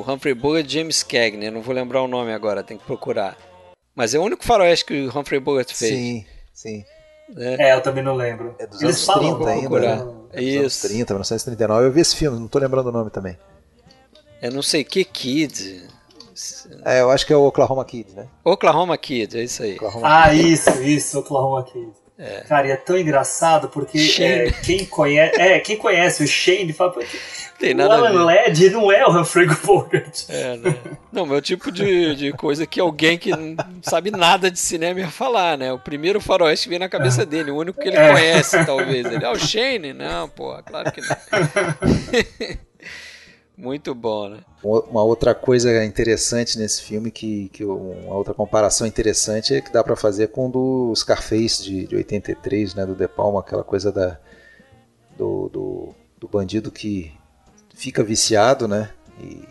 Humphrey 0.07 0.35
Bogart 0.35 0.67
e 0.67 0.73
James 0.73 1.03
Cagney, 1.03 1.51
não 1.51 1.61
vou 1.63 1.75
lembrar 1.75 2.03
o 2.03 2.09
nome 2.09 2.33
agora, 2.33 2.63
tem 2.63 2.77
que 2.79 2.85
procurar. 2.85 3.37
Mas 3.95 4.15
é 4.15 4.19
o 4.19 4.23
único 4.23 4.45
faroeste 4.45 4.85
que 4.85 5.07
o 5.07 5.19
Humphrey 5.19 5.41
Bogart 5.41 5.73
fez. 5.73 5.93
Sim, 5.93 6.25
sim. 6.53 6.85
É, 7.37 7.75
eu 7.75 7.81
também 7.81 8.05
não 8.05 8.15
lembro. 8.15 8.55
É 8.59 8.67
dos 8.67 8.81
Eles 8.81 8.97
anos 8.97 9.05
falam 9.07 9.35
30 9.37 9.51
ainda, 9.51 9.81
né? 9.81 9.93
É 10.33 10.41
dos 10.41 10.57
anos 10.57 10.73
Isso. 10.75 10.89
30, 10.89 11.15
1939. 11.15 11.87
Eu 11.87 11.93
vi 11.93 12.01
esse 12.01 12.15
filme, 12.15 12.39
não 12.39 12.47
tô 12.47 12.59
lembrando 12.59 12.87
o 12.89 12.93
nome 12.93 13.11
também. 13.11 13.37
É 14.41 14.51
não 14.51 14.63
sei 14.63 14.85
que 14.85 15.03
Kid. 15.05 15.89
É, 16.85 17.01
eu 17.01 17.11
acho 17.11 17.27
que 17.27 17.33
é 17.33 17.37
o 17.37 17.47
Oklahoma 17.47 17.85
Kid, 17.85 18.13
né? 18.15 18.27
Oklahoma 18.45 18.97
Kid, 18.99 19.39
é 19.39 19.43
isso 19.43 19.63
aí. 19.63 19.75
Oklahoma 19.75 20.07
Ah, 20.07 20.31
Kid. 20.31 20.53
isso, 20.53 20.83
isso, 20.83 21.19
Oklahoma 21.19 21.65
Kid. 21.65 21.91
É. 22.19 22.41
Cara, 22.43 22.69
e 22.69 22.71
é 22.71 22.77
tão 22.77 22.97
engraçado 22.99 23.69
porque 23.69 23.99
é, 24.21 24.51
quem, 24.51 24.85
conhece, 24.87 25.41
é, 25.41 25.59
quem 25.61 25.77
conhece 25.77 26.23
o 26.23 26.27
Shane 26.29 26.73
fala, 26.73 26.93
"Pô, 26.93 27.01
Tem 27.59 27.73
o 27.73 27.77
nada 27.77 27.95
a 27.95 27.97
Alan 27.99 28.11
ver. 28.11 28.25
Ladd 28.25 28.71
não 28.71 28.93
é 28.93 29.07
o 29.07 29.19
Humphrey 29.21 29.47
Bogart. 29.65 30.25
É, 30.29 30.57
né? 30.59 30.77
Não, 31.11 31.25
mas 31.25 31.37
é 31.37 31.39
o 31.39 31.43
tipo 31.43 31.73
de, 31.73 32.15
de 32.15 32.33
coisa 32.33 32.67
que 32.67 32.79
alguém 32.79 33.17
que 33.17 33.31
não 33.31 33.57
sabe 33.83 34.11
nada 34.11 34.51
de 34.51 34.59
cinema 34.59 35.01
ia 35.01 35.09
falar, 35.09 35.57
né? 35.57 35.73
O 35.73 35.79
primeiro 35.79 36.21
faroeste 36.21 36.65
que 36.67 36.71
vem 36.71 36.79
na 36.79 36.89
cabeça 36.89 37.25
dele, 37.25 37.51
o 37.51 37.57
único 37.57 37.81
que 37.81 37.89
ele 37.89 37.97
É. 37.97 38.13
conhece, 38.13 38.65
talvez. 38.67 39.07
Ele, 39.07 39.25
ah, 39.25 39.33
o 39.33 39.39
Shane? 39.39 39.93
Não, 39.95 40.29
pô, 40.29 40.55
claro 40.65 40.93
que 40.93 41.01
não. 41.01 41.17
Muito 43.57 43.95
bom, 43.95 44.29
né? 44.29 44.41
Uma 44.63 45.03
outra 45.03 45.35
coisa 45.35 45.83
interessante 45.83 46.59
nesse 46.59 46.83
filme, 46.83 47.11
que, 47.11 47.49
que 47.49 47.65
uma 47.65 48.15
outra 48.15 48.35
comparação 48.35 48.87
interessante 48.87 49.55
é 49.55 49.63
que 49.63 49.73
dá 49.73 49.83
pra 49.83 49.97
fazer 49.97 50.29
com 50.29 50.49
o 50.49 50.51
do 50.51 50.95
Scarface 50.95 51.63
de, 51.63 51.87
de 51.87 51.97
83, 51.97 52.75
né, 52.75 52.85
do 52.85 52.95
De 52.95 53.09
Palma, 53.09 53.41
aquela 53.41 53.65
coisa 53.65 53.91
da, 53.91 54.19
do, 55.17 55.49
do, 55.49 55.95
do 56.19 56.29
bandido 56.29 56.71
que 56.71 57.11
fica 57.77 58.03
viciado, 58.03 58.67
né, 58.67 58.91
e 59.21 59.47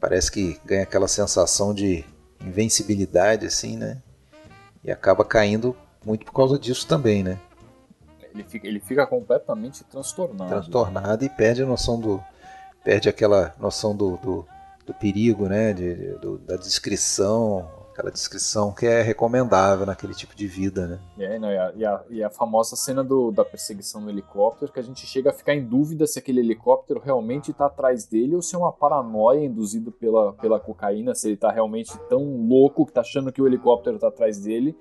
parece 0.00 0.30
que 0.32 0.58
ganha 0.64 0.84
aquela 0.84 1.08
sensação 1.08 1.74
de 1.74 2.04
invencibilidade, 2.40 3.46
assim, 3.46 3.76
né, 3.76 4.00
e 4.82 4.90
acaba 4.90 5.24
caindo 5.24 5.76
muito 6.04 6.24
por 6.24 6.32
causa 6.32 6.58
disso 6.58 6.86
também, 6.86 7.22
né, 7.22 7.38
Ele 8.32 8.44
fica, 8.44 8.66
ele 8.66 8.80
fica 8.80 9.06
completamente 9.06 9.84
transtornado. 9.84 10.48
transtornado 10.50 11.24
e 11.24 11.28
perde 11.28 11.62
a 11.62 11.66
noção 11.66 12.00
do 12.00 12.22
perde 12.84 13.08
aquela 13.08 13.54
noção 13.58 13.94
do, 13.94 14.16
do, 14.18 14.46
do 14.86 14.94
perigo, 14.94 15.46
né, 15.48 15.72
de, 15.74 15.94
de- 15.94 16.12
do- 16.20 16.38
da 16.38 16.56
descrição, 16.56 17.68
aquela 17.98 18.12
descrição 18.12 18.70
que 18.72 18.86
é 18.86 19.02
recomendável 19.02 19.84
naquele 19.84 20.14
tipo 20.14 20.34
de 20.36 20.46
vida, 20.46 20.86
né. 20.86 20.98
É, 21.18 21.36
não, 21.38 21.50
e, 21.50 21.58
a, 21.58 21.72
e 21.74 21.84
a- 21.84 22.04
e 22.10 22.22
a 22.22 22.30
famosa 22.30 22.76
cena 22.76 23.02
do- 23.02 23.32
da 23.32 23.44
perseguição 23.44 24.00
no 24.00 24.08
helicóptero, 24.08 24.70
que 24.72 24.78
a 24.78 24.82
gente 24.82 25.04
chega 25.04 25.30
a 25.30 25.32
ficar 25.32 25.54
em 25.54 25.64
dúvida 25.64 26.06
se 26.06 26.18
aquele 26.18 26.38
helicóptero 26.40 27.00
realmente 27.04 27.50
está 27.50 27.66
atrás 27.66 28.06
dele 28.06 28.36
ou 28.36 28.42
se 28.42 28.54
é 28.54 28.58
uma 28.58 28.70
paranoia 28.72 29.44
induzida 29.44 29.90
pela, 29.90 30.32
pela 30.34 30.60
cocaína, 30.60 31.12
se 31.14 31.26
ele 31.26 31.34
está 31.34 31.50
realmente 31.50 31.98
tão 32.08 32.46
louco 32.46 32.86
que 32.86 32.92
tá 32.92 33.00
achando 33.00 33.32
que 33.32 33.42
o 33.42 33.46
helicóptero 33.48 33.96
está 33.96 34.06
atrás 34.08 34.38
dele. 34.38 34.76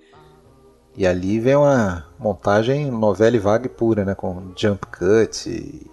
E 0.95 1.05
ali 1.07 1.39
vem 1.39 1.55
uma 1.55 2.05
montagem 2.19 2.89
novela 2.91 3.35
e 3.35 3.39
vague 3.39 3.69
pura, 3.69 4.05
né, 4.05 4.13
com 4.15 4.51
jump 4.55 4.85
cut 4.87 5.49
e, 5.49 5.89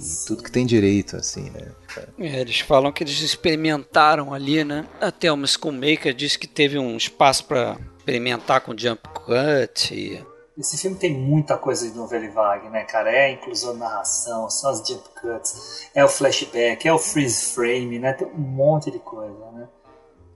e 0.00 0.26
tudo 0.26 0.42
que 0.42 0.50
tem 0.50 0.64
direito, 0.64 1.16
assim, 1.16 1.50
né. 1.50 1.72
É, 2.18 2.40
eles 2.40 2.60
falam 2.60 2.90
que 2.90 3.04
eles 3.04 3.20
experimentaram 3.20 4.32
ali, 4.32 4.64
né? 4.64 4.86
Até 5.00 5.30
o 5.32 5.46
Schoolmaker 5.46 6.14
disse 6.14 6.38
que 6.38 6.46
teve 6.46 6.78
um 6.78 6.96
espaço 6.96 7.44
pra 7.44 7.76
experimentar 7.98 8.62
com 8.62 8.76
jump 8.76 9.00
cut. 9.08 9.94
E... 9.94 10.24
Esse 10.58 10.76
filme 10.76 10.96
tem 10.96 11.16
muita 11.16 11.56
coisa 11.56 11.88
de 11.88 11.96
novela 11.96 12.24
e 12.24 12.28
vague, 12.28 12.68
né, 12.68 12.84
cara? 12.84 13.10
É 13.10 13.26
a 13.26 13.30
inclusão 13.30 13.74
de 13.74 13.78
narração, 13.80 14.48
são 14.50 14.70
as 14.70 14.86
jump 14.86 15.04
cuts, 15.20 15.88
é 15.94 16.04
o 16.04 16.08
flashback, 16.08 16.86
é 16.86 16.92
o 16.92 16.98
freeze 16.98 17.54
frame, 17.54 17.98
né? 17.98 18.12
Tem 18.12 18.26
um 18.26 18.38
monte 18.38 18.90
de 18.90 18.98
coisa, 18.98 19.50
né? 19.52 19.68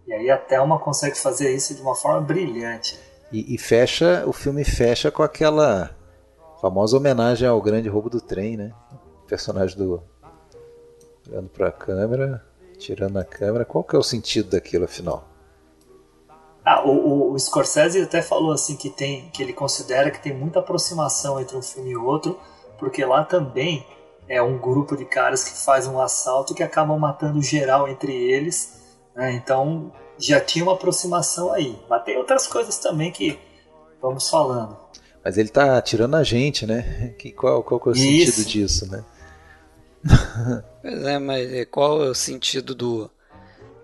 E 0.06 0.12
aí 0.12 0.30
a 0.30 0.36
Thelma 0.36 0.78
consegue 0.78 1.16
fazer 1.16 1.54
isso 1.54 1.74
de 1.74 1.80
uma 1.80 1.94
forma 1.94 2.20
brilhante. 2.20 2.98
E, 3.32 3.54
e 3.54 3.58
fecha, 3.58 4.22
o 4.26 4.32
filme 4.32 4.64
fecha 4.64 5.10
com 5.10 5.22
aquela 5.22 5.90
famosa 6.60 6.96
homenagem 6.96 7.48
ao 7.48 7.60
grande 7.60 7.88
roubo 7.88 8.08
do 8.08 8.20
trem, 8.20 8.56
né? 8.56 8.72
Personagem 9.26 9.76
do 9.76 10.02
olhando 11.28 11.48
para 11.48 11.68
a 11.68 11.72
câmera, 11.72 12.44
tirando 12.78 13.18
a 13.18 13.24
câmera. 13.24 13.64
Qual 13.64 13.82
que 13.82 13.96
é 13.96 13.98
o 13.98 14.02
sentido 14.02 14.50
daquilo, 14.50 14.84
afinal? 14.84 15.28
Ah, 16.64 16.82
o, 16.82 17.32
o, 17.32 17.38
Scorsese 17.38 18.00
até 18.00 18.22
falou 18.22 18.52
assim 18.52 18.76
que 18.76 18.88
tem 18.88 19.28
que 19.30 19.42
ele 19.42 19.52
considera 19.52 20.10
que 20.10 20.22
tem 20.22 20.34
muita 20.34 20.60
aproximação 20.60 21.38
entre 21.38 21.56
um 21.56 21.62
filme 21.62 21.90
e 21.90 21.96
outro, 21.96 22.38
porque 22.78 23.04
lá 23.04 23.22
também 23.22 23.86
é 24.26 24.40
um 24.40 24.56
grupo 24.56 24.96
de 24.96 25.04
caras 25.04 25.44
que 25.44 25.50
faz 25.62 25.86
um 25.86 26.00
assalto 26.00 26.54
que 26.54 26.62
acabam 26.62 26.98
matando 26.98 27.42
geral 27.42 27.86
entre 27.86 28.14
eles, 28.14 28.80
né? 29.14 29.32
Então 29.32 29.92
já 30.16 30.40
tinha 30.40 30.64
uma 30.64 30.72
aproximação 30.72 31.52
aí. 31.52 31.78
Mas 31.88 32.02
tem 32.04 32.16
outras 32.16 32.46
coisas 32.46 32.78
também 32.78 33.12
que 33.12 33.38
vamos 34.00 34.30
falando. 34.30 34.76
Mas 35.22 35.36
ele 35.36 35.50
tá 35.50 35.80
tirando 35.82 36.14
a 36.14 36.22
gente, 36.22 36.66
né? 36.66 37.14
Que, 37.18 37.30
qual, 37.30 37.62
qual 37.62 37.80
é 37.86 37.88
o 37.88 37.92
Isso. 37.92 38.32
sentido 38.32 38.48
disso, 38.48 38.90
né? 38.90 39.04
Pois 40.82 41.02
é, 41.04 41.18
mas 41.18 41.52
é, 41.52 41.64
qual 41.64 42.02
é 42.04 42.08
o 42.10 42.14
sentido 42.14 42.74
do. 42.74 43.10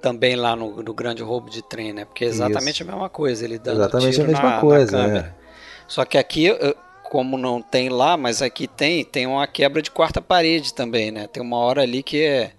Também 0.03 0.37
lá 0.37 0.57
no, 0.57 0.83
no 0.83 0.95
grande 0.95 1.23
roubo 1.23 1.51
de 1.51 1.63
trem, 1.63 1.93
né? 1.93 2.05
Porque 2.05 2.25
é 2.25 2.29
exatamente 2.29 2.77
Isso. 2.77 2.83
a 2.83 2.87
mesma 2.87 3.09
coisa, 3.09 3.45
ele 3.45 3.59
dando 3.59 3.81
Exatamente 3.81 4.15
tiro 4.15 4.25
a 4.25 4.27
mesma 4.29 4.43
na, 4.43 4.55
na 4.57 4.61
coisa, 4.61 4.97
câmera. 4.99 5.37
é. 5.37 5.41
Só 5.87 6.05
que 6.05 6.17
aqui, 6.19 6.49
eh, 6.51 6.75
como 7.05 7.37
não 7.37 7.61
tem 7.61 7.89
lá, 7.89 8.17
mas 8.17 8.41
aqui 8.43 8.67
tem, 8.67 9.05
tem 9.05 9.27
uma 9.27 9.47
quebra 9.47 9.83
de 9.83 9.91
quarta 9.91 10.21
parede 10.23 10.73
também, 10.75 11.11
né? 11.11 11.27
Tem 11.27 11.43
uma 11.43 11.59
hora 11.59 11.83
ali 11.83 12.03
que 12.03 12.23
é 12.23 12.53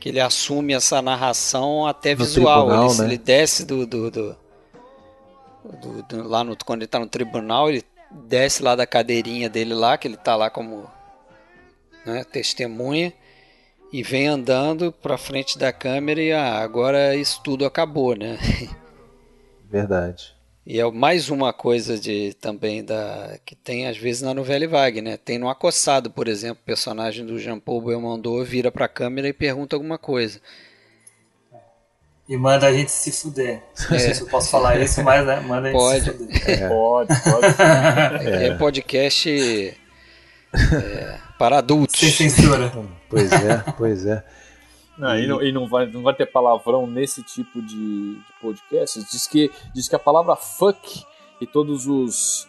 que 0.00 0.08
ele 0.10 0.20
assume 0.20 0.74
essa 0.74 1.00
narração 1.02 1.86
até 1.86 2.14
No 2.16 2.24
visual. 2.24 2.66
tribunal, 2.66 2.90
ele, 2.90 2.94
né? 2.94 3.04
ele 3.06 3.18
desce 3.18 3.64
do, 3.64 3.86
do, 3.86 4.10
do- 4.10 4.36
do- 5.80 6.02
do- 6.02 6.28
lá 6.28 6.44
no, 6.44 6.56
quando 6.64 6.82
ele 6.82 6.88
tá 6.88 6.98
no 6.98 7.06
tribunal, 7.06 7.68
ele 7.70 7.82
desce 8.10 8.62
lá 8.62 8.76
da 8.76 8.86
cadeirinha 8.86 9.48
dele 9.48 9.74
lá, 9.74 9.96
que 9.96 10.06
ele 10.08 10.16
tá 10.16 10.36
lá 10.36 10.50
como 10.50 10.88
né, 12.04 12.24
testemunha 12.24 13.12
e 13.92 14.02
vem 14.02 14.26
andando 14.26 14.90
pra 14.90 15.16
frente 15.16 15.56
da 15.56 15.72
câmera 15.72 16.20
e 16.20 16.32
ah, 16.32 16.58
agora 16.58 17.14
isso 17.14 17.40
tudo 17.44 17.64
acabou, 17.64 18.16
né? 18.16 18.38
Verdade. 19.70 20.34
E 20.66 20.80
é 20.80 20.90
mais 20.90 21.28
uma 21.28 21.52
coisa 21.52 21.98
de 21.98 22.34
também 22.40 22.82
da 22.82 23.38
que 23.44 23.54
tem 23.54 23.86
às 23.86 23.98
vezes 23.98 24.22
na 24.22 24.32
novela 24.32 24.64
e 24.64 24.66
vague, 24.66 25.02
né? 25.02 25.16
Tem 25.16 25.38
no 25.38 25.48
Acossado, 25.48 26.10
por 26.10 26.26
exemplo, 26.26 26.60
o 26.62 26.66
personagem 26.66 27.24
do 27.24 27.38
Jean 27.38 27.60
Paul 27.60 27.82
Belmondo 27.82 28.42
vira 28.44 28.72
pra 28.72 28.88
câmera 28.88 29.28
e 29.28 29.32
pergunta 29.32 29.76
alguma 29.76 29.98
coisa. 29.98 30.40
E 32.26 32.36
manda 32.36 32.66
a 32.66 32.72
gente 32.72 32.90
se 32.90 33.12
fuder. 33.12 33.62
Não 33.90 33.98
sei 33.98 34.14
se 34.14 34.22
eu 34.22 34.26
posso 34.26 34.50
falar 34.50 34.80
isso, 34.80 35.04
mas 35.04 35.26
né, 35.26 35.38
manda 35.40 35.68
a 35.68 35.70
gente 35.70 35.78
Pode. 35.78 36.04
se 36.04 36.10
fuder. 36.10 36.68
Pode, 36.68 37.22
pode. 37.22 38.26
É, 38.26 38.54
podcast 38.56 39.76
é, 40.54 41.18
para 41.38 41.58
adultos. 41.58 41.98
Sem 41.98 42.10
censura. 42.10 42.72
Pois 43.08 43.32
é, 43.32 43.64
pois 43.76 44.06
é. 44.06 44.24
Não, 44.96 45.18
e 45.18 45.26
não, 45.26 45.42
e 45.42 45.52
não 45.52 45.68
vai, 45.68 45.86
não 45.86 46.02
vai 46.02 46.14
ter 46.14 46.26
palavrão 46.26 46.86
nesse 46.86 47.22
tipo 47.22 47.60
de, 47.60 48.14
de 48.14 48.32
podcast. 48.40 49.00
Diz 49.10 49.26
que, 49.26 49.50
diz 49.74 49.88
que 49.88 49.96
a 49.96 49.98
palavra 49.98 50.36
fuck 50.36 51.04
e 51.40 51.46
todos 51.46 51.86
os 51.86 52.46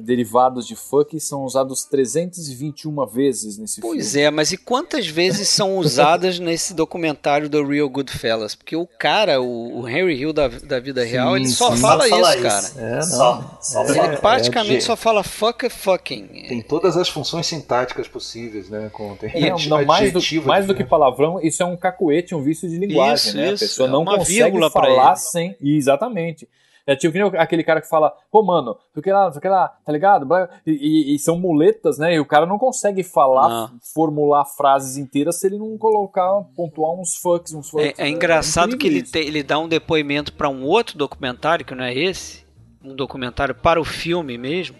derivados 0.00 0.66
de 0.66 0.74
fuck 0.76 1.18
são 1.20 1.44
usados 1.44 1.84
321 1.84 3.06
vezes 3.06 3.56
nesse 3.58 3.80
Pois 3.80 4.12
filme. 4.12 4.26
é, 4.26 4.30
mas 4.30 4.52
e 4.52 4.56
quantas 4.56 5.06
vezes 5.06 5.48
são 5.48 5.76
usadas 5.78 6.38
nesse 6.38 6.74
documentário 6.74 7.48
do 7.48 7.64
Real 7.66 7.88
Goodfellas? 7.88 8.54
Porque 8.54 8.76
o 8.76 8.86
cara, 8.86 9.40
o, 9.40 9.80
o 9.80 9.88
Henry 9.88 10.16
Hill 10.20 10.32
da, 10.32 10.48
da 10.48 10.80
vida 10.80 11.04
real, 11.04 11.36
ele 11.36 11.48
só 11.48 11.74
sim. 11.74 11.80
fala 11.80 12.06
Só 12.08 12.16
isso, 12.16 12.24
fala 12.32 12.42
cara. 12.42 12.66
isso. 12.66 12.78
É, 12.78 12.96
não. 12.96 13.02
Só, 13.02 13.58
só 13.62 13.82
É, 13.84 13.94
fala. 13.94 14.08
Ele 14.08 14.16
praticamente 14.18 14.76
é, 14.76 14.80
só 14.80 14.96
fala 14.96 15.22
fuck 15.22 15.64
é 15.66 15.70
fucking. 15.70 16.26
Tem 16.48 16.62
todas 16.62 16.96
as 16.96 17.08
funções 17.08 17.46
sintáticas 17.46 18.08
possíveis, 18.08 18.68
né? 18.68 18.90
Com, 18.92 19.14
tem 19.16 19.30
É, 19.34 19.50
não, 19.50 19.58
não, 19.58 19.84
mais 19.84 20.12
do, 20.12 20.20
mais 20.44 20.66
do 20.66 20.74
que 20.74 20.84
palavrão, 20.84 21.40
isso 21.40 21.62
é 21.62 21.66
um 21.66 21.76
cacuete, 21.76 22.34
um 22.34 22.42
vício 22.42 22.68
de 22.68 22.76
linguagem, 22.76 23.14
Isso, 23.28 23.36
né? 23.36 23.52
isso, 23.52 23.64
a 23.64 23.68
pessoa 23.68 23.88
é 23.88 23.92
não 23.92 24.04
consegue 24.04 24.70
falar 24.70 25.16
sem. 25.16 25.56
Exatamente. 25.62 26.48
É 26.86 26.94
tipo 26.94 27.12
que 27.12 27.18
nem 27.18 27.40
aquele 27.40 27.64
cara 27.64 27.80
que 27.80 27.88
fala, 27.88 28.14
pô, 28.30 28.42
mano, 28.44 28.76
tu 28.94 29.02
que 29.02 29.10
lá, 29.10 29.28
tu 29.30 29.40
que 29.40 29.48
lá, 29.48 29.68
tá 29.84 29.90
ligado? 29.92 30.24
E, 30.64 30.70
e- 30.70 31.14
e 31.14 31.18
são 31.18 31.36
muletas, 31.38 31.98
né? 31.98 32.14
E 32.14 32.20
o 32.20 32.24
cara 32.24 32.46
não 32.46 32.58
consegue 32.58 33.02
falar, 33.02 33.48
Não. 33.48 33.70
formular 33.92 34.44
frases 34.44 34.96
inteiras 34.96 35.36
se 35.40 35.46
ele 35.48 35.58
não 35.58 35.76
colocar, 35.76 36.42
pontuar 36.54 36.92
uns 36.92 37.16
fucks, 37.16 37.52
uns 37.52 37.68
fucks. 37.68 37.98
É, 37.98 38.04
é 38.04 38.08
engraçado 38.08 38.76
que 38.78 38.86
ele, 38.86 39.02
te- 39.02 39.18
ele 39.18 39.42
dá 39.42 39.58
um 39.58 39.66
depoimento 39.68 40.32
para 40.32 40.48
um 40.48 40.62
outro 40.64 40.96
documentário, 40.96 41.64
que 41.66 41.74
não 41.74 41.82
é 41.84 41.92
esse, 41.92 42.44
um 42.84 42.94
documentário 42.94 43.54
para 43.54 43.80
o 43.80 43.84
filme 43.84 44.38
mesmo, 44.38 44.76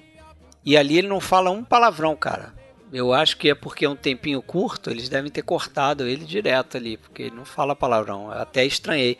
e 0.65 0.77
ali 0.77 0.99
ele 0.99 1.09
não 1.09 1.21
fala 1.21 1.51
um 1.51 1.65
palavrão, 1.65 2.15
cara. 2.15 2.55
Eu 2.93 3.13
acho 3.13 3.37
que 3.37 3.51
é 3.51 3.55
porque 3.55 3.85
é 3.85 3.89
um 3.89 3.97
tempinho 3.97 4.41
curto, 4.41 4.91
eles 4.91 5.09
devem 5.09 5.29
ter 5.31 5.43
cortado 5.43 6.07
ele 6.07 6.25
direto 6.25 6.77
ali, 6.77 6.97
porque 6.97 7.25
ele 7.25 7.35
não 7.35 7.45
fala 7.45 7.75
palavrão. 7.75 8.27
Eu 8.33 8.39
até 8.41 8.65
estranhei. 8.65 9.19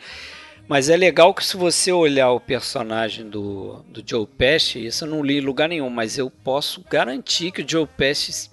Mas 0.67 0.89
é 0.89 0.97
legal 0.97 1.33
que 1.33 1.45
se 1.45 1.55
você 1.55 1.93
olhar 1.93 2.31
o 2.31 2.41
personagem 2.41 3.29
do, 3.29 3.85
do 3.87 4.03
Joe 4.05 4.27
Pesci, 4.27 4.85
isso 4.85 5.05
eu 5.05 5.09
não 5.09 5.23
li 5.23 5.37
em 5.37 5.41
lugar 5.41 5.69
nenhum, 5.69 5.89
mas 5.89 6.17
eu 6.17 6.29
posso 6.29 6.83
garantir 6.89 7.51
que 7.51 7.61
o 7.61 7.69
Joe 7.69 7.87
Pesci 7.87 8.49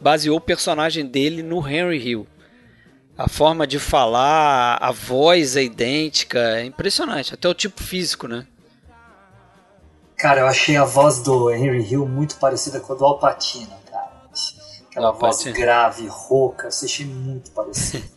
baseou 0.00 0.36
o 0.36 0.40
personagem 0.40 1.04
dele 1.04 1.42
no 1.42 1.66
Henry 1.66 1.98
Hill. 1.98 2.26
A 3.18 3.28
forma 3.28 3.66
de 3.66 3.80
falar, 3.80 4.78
a 4.80 4.92
voz 4.92 5.56
é 5.56 5.64
idêntica, 5.64 6.38
é 6.38 6.64
impressionante. 6.64 7.34
Até 7.34 7.48
o 7.48 7.54
tipo 7.54 7.82
físico, 7.82 8.28
né? 8.28 8.46
Cara, 10.16 10.42
eu 10.42 10.46
achei 10.46 10.76
a 10.76 10.84
voz 10.84 11.22
do 11.22 11.50
Henry 11.50 11.82
Hill 11.82 12.06
muito 12.06 12.36
parecida 12.36 12.78
com 12.78 12.92
a 12.92 12.96
do 12.96 13.04
Alpatino, 13.04 13.74
cara. 13.90 14.12
Aquela 14.88 15.08
Al 15.08 15.14
voz 15.14 15.38
Pacino. 15.38 15.54
grave, 15.54 16.06
rouca, 16.08 16.66
eu 16.66 16.86
achei 16.86 17.06
muito 17.06 17.50
parecido. 17.50 18.06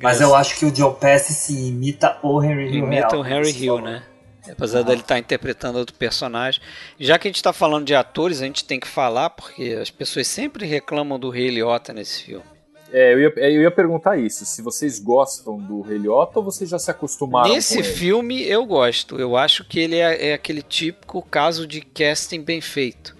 Mas 0.00 0.20
eu 0.20 0.34
acho 0.34 0.56
que 0.58 0.64
o 0.66 0.74
Joe 0.74 0.94
Pesci 0.94 1.32
se 1.32 1.52
imita 1.68 2.18
o 2.22 2.42
Henry 2.42 2.66
Hill 2.68 2.84
Imita 2.84 3.20
real, 3.22 3.40
o 3.40 3.44
você 3.44 3.50
Hill, 3.58 3.76
falou. 3.76 3.90
né? 3.90 4.02
Apesar 4.50 4.82
dele 4.82 5.00
estar 5.02 5.18
interpretando 5.18 5.76
outro 5.78 5.94
personagem. 5.94 6.60
Já 6.98 7.18
que 7.18 7.28
a 7.28 7.30
gente 7.30 7.36
está 7.36 7.52
falando 7.52 7.84
de 7.84 7.94
atores, 7.94 8.40
a 8.40 8.46
gente 8.46 8.64
tem 8.64 8.80
que 8.80 8.88
falar, 8.88 9.28
porque 9.30 9.76
as 9.80 9.90
pessoas 9.90 10.26
sempre 10.26 10.64
reclamam 10.66 11.18
do 11.18 11.28
Ray 11.28 11.50
Liotta 11.50 11.92
nesse 11.92 12.22
filme. 12.22 12.44
É, 12.90 13.12
eu 13.12 13.20
ia, 13.20 13.32
eu 13.36 13.62
ia 13.62 13.70
perguntar 13.70 14.16
isso, 14.16 14.46
se 14.46 14.62
vocês 14.62 14.98
gostam 14.98 15.58
do 15.58 15.82
Rei 15.82 15.98
Liotta 15.98 16.38
ou 16.38 16.44
vocês 16.46 16.70
já 16.70 16.78
se 16.78 16.90
acostumaram 16.90 17.50
Nesse 17.52 17.74
com 17.74 17.80
ele? 17.84 17.92
filme 17.92 18.42
eu 18.48 18.64
gosto. 18.64 19.20
Eu 19.20 19.36
acho 19.36 19.62
que 19.64 19.78
ele 19.80 19.96
é, 19.96 20.28
é 20.30 20.32
aquele 20.32 20.62
típico 20.62 21.20
caso 21.20 21.66
de 21.66 21.82
casting 21.82 22.40
bem 22.40 22.62
feito. 22.62 23.14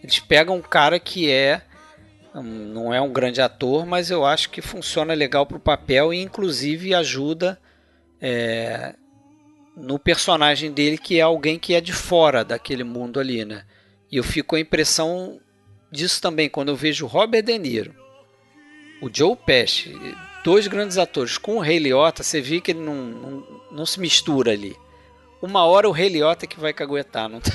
Eles 0.00 0.20
pegam 0.20 0.54
um 0.56 0.62
cara 0.62 1.00
que 1.00 1.28
é 1.28 1.62
não 2.34 2.92
é 2.94 3.00
um 3.00 3.12
grande 3.12 3.40
ator, 3.40 3.84
mas 3.84 4.10
eu 4.10 4.24
acho 4.24 4.50
que 4.50 4.62
funciona 4.62 5.14
legal 5.14 5.46
pro 5.46 5.58
papel 5.58 6.14
e 6.14 6.20
inclusive 6.20 6.94
ajuda 6.94 7.60
é, 8.20 8.94
no 9.76 9.98
personagem 9.98 10.70
dele 10.70 10.98
que 10.98 11.18
é 11.18 11.22
alguém 11.22 11.58
que 11.58 11.74
é 11.74 11.80
de 11.80 11.92
fora 11.92 12.44
daquele 12.44 12.84
mundo 12.84 13.18
ali, 13.18 13.44
né? 13.44 13.64
E 14.10 14.16
eu 14.16 14.24
fico 14.24 14.50
com 14.50 14.56
a 14.56 14.60
impressão 14.60 15.40
disso 15.90 16.20
também 16.20 16.48
quando 16.48 16.68
eu 16.68 16.76
vejo 16.76 17.06
Robert 17.06 17.42
De 17.42 17.58
Niro, 17.58 17.94
o 19.02 19.08
Joe 19.12 19.34
Pesci, 19.34 19.96
dois 20.44 20.66
grandes 20.66 20.98
atores 20.98 21.38
com 21.38 21.56
o 21.56 21.60
Rei 21.60 21.78
Liotta, 21.78 22.22
você 22.22 22.40
vê 22.40 22.60
que 22.60 22.72
ele 22.72 22.80
não, 22.80 22.94
não, 22.94 23.46
não 23.72 23.86
se 23.86 23.98
mistura 23.98 24.52
ali. 24.52 24.76
Uma 25.40 25.64
hora 25.64 25.88
o 25.88 25.92
Rei 25.92 26.08
Liotta 26.10 26.44
é 26.44 26.48
que 26.48 26.60
vai 26.60 26.72
caguetar, 26.72 27.28
não 27.28 27.40
tá- 27.40 27.50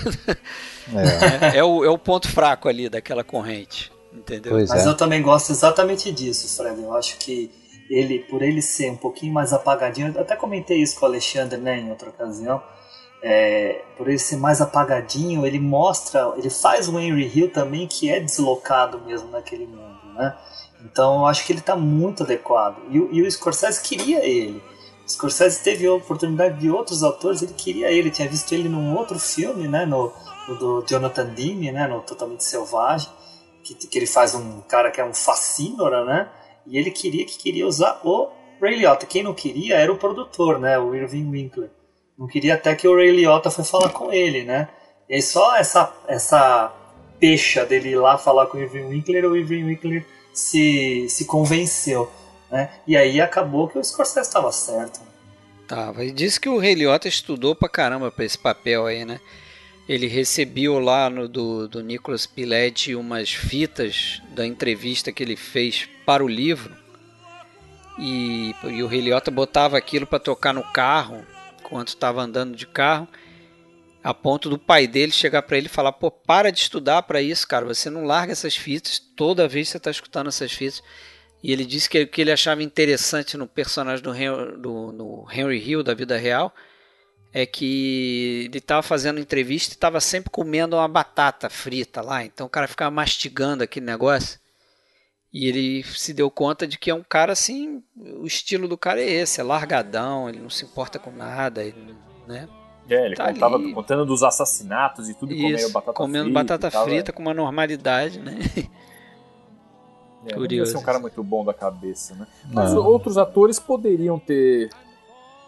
é. 1.53 1.57
é 1.60 1.64
o, 1.64 1.85
é 1.85 1.89
o 1.89 1.97
ponto 1.97 2.27
fraco 2.27 2.68
ali 2.68 2.89
daquela 2.89 3.23
corrente, 3.23 3.91
entendeu? 4.17 4.53
Pois 4.53 4.69
Mas 4.69 4.85
é. 4.85 4.89
eu 4.89 4.95
também 4.95 5.21
gosto 5.21 5.51
exatamente 5.51 6.11
disso, 6.11 6.47
Fred. 6.57 6.81
Eu 6.81 6.93
acho 6.95 7.17
que 7.17 7.51
ele, 7.89 8.19
por 8.19 8.41
ele 8.41 8.61
ser 8.61 8.91
um 8.91 8.95
pouquinho 8.97 9.33
mais 9.33 9.53
apagadinho, 9.53 10.11
eu 10.15 10.21
até 10.21 10.35
comentei 10.35 10.77
isso 10.81 10.99
com 10.99 11.05
o 11.05 11.09
Alexandre, 11.09 11.59
né, 11.59 11.79
em 11.79 11.89
outra 11.89 12.09
ocasião. 12.09 12.61
é, 13.23 13.81
por 13.97 14.07
ele 14.07 14.19
ser 14.19 14.37
mais 14.37 14.61
apagadinho, 14.61 15.47
ele 15.47 15.59
mostra, 15.59 16.33
ele 16.37 16.49
faz 16.49 16.87
o 16.87 16.99
Henry 16.99 17.31
Hill 17.33 17.49
também 17.51 17.87
que 17.87 18.07
é 18.11 18.19
deslocado 18.19 18.99
mesmo 19.01 19.29
naquele 19.31 19.65
mundo, 19.65 19.97
né? 20.15 20.35
Então 20.83 21.19
eu 21.21 21.25
acho 21.25 21.43
que 21.45 21.51
ele 21.51 21.59
está 21.59 21.75
muito 21.75 22.21
adequado. 22.21 22.77
E, 22.91 22.99
o- 22.99 23.09
e 23.11 23.21
o 23.23 23.31
Scorsese 23.31 23.81
queria 23.81 24.23
ele. 24.23 24.61
O 25.05 25.09
Scorsese 25.09 25.63
teve 25.63 25.87
a 25.87 25.93
oportunidade 25.93 26.59
de 26.59 26.69
outros 26.69 27.03
atores, 27.03 27.41
ele 27.41 27.53
queria 27.53 27.89
ele. 27.91 28.11
Tinha 28.11 28.29
visto 28.29 28.51
ele 28.53 28.69
num 28.69 28.95
outro 28.95 29.17
filme, 29.17 29.67
né? 29.67 29.85
No, 29.87 30.11
no 30.47 30.55
do 30.59 30.85
Jonathan 30.87 31.25
Demme, 31.25 31.71
né? 31.71 31.87
No 31.87 32.01
Totalmente 32.01 32.43
Selvagem. 32.43 33.09
Que, 33.65 33.73
que 33.73 33.97
ele 33.97 34.05
faz 34.05 34.35
um 34.35 34.61
cara 34.61 34.91
que 34.91 35.01
é 35.01 35.05
um 35.05 35.13
fascínora, 35.13 36.05
né? 36.05 36.29
E 36.67 36.77
ele 36.77 36.91
queria 36.91 37.25
que 37.25 37.37
queria 37.37 37.65
usar 37.65 37.99
o 38.03 38.29
Ray 38.61 38.77
Liotta. 38.77 39.07
Quem 39.07 39.23
não 39.23 39.33
queria 39.33 39.75
era 39.75 39.91
o 39.91 39.97
produtor, 39.97 40.59
né? 40.59 40.77
O 40.77 40.93
Irving 40.93 41.29
Winkler. 41.31 41.71
Não 42.17 42.27
queria 42.27 42.53
até 42.53 42.75
que 42.75 42.87
o 42.87 42.95
Ray 42.95 43.11
Liotta 43.11 43.49
foi 43.49 43.63
falar 43.65 43.89
com 43.89 44.13
ele, 44.13 44.43
né? 44.43 44.69
E 45.09 45.19
só 45.21 45.55
essa, 45.55 45.91
essa 46.07 46.71
pecha 47.19 47.65
dele 47.65 47.89
ir 47.89 47.97
lá 47.97 48.17
falar 48.17 48.45
com 48.47 48.57
o 48.57 48.61
Irving 48.61 48.85
Winkler, 48.85 49.25
o 49.25 49.35
Irving 49.35 49.63
Winkler 49.65 50.05
se, 50.33 51.07
se 51.09 51.25
convenceu. 51.25 52.09
Né? 52.51 52.69
E 52.85 52.95
aí 52.95 53.19
acabou 53.19 53.67
que 53.67 53.77
o 53.77 53.83
Scorsese 53.83 54.27
estava 54.27 54.51
certo. 54.51 54.99
Tava. 55.67 56.03
E 56.03 56.11
disse 56.11 56.39
que 56.39 56.49
o 56.49 56.57
Rei 56.57 56.75
Liotta 56.75 57.07
estudou 57.07 57.55
pra 57.55 57.67
caramba 57.67 58.11
pra 58.11 58.25
esse 58.25 58.37
papel 58.37 58.85
aí, 58.85 59.03
né? 59.03 59.19
Ele 59.87 60.07
recebeu 60.07 60.79
lá 60.79 61.09
no, 61.09 61.27
do, 61.27 61.67
do 61.67 61.83
Nicolas 61.83 62.25
Pileggi 62.25 62.95
umas 62.95 63.31
fitas 63.31 64.21
da 64.33 64.45
entrevista 64.45 65.11
que 65.11 65.21
ele 65.21 65.35
fez 65.35 65.87
para 66.05 66.23
o 66.23 66.27
livro. 66.27 66.75
E, 67.99 68.53
e 68.63 68.83
o 68.83 68.87
Rei 68.87 69.01
Liotta 69.01 69.31
botava 69.31 69.77
aquilo 69.77 70.05
pra 70.07 70.19
tocar 70.19 70.53
no 70.53 70.63
carro, 70.63 71.25
enquanto 71.59 71.89
estava 71.89 72.21
andando 72.21 72.55
de 72.55 72.65
carro, 72.67 73.07
a 74.03 74.13
ponto 74.13 74.49
do 74.49 74.57
pai 74.57 74.85
dele 74.87 75.11
chegar 75.11 75.43
pra 75.43 75.57
ele 75.57 75.67
e 75.67 75.69
falar: 75.69 75.91
pô, 75.93 76.09
para 76.11 76.51
de 76.51 76.59
estudar 76.59 77.03
pra 77.03 77.21
isso, 77.21 77.47
cara, 77.47 77.65
você 77.65 77.89
não 77.89 78.03
larga 78.05 78.33
essas 78.33 78.55
fitas, 78.55 78.99
toda 78.99 79.47
vez 79.47 79.69
você 79.69 79.79
tá 79.79 79.89
escutando 79.91 80.27
essas 80.27 80.51
fitas. 80.51 80.83
E 81.43 81.51
ele 81.53 81.63
disse 81.63 81.87
que 81.87 82.01
o 82.01 82.07
que 82.07 82.21
ele 82.21 82.31
achava 82.31 82.63
interessante 82.63 83.37
no 83.37 83.47
personagem 83.47 84.03
do, 84.03 84.13
Hen- 84.15 84.57
do- 84.59 84.91
no 84.91 85.27
Henry 85.31 85.59
Hill 85.59 85.83
da 85.83 85.93
vida 85.93 86.17
real 86.17 86.53
é 87.37 87.45
que 87.45 88.45
ele 88.45 88.59
estava 88.59 88.81
fazendo 88.81 89.19
entrevista 89.19 89.73
e 89.73 89.75
estava 89.75 89.99
sempre 89.99 90.29
comendo 90.29 90.77
uma 90.77 90.87
batata 90.87 91.49
frita 91.49 92.01
lá. 92.01 92.23
Então 92.23 92.47
o 92.47 92.49
cara 92.49 92.65
ficava 92.65 92.89
mastigando 92.89 93.61
aquele 93.61 93.85
negócio. 93.85 94.39
E 95.33 95.49
ele 95.49 95.83
se 95.83 96.13
deu 96.13 96.31
conta 96.31 96.65
de 96.65 96.79
que 96.79 96.89
é 96.89 96.95
um 96.95 97.03
cara 97.03 97.33
assim, 97.33 97.83
o 97.97 98.25
estilo 98.25 98.69
do 98.69 98.77
cara 98.77 99.01
é 99.01 99.09
esse, 99.09 99.41
é 99.41 99.43
largadão, 99.43 100.29
ele 100.29 100.39
não 100.39 100.49
se 100.49 100.63
importa 100.63 100.97
com 100.97 101.11
nada, 101.11 101.61
ele, 101.61 101.93
né? 102.25 102.47
É, 102.89 103.05
ele 103.07 103.15
Tá 103.15 103.33
contava, 103.33 103.55
ali. 103.57 103.73
contando 103.73 104.05
dos 104.05 104.23
assassinatos 104.23 105.09
e 105.09 105.13
tudo, 105.13 105.33
e 105.33 105.41
comendo 105.41 105.69
batata 105.71 105.93
comendo 105.97 106.23
frita. 106.25 106.39
batata 106.39 106.71
tal, 106.71 106.85
frita 106.85 107.11
com 107.11 107.21
uma 107.21 107.33
normalidade, 107.33 108.17
né? 108.19 108.37
É, 110.25 110.31
não 110.31 110.37
Curioso. 110.39 110.71
ser 110.71 110.77
um 110.77 110.81
cara 110.83 110.97
muito 110.99 111.23
bom 111.23 111.45
da 111.45 111.53
cabeça, 111.53 112.15
né? 112.15 112.25
Mas 112.51 112.73
Não. 112.73 112.83
outros 112.83 113.15
atores 113.15 113.59
poderiam 113.59 114.17
ter 114.17 114.71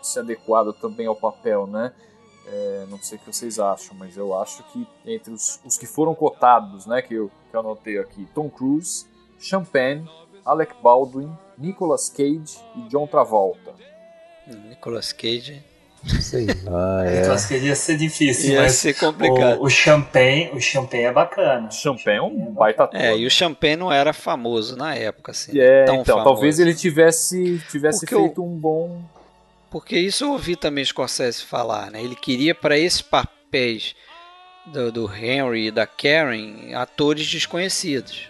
se 0.08 0.20
adequado 0.20 0.74
também 0.74 1.08
ao 1.08 1.16
papel, 1.16 1.68
né? 1.68 1.94
É, 2.48 2.86
não 2.90 2.98
sei 2.98 3.18
o 3.18 3.22
que 3.22 3.34
vocês 3.34 3.60
acham, 3.60 3.96
mas 3.98 4.16
eu 4.16 4.34
acho 4.40 4.64
que 4.72 4.88
entre 5.06 5.34
os, 5.34 5.60
os 5.66 5.78
que 5.78 5.86
foram 5.86 6.16
cotados, 6.16 6.86
né, 6.86 7.02
que 7.02 7.14
eu, 7.14 7.30
que 7.50 7.56
eu 7.56 7.60
anotei 7.60 8.00
aqui, 8.00 8.26
Tom 8.34 8.50
Cruise, 8.50 9.06
Champagne, 9.38 10.10
Alec 10.46 10.74
Baldwin, 10.82 11.30
Nicolas 11.58 12.08
Cage 12.10 12.58
e 12.76 12.88
John 12.88 13.06
Travolta. 13.06 13.74
Nicolas 14.48 15.12
Cage. 15.12 15.62
Sei 16.22 16.48
lá, 16.64 17.06
é. 17.10 17.20
Então 17.20 17.34
acho 17.34 17.48
que 17.48 17.58
ia 17.58 17.76
ser 17.76 17.98
difícil, 17.98 18.52
Ia 18.52 18.62
mas 18.62 18.74
ser 18.74 18.94
complicado. 18.94 19.60
O, 19.60 19.66
o 19.66 19.70
Champagne, 19.70 20.52
o 20.54 20.62
Champagne 20.62 21.04
é 21.04 21.12
bacana. 21.12 21.70
Champagne 21.70 22.18
é 22.18 22.22
um 22.22 22.54
baita 22.54 22.84
ator. 22.86 23.00
É, 23.00 23.18
e 23.18 23.26
o 23.26 23.32
Champagne 23.32 23.76
não 23.76 23.92
era 23.92 24.14
famoso 24.14 24.78
na 24.78 24.96
época, 24.96 25.32
assim. 25.32 25.60
É, 25.60 25.84
tão 25.84 25.96
então, 25.96 26.18
famoso. 26.18 26.36
talvez 26.36 26.60
ele 26.60 26.74
tivesse, 26.74 27.62
tivesse 27.70 28.02
Porque 28.02 28.16
feito 28.16 28.44
um 28.44 28.58
bom. 28.58 29.02
Porque 29.69 29.98
isso 29.98 30.23
eu 30.23 30.31
ouvi 30.31 30.56
também 30.56 30.84
Scorsese 30.85 31.44
falar, 31.44 31.91
né? 31.91 32.02
Ele 32.02 32.15
queria 32.15 32.56
para 32.56 32.77
esses 32.77 33.02
papéis 33.02 33.95
do, 34.65 34.91
do 34.91 35.14
Henry 35.14 35.68
e 35.68 35.72
da 35.72 35.85
Karen 35.85 36.73
atores 36.73 37.27
desconhecidos, 37.27 38.30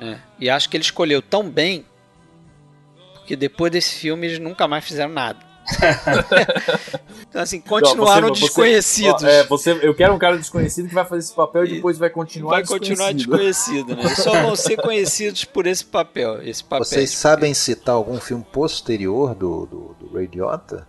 né? 0.00 0.20
E 0.38 0.50
acho 0.50 0.68
que 0.68 0.76
ele 0.76 0.84
escolheu 0.84 1.22
tão 1.22 1.48
bem 1.48 1.84
porque 3.14 3.36
depois 3.36 3.70
desse 3.70 3.94
filme 3.94 4.26
eles 4.26 4.38
nunca 4.38 4.66
mais 4.66 4.84
fizeram 4.84 5.12
nada. 5.12 5.46
então 7.28 7.42
assim, 7.42 7.60
continuaram 7.60 8.28
Não, 8.28 8.34
você- 8.34 8.40
você- 8.40 8.46
desconhecidos. 8.46 9.22
ó, 9.22 9.26
é, 9.26 9.44
você, 9.44 9.72
eu 9.82 9.94
quero 9.94 10.14
um 10.14 10.18
cara 10.18 10.38
desconhecido 10.38 10.88
que 10.88 10.94
vai 10.94 11.04
fazer 11.04 11.20
esse 11.20 11.34
papel 11.34 11.64
e 11.66 11.74
depois 11.74 11.98
vai 11.98 12.08
continuar 12.08 12.52
Vai 12.52 12.64
continuar 12.64 13.12
desconhecido. 13.12 13.86
desconhecido, 13.86 13.96
né? 13.96 14.02
Eles 14.04 14.18
só 14.18 14.32
vão 14.42 14.56
ser 14.56 14.76
conhecidos 14.80 15.44
por 15.44 15.66
esse 15.66 15.84
papel. 15.84 16.40
Esse 16.42 16.64
papel 16.64 16.84
Vocês 16.86 17.10
sabem 17.10 17.52
citar 17.52 17.94
algum 17.94 18.18
filme 18.18 18.44
posterior 18.50 19.34
do, 19.34 19.66
do, 19.66 19.96
Liotta? 20.26 20.86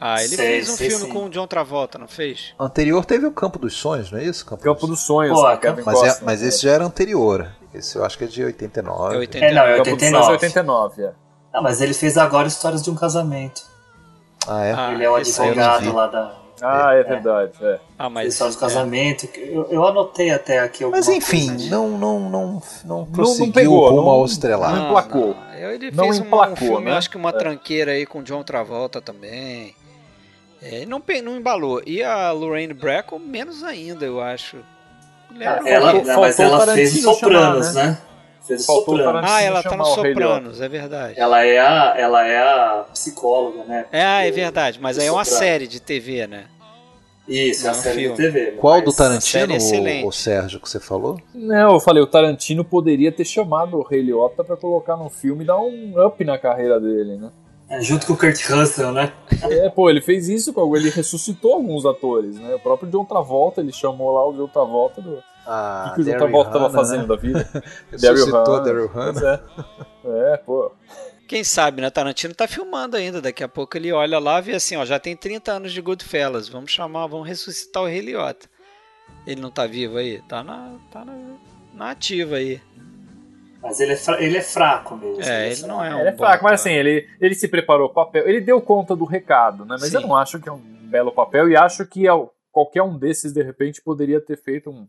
Ah, 0.00 0.20
ele 0.20 0.36
Sei, 0.36 0.46
fez 0.46 0.68
um 0.68 0.76
sei 0.76 0.90
filme 0.90 1.04
sim. 1.06 1.10
com 1.12 1.24
o 1.26 1.30
John 1.30 1.46
Travolta, 1.46 1.96
não 1.98 2.08
fez? 2.08 2.52
Anterior 2.58 3.04
teve 3.04 3.26
o 3.26 3.32
Campo 3.32 3.58
dos 3.58 3.74
Sonhos, 3.74 4.10
não 4.10 4.18
é 4.18 4.24
isso? 4.24 4.44
Campo, 4.44 4.62
Campo 4.62 4.86
dos 4.86 5.00
Sonhos, 5.00 5.38
Pô, 5.38 5.56
Kevin 5.56 5.82
Mas, 5.82 6.02
é- 6.02 6.24
mas 6.24 6.42
esse 6.42 6.62
já 6.62 6.72
era 6.72 6.84
anterior. 6.84 7.48
Esse 7.72 7.96
eu 7.96 8.04
acho 8.04 8.18
que 8.18 8.24
é 8.24 8.26
de 8.26 8.44
89. 8.44 9.14
É 9.14 9.18
89. 9.18 9.52
É, 9.52 9.54
não, 9.54 9.62
é 9.66 9.76
Campo 9.78 9.96
dos 9.96 10.08
Sonhos 10.08 10.28
89. 10.28 10.30
é 10.30 10.34
89, 10.34 11.02
é. 11.04 11.12
Não, 11.54 11.62
mas 11.62 11.80
ele 11.80 11.94
fez 11.94 12.18
agora 12.18 12.48
Histórias 12.48 12.82
de 12.82 12.90
um 12.90 12.94
Casamento. 12.94 13.62
Ah, 14.46 14.64
é? 14.64 14.72
Ah, 14.74 14.92
ele 14.92 15.04
é 15.04 15.10
o 15.10 15.14
advogado 15.14 15.92
lá 15.94 16.06
da 16.08 16.34
Ah, 16.62 16.92
é, 16.94 17.02
verdade, 17.02 17.52
é. 17.62 17.78
Ah, 17.98 18.08
mas 18.08 18.28
Histórias 18.32 18.56
do 18.56 18.58
é. 18.58 18.68
Casamento. 18.68 19.28
Eu, 19.36 19.66
eu 19.70 19.86
anotei 19.86 20.30
até 20.30 20.60
aqui 20.60 20.84
alguma 20.84 20.98
Mas 20.98 21.08
enfim, 21.08 21.48
coisa 21.48 21.70
não, 21.70 21.88
não, 21.98 22.20
não, 22.20 22.30
não 22.30 22.62
não 22.84 23.04
prosseguiu 23.06 23.52
pegou, 23.52 23.88
rumo 23.90 24.02
não- 24.02 24.08
ao 24.10 24.24
estrelato. 24.24 24.76
não 24.76 24.86
emplacou. 24.88 25.34
não. 25.34 25.54
Ele 25.70 25.90
Não 25.90 26.04
fez 26.04 26.18
um- 26.18 26.22
um, 26.22 26.26
emplacou, 26.26 26.56
filme, 26.56 26.84
né? 26.90 26.96
acho 26.96 27.10
que 27.10 27.16
uma 27.16 27.30
É. 27.30 27.32
tranqueira 27.32 27.92
aí 27.92 28.06
com 28.06 28.22
John 28.22 28.42
Travolta 28.44 29.00
também. 29.00 29.74
É, 30.62 30.86
não, 30.86 31.02
não 31.22 31.36
embalou. 31.36 31.82
E 31.84 32.02
a 32.02 32.30
Lorraine 32.32 32.72
Bracco, 32.72 33.18
menos 33.18 33.62
ainda, 33.62 34.04
eu 34.04 34.20
acho. 34.20 34.58
Lembra? 35.30 35.68
Ela, 35.68 35.90
Faltou- 35.92 36.06
não, 36.12 36.20
mas 36.20 36.36
faltou 36.36 36.54
ela 36.54 36.64
o 36.72 36.74
fez 36.74 37.02
Sopranos, 37.02 37.66
chamar, 37.68 37.86
né? 37.86 37.98
Fez 38.46 38.62
o 38.62 38.66
Faltou 38.66 38.94
o 38.94 38.98
Sopranos. 38.98 39.12
Tarantino. 39.22 39.32
ah, 39.36 39.42
ela 39.42 39.62
tá 39.62 39.76
no 39.76 39.84
Sopranos, 39.86 40.60
é 40.60 40.68
verdade. 40.68 41.14
Ela 41.18 41.44
é 41.44 41.58
a, 41.58 41.94
ela 41.96 42.26
é 42.26 42.38
a 42.38 42.84
psicóloga, 42.92 43.64
né? 43.64 43.86
É, 43.90 44.02
ah, 44.04 44.26
é 44.26 44.30
verdade, 44.30 44.78
mas 44.80 44.98
aí 44.98 45.06
é 45.06 45.12
uma 45.12 45.24
série 45.24 45.66
de 45.66 45.80
TV, 45.80 46.26
né? 46.26 46.44
Isso, 47.26 47.66
é 47.66 47.70
a 47.70 47.72
Não, 47.72 47.80
série 47.80 48.00
filme. 48.02 48.16
de 48.16 48.22
TV. 48.22 48.50
Qual 48.58 48.82
do 48.82 48.92
Tarantino, 48.92 49.54
é 49.54 49.56
excelente. 49.56 50.04
o, 50.04 50.08
o 50.08 50.12
Sérgio, 50.12 50.60
que 50.60 50.68
você 50.68 50.78
falou? 50.78 51.18
Não, 51.34 51.72
eu 51.72 51.80
falei, 51.80 52.02
o 52.02 52.06
Tarantino 52.06 52.62
poderia 52.62 53.10
ter 53.10 53.24
chamado 53.24 53.78
o 53.78 53.82
Rei 53.82 54.02
Liotta 54.02 54.44
pra 54.44 54.58
colocar 54.58 54.94
no 54.96 55.08
filme 55.08 55.42
e 55.42 55.46
dar 55.46 55.58
um 55.58 55.94
up 56.06 56.22
na 56.22 56.36
carreira 56.36 56.78
dele, 56.78 57.16
né? 57.16 57.30
É, 57.70 57.80
junto 57.80 58.06
com 58.06 58.12
o 58.12 58.16
Kurt 58.18 58.44
Russell, 58.50 58.92
né? 58.92 59.10
É, 59.50 59.70
pô, 59.70 59.88
ele 59.88 60.02
fez 60.02 60.28
isso, 60.28 60.52
com- 60.52 60.76
ele 60.76 60.90
ressuscitou 60.90 61.54
alguns 61.54 61.86
atores, 61.86 62.38
né? 62.38 62.54
O 62.56 62.60
próprio 62.60 62.90
John 62.90 63.06
Travolta, 63.06 63.62
ele 63.62 63.72
chamou 63.72 64.12
lá 64.12 64.28
o 64.28 64.34
John 64.34 64.48
Travolta 64.48 65.00
do. 65.00 65.22
Ah, 65.46 65.86
o 65.86 65.88
que, 65.90 65.94
que 65.96 66.00
o 66.00 66.04
John 66.04 66.10
Daryl 66.10 66.18
Travolta 66.26 66.50
tava 66.50 66.64
Hannah, 66.66 66.78
fazendo 66.78 67.00
né? 67.02 67.06
da 67.06 67.16
vida? 67.16 67.64
Ressuscitou 67.92 68.44
Hannah. 68.44 68.60
Daryl 68.64 68.86
Hannah. 68.88 69.42
É. 70.04 70.32
é, 70.32 70.36
pô. 70.38 70.72
Quem 71.26 71.42
sabe, 71.42 71.80
né? 71.80 71.90
Tarantino 71.90 72.34
tá 72.34 72.46
filmando 72.46 72.96
ainda. 72.96 73.20
Daqui 73.20 73.42
a 73.42 73.48
pouco 73.48 73.76
ele 73.76 73.92
olha 73.92 74.18
lá 74.18 74.38
e 74.38 74.42
vê 74.42 74.52
assim, 74.54 74.76
ó, 74.76 74.84
já 74.84 74.98
tem 74.98 75.16
30 75.16 75.52
anos 75.52 75.72
de 75.72 75.80
Goodfellas. 75.80 76.48
Vamos 76.48 76.70
chamar, 76.70 77.06
vamos 77.06 77.26
ressuscitar 77.26 77.82
o 77.82 77.86
Rei 77.86 78.00
Liotta. 78.00 78.46
Ele 79.26 79.40
não 79.40 79.50
tá 79.50 79.66
vivo 79.66 79.96
aí? 79.96 80.20
Tá 80.28 80.42
na, 80.44 80.74
tá 80.92 81.04
na, 81.04 81.14
na 81.72 81.90
ativa 81.90 82.36
aí. 82.36 82.60
Mas 83.62 83.80
ele 83.80 83.94
é, 83.94 83.96
fra- 83.96 84.20
ele 84.22 84.36
é 84.36 84.42
fraco 84.42 84.94
mesmo. 84.96 85.22
É, 85.22 85.50
ele 85.52 85.62
não 85.62 85.82
é 85.82 85.94
um 85.94 86.00
Ele 86.00 86.08
é 86.08 86.12
bom 86.12 86.18
fraco, 86.18 86.44
mas 86.44 86.60
assim, 86.60 86.72
ele, 86.72 87.08
ele 87.18 87.34
se 87.34 87.48
preparou 87.48 87.86
o 87.86 87.92
papel, 87.94 88.28
ele 88.28 88.40
deu 88.42 88.60
conta 88.60 88.94
do 88.94 89.06
recado, 89.06 89.64
né? 89.64 89.76
Mas 89.80 89.88
Sim. 89.88 89.96
eu 89.96 90.00
não 90.02 90.14
acho 90.14 90.38
que 90.38 90.48
é 90.48 90.52
um 90.52 90.58
belo 90.58 91.10
papel 91.10 91.48
e 91.48 91.56
acho 91.56 91.86
que 91.86 92.06
ao- 92.06 92.34
qualquer 92.52 92.82
um 92.82 92.98
desses, 92.98 93.32
de 93.32 93.42
repente, 93.42 93.80
poderia 93.82 94.20
ter 94.20 94.36
feito 94.36 94.70
um. 94.70 94.86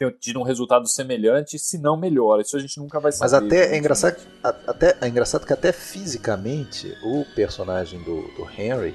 Ter 0.00 0.16
tido 0.18 0.40
um 0.40 0.42
resultado 0.42 0.88
semelhante, 0.88 1.58
se 1.58 1.76
não 1.76 1.94
melhor. 1.96 2.40
Isso 2.40 2.56
a 2.56 2.60
gente 2.60 2.78
nunca 2.80 2.98
vai 2.98 3.12
Mas 3.20 3.30
saber. 3.32 3.46
até 3.46 3.68
né? 3.68 3.74
é 3.74 3.78
engraçado, 3.78 4.16
a- 4.42 4.54
até, 4.66 4.96
é 4.98 5.06
engraçado 5.08 5.46
que 5.46 5.52
até 5.52 5.72
fisicamente 5.72 6.96
o 7.04 7.24
personagem 7.34 8.02
do, 8.02 8.22
do 8.34 8.48
Henry 8.58 8.94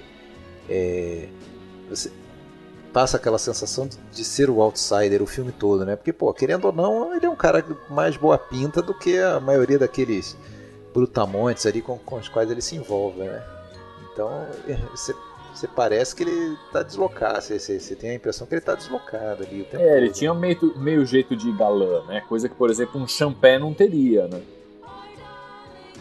é, 0.68 1.30
você 1.88 2.12
passa 2.92 3.18
aquela 3.18 3.38
sensação 3.38 3.88
de, 3.88 3.98
de 4.12 4.26
ser 4.26 4.50
o 4.50 4.62
outsider 4.62 5.22
o 5.22 5.28
filme 5.28 5.52
todo, 5.52 5.86
né? 5.86 5.96
Porque, 5.96 6.12
pô, 6.12 6.34
querendo 6.34 6.66
ou 6.66 6.72
não, 6.74 7.16
ele 7.16 7.26
é 7.26 7.30
um 7.30 7.36
cara 7.36 7.64
mais 7.90 8.18
boa 8.18 8.38
pinta 8.38 8.82
do 8.82 8.98
que 8.98 9.20
a 9.20 9.40
maioria 9.40 9.78
daqueles 9.78 10.36
brutamontes 10.92 11.66
ali 11.68 11.82
com, 11.84 12.00
com 12.00 12.16
os 12.16 12.28
quais 12.30 12.50
ele 12.50 12.62
se 12.62 12.76
envolve, 12.76 13.20
né? 13.20 13.44
Então, 14.12 14.48
é, 14.68 14.76
você, 14.90 15.14
você 15.56 15.68
parece 15.68 16.16
que 16.16 16.24
ele 16.24 16.58
tá 16.72 16.84
deslocado, 16.84 17.42
você, 17.42 17.58
você, 17.58 17.80
você 17.80 17.96
tem 17.96 18.10
a 18.12 18.14
impressão 18.16 18.46
que 18.46 18.54
ele 18.56 18.62
tá 18.62 18.76
deslocado 18.76 19.44
ali 19.44 19.62
o 19.62 19.66
tempo 19.66 19.82
É, 19.84 19.98
ele 19.98 20.08
todo. 20.08 20.18
tinha 20.18 20.34
meio, 20.34 20.74
meio 20.78 21.06
jeito 21.06 21.36
de 21.36 21.52
galã, 21.54 22.04
né? 22.06 22.22
Coisa 22.28 22.50
que, 22.50 22.56
por 22.56 22.70
exemplo, 22.70 23.00
um 23.02 23.08
Champagne 23.08 23.60
não 23.60 23.74
teria, 23.74 24.28
né? 24.28 24.42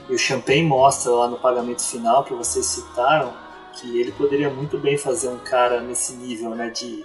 E 0.08 0.14
o 0.14 0.18
Champagne 0.18 0.62
mostra 0.64 1.12
lá 1.12 1.28
no 1.28 1.38
pagamento 1.38 1.82
final 1.82 2.24
que 2.24 2.34
vocês 2.34 2.66
citaram 2.66 3.32
que 3.72 3.98
ele 3.98 4.12
poderia 4.12 4.50
muito 4.50 4.78
bem 4.78 4.98
fazer 4.98 5.28
um 5.28 5.38
cara 5.38 5.80
nesse 5.80 6.14
nível, 6.14 6.50
né, 6.50 6.70
de, 6.70 7.04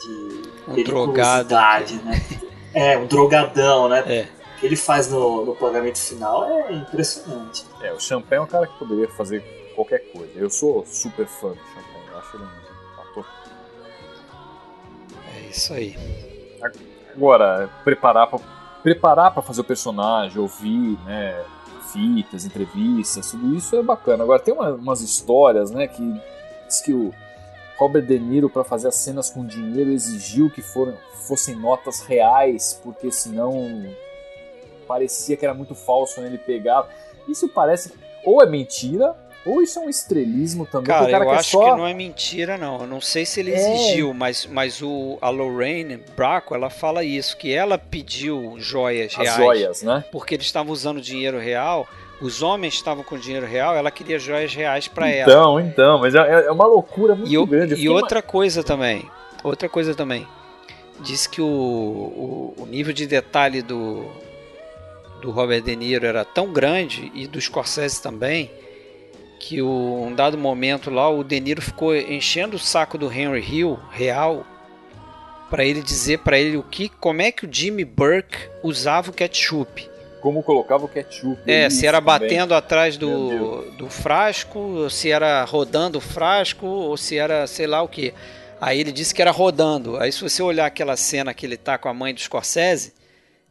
de 0.00 0.42
Um 0.66 0.74
periculosidade, 0.74 1.94
né? 2.02 2.20
É, 2.74 2.98
um 2.98 3.06
drogadão, 3.06 3.88
né? 3.88 4.04
É. 4.06 4.28
O 4.56 4.60
que 4.60 4.66
ele 4.66 4.76
faz 4.76 5.10
no, 5.10 5.44
no 5.46 5.54
pagamento 5.54 5.98
final 5.98 6.44
é 6.44 6.72
impressionante. 6.72 7.64
É, 7.80 7.92
o 7.92 8.00
Champagne 8.00 8.40
é 8.42 8.44
um 8.44 8.46
cara 8.46 8.66
que 8.66 8.78
poderia 8.78 9.08
fazer 9.08 9.57
qualquer 9.78 10.00
coisa. 10.12 10.32
Eu 10.36 10.50
sou 10.50 10.84
super 10.84 11.26
fã 11.26 11.50
do 11.50 11.56
Champagne, 11.56 12.08
eu 12.10 12.18
acho 12.18 12.36
ele 12.36 12.44
um 12.44 13.00
ator. 13.00 13.26
É 15.36 15.40
isso 15.50 15.72
aí. 15.72 15.96
Agora, 17.14 17.70
preparar 17.84 18.26
pra, 18.26 18.40
preparar 18.82 19.32
para 19.32 19.42
fazer 19.42 19.60
o 19.60 19.64
personagem, 19.64 20.40
ouvir, 20.40 20.98
né, 21.04 21.44
fitas, 21.92 22.44
entrevistas, 22.44 23.30
tudo 23.30 23.54
isso 23.54 23.76
é 23.76 23.82
bacana. 23.82 24.24
Agora, 24.24 24.40
tem 24.40 24.52
uma- 24.52 24.72
umas 24.72 25.00
histórias, 25.00 25.70
né, 25.70 25.86
que 25.86 26.20
diz 26.66 26.80
que 26.80 26.92
o 26.92 27.14
Robert 27.78 28.04
De 28.04 28.18
Niro, 28.18 28.50
para 28.50 28.64
fazer 28.64 28.88
as 28.88 28.96
cenas 28.96 29.30
com 29.30 29.46
dinheiro, 29.46 29.90
exigiu 29.90 30.50
que 30.50 30.60
foram, 30.60 30.96
fossem 31.28 31.54
notas 31.54 32.00
reais, 32.00 32.78
porque 32.82 33.12
senão 33.12 33.86
parecia 34.88 35.36
que 35.36 35.44
era 35.44 35.54
muito 35.54 35.74
falso 35.74 36.16
quando 36.16 36.26
ele 36.26 36.38
pegava. 36.38 36.88
Isso 37.28 37.48
parece 37.48 37.92
ou 38.24 38.42
é 38.42 38.46
mentira, 38.46 39.14
ou 39.46 39.62
isso 39.62 39.78
é 39.78 39.82
um 39.82 39.88
estrelismo 39.88 40.66
também. 40.66 40.88
Cara, 40.88 41.10
cara 41.10 41.24
eu 41.24 41.30
acho 41.30 41.50
só... 41.52 41.70
que 41.72 41.78
não 41.78 41.86
é 41.86 41.94
mentira, 41.94 42.58
não. 42.58 42.80
Eu 42.82 42.86
não 42.86 43.00
sei 43.00 43.24
se 43.24 43.40
ele 43.40 43.52
É. 43.52 43.54
exigiu, 43.56 44.12
mas, 44.12 44.46
mas 44.46 44.82
o, 44.82 45.16
a 45.20 45.30
Lorraine 45.30 46.02
Bracco, 46.16 46.54
ela 46.54 46.68
fala 46.68 47.02
isso, 47.04 47.36
que 47.36 47.52
ela 47.52 47.78
pediu 47.78 48.54
joias 48.58 49.12
As 49.12 49.18
reais. 49.18 49.36
joias, 49.36 49.82
né? 49.82 50.04
Porque 50.12 50.34
eles 50.34 50.46
estavam 50.46 50.72
usando 50.72 51.00
dinheiro 51.00 51.38
real, 51.38 51.88
os 52.20 52.42
homens 52.42 52.74
estavam 52.74 53.04
com 53.04 53.16
dinheiro 53.16 53.46
real, 53.46 53.74
ela 53.76 53.90
queria 53.90 54.18
joias 54.18 54.52
reais 54.54 54.88
pra 54.88 55.08
ela. 55.08 55.30
Então, 55.32 55.60
então, 55.60 55.98
mas 55.98 56.14
é, 56.14 56.46
é 56.46 56.50
uma 56.50 56.66
loucura 56.66 57.14
muito 57.14 57.32
E, 57.32 57.46
grande. 57.46 57.74
E 57.74 57.88
outra 57.88 58.20
coisa 58.20 58.62
também, 58.62 59.08
outra 59.42 59.68
coisa 59.68 59.94
também, 59.94 60.26
diz 61.00 61.26
que 61.28 61.40
o, 61.40 61.46
o, 61.46 62.54
o 62.58 62.66
nível 62.66 62.92
de 62.92 63.06
detalhe 63.06 63.62
do, 63.62 64.04
do 65.22 65.30
Robert 65.30 65.62
De 65.62 65.76
Niro 65.76 66.04
era 66.06 66.24
tão 66.24 66.52
grande, 66.52 67.10
e 67.14 67.26
do 67.26 67.40
Scorsese 67.40 68.02
também, 68.02 68.50
que 69.48 69.62
o, 69.62 70.04
um 70.06 70.14
dado 70.14 70.36
momento 70.36 70.90
lá, 70.90 71.08
o 71.08 71.24
De 71.24 71.40
Niro 71.40 71.62
ficou 71.62 71.96
enchendo 71.96 72.56
o 72.56 72.58
saco 72.58 72.98
do 72.98 73.10
Henry 73.10 73.40
Hill, 73.40 73.78
real, 73.90 74.44
para 75.48 75.64
ele 75.64 75.80
dizer 75.80 76.18
para 76.18 76.38
ele 76.38 76.58
o 76.58 76.62
que, 76.62 76.90
como 76.90 77.22
é 77.22 77.32
que 77.32 77.46
o 77.46 77.48
Jimmy 77.50 77.82
Burke 77.82 78.36
usava 78.62 79.10
o 79.10 79.12
ketchup. 79.14 79.88
Como 80.20 80.42
colocava 80.42 80.84
o 80.84 80.88
ketchup. 80.88 81.40
É, 81.46 81.70
se 81.70 81.86
era 81.86 81.98
também. 81.98 82.28
batendo 82.28 82.54
atrás 82.54 82.98
do, 82.98 83.62
do 83.78 83.88
frasco, 83.88 84.58
ou 84.58 84.90
se 84.90 85.10
era 85.10 85.42
rodando 85.44 85.96
o 85.96 86.02
frasco, 86.02 86.66
ou 86.66 86.94
se 86.98 87.16
era 87.16 87.46
sei 87.46 87.66
lá 87.66 87.80
o 87.80 87.88
que. 87.88 88.12
Aí 88.60 88.78
ele 88.78 88.92
disse 88.92 89.14
que 89.14 89.22
era 89.22 89.30
rodando. 89.30 89.96
Aí 89.96 90.12
se 90.12 90.20
você 90.20 90.42
olhar 90.42 90.66
aquela 90.66 90.94
cena 90.94 91.32
que 91.32 91.46
ele 91.46 91.56
tá 91.56 91.78
com 91.78 91.88
a 91.88 91.94
mãe 91.94 92.12
do 92.12 92.20
Scorsese, 92.20 92.92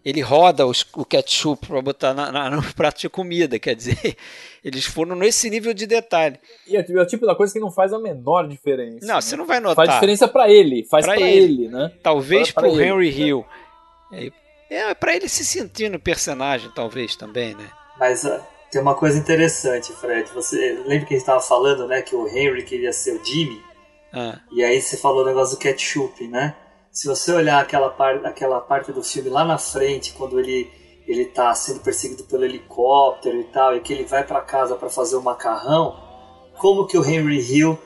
ele 0.10 0.22
roda 0.22 0.66
os- 0.66 0.86
o 0.96 1.04
ketchup 1.04 1.68
para 1.68 1.82
botar 1.82 2.14
na, 2.14 2.32
na- 2.32 2.50
no 2.50 2.64
prato 2.74 3.00
de 3.02 3.10
comida. 3.10 3.60
Quer 3.60 3.76
dizer, 3.76 3.98
eles 4.64 4.86
foram 4.86 5.16
nesse 5.16 5.50
nível 5.50 5.74
de 5.74 5.86
detalhe. 5.86 6.40
E 6.68 6.78
é 6.78 6.80
o 6.82 7.06
tipo 7.06 7.26
da 7.26 7.36
coisa 7.36 7.52
que 7.52 7.60
não 7.60 7.72
faz 7.72 7.92
a 7.92 8.00
menor 8.00 8.48
diferença. 8.48 9.06
Não, 9.06 9.16
né? 9.16 9.22
você 9.22 9.36
não 9.36 9.46
vai 9.46 9.60
notar. 9.60 9.86
Faz 9.86 9.94
diferença 9.96 10.28
pra 10.28 10.50
ele, 10.50 10.84
faz 10.86 11.06
Pra 11.06 11.16
pra, 11.16 11.28
ele. 11.28 11.66
ele. 11.66 11.68
né? 11.68 11.92
Talvez 12.02 12.52
pro 12.52 12.68
ele, 12.68 12.84
Henry 12.84 13.12
né? 13.12 13.18
Hill. 13.28 13.46
É, 14.14 14.32
é 14.70 14.94
para 14.94 15.16
ele 15.16 15.28
se 15.28 15.44
sentir 15.46 15.90
no 15.90 16.00
personagem, 16.00 16.72
talvez 16.74 17.16
também, 17.16 17.54
né? 17.56 17.70
Mas 18.00 18.24
ó, 18.26 18.40
tem 18.72 18.82
uma 18.82 18.96
coisa 18.96 19.18
interessante, 19.18 19.92
Fred. 19.94 20.30
Você 20.34 20.74
lembra 20.86 21.00
que 21.06 21.14
a 21.14 21.18
gente 21.18 21.18
estava 21.18 21.42
falando, 21.42 21.88
né, 21.88 22.02
que 22.02 22.16
o 22.16 22.28
Henry 22.28 22.64
queria 22.64 22.94
ser 22.94 23.12
o 23.20 23.26
Jimmy? 23.26 23.62
Ah, 24.14 24.40
E 24.52 24.64
aí 24.64 24.82
você 24.82 24.96
falou 24.96 25.24
o 25.24 25.26
negócio 25.26 25.58
do 25.58 25.60
ketchup, 25.60 26.28
né? 26.28 26.56
Se 26.98 27.08
você 27.08 27.32
olhar 27.32 27.62
aquela, 27.62 27.92
par 27.92 28.26
aquela 28.26 28.60
parte 28.60 28.92
do 28.92 29.04
filme 29.04 29.30
lá 29.30 29.46
na 29.46 29.60
frente, 29.60 30.14
quando 30.14 30.40
ele, 30.40 30.68
ele 31.08 31.26
tá 31.26 31.54
sendo 31.54 31.80
perseguido 31.82 32.24
pelo 32.24 32.44
helicóptero 32.44 33.40
e 33.40 33.44
tal, 33.44 33.78
e 33.78 33.82
que 33.82 33.94
ele 33.94 34.04
vai 34.04 34.26
para 34.26 34.42
casa 34.42 34.76
para 34.76 34.90
fazer 34.90 35.16
o 35.16 35.22
macarrão, 35.22 35.96
como 36.58 36.88
que 36.88 36.98
o 36.98 37.06
Henry 37.06 37.40
Hill 37.40 37.78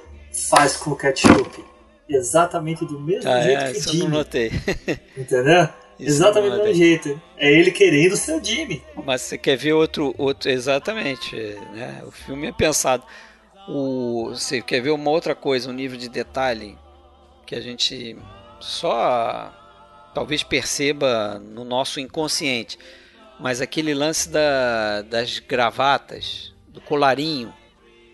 faz 0.50 0.78
com 0.78 0.92
o 0.92 0.96
ketchup? 0.96 1.62
Exatamente 2.08 2.86
do 2.86 3.02
mesmo 3.02 3.30
ah 3.30 3.42
jeito 3.42 3.62
é, 3.62 3.72
que 3.72 3.72
o 3.72 3.80
isso 3.80 3.90
eu 3.90 3.94
não 3.96 4.00
Jimmy, 4.00 4.18
notei. 4.18 4.52
entendeu? 5.18 5.68
Isso 6.00 6.10
Exatamente 6.10 6.56
do 6.56 6.64
mesmo 6.64 6.74
jeito. 6.74 7.22
É 7.36 7.52
ele 7.52 7.72
querendo 7.72 8.16
ser 8.16 8.40
o 8.40 8.42
Jimmy. 8.42 8.82
Mas 9.04 9.24
você 9.24 9.38
quer 9.38 9.58
ver 9.58 9.74
outro, 9.74 10.16
outro 10.18 10.50
exatamente, 10.50 11.36
né? 11.74 12.02
O 12.08 12.12
filme 12.12 12.48
é 12.48 12.54
pensado. 12.54 13.04
O, 13.68 14.30
você 14.30 14.62
quer 14.62 14.80
ver 14.80 14.92
uma 14.92 15.12
outra 15.12 15.36
coisa, 15.36 15.70
um 15.70 15.74
nível 15.74 15.98
de 15.98 16.08
detalhe 16.08 16.78
que 17.46 17.56
a 17.56 17.60
gente 17.60 18.16
só 18.62 19.52
talvez 20.14 20.44
perceba 20.44 21.40
no 21.40 21.64
nosso 21.64 22.00
inconsciente. 22.00 22.78
Mas 23.40 23.60
aquele 23.60 23.94
lance 23.94 24.30
da, 24.30 25.02
das 25.02 25.40
gravatas, 25.40 26.54
do 26.68 26.80
colarinho, 26.80 27.54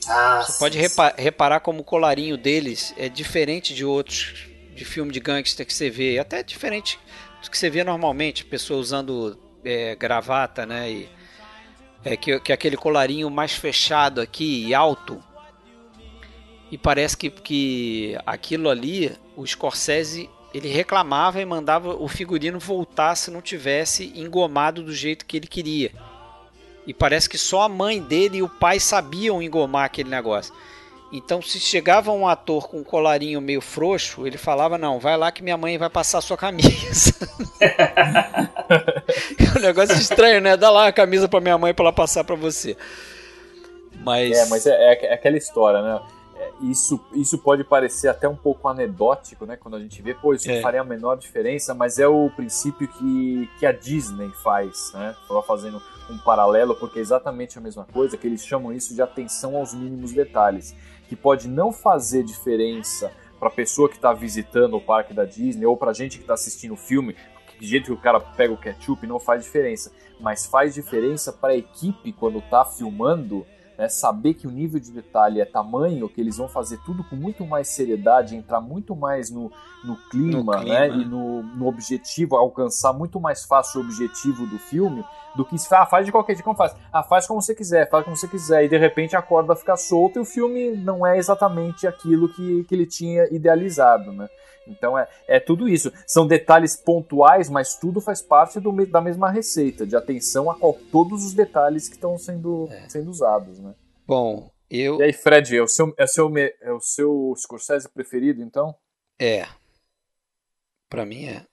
Ah, 0.07 0.41
você 0.41 0.57
pode 0.57 0.77
repa- 0.77 1.13
reparar 1.17 1.59
como 1.59 1.81
o 1.81 1.83
colarinho 1.83 2.37
deles 2.37 2.93
é 2.97 3.09
diferente 3.09 3.73
de 3.73 3.83
outros 3.83 4.47
de 4.73 4.85
filme 4.85 5.11
de 5.11 5.19
gangster 5.19 5.65
que 5.65 5.73
você 5.73 5.89
vê, 5.89 6.19
até 6.19 6.43
diferente 6.43 6.99
do 7.43 7.49
que 7.49 7.57
você 7.57 7.67
vê 7.69 7.83
normalmente, 7.83 8.45
pessoa 8.45 8.79
usando 8.79 9.37
é, 9.65 9.95
gravata, 9.95 10.65
né? 10.65 10.89
E, 10.91 11.09
é, 12.05 12.15
que, 12.15 12.39
que 12.39 12.51
é 12.51 12.55
aquele 12.55 12.77
colarinho 12.77 13.29
mais 13.29 13.53
fechado 13.53 14.21
aqui 14.21 14.65
e 14.67 14.73
alto. 14.75 15.21
E 16.71 16.77
parece 16.77 17.17
que, 17.17 17.29
que 17.29 18.17
aquilo 18.25 18.69
ali, 18.69 19.17
o 19.35 19.45
Scorsese, 19.45 20.29
ele 20.57 20.69
reclamava 20.69 21.41
e 21.41 21.45
mandava 21.45 21.95
o 21.95 22.07
figurino 22.07 22.59
voltar 22.59 23.15
se 23.15 23.31
não 23.31 23.41
tivesse 23.41 24.11
engomado 24.15 24.83
do 24.83 24.93
jeito 24.93 25.25
que 25.25 25.37
ele 25.37 25.47
queria. 25.47 25.91
E 26.85 26.93
parece 26.93 27.29
que 27.29 27.37
só 27.37 27.63
a 27.63 27.69
mãe 27.69 28.01
dele 28.01 28.37
e 28.37 28.43
o 28.43 28.49
pai 28.49 28.79
sabiam 28.79 29.41
engomar 29.41 29.85
aquele 29.85 30.09
negócio. 30.09 30.53
Então, 31.11 31.41
se 31.41 31.57
chegava 31.59 32.11
um 32.11 32.27
ator 32.27 32.67
com 32.67 32.79
um 32.79 32.83
colarinho 32.83 33.39
meio 33.39 33.61
frouxo, 33.61 34.27
ele 34.27 34.37
falava: 34.37 34.77
Não, 34.77 34.99
vai 34.99 35.15
lá 35.15 35.31
que 35.31 35.41
minha 35.41 35.55
mãe 35.57 35.77
vai 35.77 35.89
passar 35.89 36.19
sua 36.19 36.35
camisa. 36.37 37.13
é 37.61 39.57
um 39.57 39.61
negócio 39.61 39.95
estranho, 39.95 40.41
né? 40.41 40.57
Dá 40.57 40.69
lá 40.69 40.87
a 40.87 40.91
camisa 40.91 41.27
pra 41.29 41.39
minha 41.39 41.57
mãe 41.57 41.73
pra 41.73 41.85
ela 41.85 41.93
passar 41.93 42.23
pra 42.25 42.35
você. 42.35 42.75
Mas. 44.03 44.37
É, 44.37 44.45
mas 44.47 44.65
é, 44.65 44.71
é- 44.71 45.05
é 45.07 45.13
aquela 45.13 45.37
história, 45.37 45.81
né? 45.81 46.01
É, 46.39 46.51
Isso, 46.61 46.99
isso 47.13 47.37
pode 47.39 47.63
parecer 47.63 48.07
até 48.07 48.27
um 48.27 48.35
pouco 48.35 48.67
anedótico, 48.67 49.45
né? 49.45 49.57
Quando 49.57 49.75
a 49.75 49.79
gente 49.79 50.01
vê, 50.01 50.13
pô, 50.13 50.33
isso 50.33 50.49
É. 50.49 50.55
não 50.55 50.61
faria 50.61 50.81
a 50.81 50.83
menor 50.83 51.15
diferença, 51.17 51.73
mas 51.73 51.97
é 51.97 52.07
o 52.07 52.29
princípio 52.35 52.87
que, 52.87 53.49
que 53.59 53.65
a 53.65 53.71
Disney 53.71 54.29
faz, 54.43 54.91
né? 54.93 55.15
Tava 55.27 55.41
fazendo 55.41 55.81
um 56.09 56.17
paralelo, 56.19 56.75
porque 56.75 56.99
é 56.99 57.01
exatamente 57.01 57.57
a 57.57 57.61
mesma 57.61 57.85
coisa, 57.85 58.15
que 58.17 58.27
eles 58.27 58.45
chamam 58.45 58.71
isso 58.71 58.93
de 58.93 59.01
atenção 59.01 59.55
aos 59.57 59.73
mínimos 59.73 60.11
detalhes, 60.13 60.75
que 61.09 61.15
pode 61.15 61.47
não 61.47 61.71
fazer 61.71 62.23
diferença 62.23 63.11
para 63.39 63.49
a 63.49 63.51
pessoa 63.51 63.87
que 63.89 63.95
está 63.95 64.13
visitando 64.13 64.75
o 64.77 64.81
parque 64.81 65.13
da 65.13 65.25
Disney 65.25 65.65
ou 65.65 65.75
para 65.77 65.91
a 65.91 65.93
gente 65.93 66.17
que 66.17 66.23
está 66.23 66.33
assistindo 66.33 66.73
o 66.73 66.77
filme, 66.77 67.15
de 67.59 67.67
jeito 67.67 67.85
que 67.85 67.91
o 67.91 67.97
cara 67.97 68.19
pega 68.19 68.53
o 68.53 68.57
ketchup 68.57 69.05
não 69.07 69.19
faz 69.19 69.43
diferença, 69.43 69.91
mas 70.19 70.45
faz 70.45 70.73
diferença 70.75 71.31
para 71.33 71.53
a 71.53 71.57
equipe 71.57 72.11
quando 72.13 72.39
está 72.39 72.63
filmando 72.65 73.45
né, 73.77 73.87
saber 73.87 74.33
que 74.33 74.47
o 74.47 74.51
nível 74.51 74.79
de 74.79 74.91
detalhe 74.91 75.39
é 75.39 75.45
tamanho 75.45 76.09
que 76.09 76.19
eles 76.19 76.37
vão 76.37 76.47
fazer 76.47 76.79
tudo 76.85 77.03
com 77.03 77.15
muito 77.15 77.45
mais 77.45 77.67
seriedade, 77.67 78.35
entrar 78.35 78.59
muito 78.59 78.95
mais 78.95 79.29
no, 79.29 79.51
no, 79.83 79.95
clima, 80.09 80.55
No 80.55 80.61
clima. 80.61 80.63
né, 80.63 80.89
e 80.89 81.05
no, 81.05 81.43
no 81.43 81.67
objetivo, 81.67 82.35
alcançar 82.35 82.93
muito 82.93 83.19
mais 83.19 83.43
fácil 83.43 83.81
o 83.81 83.83
objetivo 83.83 84.47
do 84.47 84.57
filme 84.57 85.05
do 85.35 85.45
que 85.45 85.57
se 85.57 85.73
ah, 85.73 85.85
faz 85.85 86.05
de 86.05 86.11
qualquer 86.11 86.33
jeito, 86.33 86.43
como 86.43 86.57
faz? 86.57 86.75
Ah, 86.91 87.03
faz 87.03 87.27
como 87.27 87.41
você 87.41 87.53
quiser, 87.53 87.87
faz 87.89 88.03
como 88.03 88.17
você 88.17 88.27
quiser, 88.27 88.65
e 88.65 88.69
de 88.69 88.77
repente 88.77 89.15
a 89.15 89.21
corda 89.21 89.55
fica 89.55 89.77
solta 89.77 90.17
e 90.17 90.21
o 90.21 90.25
filme 90.25 90.75
não 90.75 91.05
é 91.05 91.17
exatamente 91.17 91.85
aquilo 91.85 92.27
que, 92.27 92.63
que 92.63 92.73
ele 92.73 92.87
tinha 92.87 93.27
idealizado, 93.31 94.11
né? 94.11 94.27
Então 94.69 94.97
é, 94.97 95.07
é 95.27 95.39
tudo 95.39 95.67
isso. 95.67 95.91
São 96.05 96.27
detalhes 96.27 96.75
pontuais, 96.75 97.49
mas 97.49 97.75
tudo 97.75 98.01
faz 98.01 98.21
parte 98.21 98.59
do, 98.59 98.71
da 98.85 99.01
mesma 99.01 99.29
receita, 99.29 99.85
de 99.85 99.95
atenção 99.95 100.49
a 100.49 100.55
qual, 100.55 100.73
todos 100.91 101.25
os 101.25 101.33
detalhes 101.33 101.87
que 101.87 101.95
estão 101.95 102.17
sendo, 102.17 102.69
sendo 102.87 103.09
usados, 103.09 103.59
né? 103.59 103.73
Bom, 104.05 104.49
eu. 104.69 104.99
E 104.99 105.03
aí, 105.03 105.13
Fred, 105.13 105.55
é 105.55 105.61
o 105.61 105.67
seu, 105.67 105.93
é 105.97 106.03
o 106.03 106.07
seu, 106.07 106.31
é 106.37 106.71
o 106.73 106.79
seu 106.79 107.33
Scorsese 107.37 107.89
preferido, 107.89 108.41
então? 108.41 108.75
É. 109.19 109.45
Pra 110.89 111.05
mim 111.05 111.25
é. 111.25 111.45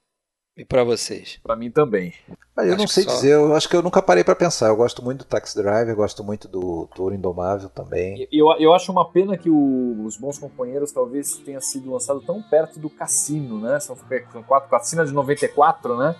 E 0.56 0.64
pra 0.64 0.84
vocês? 0.84 1.40
Pra 1.42 1.56
mim 1.56 1.68
também. 1.68 2.14
Ah, 2.56 2.64
eu 2.64 2.74
Acho 2.74 2.78
não 2.82 2.86
sei 2.86 3.02
só- 3.02 3.10
dizer, 3.10 3.32
eu 3.32 3.54
acho 3.56 3.68
que 3.68 3.74
eu 3.74 3.82
nunca 3.82 4.00
parei 4.00 4.22
pra 4.22 4.36
pensar. 4.36 4.68
Eu 4.68 4.76
gosto 4.76 5.02
muito 5.02 5.18
do 5.20 5.24
Taxi 5.24 5.56
Driver, 5.56 5.96
gosto 5.96 6.22
muito 6.22 6.46
do 6.46 6.86
Touro 6.94 7.12
Indomável 7.12 7.68
também. 7.68 8.28
Eu, 8.30 8.46
eu 8.60 8.72
acho 8.72 8.92
uma 8.92 9.10
pena 9.10 9.36
que 9.36 9.50
o- 9.50 10.04
os 10.06 10.16
Bons 10.16 10.38
Companheiros 10.38 10.92
talvez 10.92 11.36
tenha 11.38 11.60
sido 11.60 11.90
lançado 11.90 12.20
tão 12.20 12.40
perto 12.40 12.78
do 12.78 12.88
Cassino, 12.88 13.58
né? 13.60 13.80
São, 13.80 13.96
são 14.32 14.42
quatro, 14.44 14.70
Cassino 14.70 15.02
é 15.02 15.04
de 15.04 15.12
94, 15.12 15.96
né? 15.96 16.14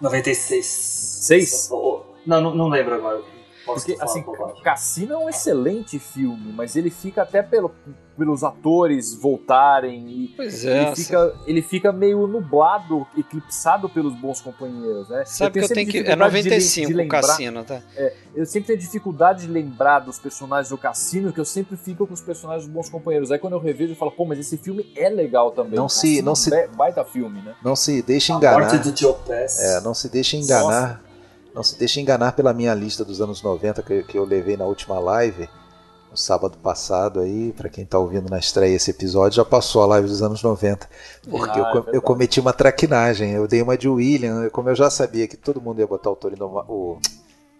96. 0.00 0.66
Seis? 0.66 1.70
Não, 2.26 2.40
não, 2.40 2.54
não 2.54 2.68
lembro 2.68 2.94
agora. 2.96 3.22
Porque, 3.66 3.96
assim. 4.00 4.24
Cassino 4.62 5.14
é 5.14 5.18
um 5.18 5.28
excelente 5.28 5.98
filme, 5.98 6.52
mas 6.52 6.76
ele 6.76 6.88
fica 6.88 7.22
até 7.22 7.42
pelo, 7.42 7.72
pelos 8.16 8.42
atores 8.44 9.12
voltarem 9.14 10.08
e 10.08 10.28
Pois 10.36 10.64
é, 10.64 10.82
ele, 10.86 10.96
fica, 10.96 11.34
ele 11.46 11.62
fica 11.62 11.92
meio 11.92 12.26
nublado, 12.26 13.06
eclipsado 13.16 13.88
pelos 13.88 14.14
bons 14.14 14.40
companheiros, 14.40 15.08
né? 15.08 15.24
Sabe 15.26 15.58
que 15.60 15.64
eu 15.64 15.68
tenho 15.68 15.90
que. 15.90 15.98
É 15.98 16.02
dificuldade 16.02 16.42
de 16.42 16.48
lem- 16.48 16.58
95 16.60 16.86
de 16.88 16.94
o 16.94 16.96
lembrar- 16.96 17.20
cassino, 17.22 17.64
tá? 17.64 17.82
É, 17.96 18.14
eu 18.34 18.46
sempre 18.46 18.68
tenho 18.68 18.78
dificuldade 18.78 19.42
de 19.46 19.52
lembrar 19.52 19.98
dos 20.00 20.18
personagens 20.18 20.68
do 20.70 20.78
Cassino, 20.78 21.32
que 21.32 21.40
eu 21.40 21.44
sempre 21.44 21.76
fico 21.76 22.06
com 22.06 22.14
os 22.14 22.20
personagens 22.20 22.64
dos 22.66 22.72
bons 22.74 22.88
companheiros. 22.88 23.30
Aí 23.32 23.38
quando 23.38 23.54
eu 23.54 23.60
revejo, 23.60 23.92
eu 23.92 23.96
falo, 23.96 24.12
pô, 24.12 24.24
mas 24.24 24.38
esse 24.38 24.56
filme 24.56 24.90
é 24.96 25.08
legal 25.08 25.50
também. 25.50 25.74
Não 25.74 25.88
se- 25.88 26.22
não 26.22 26.34
se- 26.34 26.54
é 26.54 26.68
Baita 26.68 27.04
filme, 27.04 27.40
né? 27.42 27.54
Não 27.64 27.74
se 27.74 28.00
deixe 28.02 28.32
A 28.32 28.36
enganar. 28.36 28.58
morte 28.70 28.78
do 28.78 28.96
Joe 28.96 29.14
Pass. 29.26 29.58
É, 29.58 29.80
não 29.80 29.92
se 29.94 30.08
deixe 30.08 30.36
enganar. 30.36 31.02
Não 31.56 31.62
se 31.62 31.78
deixe 31.78 32.00
enganar 32.00 32.32
pela 32.32 32.52
minha 32.52 32.74
lista 32.74 33.02
dos 33.04 33.20
anos 33.20 33.42
90 33.42 33.82
que, 33.82 34.02
que 34.02 34.18
eu 34.18 34.24
levei 34.24 34.56
na 34.58 34.66
última 34.66 34.98
live, 35.00 35.48
no 36.10 36.16
sábado 36.16 36.58
passado 36.58 37.18
aí, 37.20 37.52
pra 37.56 37.70
quem 37.70 37.84
tá 37.86 37.98
ouvindo 37.98 38.28
na 38.28 38.38
estreia 38.38 38.76
esse 38.76 38.90
episódio, 38.90 39.36
já 39.36 39.44
passou 39.44 39.82
a 39.82 39.86
live 39.86 40.06
dos 40.06 40.22
anos 40.22 40.42
90. 40.42 40.86
Porque 41.28 41.58
Ah, 41.58 41.72
eu, 41.74 41.92
é 41.94 41.96
eu 41.96 42.02
cometi 42.02 42.38
uma 42.40 42.52
traquinagem, 42.52 43.32
eu 43.32 43.48
dei 43.48 43.62
uma 43.62 43.76
de 43.76 43.88
William, 43.88 44.50
como 44.50 44.68
eu 44.68 44.74
já 44.76 44.90
sabia 44.90 45.26
que 45.26 45.36
todo 45.36 45.60
mundo 45.60 45.80
ia 45.80 45.86
botar 45.86 46.10
o 46.10 46.16
Toro 46.16 46.34
Indoma- 46.34 46.64
o 46.68 46.98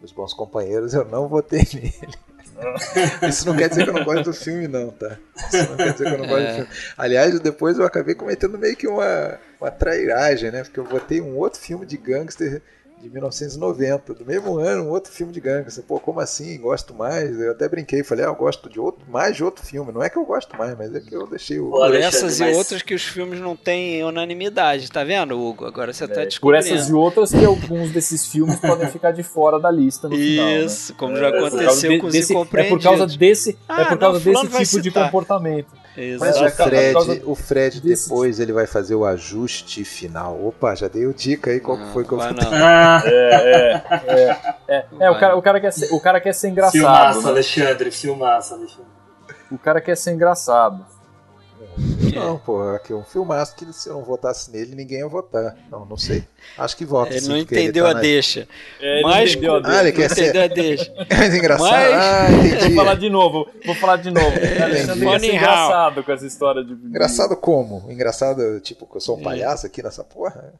os 0.03 0.13
bons 0.13 0.35
companheiros, 0.35 0.93
eu 0.93 1.07
não 1.07 1.27
votei 1.27 1.67
nele. 1.73 2.15
Isso 3.29 3.47
não 3.47 3.57
quer 3.57 3.69
dizer 3.71 3.85
que 3.85 3.91
eu 3.91 3.95
não 3.95 4.05
gosto 4.05 4.25
do 4.25 4.33
filme, 4.35 4.69
não, 4.69 4.91
tá? 4.91 5.17
Isso 5.49 5.71
não 5.71 5.77
quer 5.77 5.93
dizer 5.93 6.05
que 6.05 6.15
eu 6.15 6.19
não 6.19 6.27
gosto 6.27 6.43
do 6.43 6.49
É. 6.49 6.55
filme. 6.55 6.69
Aliás, 6.99 7.41
depois 7.41 7.79
eu 7.79 7.85
acabei 7.87 8.15
cometendo 8.15 8.59
meio 8.59 8.77
que 8.77 8.87
uma, 8.87 9.39
uma 9.61 9.71
trairagem, 9.71 10.51
né? 10.51 10.63
Porque 10.65 10.79
eu 10.79 10.85
botei 10.85 11.21
um 11.23 11.37
outro 11.39 11.59
filme 11.59 11.85
de 11.87 11.97
gangster 11.97 12.63
de 13.03 13.11
1990, 13.11 14.15
do 14.15 14.25
mesmo 14.25 14.59
ano, 14.59 14.85
um 14.85 14.89
outro 14.91 15.13
filme 15.13 15.33
de 15.33 15.41
gangster. 15.41 15.85
Pô, 15.85 16.01
como 16.01 16.19
assim? 16.19 16.59
Gosto 16.59 16.95
mais? 16.95 17.39
Eu 17.39 17.53
até 17.53 17.69
brinquei, 17.69 18.03
falei, 18.03 18.25
ah, 18.25 18.29
eu 18.29 18.35
gosto 18.35 18.69
de 18.71 18.81
outro, 18.81 19.05
mais 19.09 19.37
de 19.37 19.45
outro 19.45 19.65
filme. 19.65 19.93
Não 19.93 20.03
é 20.03 20.09
que 20.09 20.17
eu 20.19 20.25
gosto 20.25 20.57
mais, 20.57 20.77
mas 20.77 20.95
é 20.95 21.01
que 21.01 21.15
eu 21.15 21.27
deixei 21.27 21.59
o. 21.61 21.71
Por 21.71 21.95
essas 21.95 22.41
e 22.41 22.45
outras 22.45 22.83
que 22.83 22.95
os 22.95 23.03
filmes 23.05 23.39
não 23.41 23.55
têm 23.55 24.03
unanimidade, 24.03 24.91
tá 24.91 25.05
vendo, 25.05 25.39
Hugo? 25.39 25.67
Agora 25.67 25.93
você 25.93 26.07
tá 26.09 26.15
É, 26.15 26.25
por 26.25 26.29
descobrindo. 26.29 26.67
essas 26.67 26.89
e 26.89 26.93
outras 26.95 27.31
que 27.33 27.45
alguns 27.45 27.91
desses 27.93 28.27
filmes 28.27 28.59
podem 28.59 28.89
ficar 28.89 29.11
de 29.13 29.23
fora 29.23 29.61
da 29.61 29.71
lista 29.71 30.09
no 30.09 30.17
final. 30.17 30.47
né? 30.47 30.65
Isso, 30.65 30.95
como 30.95 31.17
já 31.17 31.31
por 31.31 31.39
causa 31.41 31.57
aconteceu 31.61 31.91
de- 31.91 31.99
com 31.99 32.07
os 32.07 32.13
desse, 32.15 32.33
É 32.35 32.65
por 32.69 32.83
causa 32.83 33.07
desse, 33.07 33.59
Ah, 33.69 33.81
é 33.83 33.85
por 33.85 33.91
não, 33.93 33.99
causa 33.99 34.21
fulano 34.21 34.49
desse 34.49 34.65
tipo 34.71 34.83
de 34.83 34.89
citar. 34.91 35.11
Comportamento. 35.97 36.21
Mas 36.21 36.37
o 36.37 36.43
Mas 36.43 36.53
é 36.53 36.57
por 36.57 36.69
Fred, 36.69 36.93
causa 36.93 37.23
o 37.25 37.35
Fred 37.35 37.81
depois 37.81 38.41
ele 38.41 38.53
vai 38.53 38.67
fazer 38.67 38.95
o 38.95 39.05
ajuste 39.05 39.85
final. 39.85 40.47
Opa, 40.47 40.75
já 40.75 40.89
dei 40.89 41.07
o 41.07 41.15
dica 41.15 41.51
aí 41.51 41.61
qual 41.61 41.79
que 41.79 41.87
foi 41.93 42.05
que 42.05 42.13
eu 42.13 42.19
não. 42.19 42.27
Ah, 42.53 43.03
É, 43.07 43.35
é, 43.35 43.83
é, 44.07 44.39
é, 44.69 44.87
é, 45.01 45.11
o, 45.11 45.19
cara, 45.19 45.37
o, 45.37 45.43
cara 45.43 45.61
quer 45.61 45.73
ser, 45.73 45.93
o 45.93 46.01
cara 46.01 46.21
quer 46.21 46.33
ser 46.33 46.49
engraçado. 46.49 46.73
filmaço, 46.73 47.23
né? 47.23 47.29
Alexandre, 47.29 47.91
filmaço, 47.91 48.55
Alexandre. 48.55 48.91
O 49.51 49.59
cara 49.59 49.81
quer 49.81 49.97
ser 49.97 50.13
engraçado. 50.13 50.85
Não, 52.15 52.39
pô, 52.39 52.63
aqui 52.71 52.93
é 52.93 52.97
um 52.97 53.05
filmaço 53.05 53.55
que 53.57 53.71
se 53.73 53.89
eu 53.89 53.95
não 53.95 54.03
votasse 54.05 54.51
nele, 54.51 54.75
ninguém 54.75 54.99
ia 55.01 55.09
votar. 55.09 55.57
Não, 55.71 55.85
não 55.85 55.97
sei. 55.97 56.25
Acho 56.57 56.77
que 56.77 56.85
vota. 56.85 57.13
Ele 57.13 57.21
sim, 57.21 57.29
não 57.29 57.39
porque 57.41 57.55
ele 57.55 57.63
entendeu 57.65 57.85
tá 57.85 57.91
a 57.91 57.95
na- 57.95 58.01
deixa. 58.01 58.49
É, 58.81 58.95
ele 58.95 59.03
Mas 59.03 59.31
entendeu 59.33 59.55
a 59.57 59.61
Ah, 59.65 59.81
ele 59.83 59.93
quer 59.93 60.09
ser. 60.11 60.23
entendeu 60.25 60.43
a 60.43 60.47
deixa. 60.47 60.95
Mas 61.11 61.35
engraçado. 61.35 61.71
Mas- 61.71 61.95
Ah, 61.95 62.27
Vou 62.67 62.75
falar 62.75 62.95
de 62.95 63.11
novo, 63.11 63.49
vou 63.65 63.75
falar 63.75 63.97
de 63.97 64.11
novo. 64.11 64.27
How. 64.37 65.25
engraçado 65.25 66.03
com 66.05 66.13
essa 66.13 66.27
história 66.27 66.65
de. 66.65 66.75
de- 66.75 66.87
Engraçado 66.87 67.37
como? 67.37 67.91
Engraçado, 67.91 68.61
tipo, 68.61 68.87
que 68.87 68.97
eu 68.97 69.01
sou 69.01 69.19
um 69.19 69.23
palhaço 69.23 69.67
aqui 69.67 69.83
nessa 69.83 70.03
porra? 70.05 70.55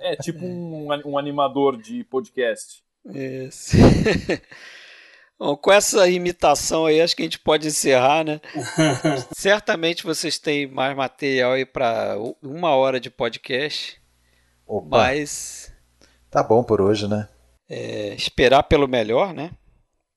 É 0.00 0.16
tipo 0.16 0.44
um, 0.44 0.88
um 1.04 1.18
animador 1.18 1.76
de 1.76 2.04
podcast. 2.04 2.82
Isso. 3.12 3.76
Bom, 5.44 5.56
com 5.56 5.72
essa 5.72 6.08
imitação 6.08 6.86
aí, 6.86 7.00
acho 7.00 7.16
que 7.16 7.22
a 7.22 7.24
gente 7.24 7.40
pode 7.40 7.66
encerrar, 7.66 8.22
né? 8.22 8.40
Certamente 9.36 10.04
vocês 10.04 10.38
têm 10.38 10.68
mais 10.68 10.96
material 10.96 11.54
aí 11.54 11.66
para 11.66 12.16
uma 12.40 12.76
hora 12.76 13.00
de 13.00 13.10
podcast, 13.10 14.00
Opa, 14.64 14.86
mas 14.88 15.72
tá 16.30 16.44
bom 16.44 16.62
por 16.62 16.80
hoje, 16.80 17.08
né? 17.08 17.28
é, 17.68 18.14
esperar 18.14 18.62
pelo 18.62 18.86
melhor, 18.86 19.34
né? 19.34 19.50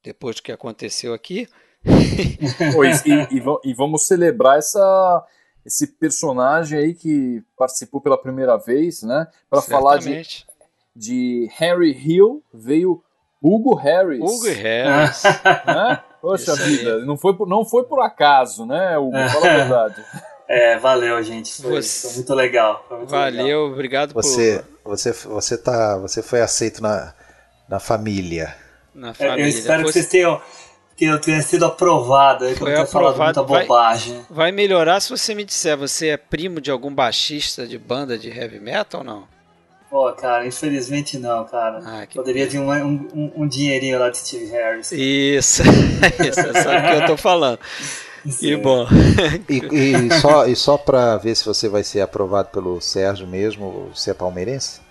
Depois 0.03 0.35
do 0.35 0.43
que 0.43 0.51
aconteceu 0.51 1.11
aqui. 1.11 1.47
Pois, 2.73 3.03
e, 3.05 3.11
e 3.11 3.43
e 3.63 3.73
vamos 3.73 4.05
celebrar 4.05 4.59
essa, 4.59 5.25
esse 5.65 5.87
personagem 5.87 6.77
aí 6.77 6.93
que 6.93 7.43
participou 7.57 7.99
pela 7.99 8.21
primeira 8.21 8.57
vez, 8.57 9.01
né? 9.01 9.27
Para 9.49 9.61
falar 9.61 9.97
de, 9.97 10.21
de 10.95 11.49
Henry 11.59 11.91
Hill, 11.91 12.43
veio 12.53 13.03
Hugo 13.47 13.75
Harris. 13.75 14.19
Hugo 14.19 14.47
Harris. 14.53 15.23
Né? 15.23 15.99
Poxa 16.21 16.53
Isso 16.53 16.63
aí. 16.63 16.77
vida, 16.77 16.99
não 17.05 17.15
foi, 17.17 17.35
por, 17.35 17.47
não 17.47 17.63
foi 17.63 17.83
por 17.83 17.99
acaso, 18.01 18.65
né, 18.65 18.97
Hugo? 18.97 19.11
Fala 19.29 19.47
a 19.47 19.53
verdade. 19.57 20.05
É, 20.47 20.77
valeu, 20.79 21.21
gente. 21.23 21.61
Foi, 21.61 21.81
Você- 21.81 22.07
foi 22.07 22.15
muito 22.17 22.33
legal. 22.33 22.85
Foi 22.87 22.97
muito 22.97 23.11
legal. 23.11 23.31
Valeu, 23.31 23.65
obrigado 23.71 24.13
Você, 24.13 24.63
você, 24.83 25.11
você 25.11 25.57
tá, 25.57 25.97
você 25.97 26.23
foi 26.23 26.41
aceito 26.41 26.81
na, 26.81 27.13
na 27.69 27.79
família. 27.79 28.55
por 28.93 28.99
na 29.01 29.09
É, 29.09 29.13
família. 29.13 29.43
Eu 29.43 29.47
espero 29.47 29.79
que 29.83 29.87
Fosse- 29.89 29.99
vocês 29.99 30.07
tenham, 30.11 30.41
que 30.97 31.05
eu 31.05 31.19
tenha 31.21 31.41
sido 31.43 31.65
aprovado, 31.65 32.45
aí, 32.45 32.51
que 32.55 32.55
eu 32.55 32.59
Foi 32.59 32.69
não 32.69 32.75
tenha 32.77 32.87
falado 32.87 33.09
aprovado, 33.13 33.39
muita 33.41 33.53
vai- 33.53 33.67
bobagem. 33.67 34.25
Vai 34.29 34.51
melhorar 34.51 34.99
se 35.01 35.09
você 35.09 35.35
me 35.35 35.43
disser, 35.45 35.77
você 35.77 36.07
é 36.09 36.17
primo 36.17 36.59
de 36.61 36.71
algum 36.71 36.93
baixista 36.93 37.67
de 37.67 37.77
banda 37.77 38.17
de 38.17 38.29
heavy 38.29 38.59
metal 38.59 39.01
ou 39.01 39.05
não? 39.05 39.34
Pô, 39.89 40.11
cara, 40.13 40.45
infelizmente 40.45 41.17
não, 41.17 41.45
cara. 41.45 41.79
Ah, 41.85 42.05
que 42.05 42.15
Poderia 42.15 42.47
vir 42.49 42.59
um, 42.59 42.71
um, 42.71 43.31
um- 43.37 43.47
dinheirinho 43.47 43.99
lá 43.99 44.09
de 44.09 44.17
Steve 44.17 44.45
Harris. 44.47 44.91
Isso, 44.91 45.61
isso, 46.27 46.41
você 46.41 46.53
sabe 46.63 46.87
o 46.87 46.89
que 46.97 47.03
eu 47.03 47.05
tô 47.07 47.17
falando. 47.17 47.59
Que 48.39 48.55
bom. 48.57 48.87
E, 49.47 50.07
e 50.07 50.13
só, 50.19 50.47
e 50.47 50.55
só 50.55 50.77
pra 50.77 51.15
ver 51.17 51.35
se 51.35 51.45
você 51.45 51.69
vai 51.69 51.83
ser 51.83 52.01
aprovado 52.01 52.49
pelo 52.49 52.81
Sérgio 52.81 53.27
mesmo, 53.27 53.89
você 53.93 54.09
é 54.09 54.13
palmeirense? 54.15 54.81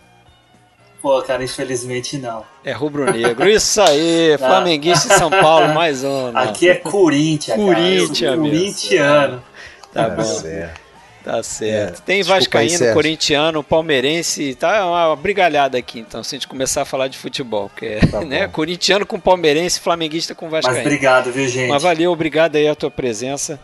Pô, 1.02 1.20
cara, 1.20 1.42
infelizmente 1.44 2.16
não. 2.16 2.44
É 2.64 2.72
rubro-negro. 2.72 3.46
Isso 3.48 3.82
aí, 3.82 4.36
flamenguista 4.38 5.08
de 5.08 5.14
São 5.16 5.28
Paulo, 5.28 5.74
mais 5.74 6.02
um. 6.04 6.30
não. 6.32 6.40
Aqui 6.40 6.68
é 6.70 6.76
Corinthians, 6.76 7.58
cara. 7.58 7.74
Corinthians 7.74 8.18
sou 8.18 8.26
mesmo. 8.38 8.42
Corintiano. 8.44 9.44
Tá 9.92 10.06
Ah, 10.06 10.10
bom, 10.10 10.22
certo. 10.22 10.80
Tá 11.24 11.42
certo. 11.42 12.02
Tem 12.02 12.18
Desculpa 12.18 12.58
aí, 12.58 12.68
vascaíno, 12.68 12.94
corintiano, 12.94 13.64
palmeirense, 13.64 14.54
tá 14.54 14.86
uma 14.86 15.16
brigalhada 15.16 15.78
aqui, 15.78 15.98
então, 15.98 16.22
se 16.22 16.34
a 16.34 16.38
gente 16.38 16.46
começar 16.46 16.82
a 16.82 16.84
falar 16.84 17.08
de 17.08 17.18
futebol, 17.18 17.68
porque 17.68 17.98
Tá 18.10 18.20
né, 18.24 18.46
corintiano 18.46 19.06
com 19.06 19.18
palmeirense, 19.18 19.80
flamenguista 19.80 20.34
com 20.34 20.46
Mas 20.46 20.64
vascaíno. 20.64 20.80
obrigado, 20.80 21.32
viu, 21.32 21.48
gente? 21.48 21.68
Mas 21.68 21.82
valeu, 21.82 22.12
obrigado 22.12 22.56
aí 22.56 22.68
a 22.68 22.74
tua 22.74 22.90
presença. 22.90 23.58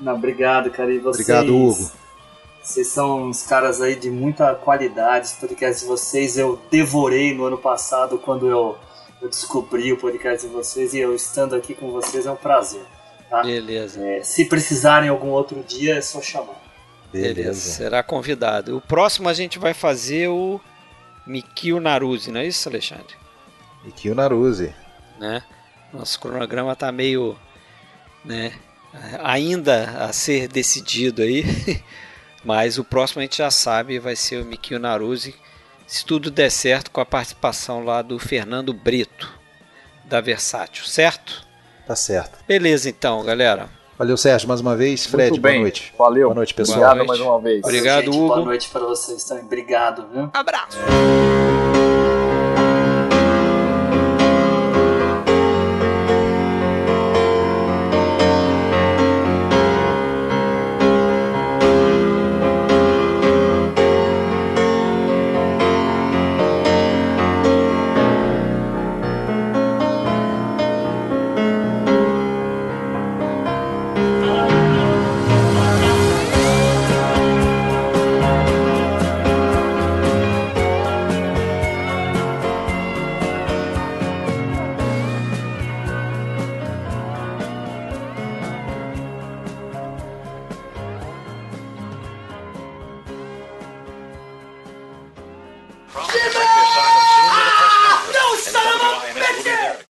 Não, 0.00 0.14
obrigado, 0.14 0.70
cara. 0.70 0.92
E 0.92 0.98
vocês, 0.98 1.28
Obrigado, 1.28 1.56
Hugo. 1.56 1.90
Vocês 2.62 2.88
são 2.88 3.24
uns 3.24 3.42
caras 3.42 3.80
aí 3.80 3.94
de 3.94 4.10
muita 4.10 4.54
qualidade. 4.54 5.26
Esse 5.26 5.36
podcast 5.36 5.82
de 5.82 5.88
vocês 5.88 6.36
eu 6.36 6.60
devorei 6.70 7.34
no 7.34 7.44
ano 7.44 7.58
passado 7.58 8.18
quando 8.18 8.48
eu 8.48 8.76
eu 9.22 9.28
descobri 9.28 9.92
o 9.92 9.96
podcast 9.96 10.44
de 10.44 10.52
vocês 10.52 10.92
e 10.94 10.98
eu 10.98 11.14
estando 11.14 11.54
aqui 11.54 11.74
com 11.74 11.92
vocês 11.92 12.26
é 12.26 12.30
um 12.30 12.36
prazer. 12.36 12.82
Tá? 13.30 13.42
Beleza. 13.42 14.04
É, 14.04 14.22
se 14.22 14.44
precisarem 14.44 15.08
algum 15.08 15.28
outro 15.28 15.62
dia, 15.62 15.94
é 15.94 16.00
só 16.00 16.20
chamar. 16.20 16.60
Beleza. 17.12 17.54
Será 17.54 18.02
convidado. 18.02 18.76
O 18.76 18.80
próximo 18.80 19.28
a 19.28 19.34
gente 19.34 19.58
vai 19.58 19.74
fazer 19.74 20.28
o 20.28 20.60
Mikio 21.26 21.80
Naruse, 21.80 22.30
não 22.30 22.40
é 22.40 22.46
isso, 22.46 22.68
Alexandre? 22.68 23.14
Mikio 23.84 24.14
Naruse. 24.14 24.74
Né? 25.20 25.42
Nosso 25.92 26.18
cronograma 26.18 26.74
tá 26.74 26.90
meio, 26.90 27.38
né, 28.24 28.52
ainda 29.22 30.04
a 30.04 30.12
ser 30.12 30.48
decidido 30.48 31.22
aí, 31.22 31.44
mas 32.42 32.78
o 32.78 32.84
próximo 32.84 33.20
a 33.20 33.22
gente 33.22 33.38
já 33.38 33.50
sabe, 33.50 33.98
vai 33.98 34.16
ser 34.16 34.42
o 34.42 34.44
Mikio 34.44 34.78
Naruse, 34.78 35.34
se 35.86 36.04
tudo 36.04 36.30
der 36.30 36.50
certo 36.50 36.90
com 36.90 37.00
a 37.00 37.06
participação 37.06 37.84
lá 37.84 38.00
do 38.00 38.18
Fernando 38.18 38.72
Brito, 38.72 39.30
da 40.06 40.20
Versátil, 40.20 40.84
certo? 40.86 41.46
Tá 41.86 41.94
certo. 41.94 42.38
Beleza 42.46 42.88
então, 42.88 43.22
galera. 43.22 43.68
Valeu, 43.98 44.16
Sérgio, 44.16 44.48
mais 44.48 44.60
uma 44.60 44.74
vez. 44.74 45.06
Fred, 45.06 45.30
Muito 45.30 45.42
boa 45.42 45.54
noite. 45.58 45.94
Valeu. 45.98 46.28
Boa 46.28 46.34
noite, 46.34 46.54
pessoal. 46.54 46.78
Obrigado 46.80 47.06
mais 47.06 47.20
uma 47.20 47.40
vez. 47.40 47.62
Obrigado, 47.62 48.04
Gente, 48.04 48.16
Hugo. 48.16 48.26
Boa 48.28 48.40
noite 48.40 48.68
para 48.70 48.84
vocês 48.84 49.22
também. 49.24 49.44
Obrigado, 49.44 50.06
viu? 50.12 50.30
Abraço. 50.32 50.78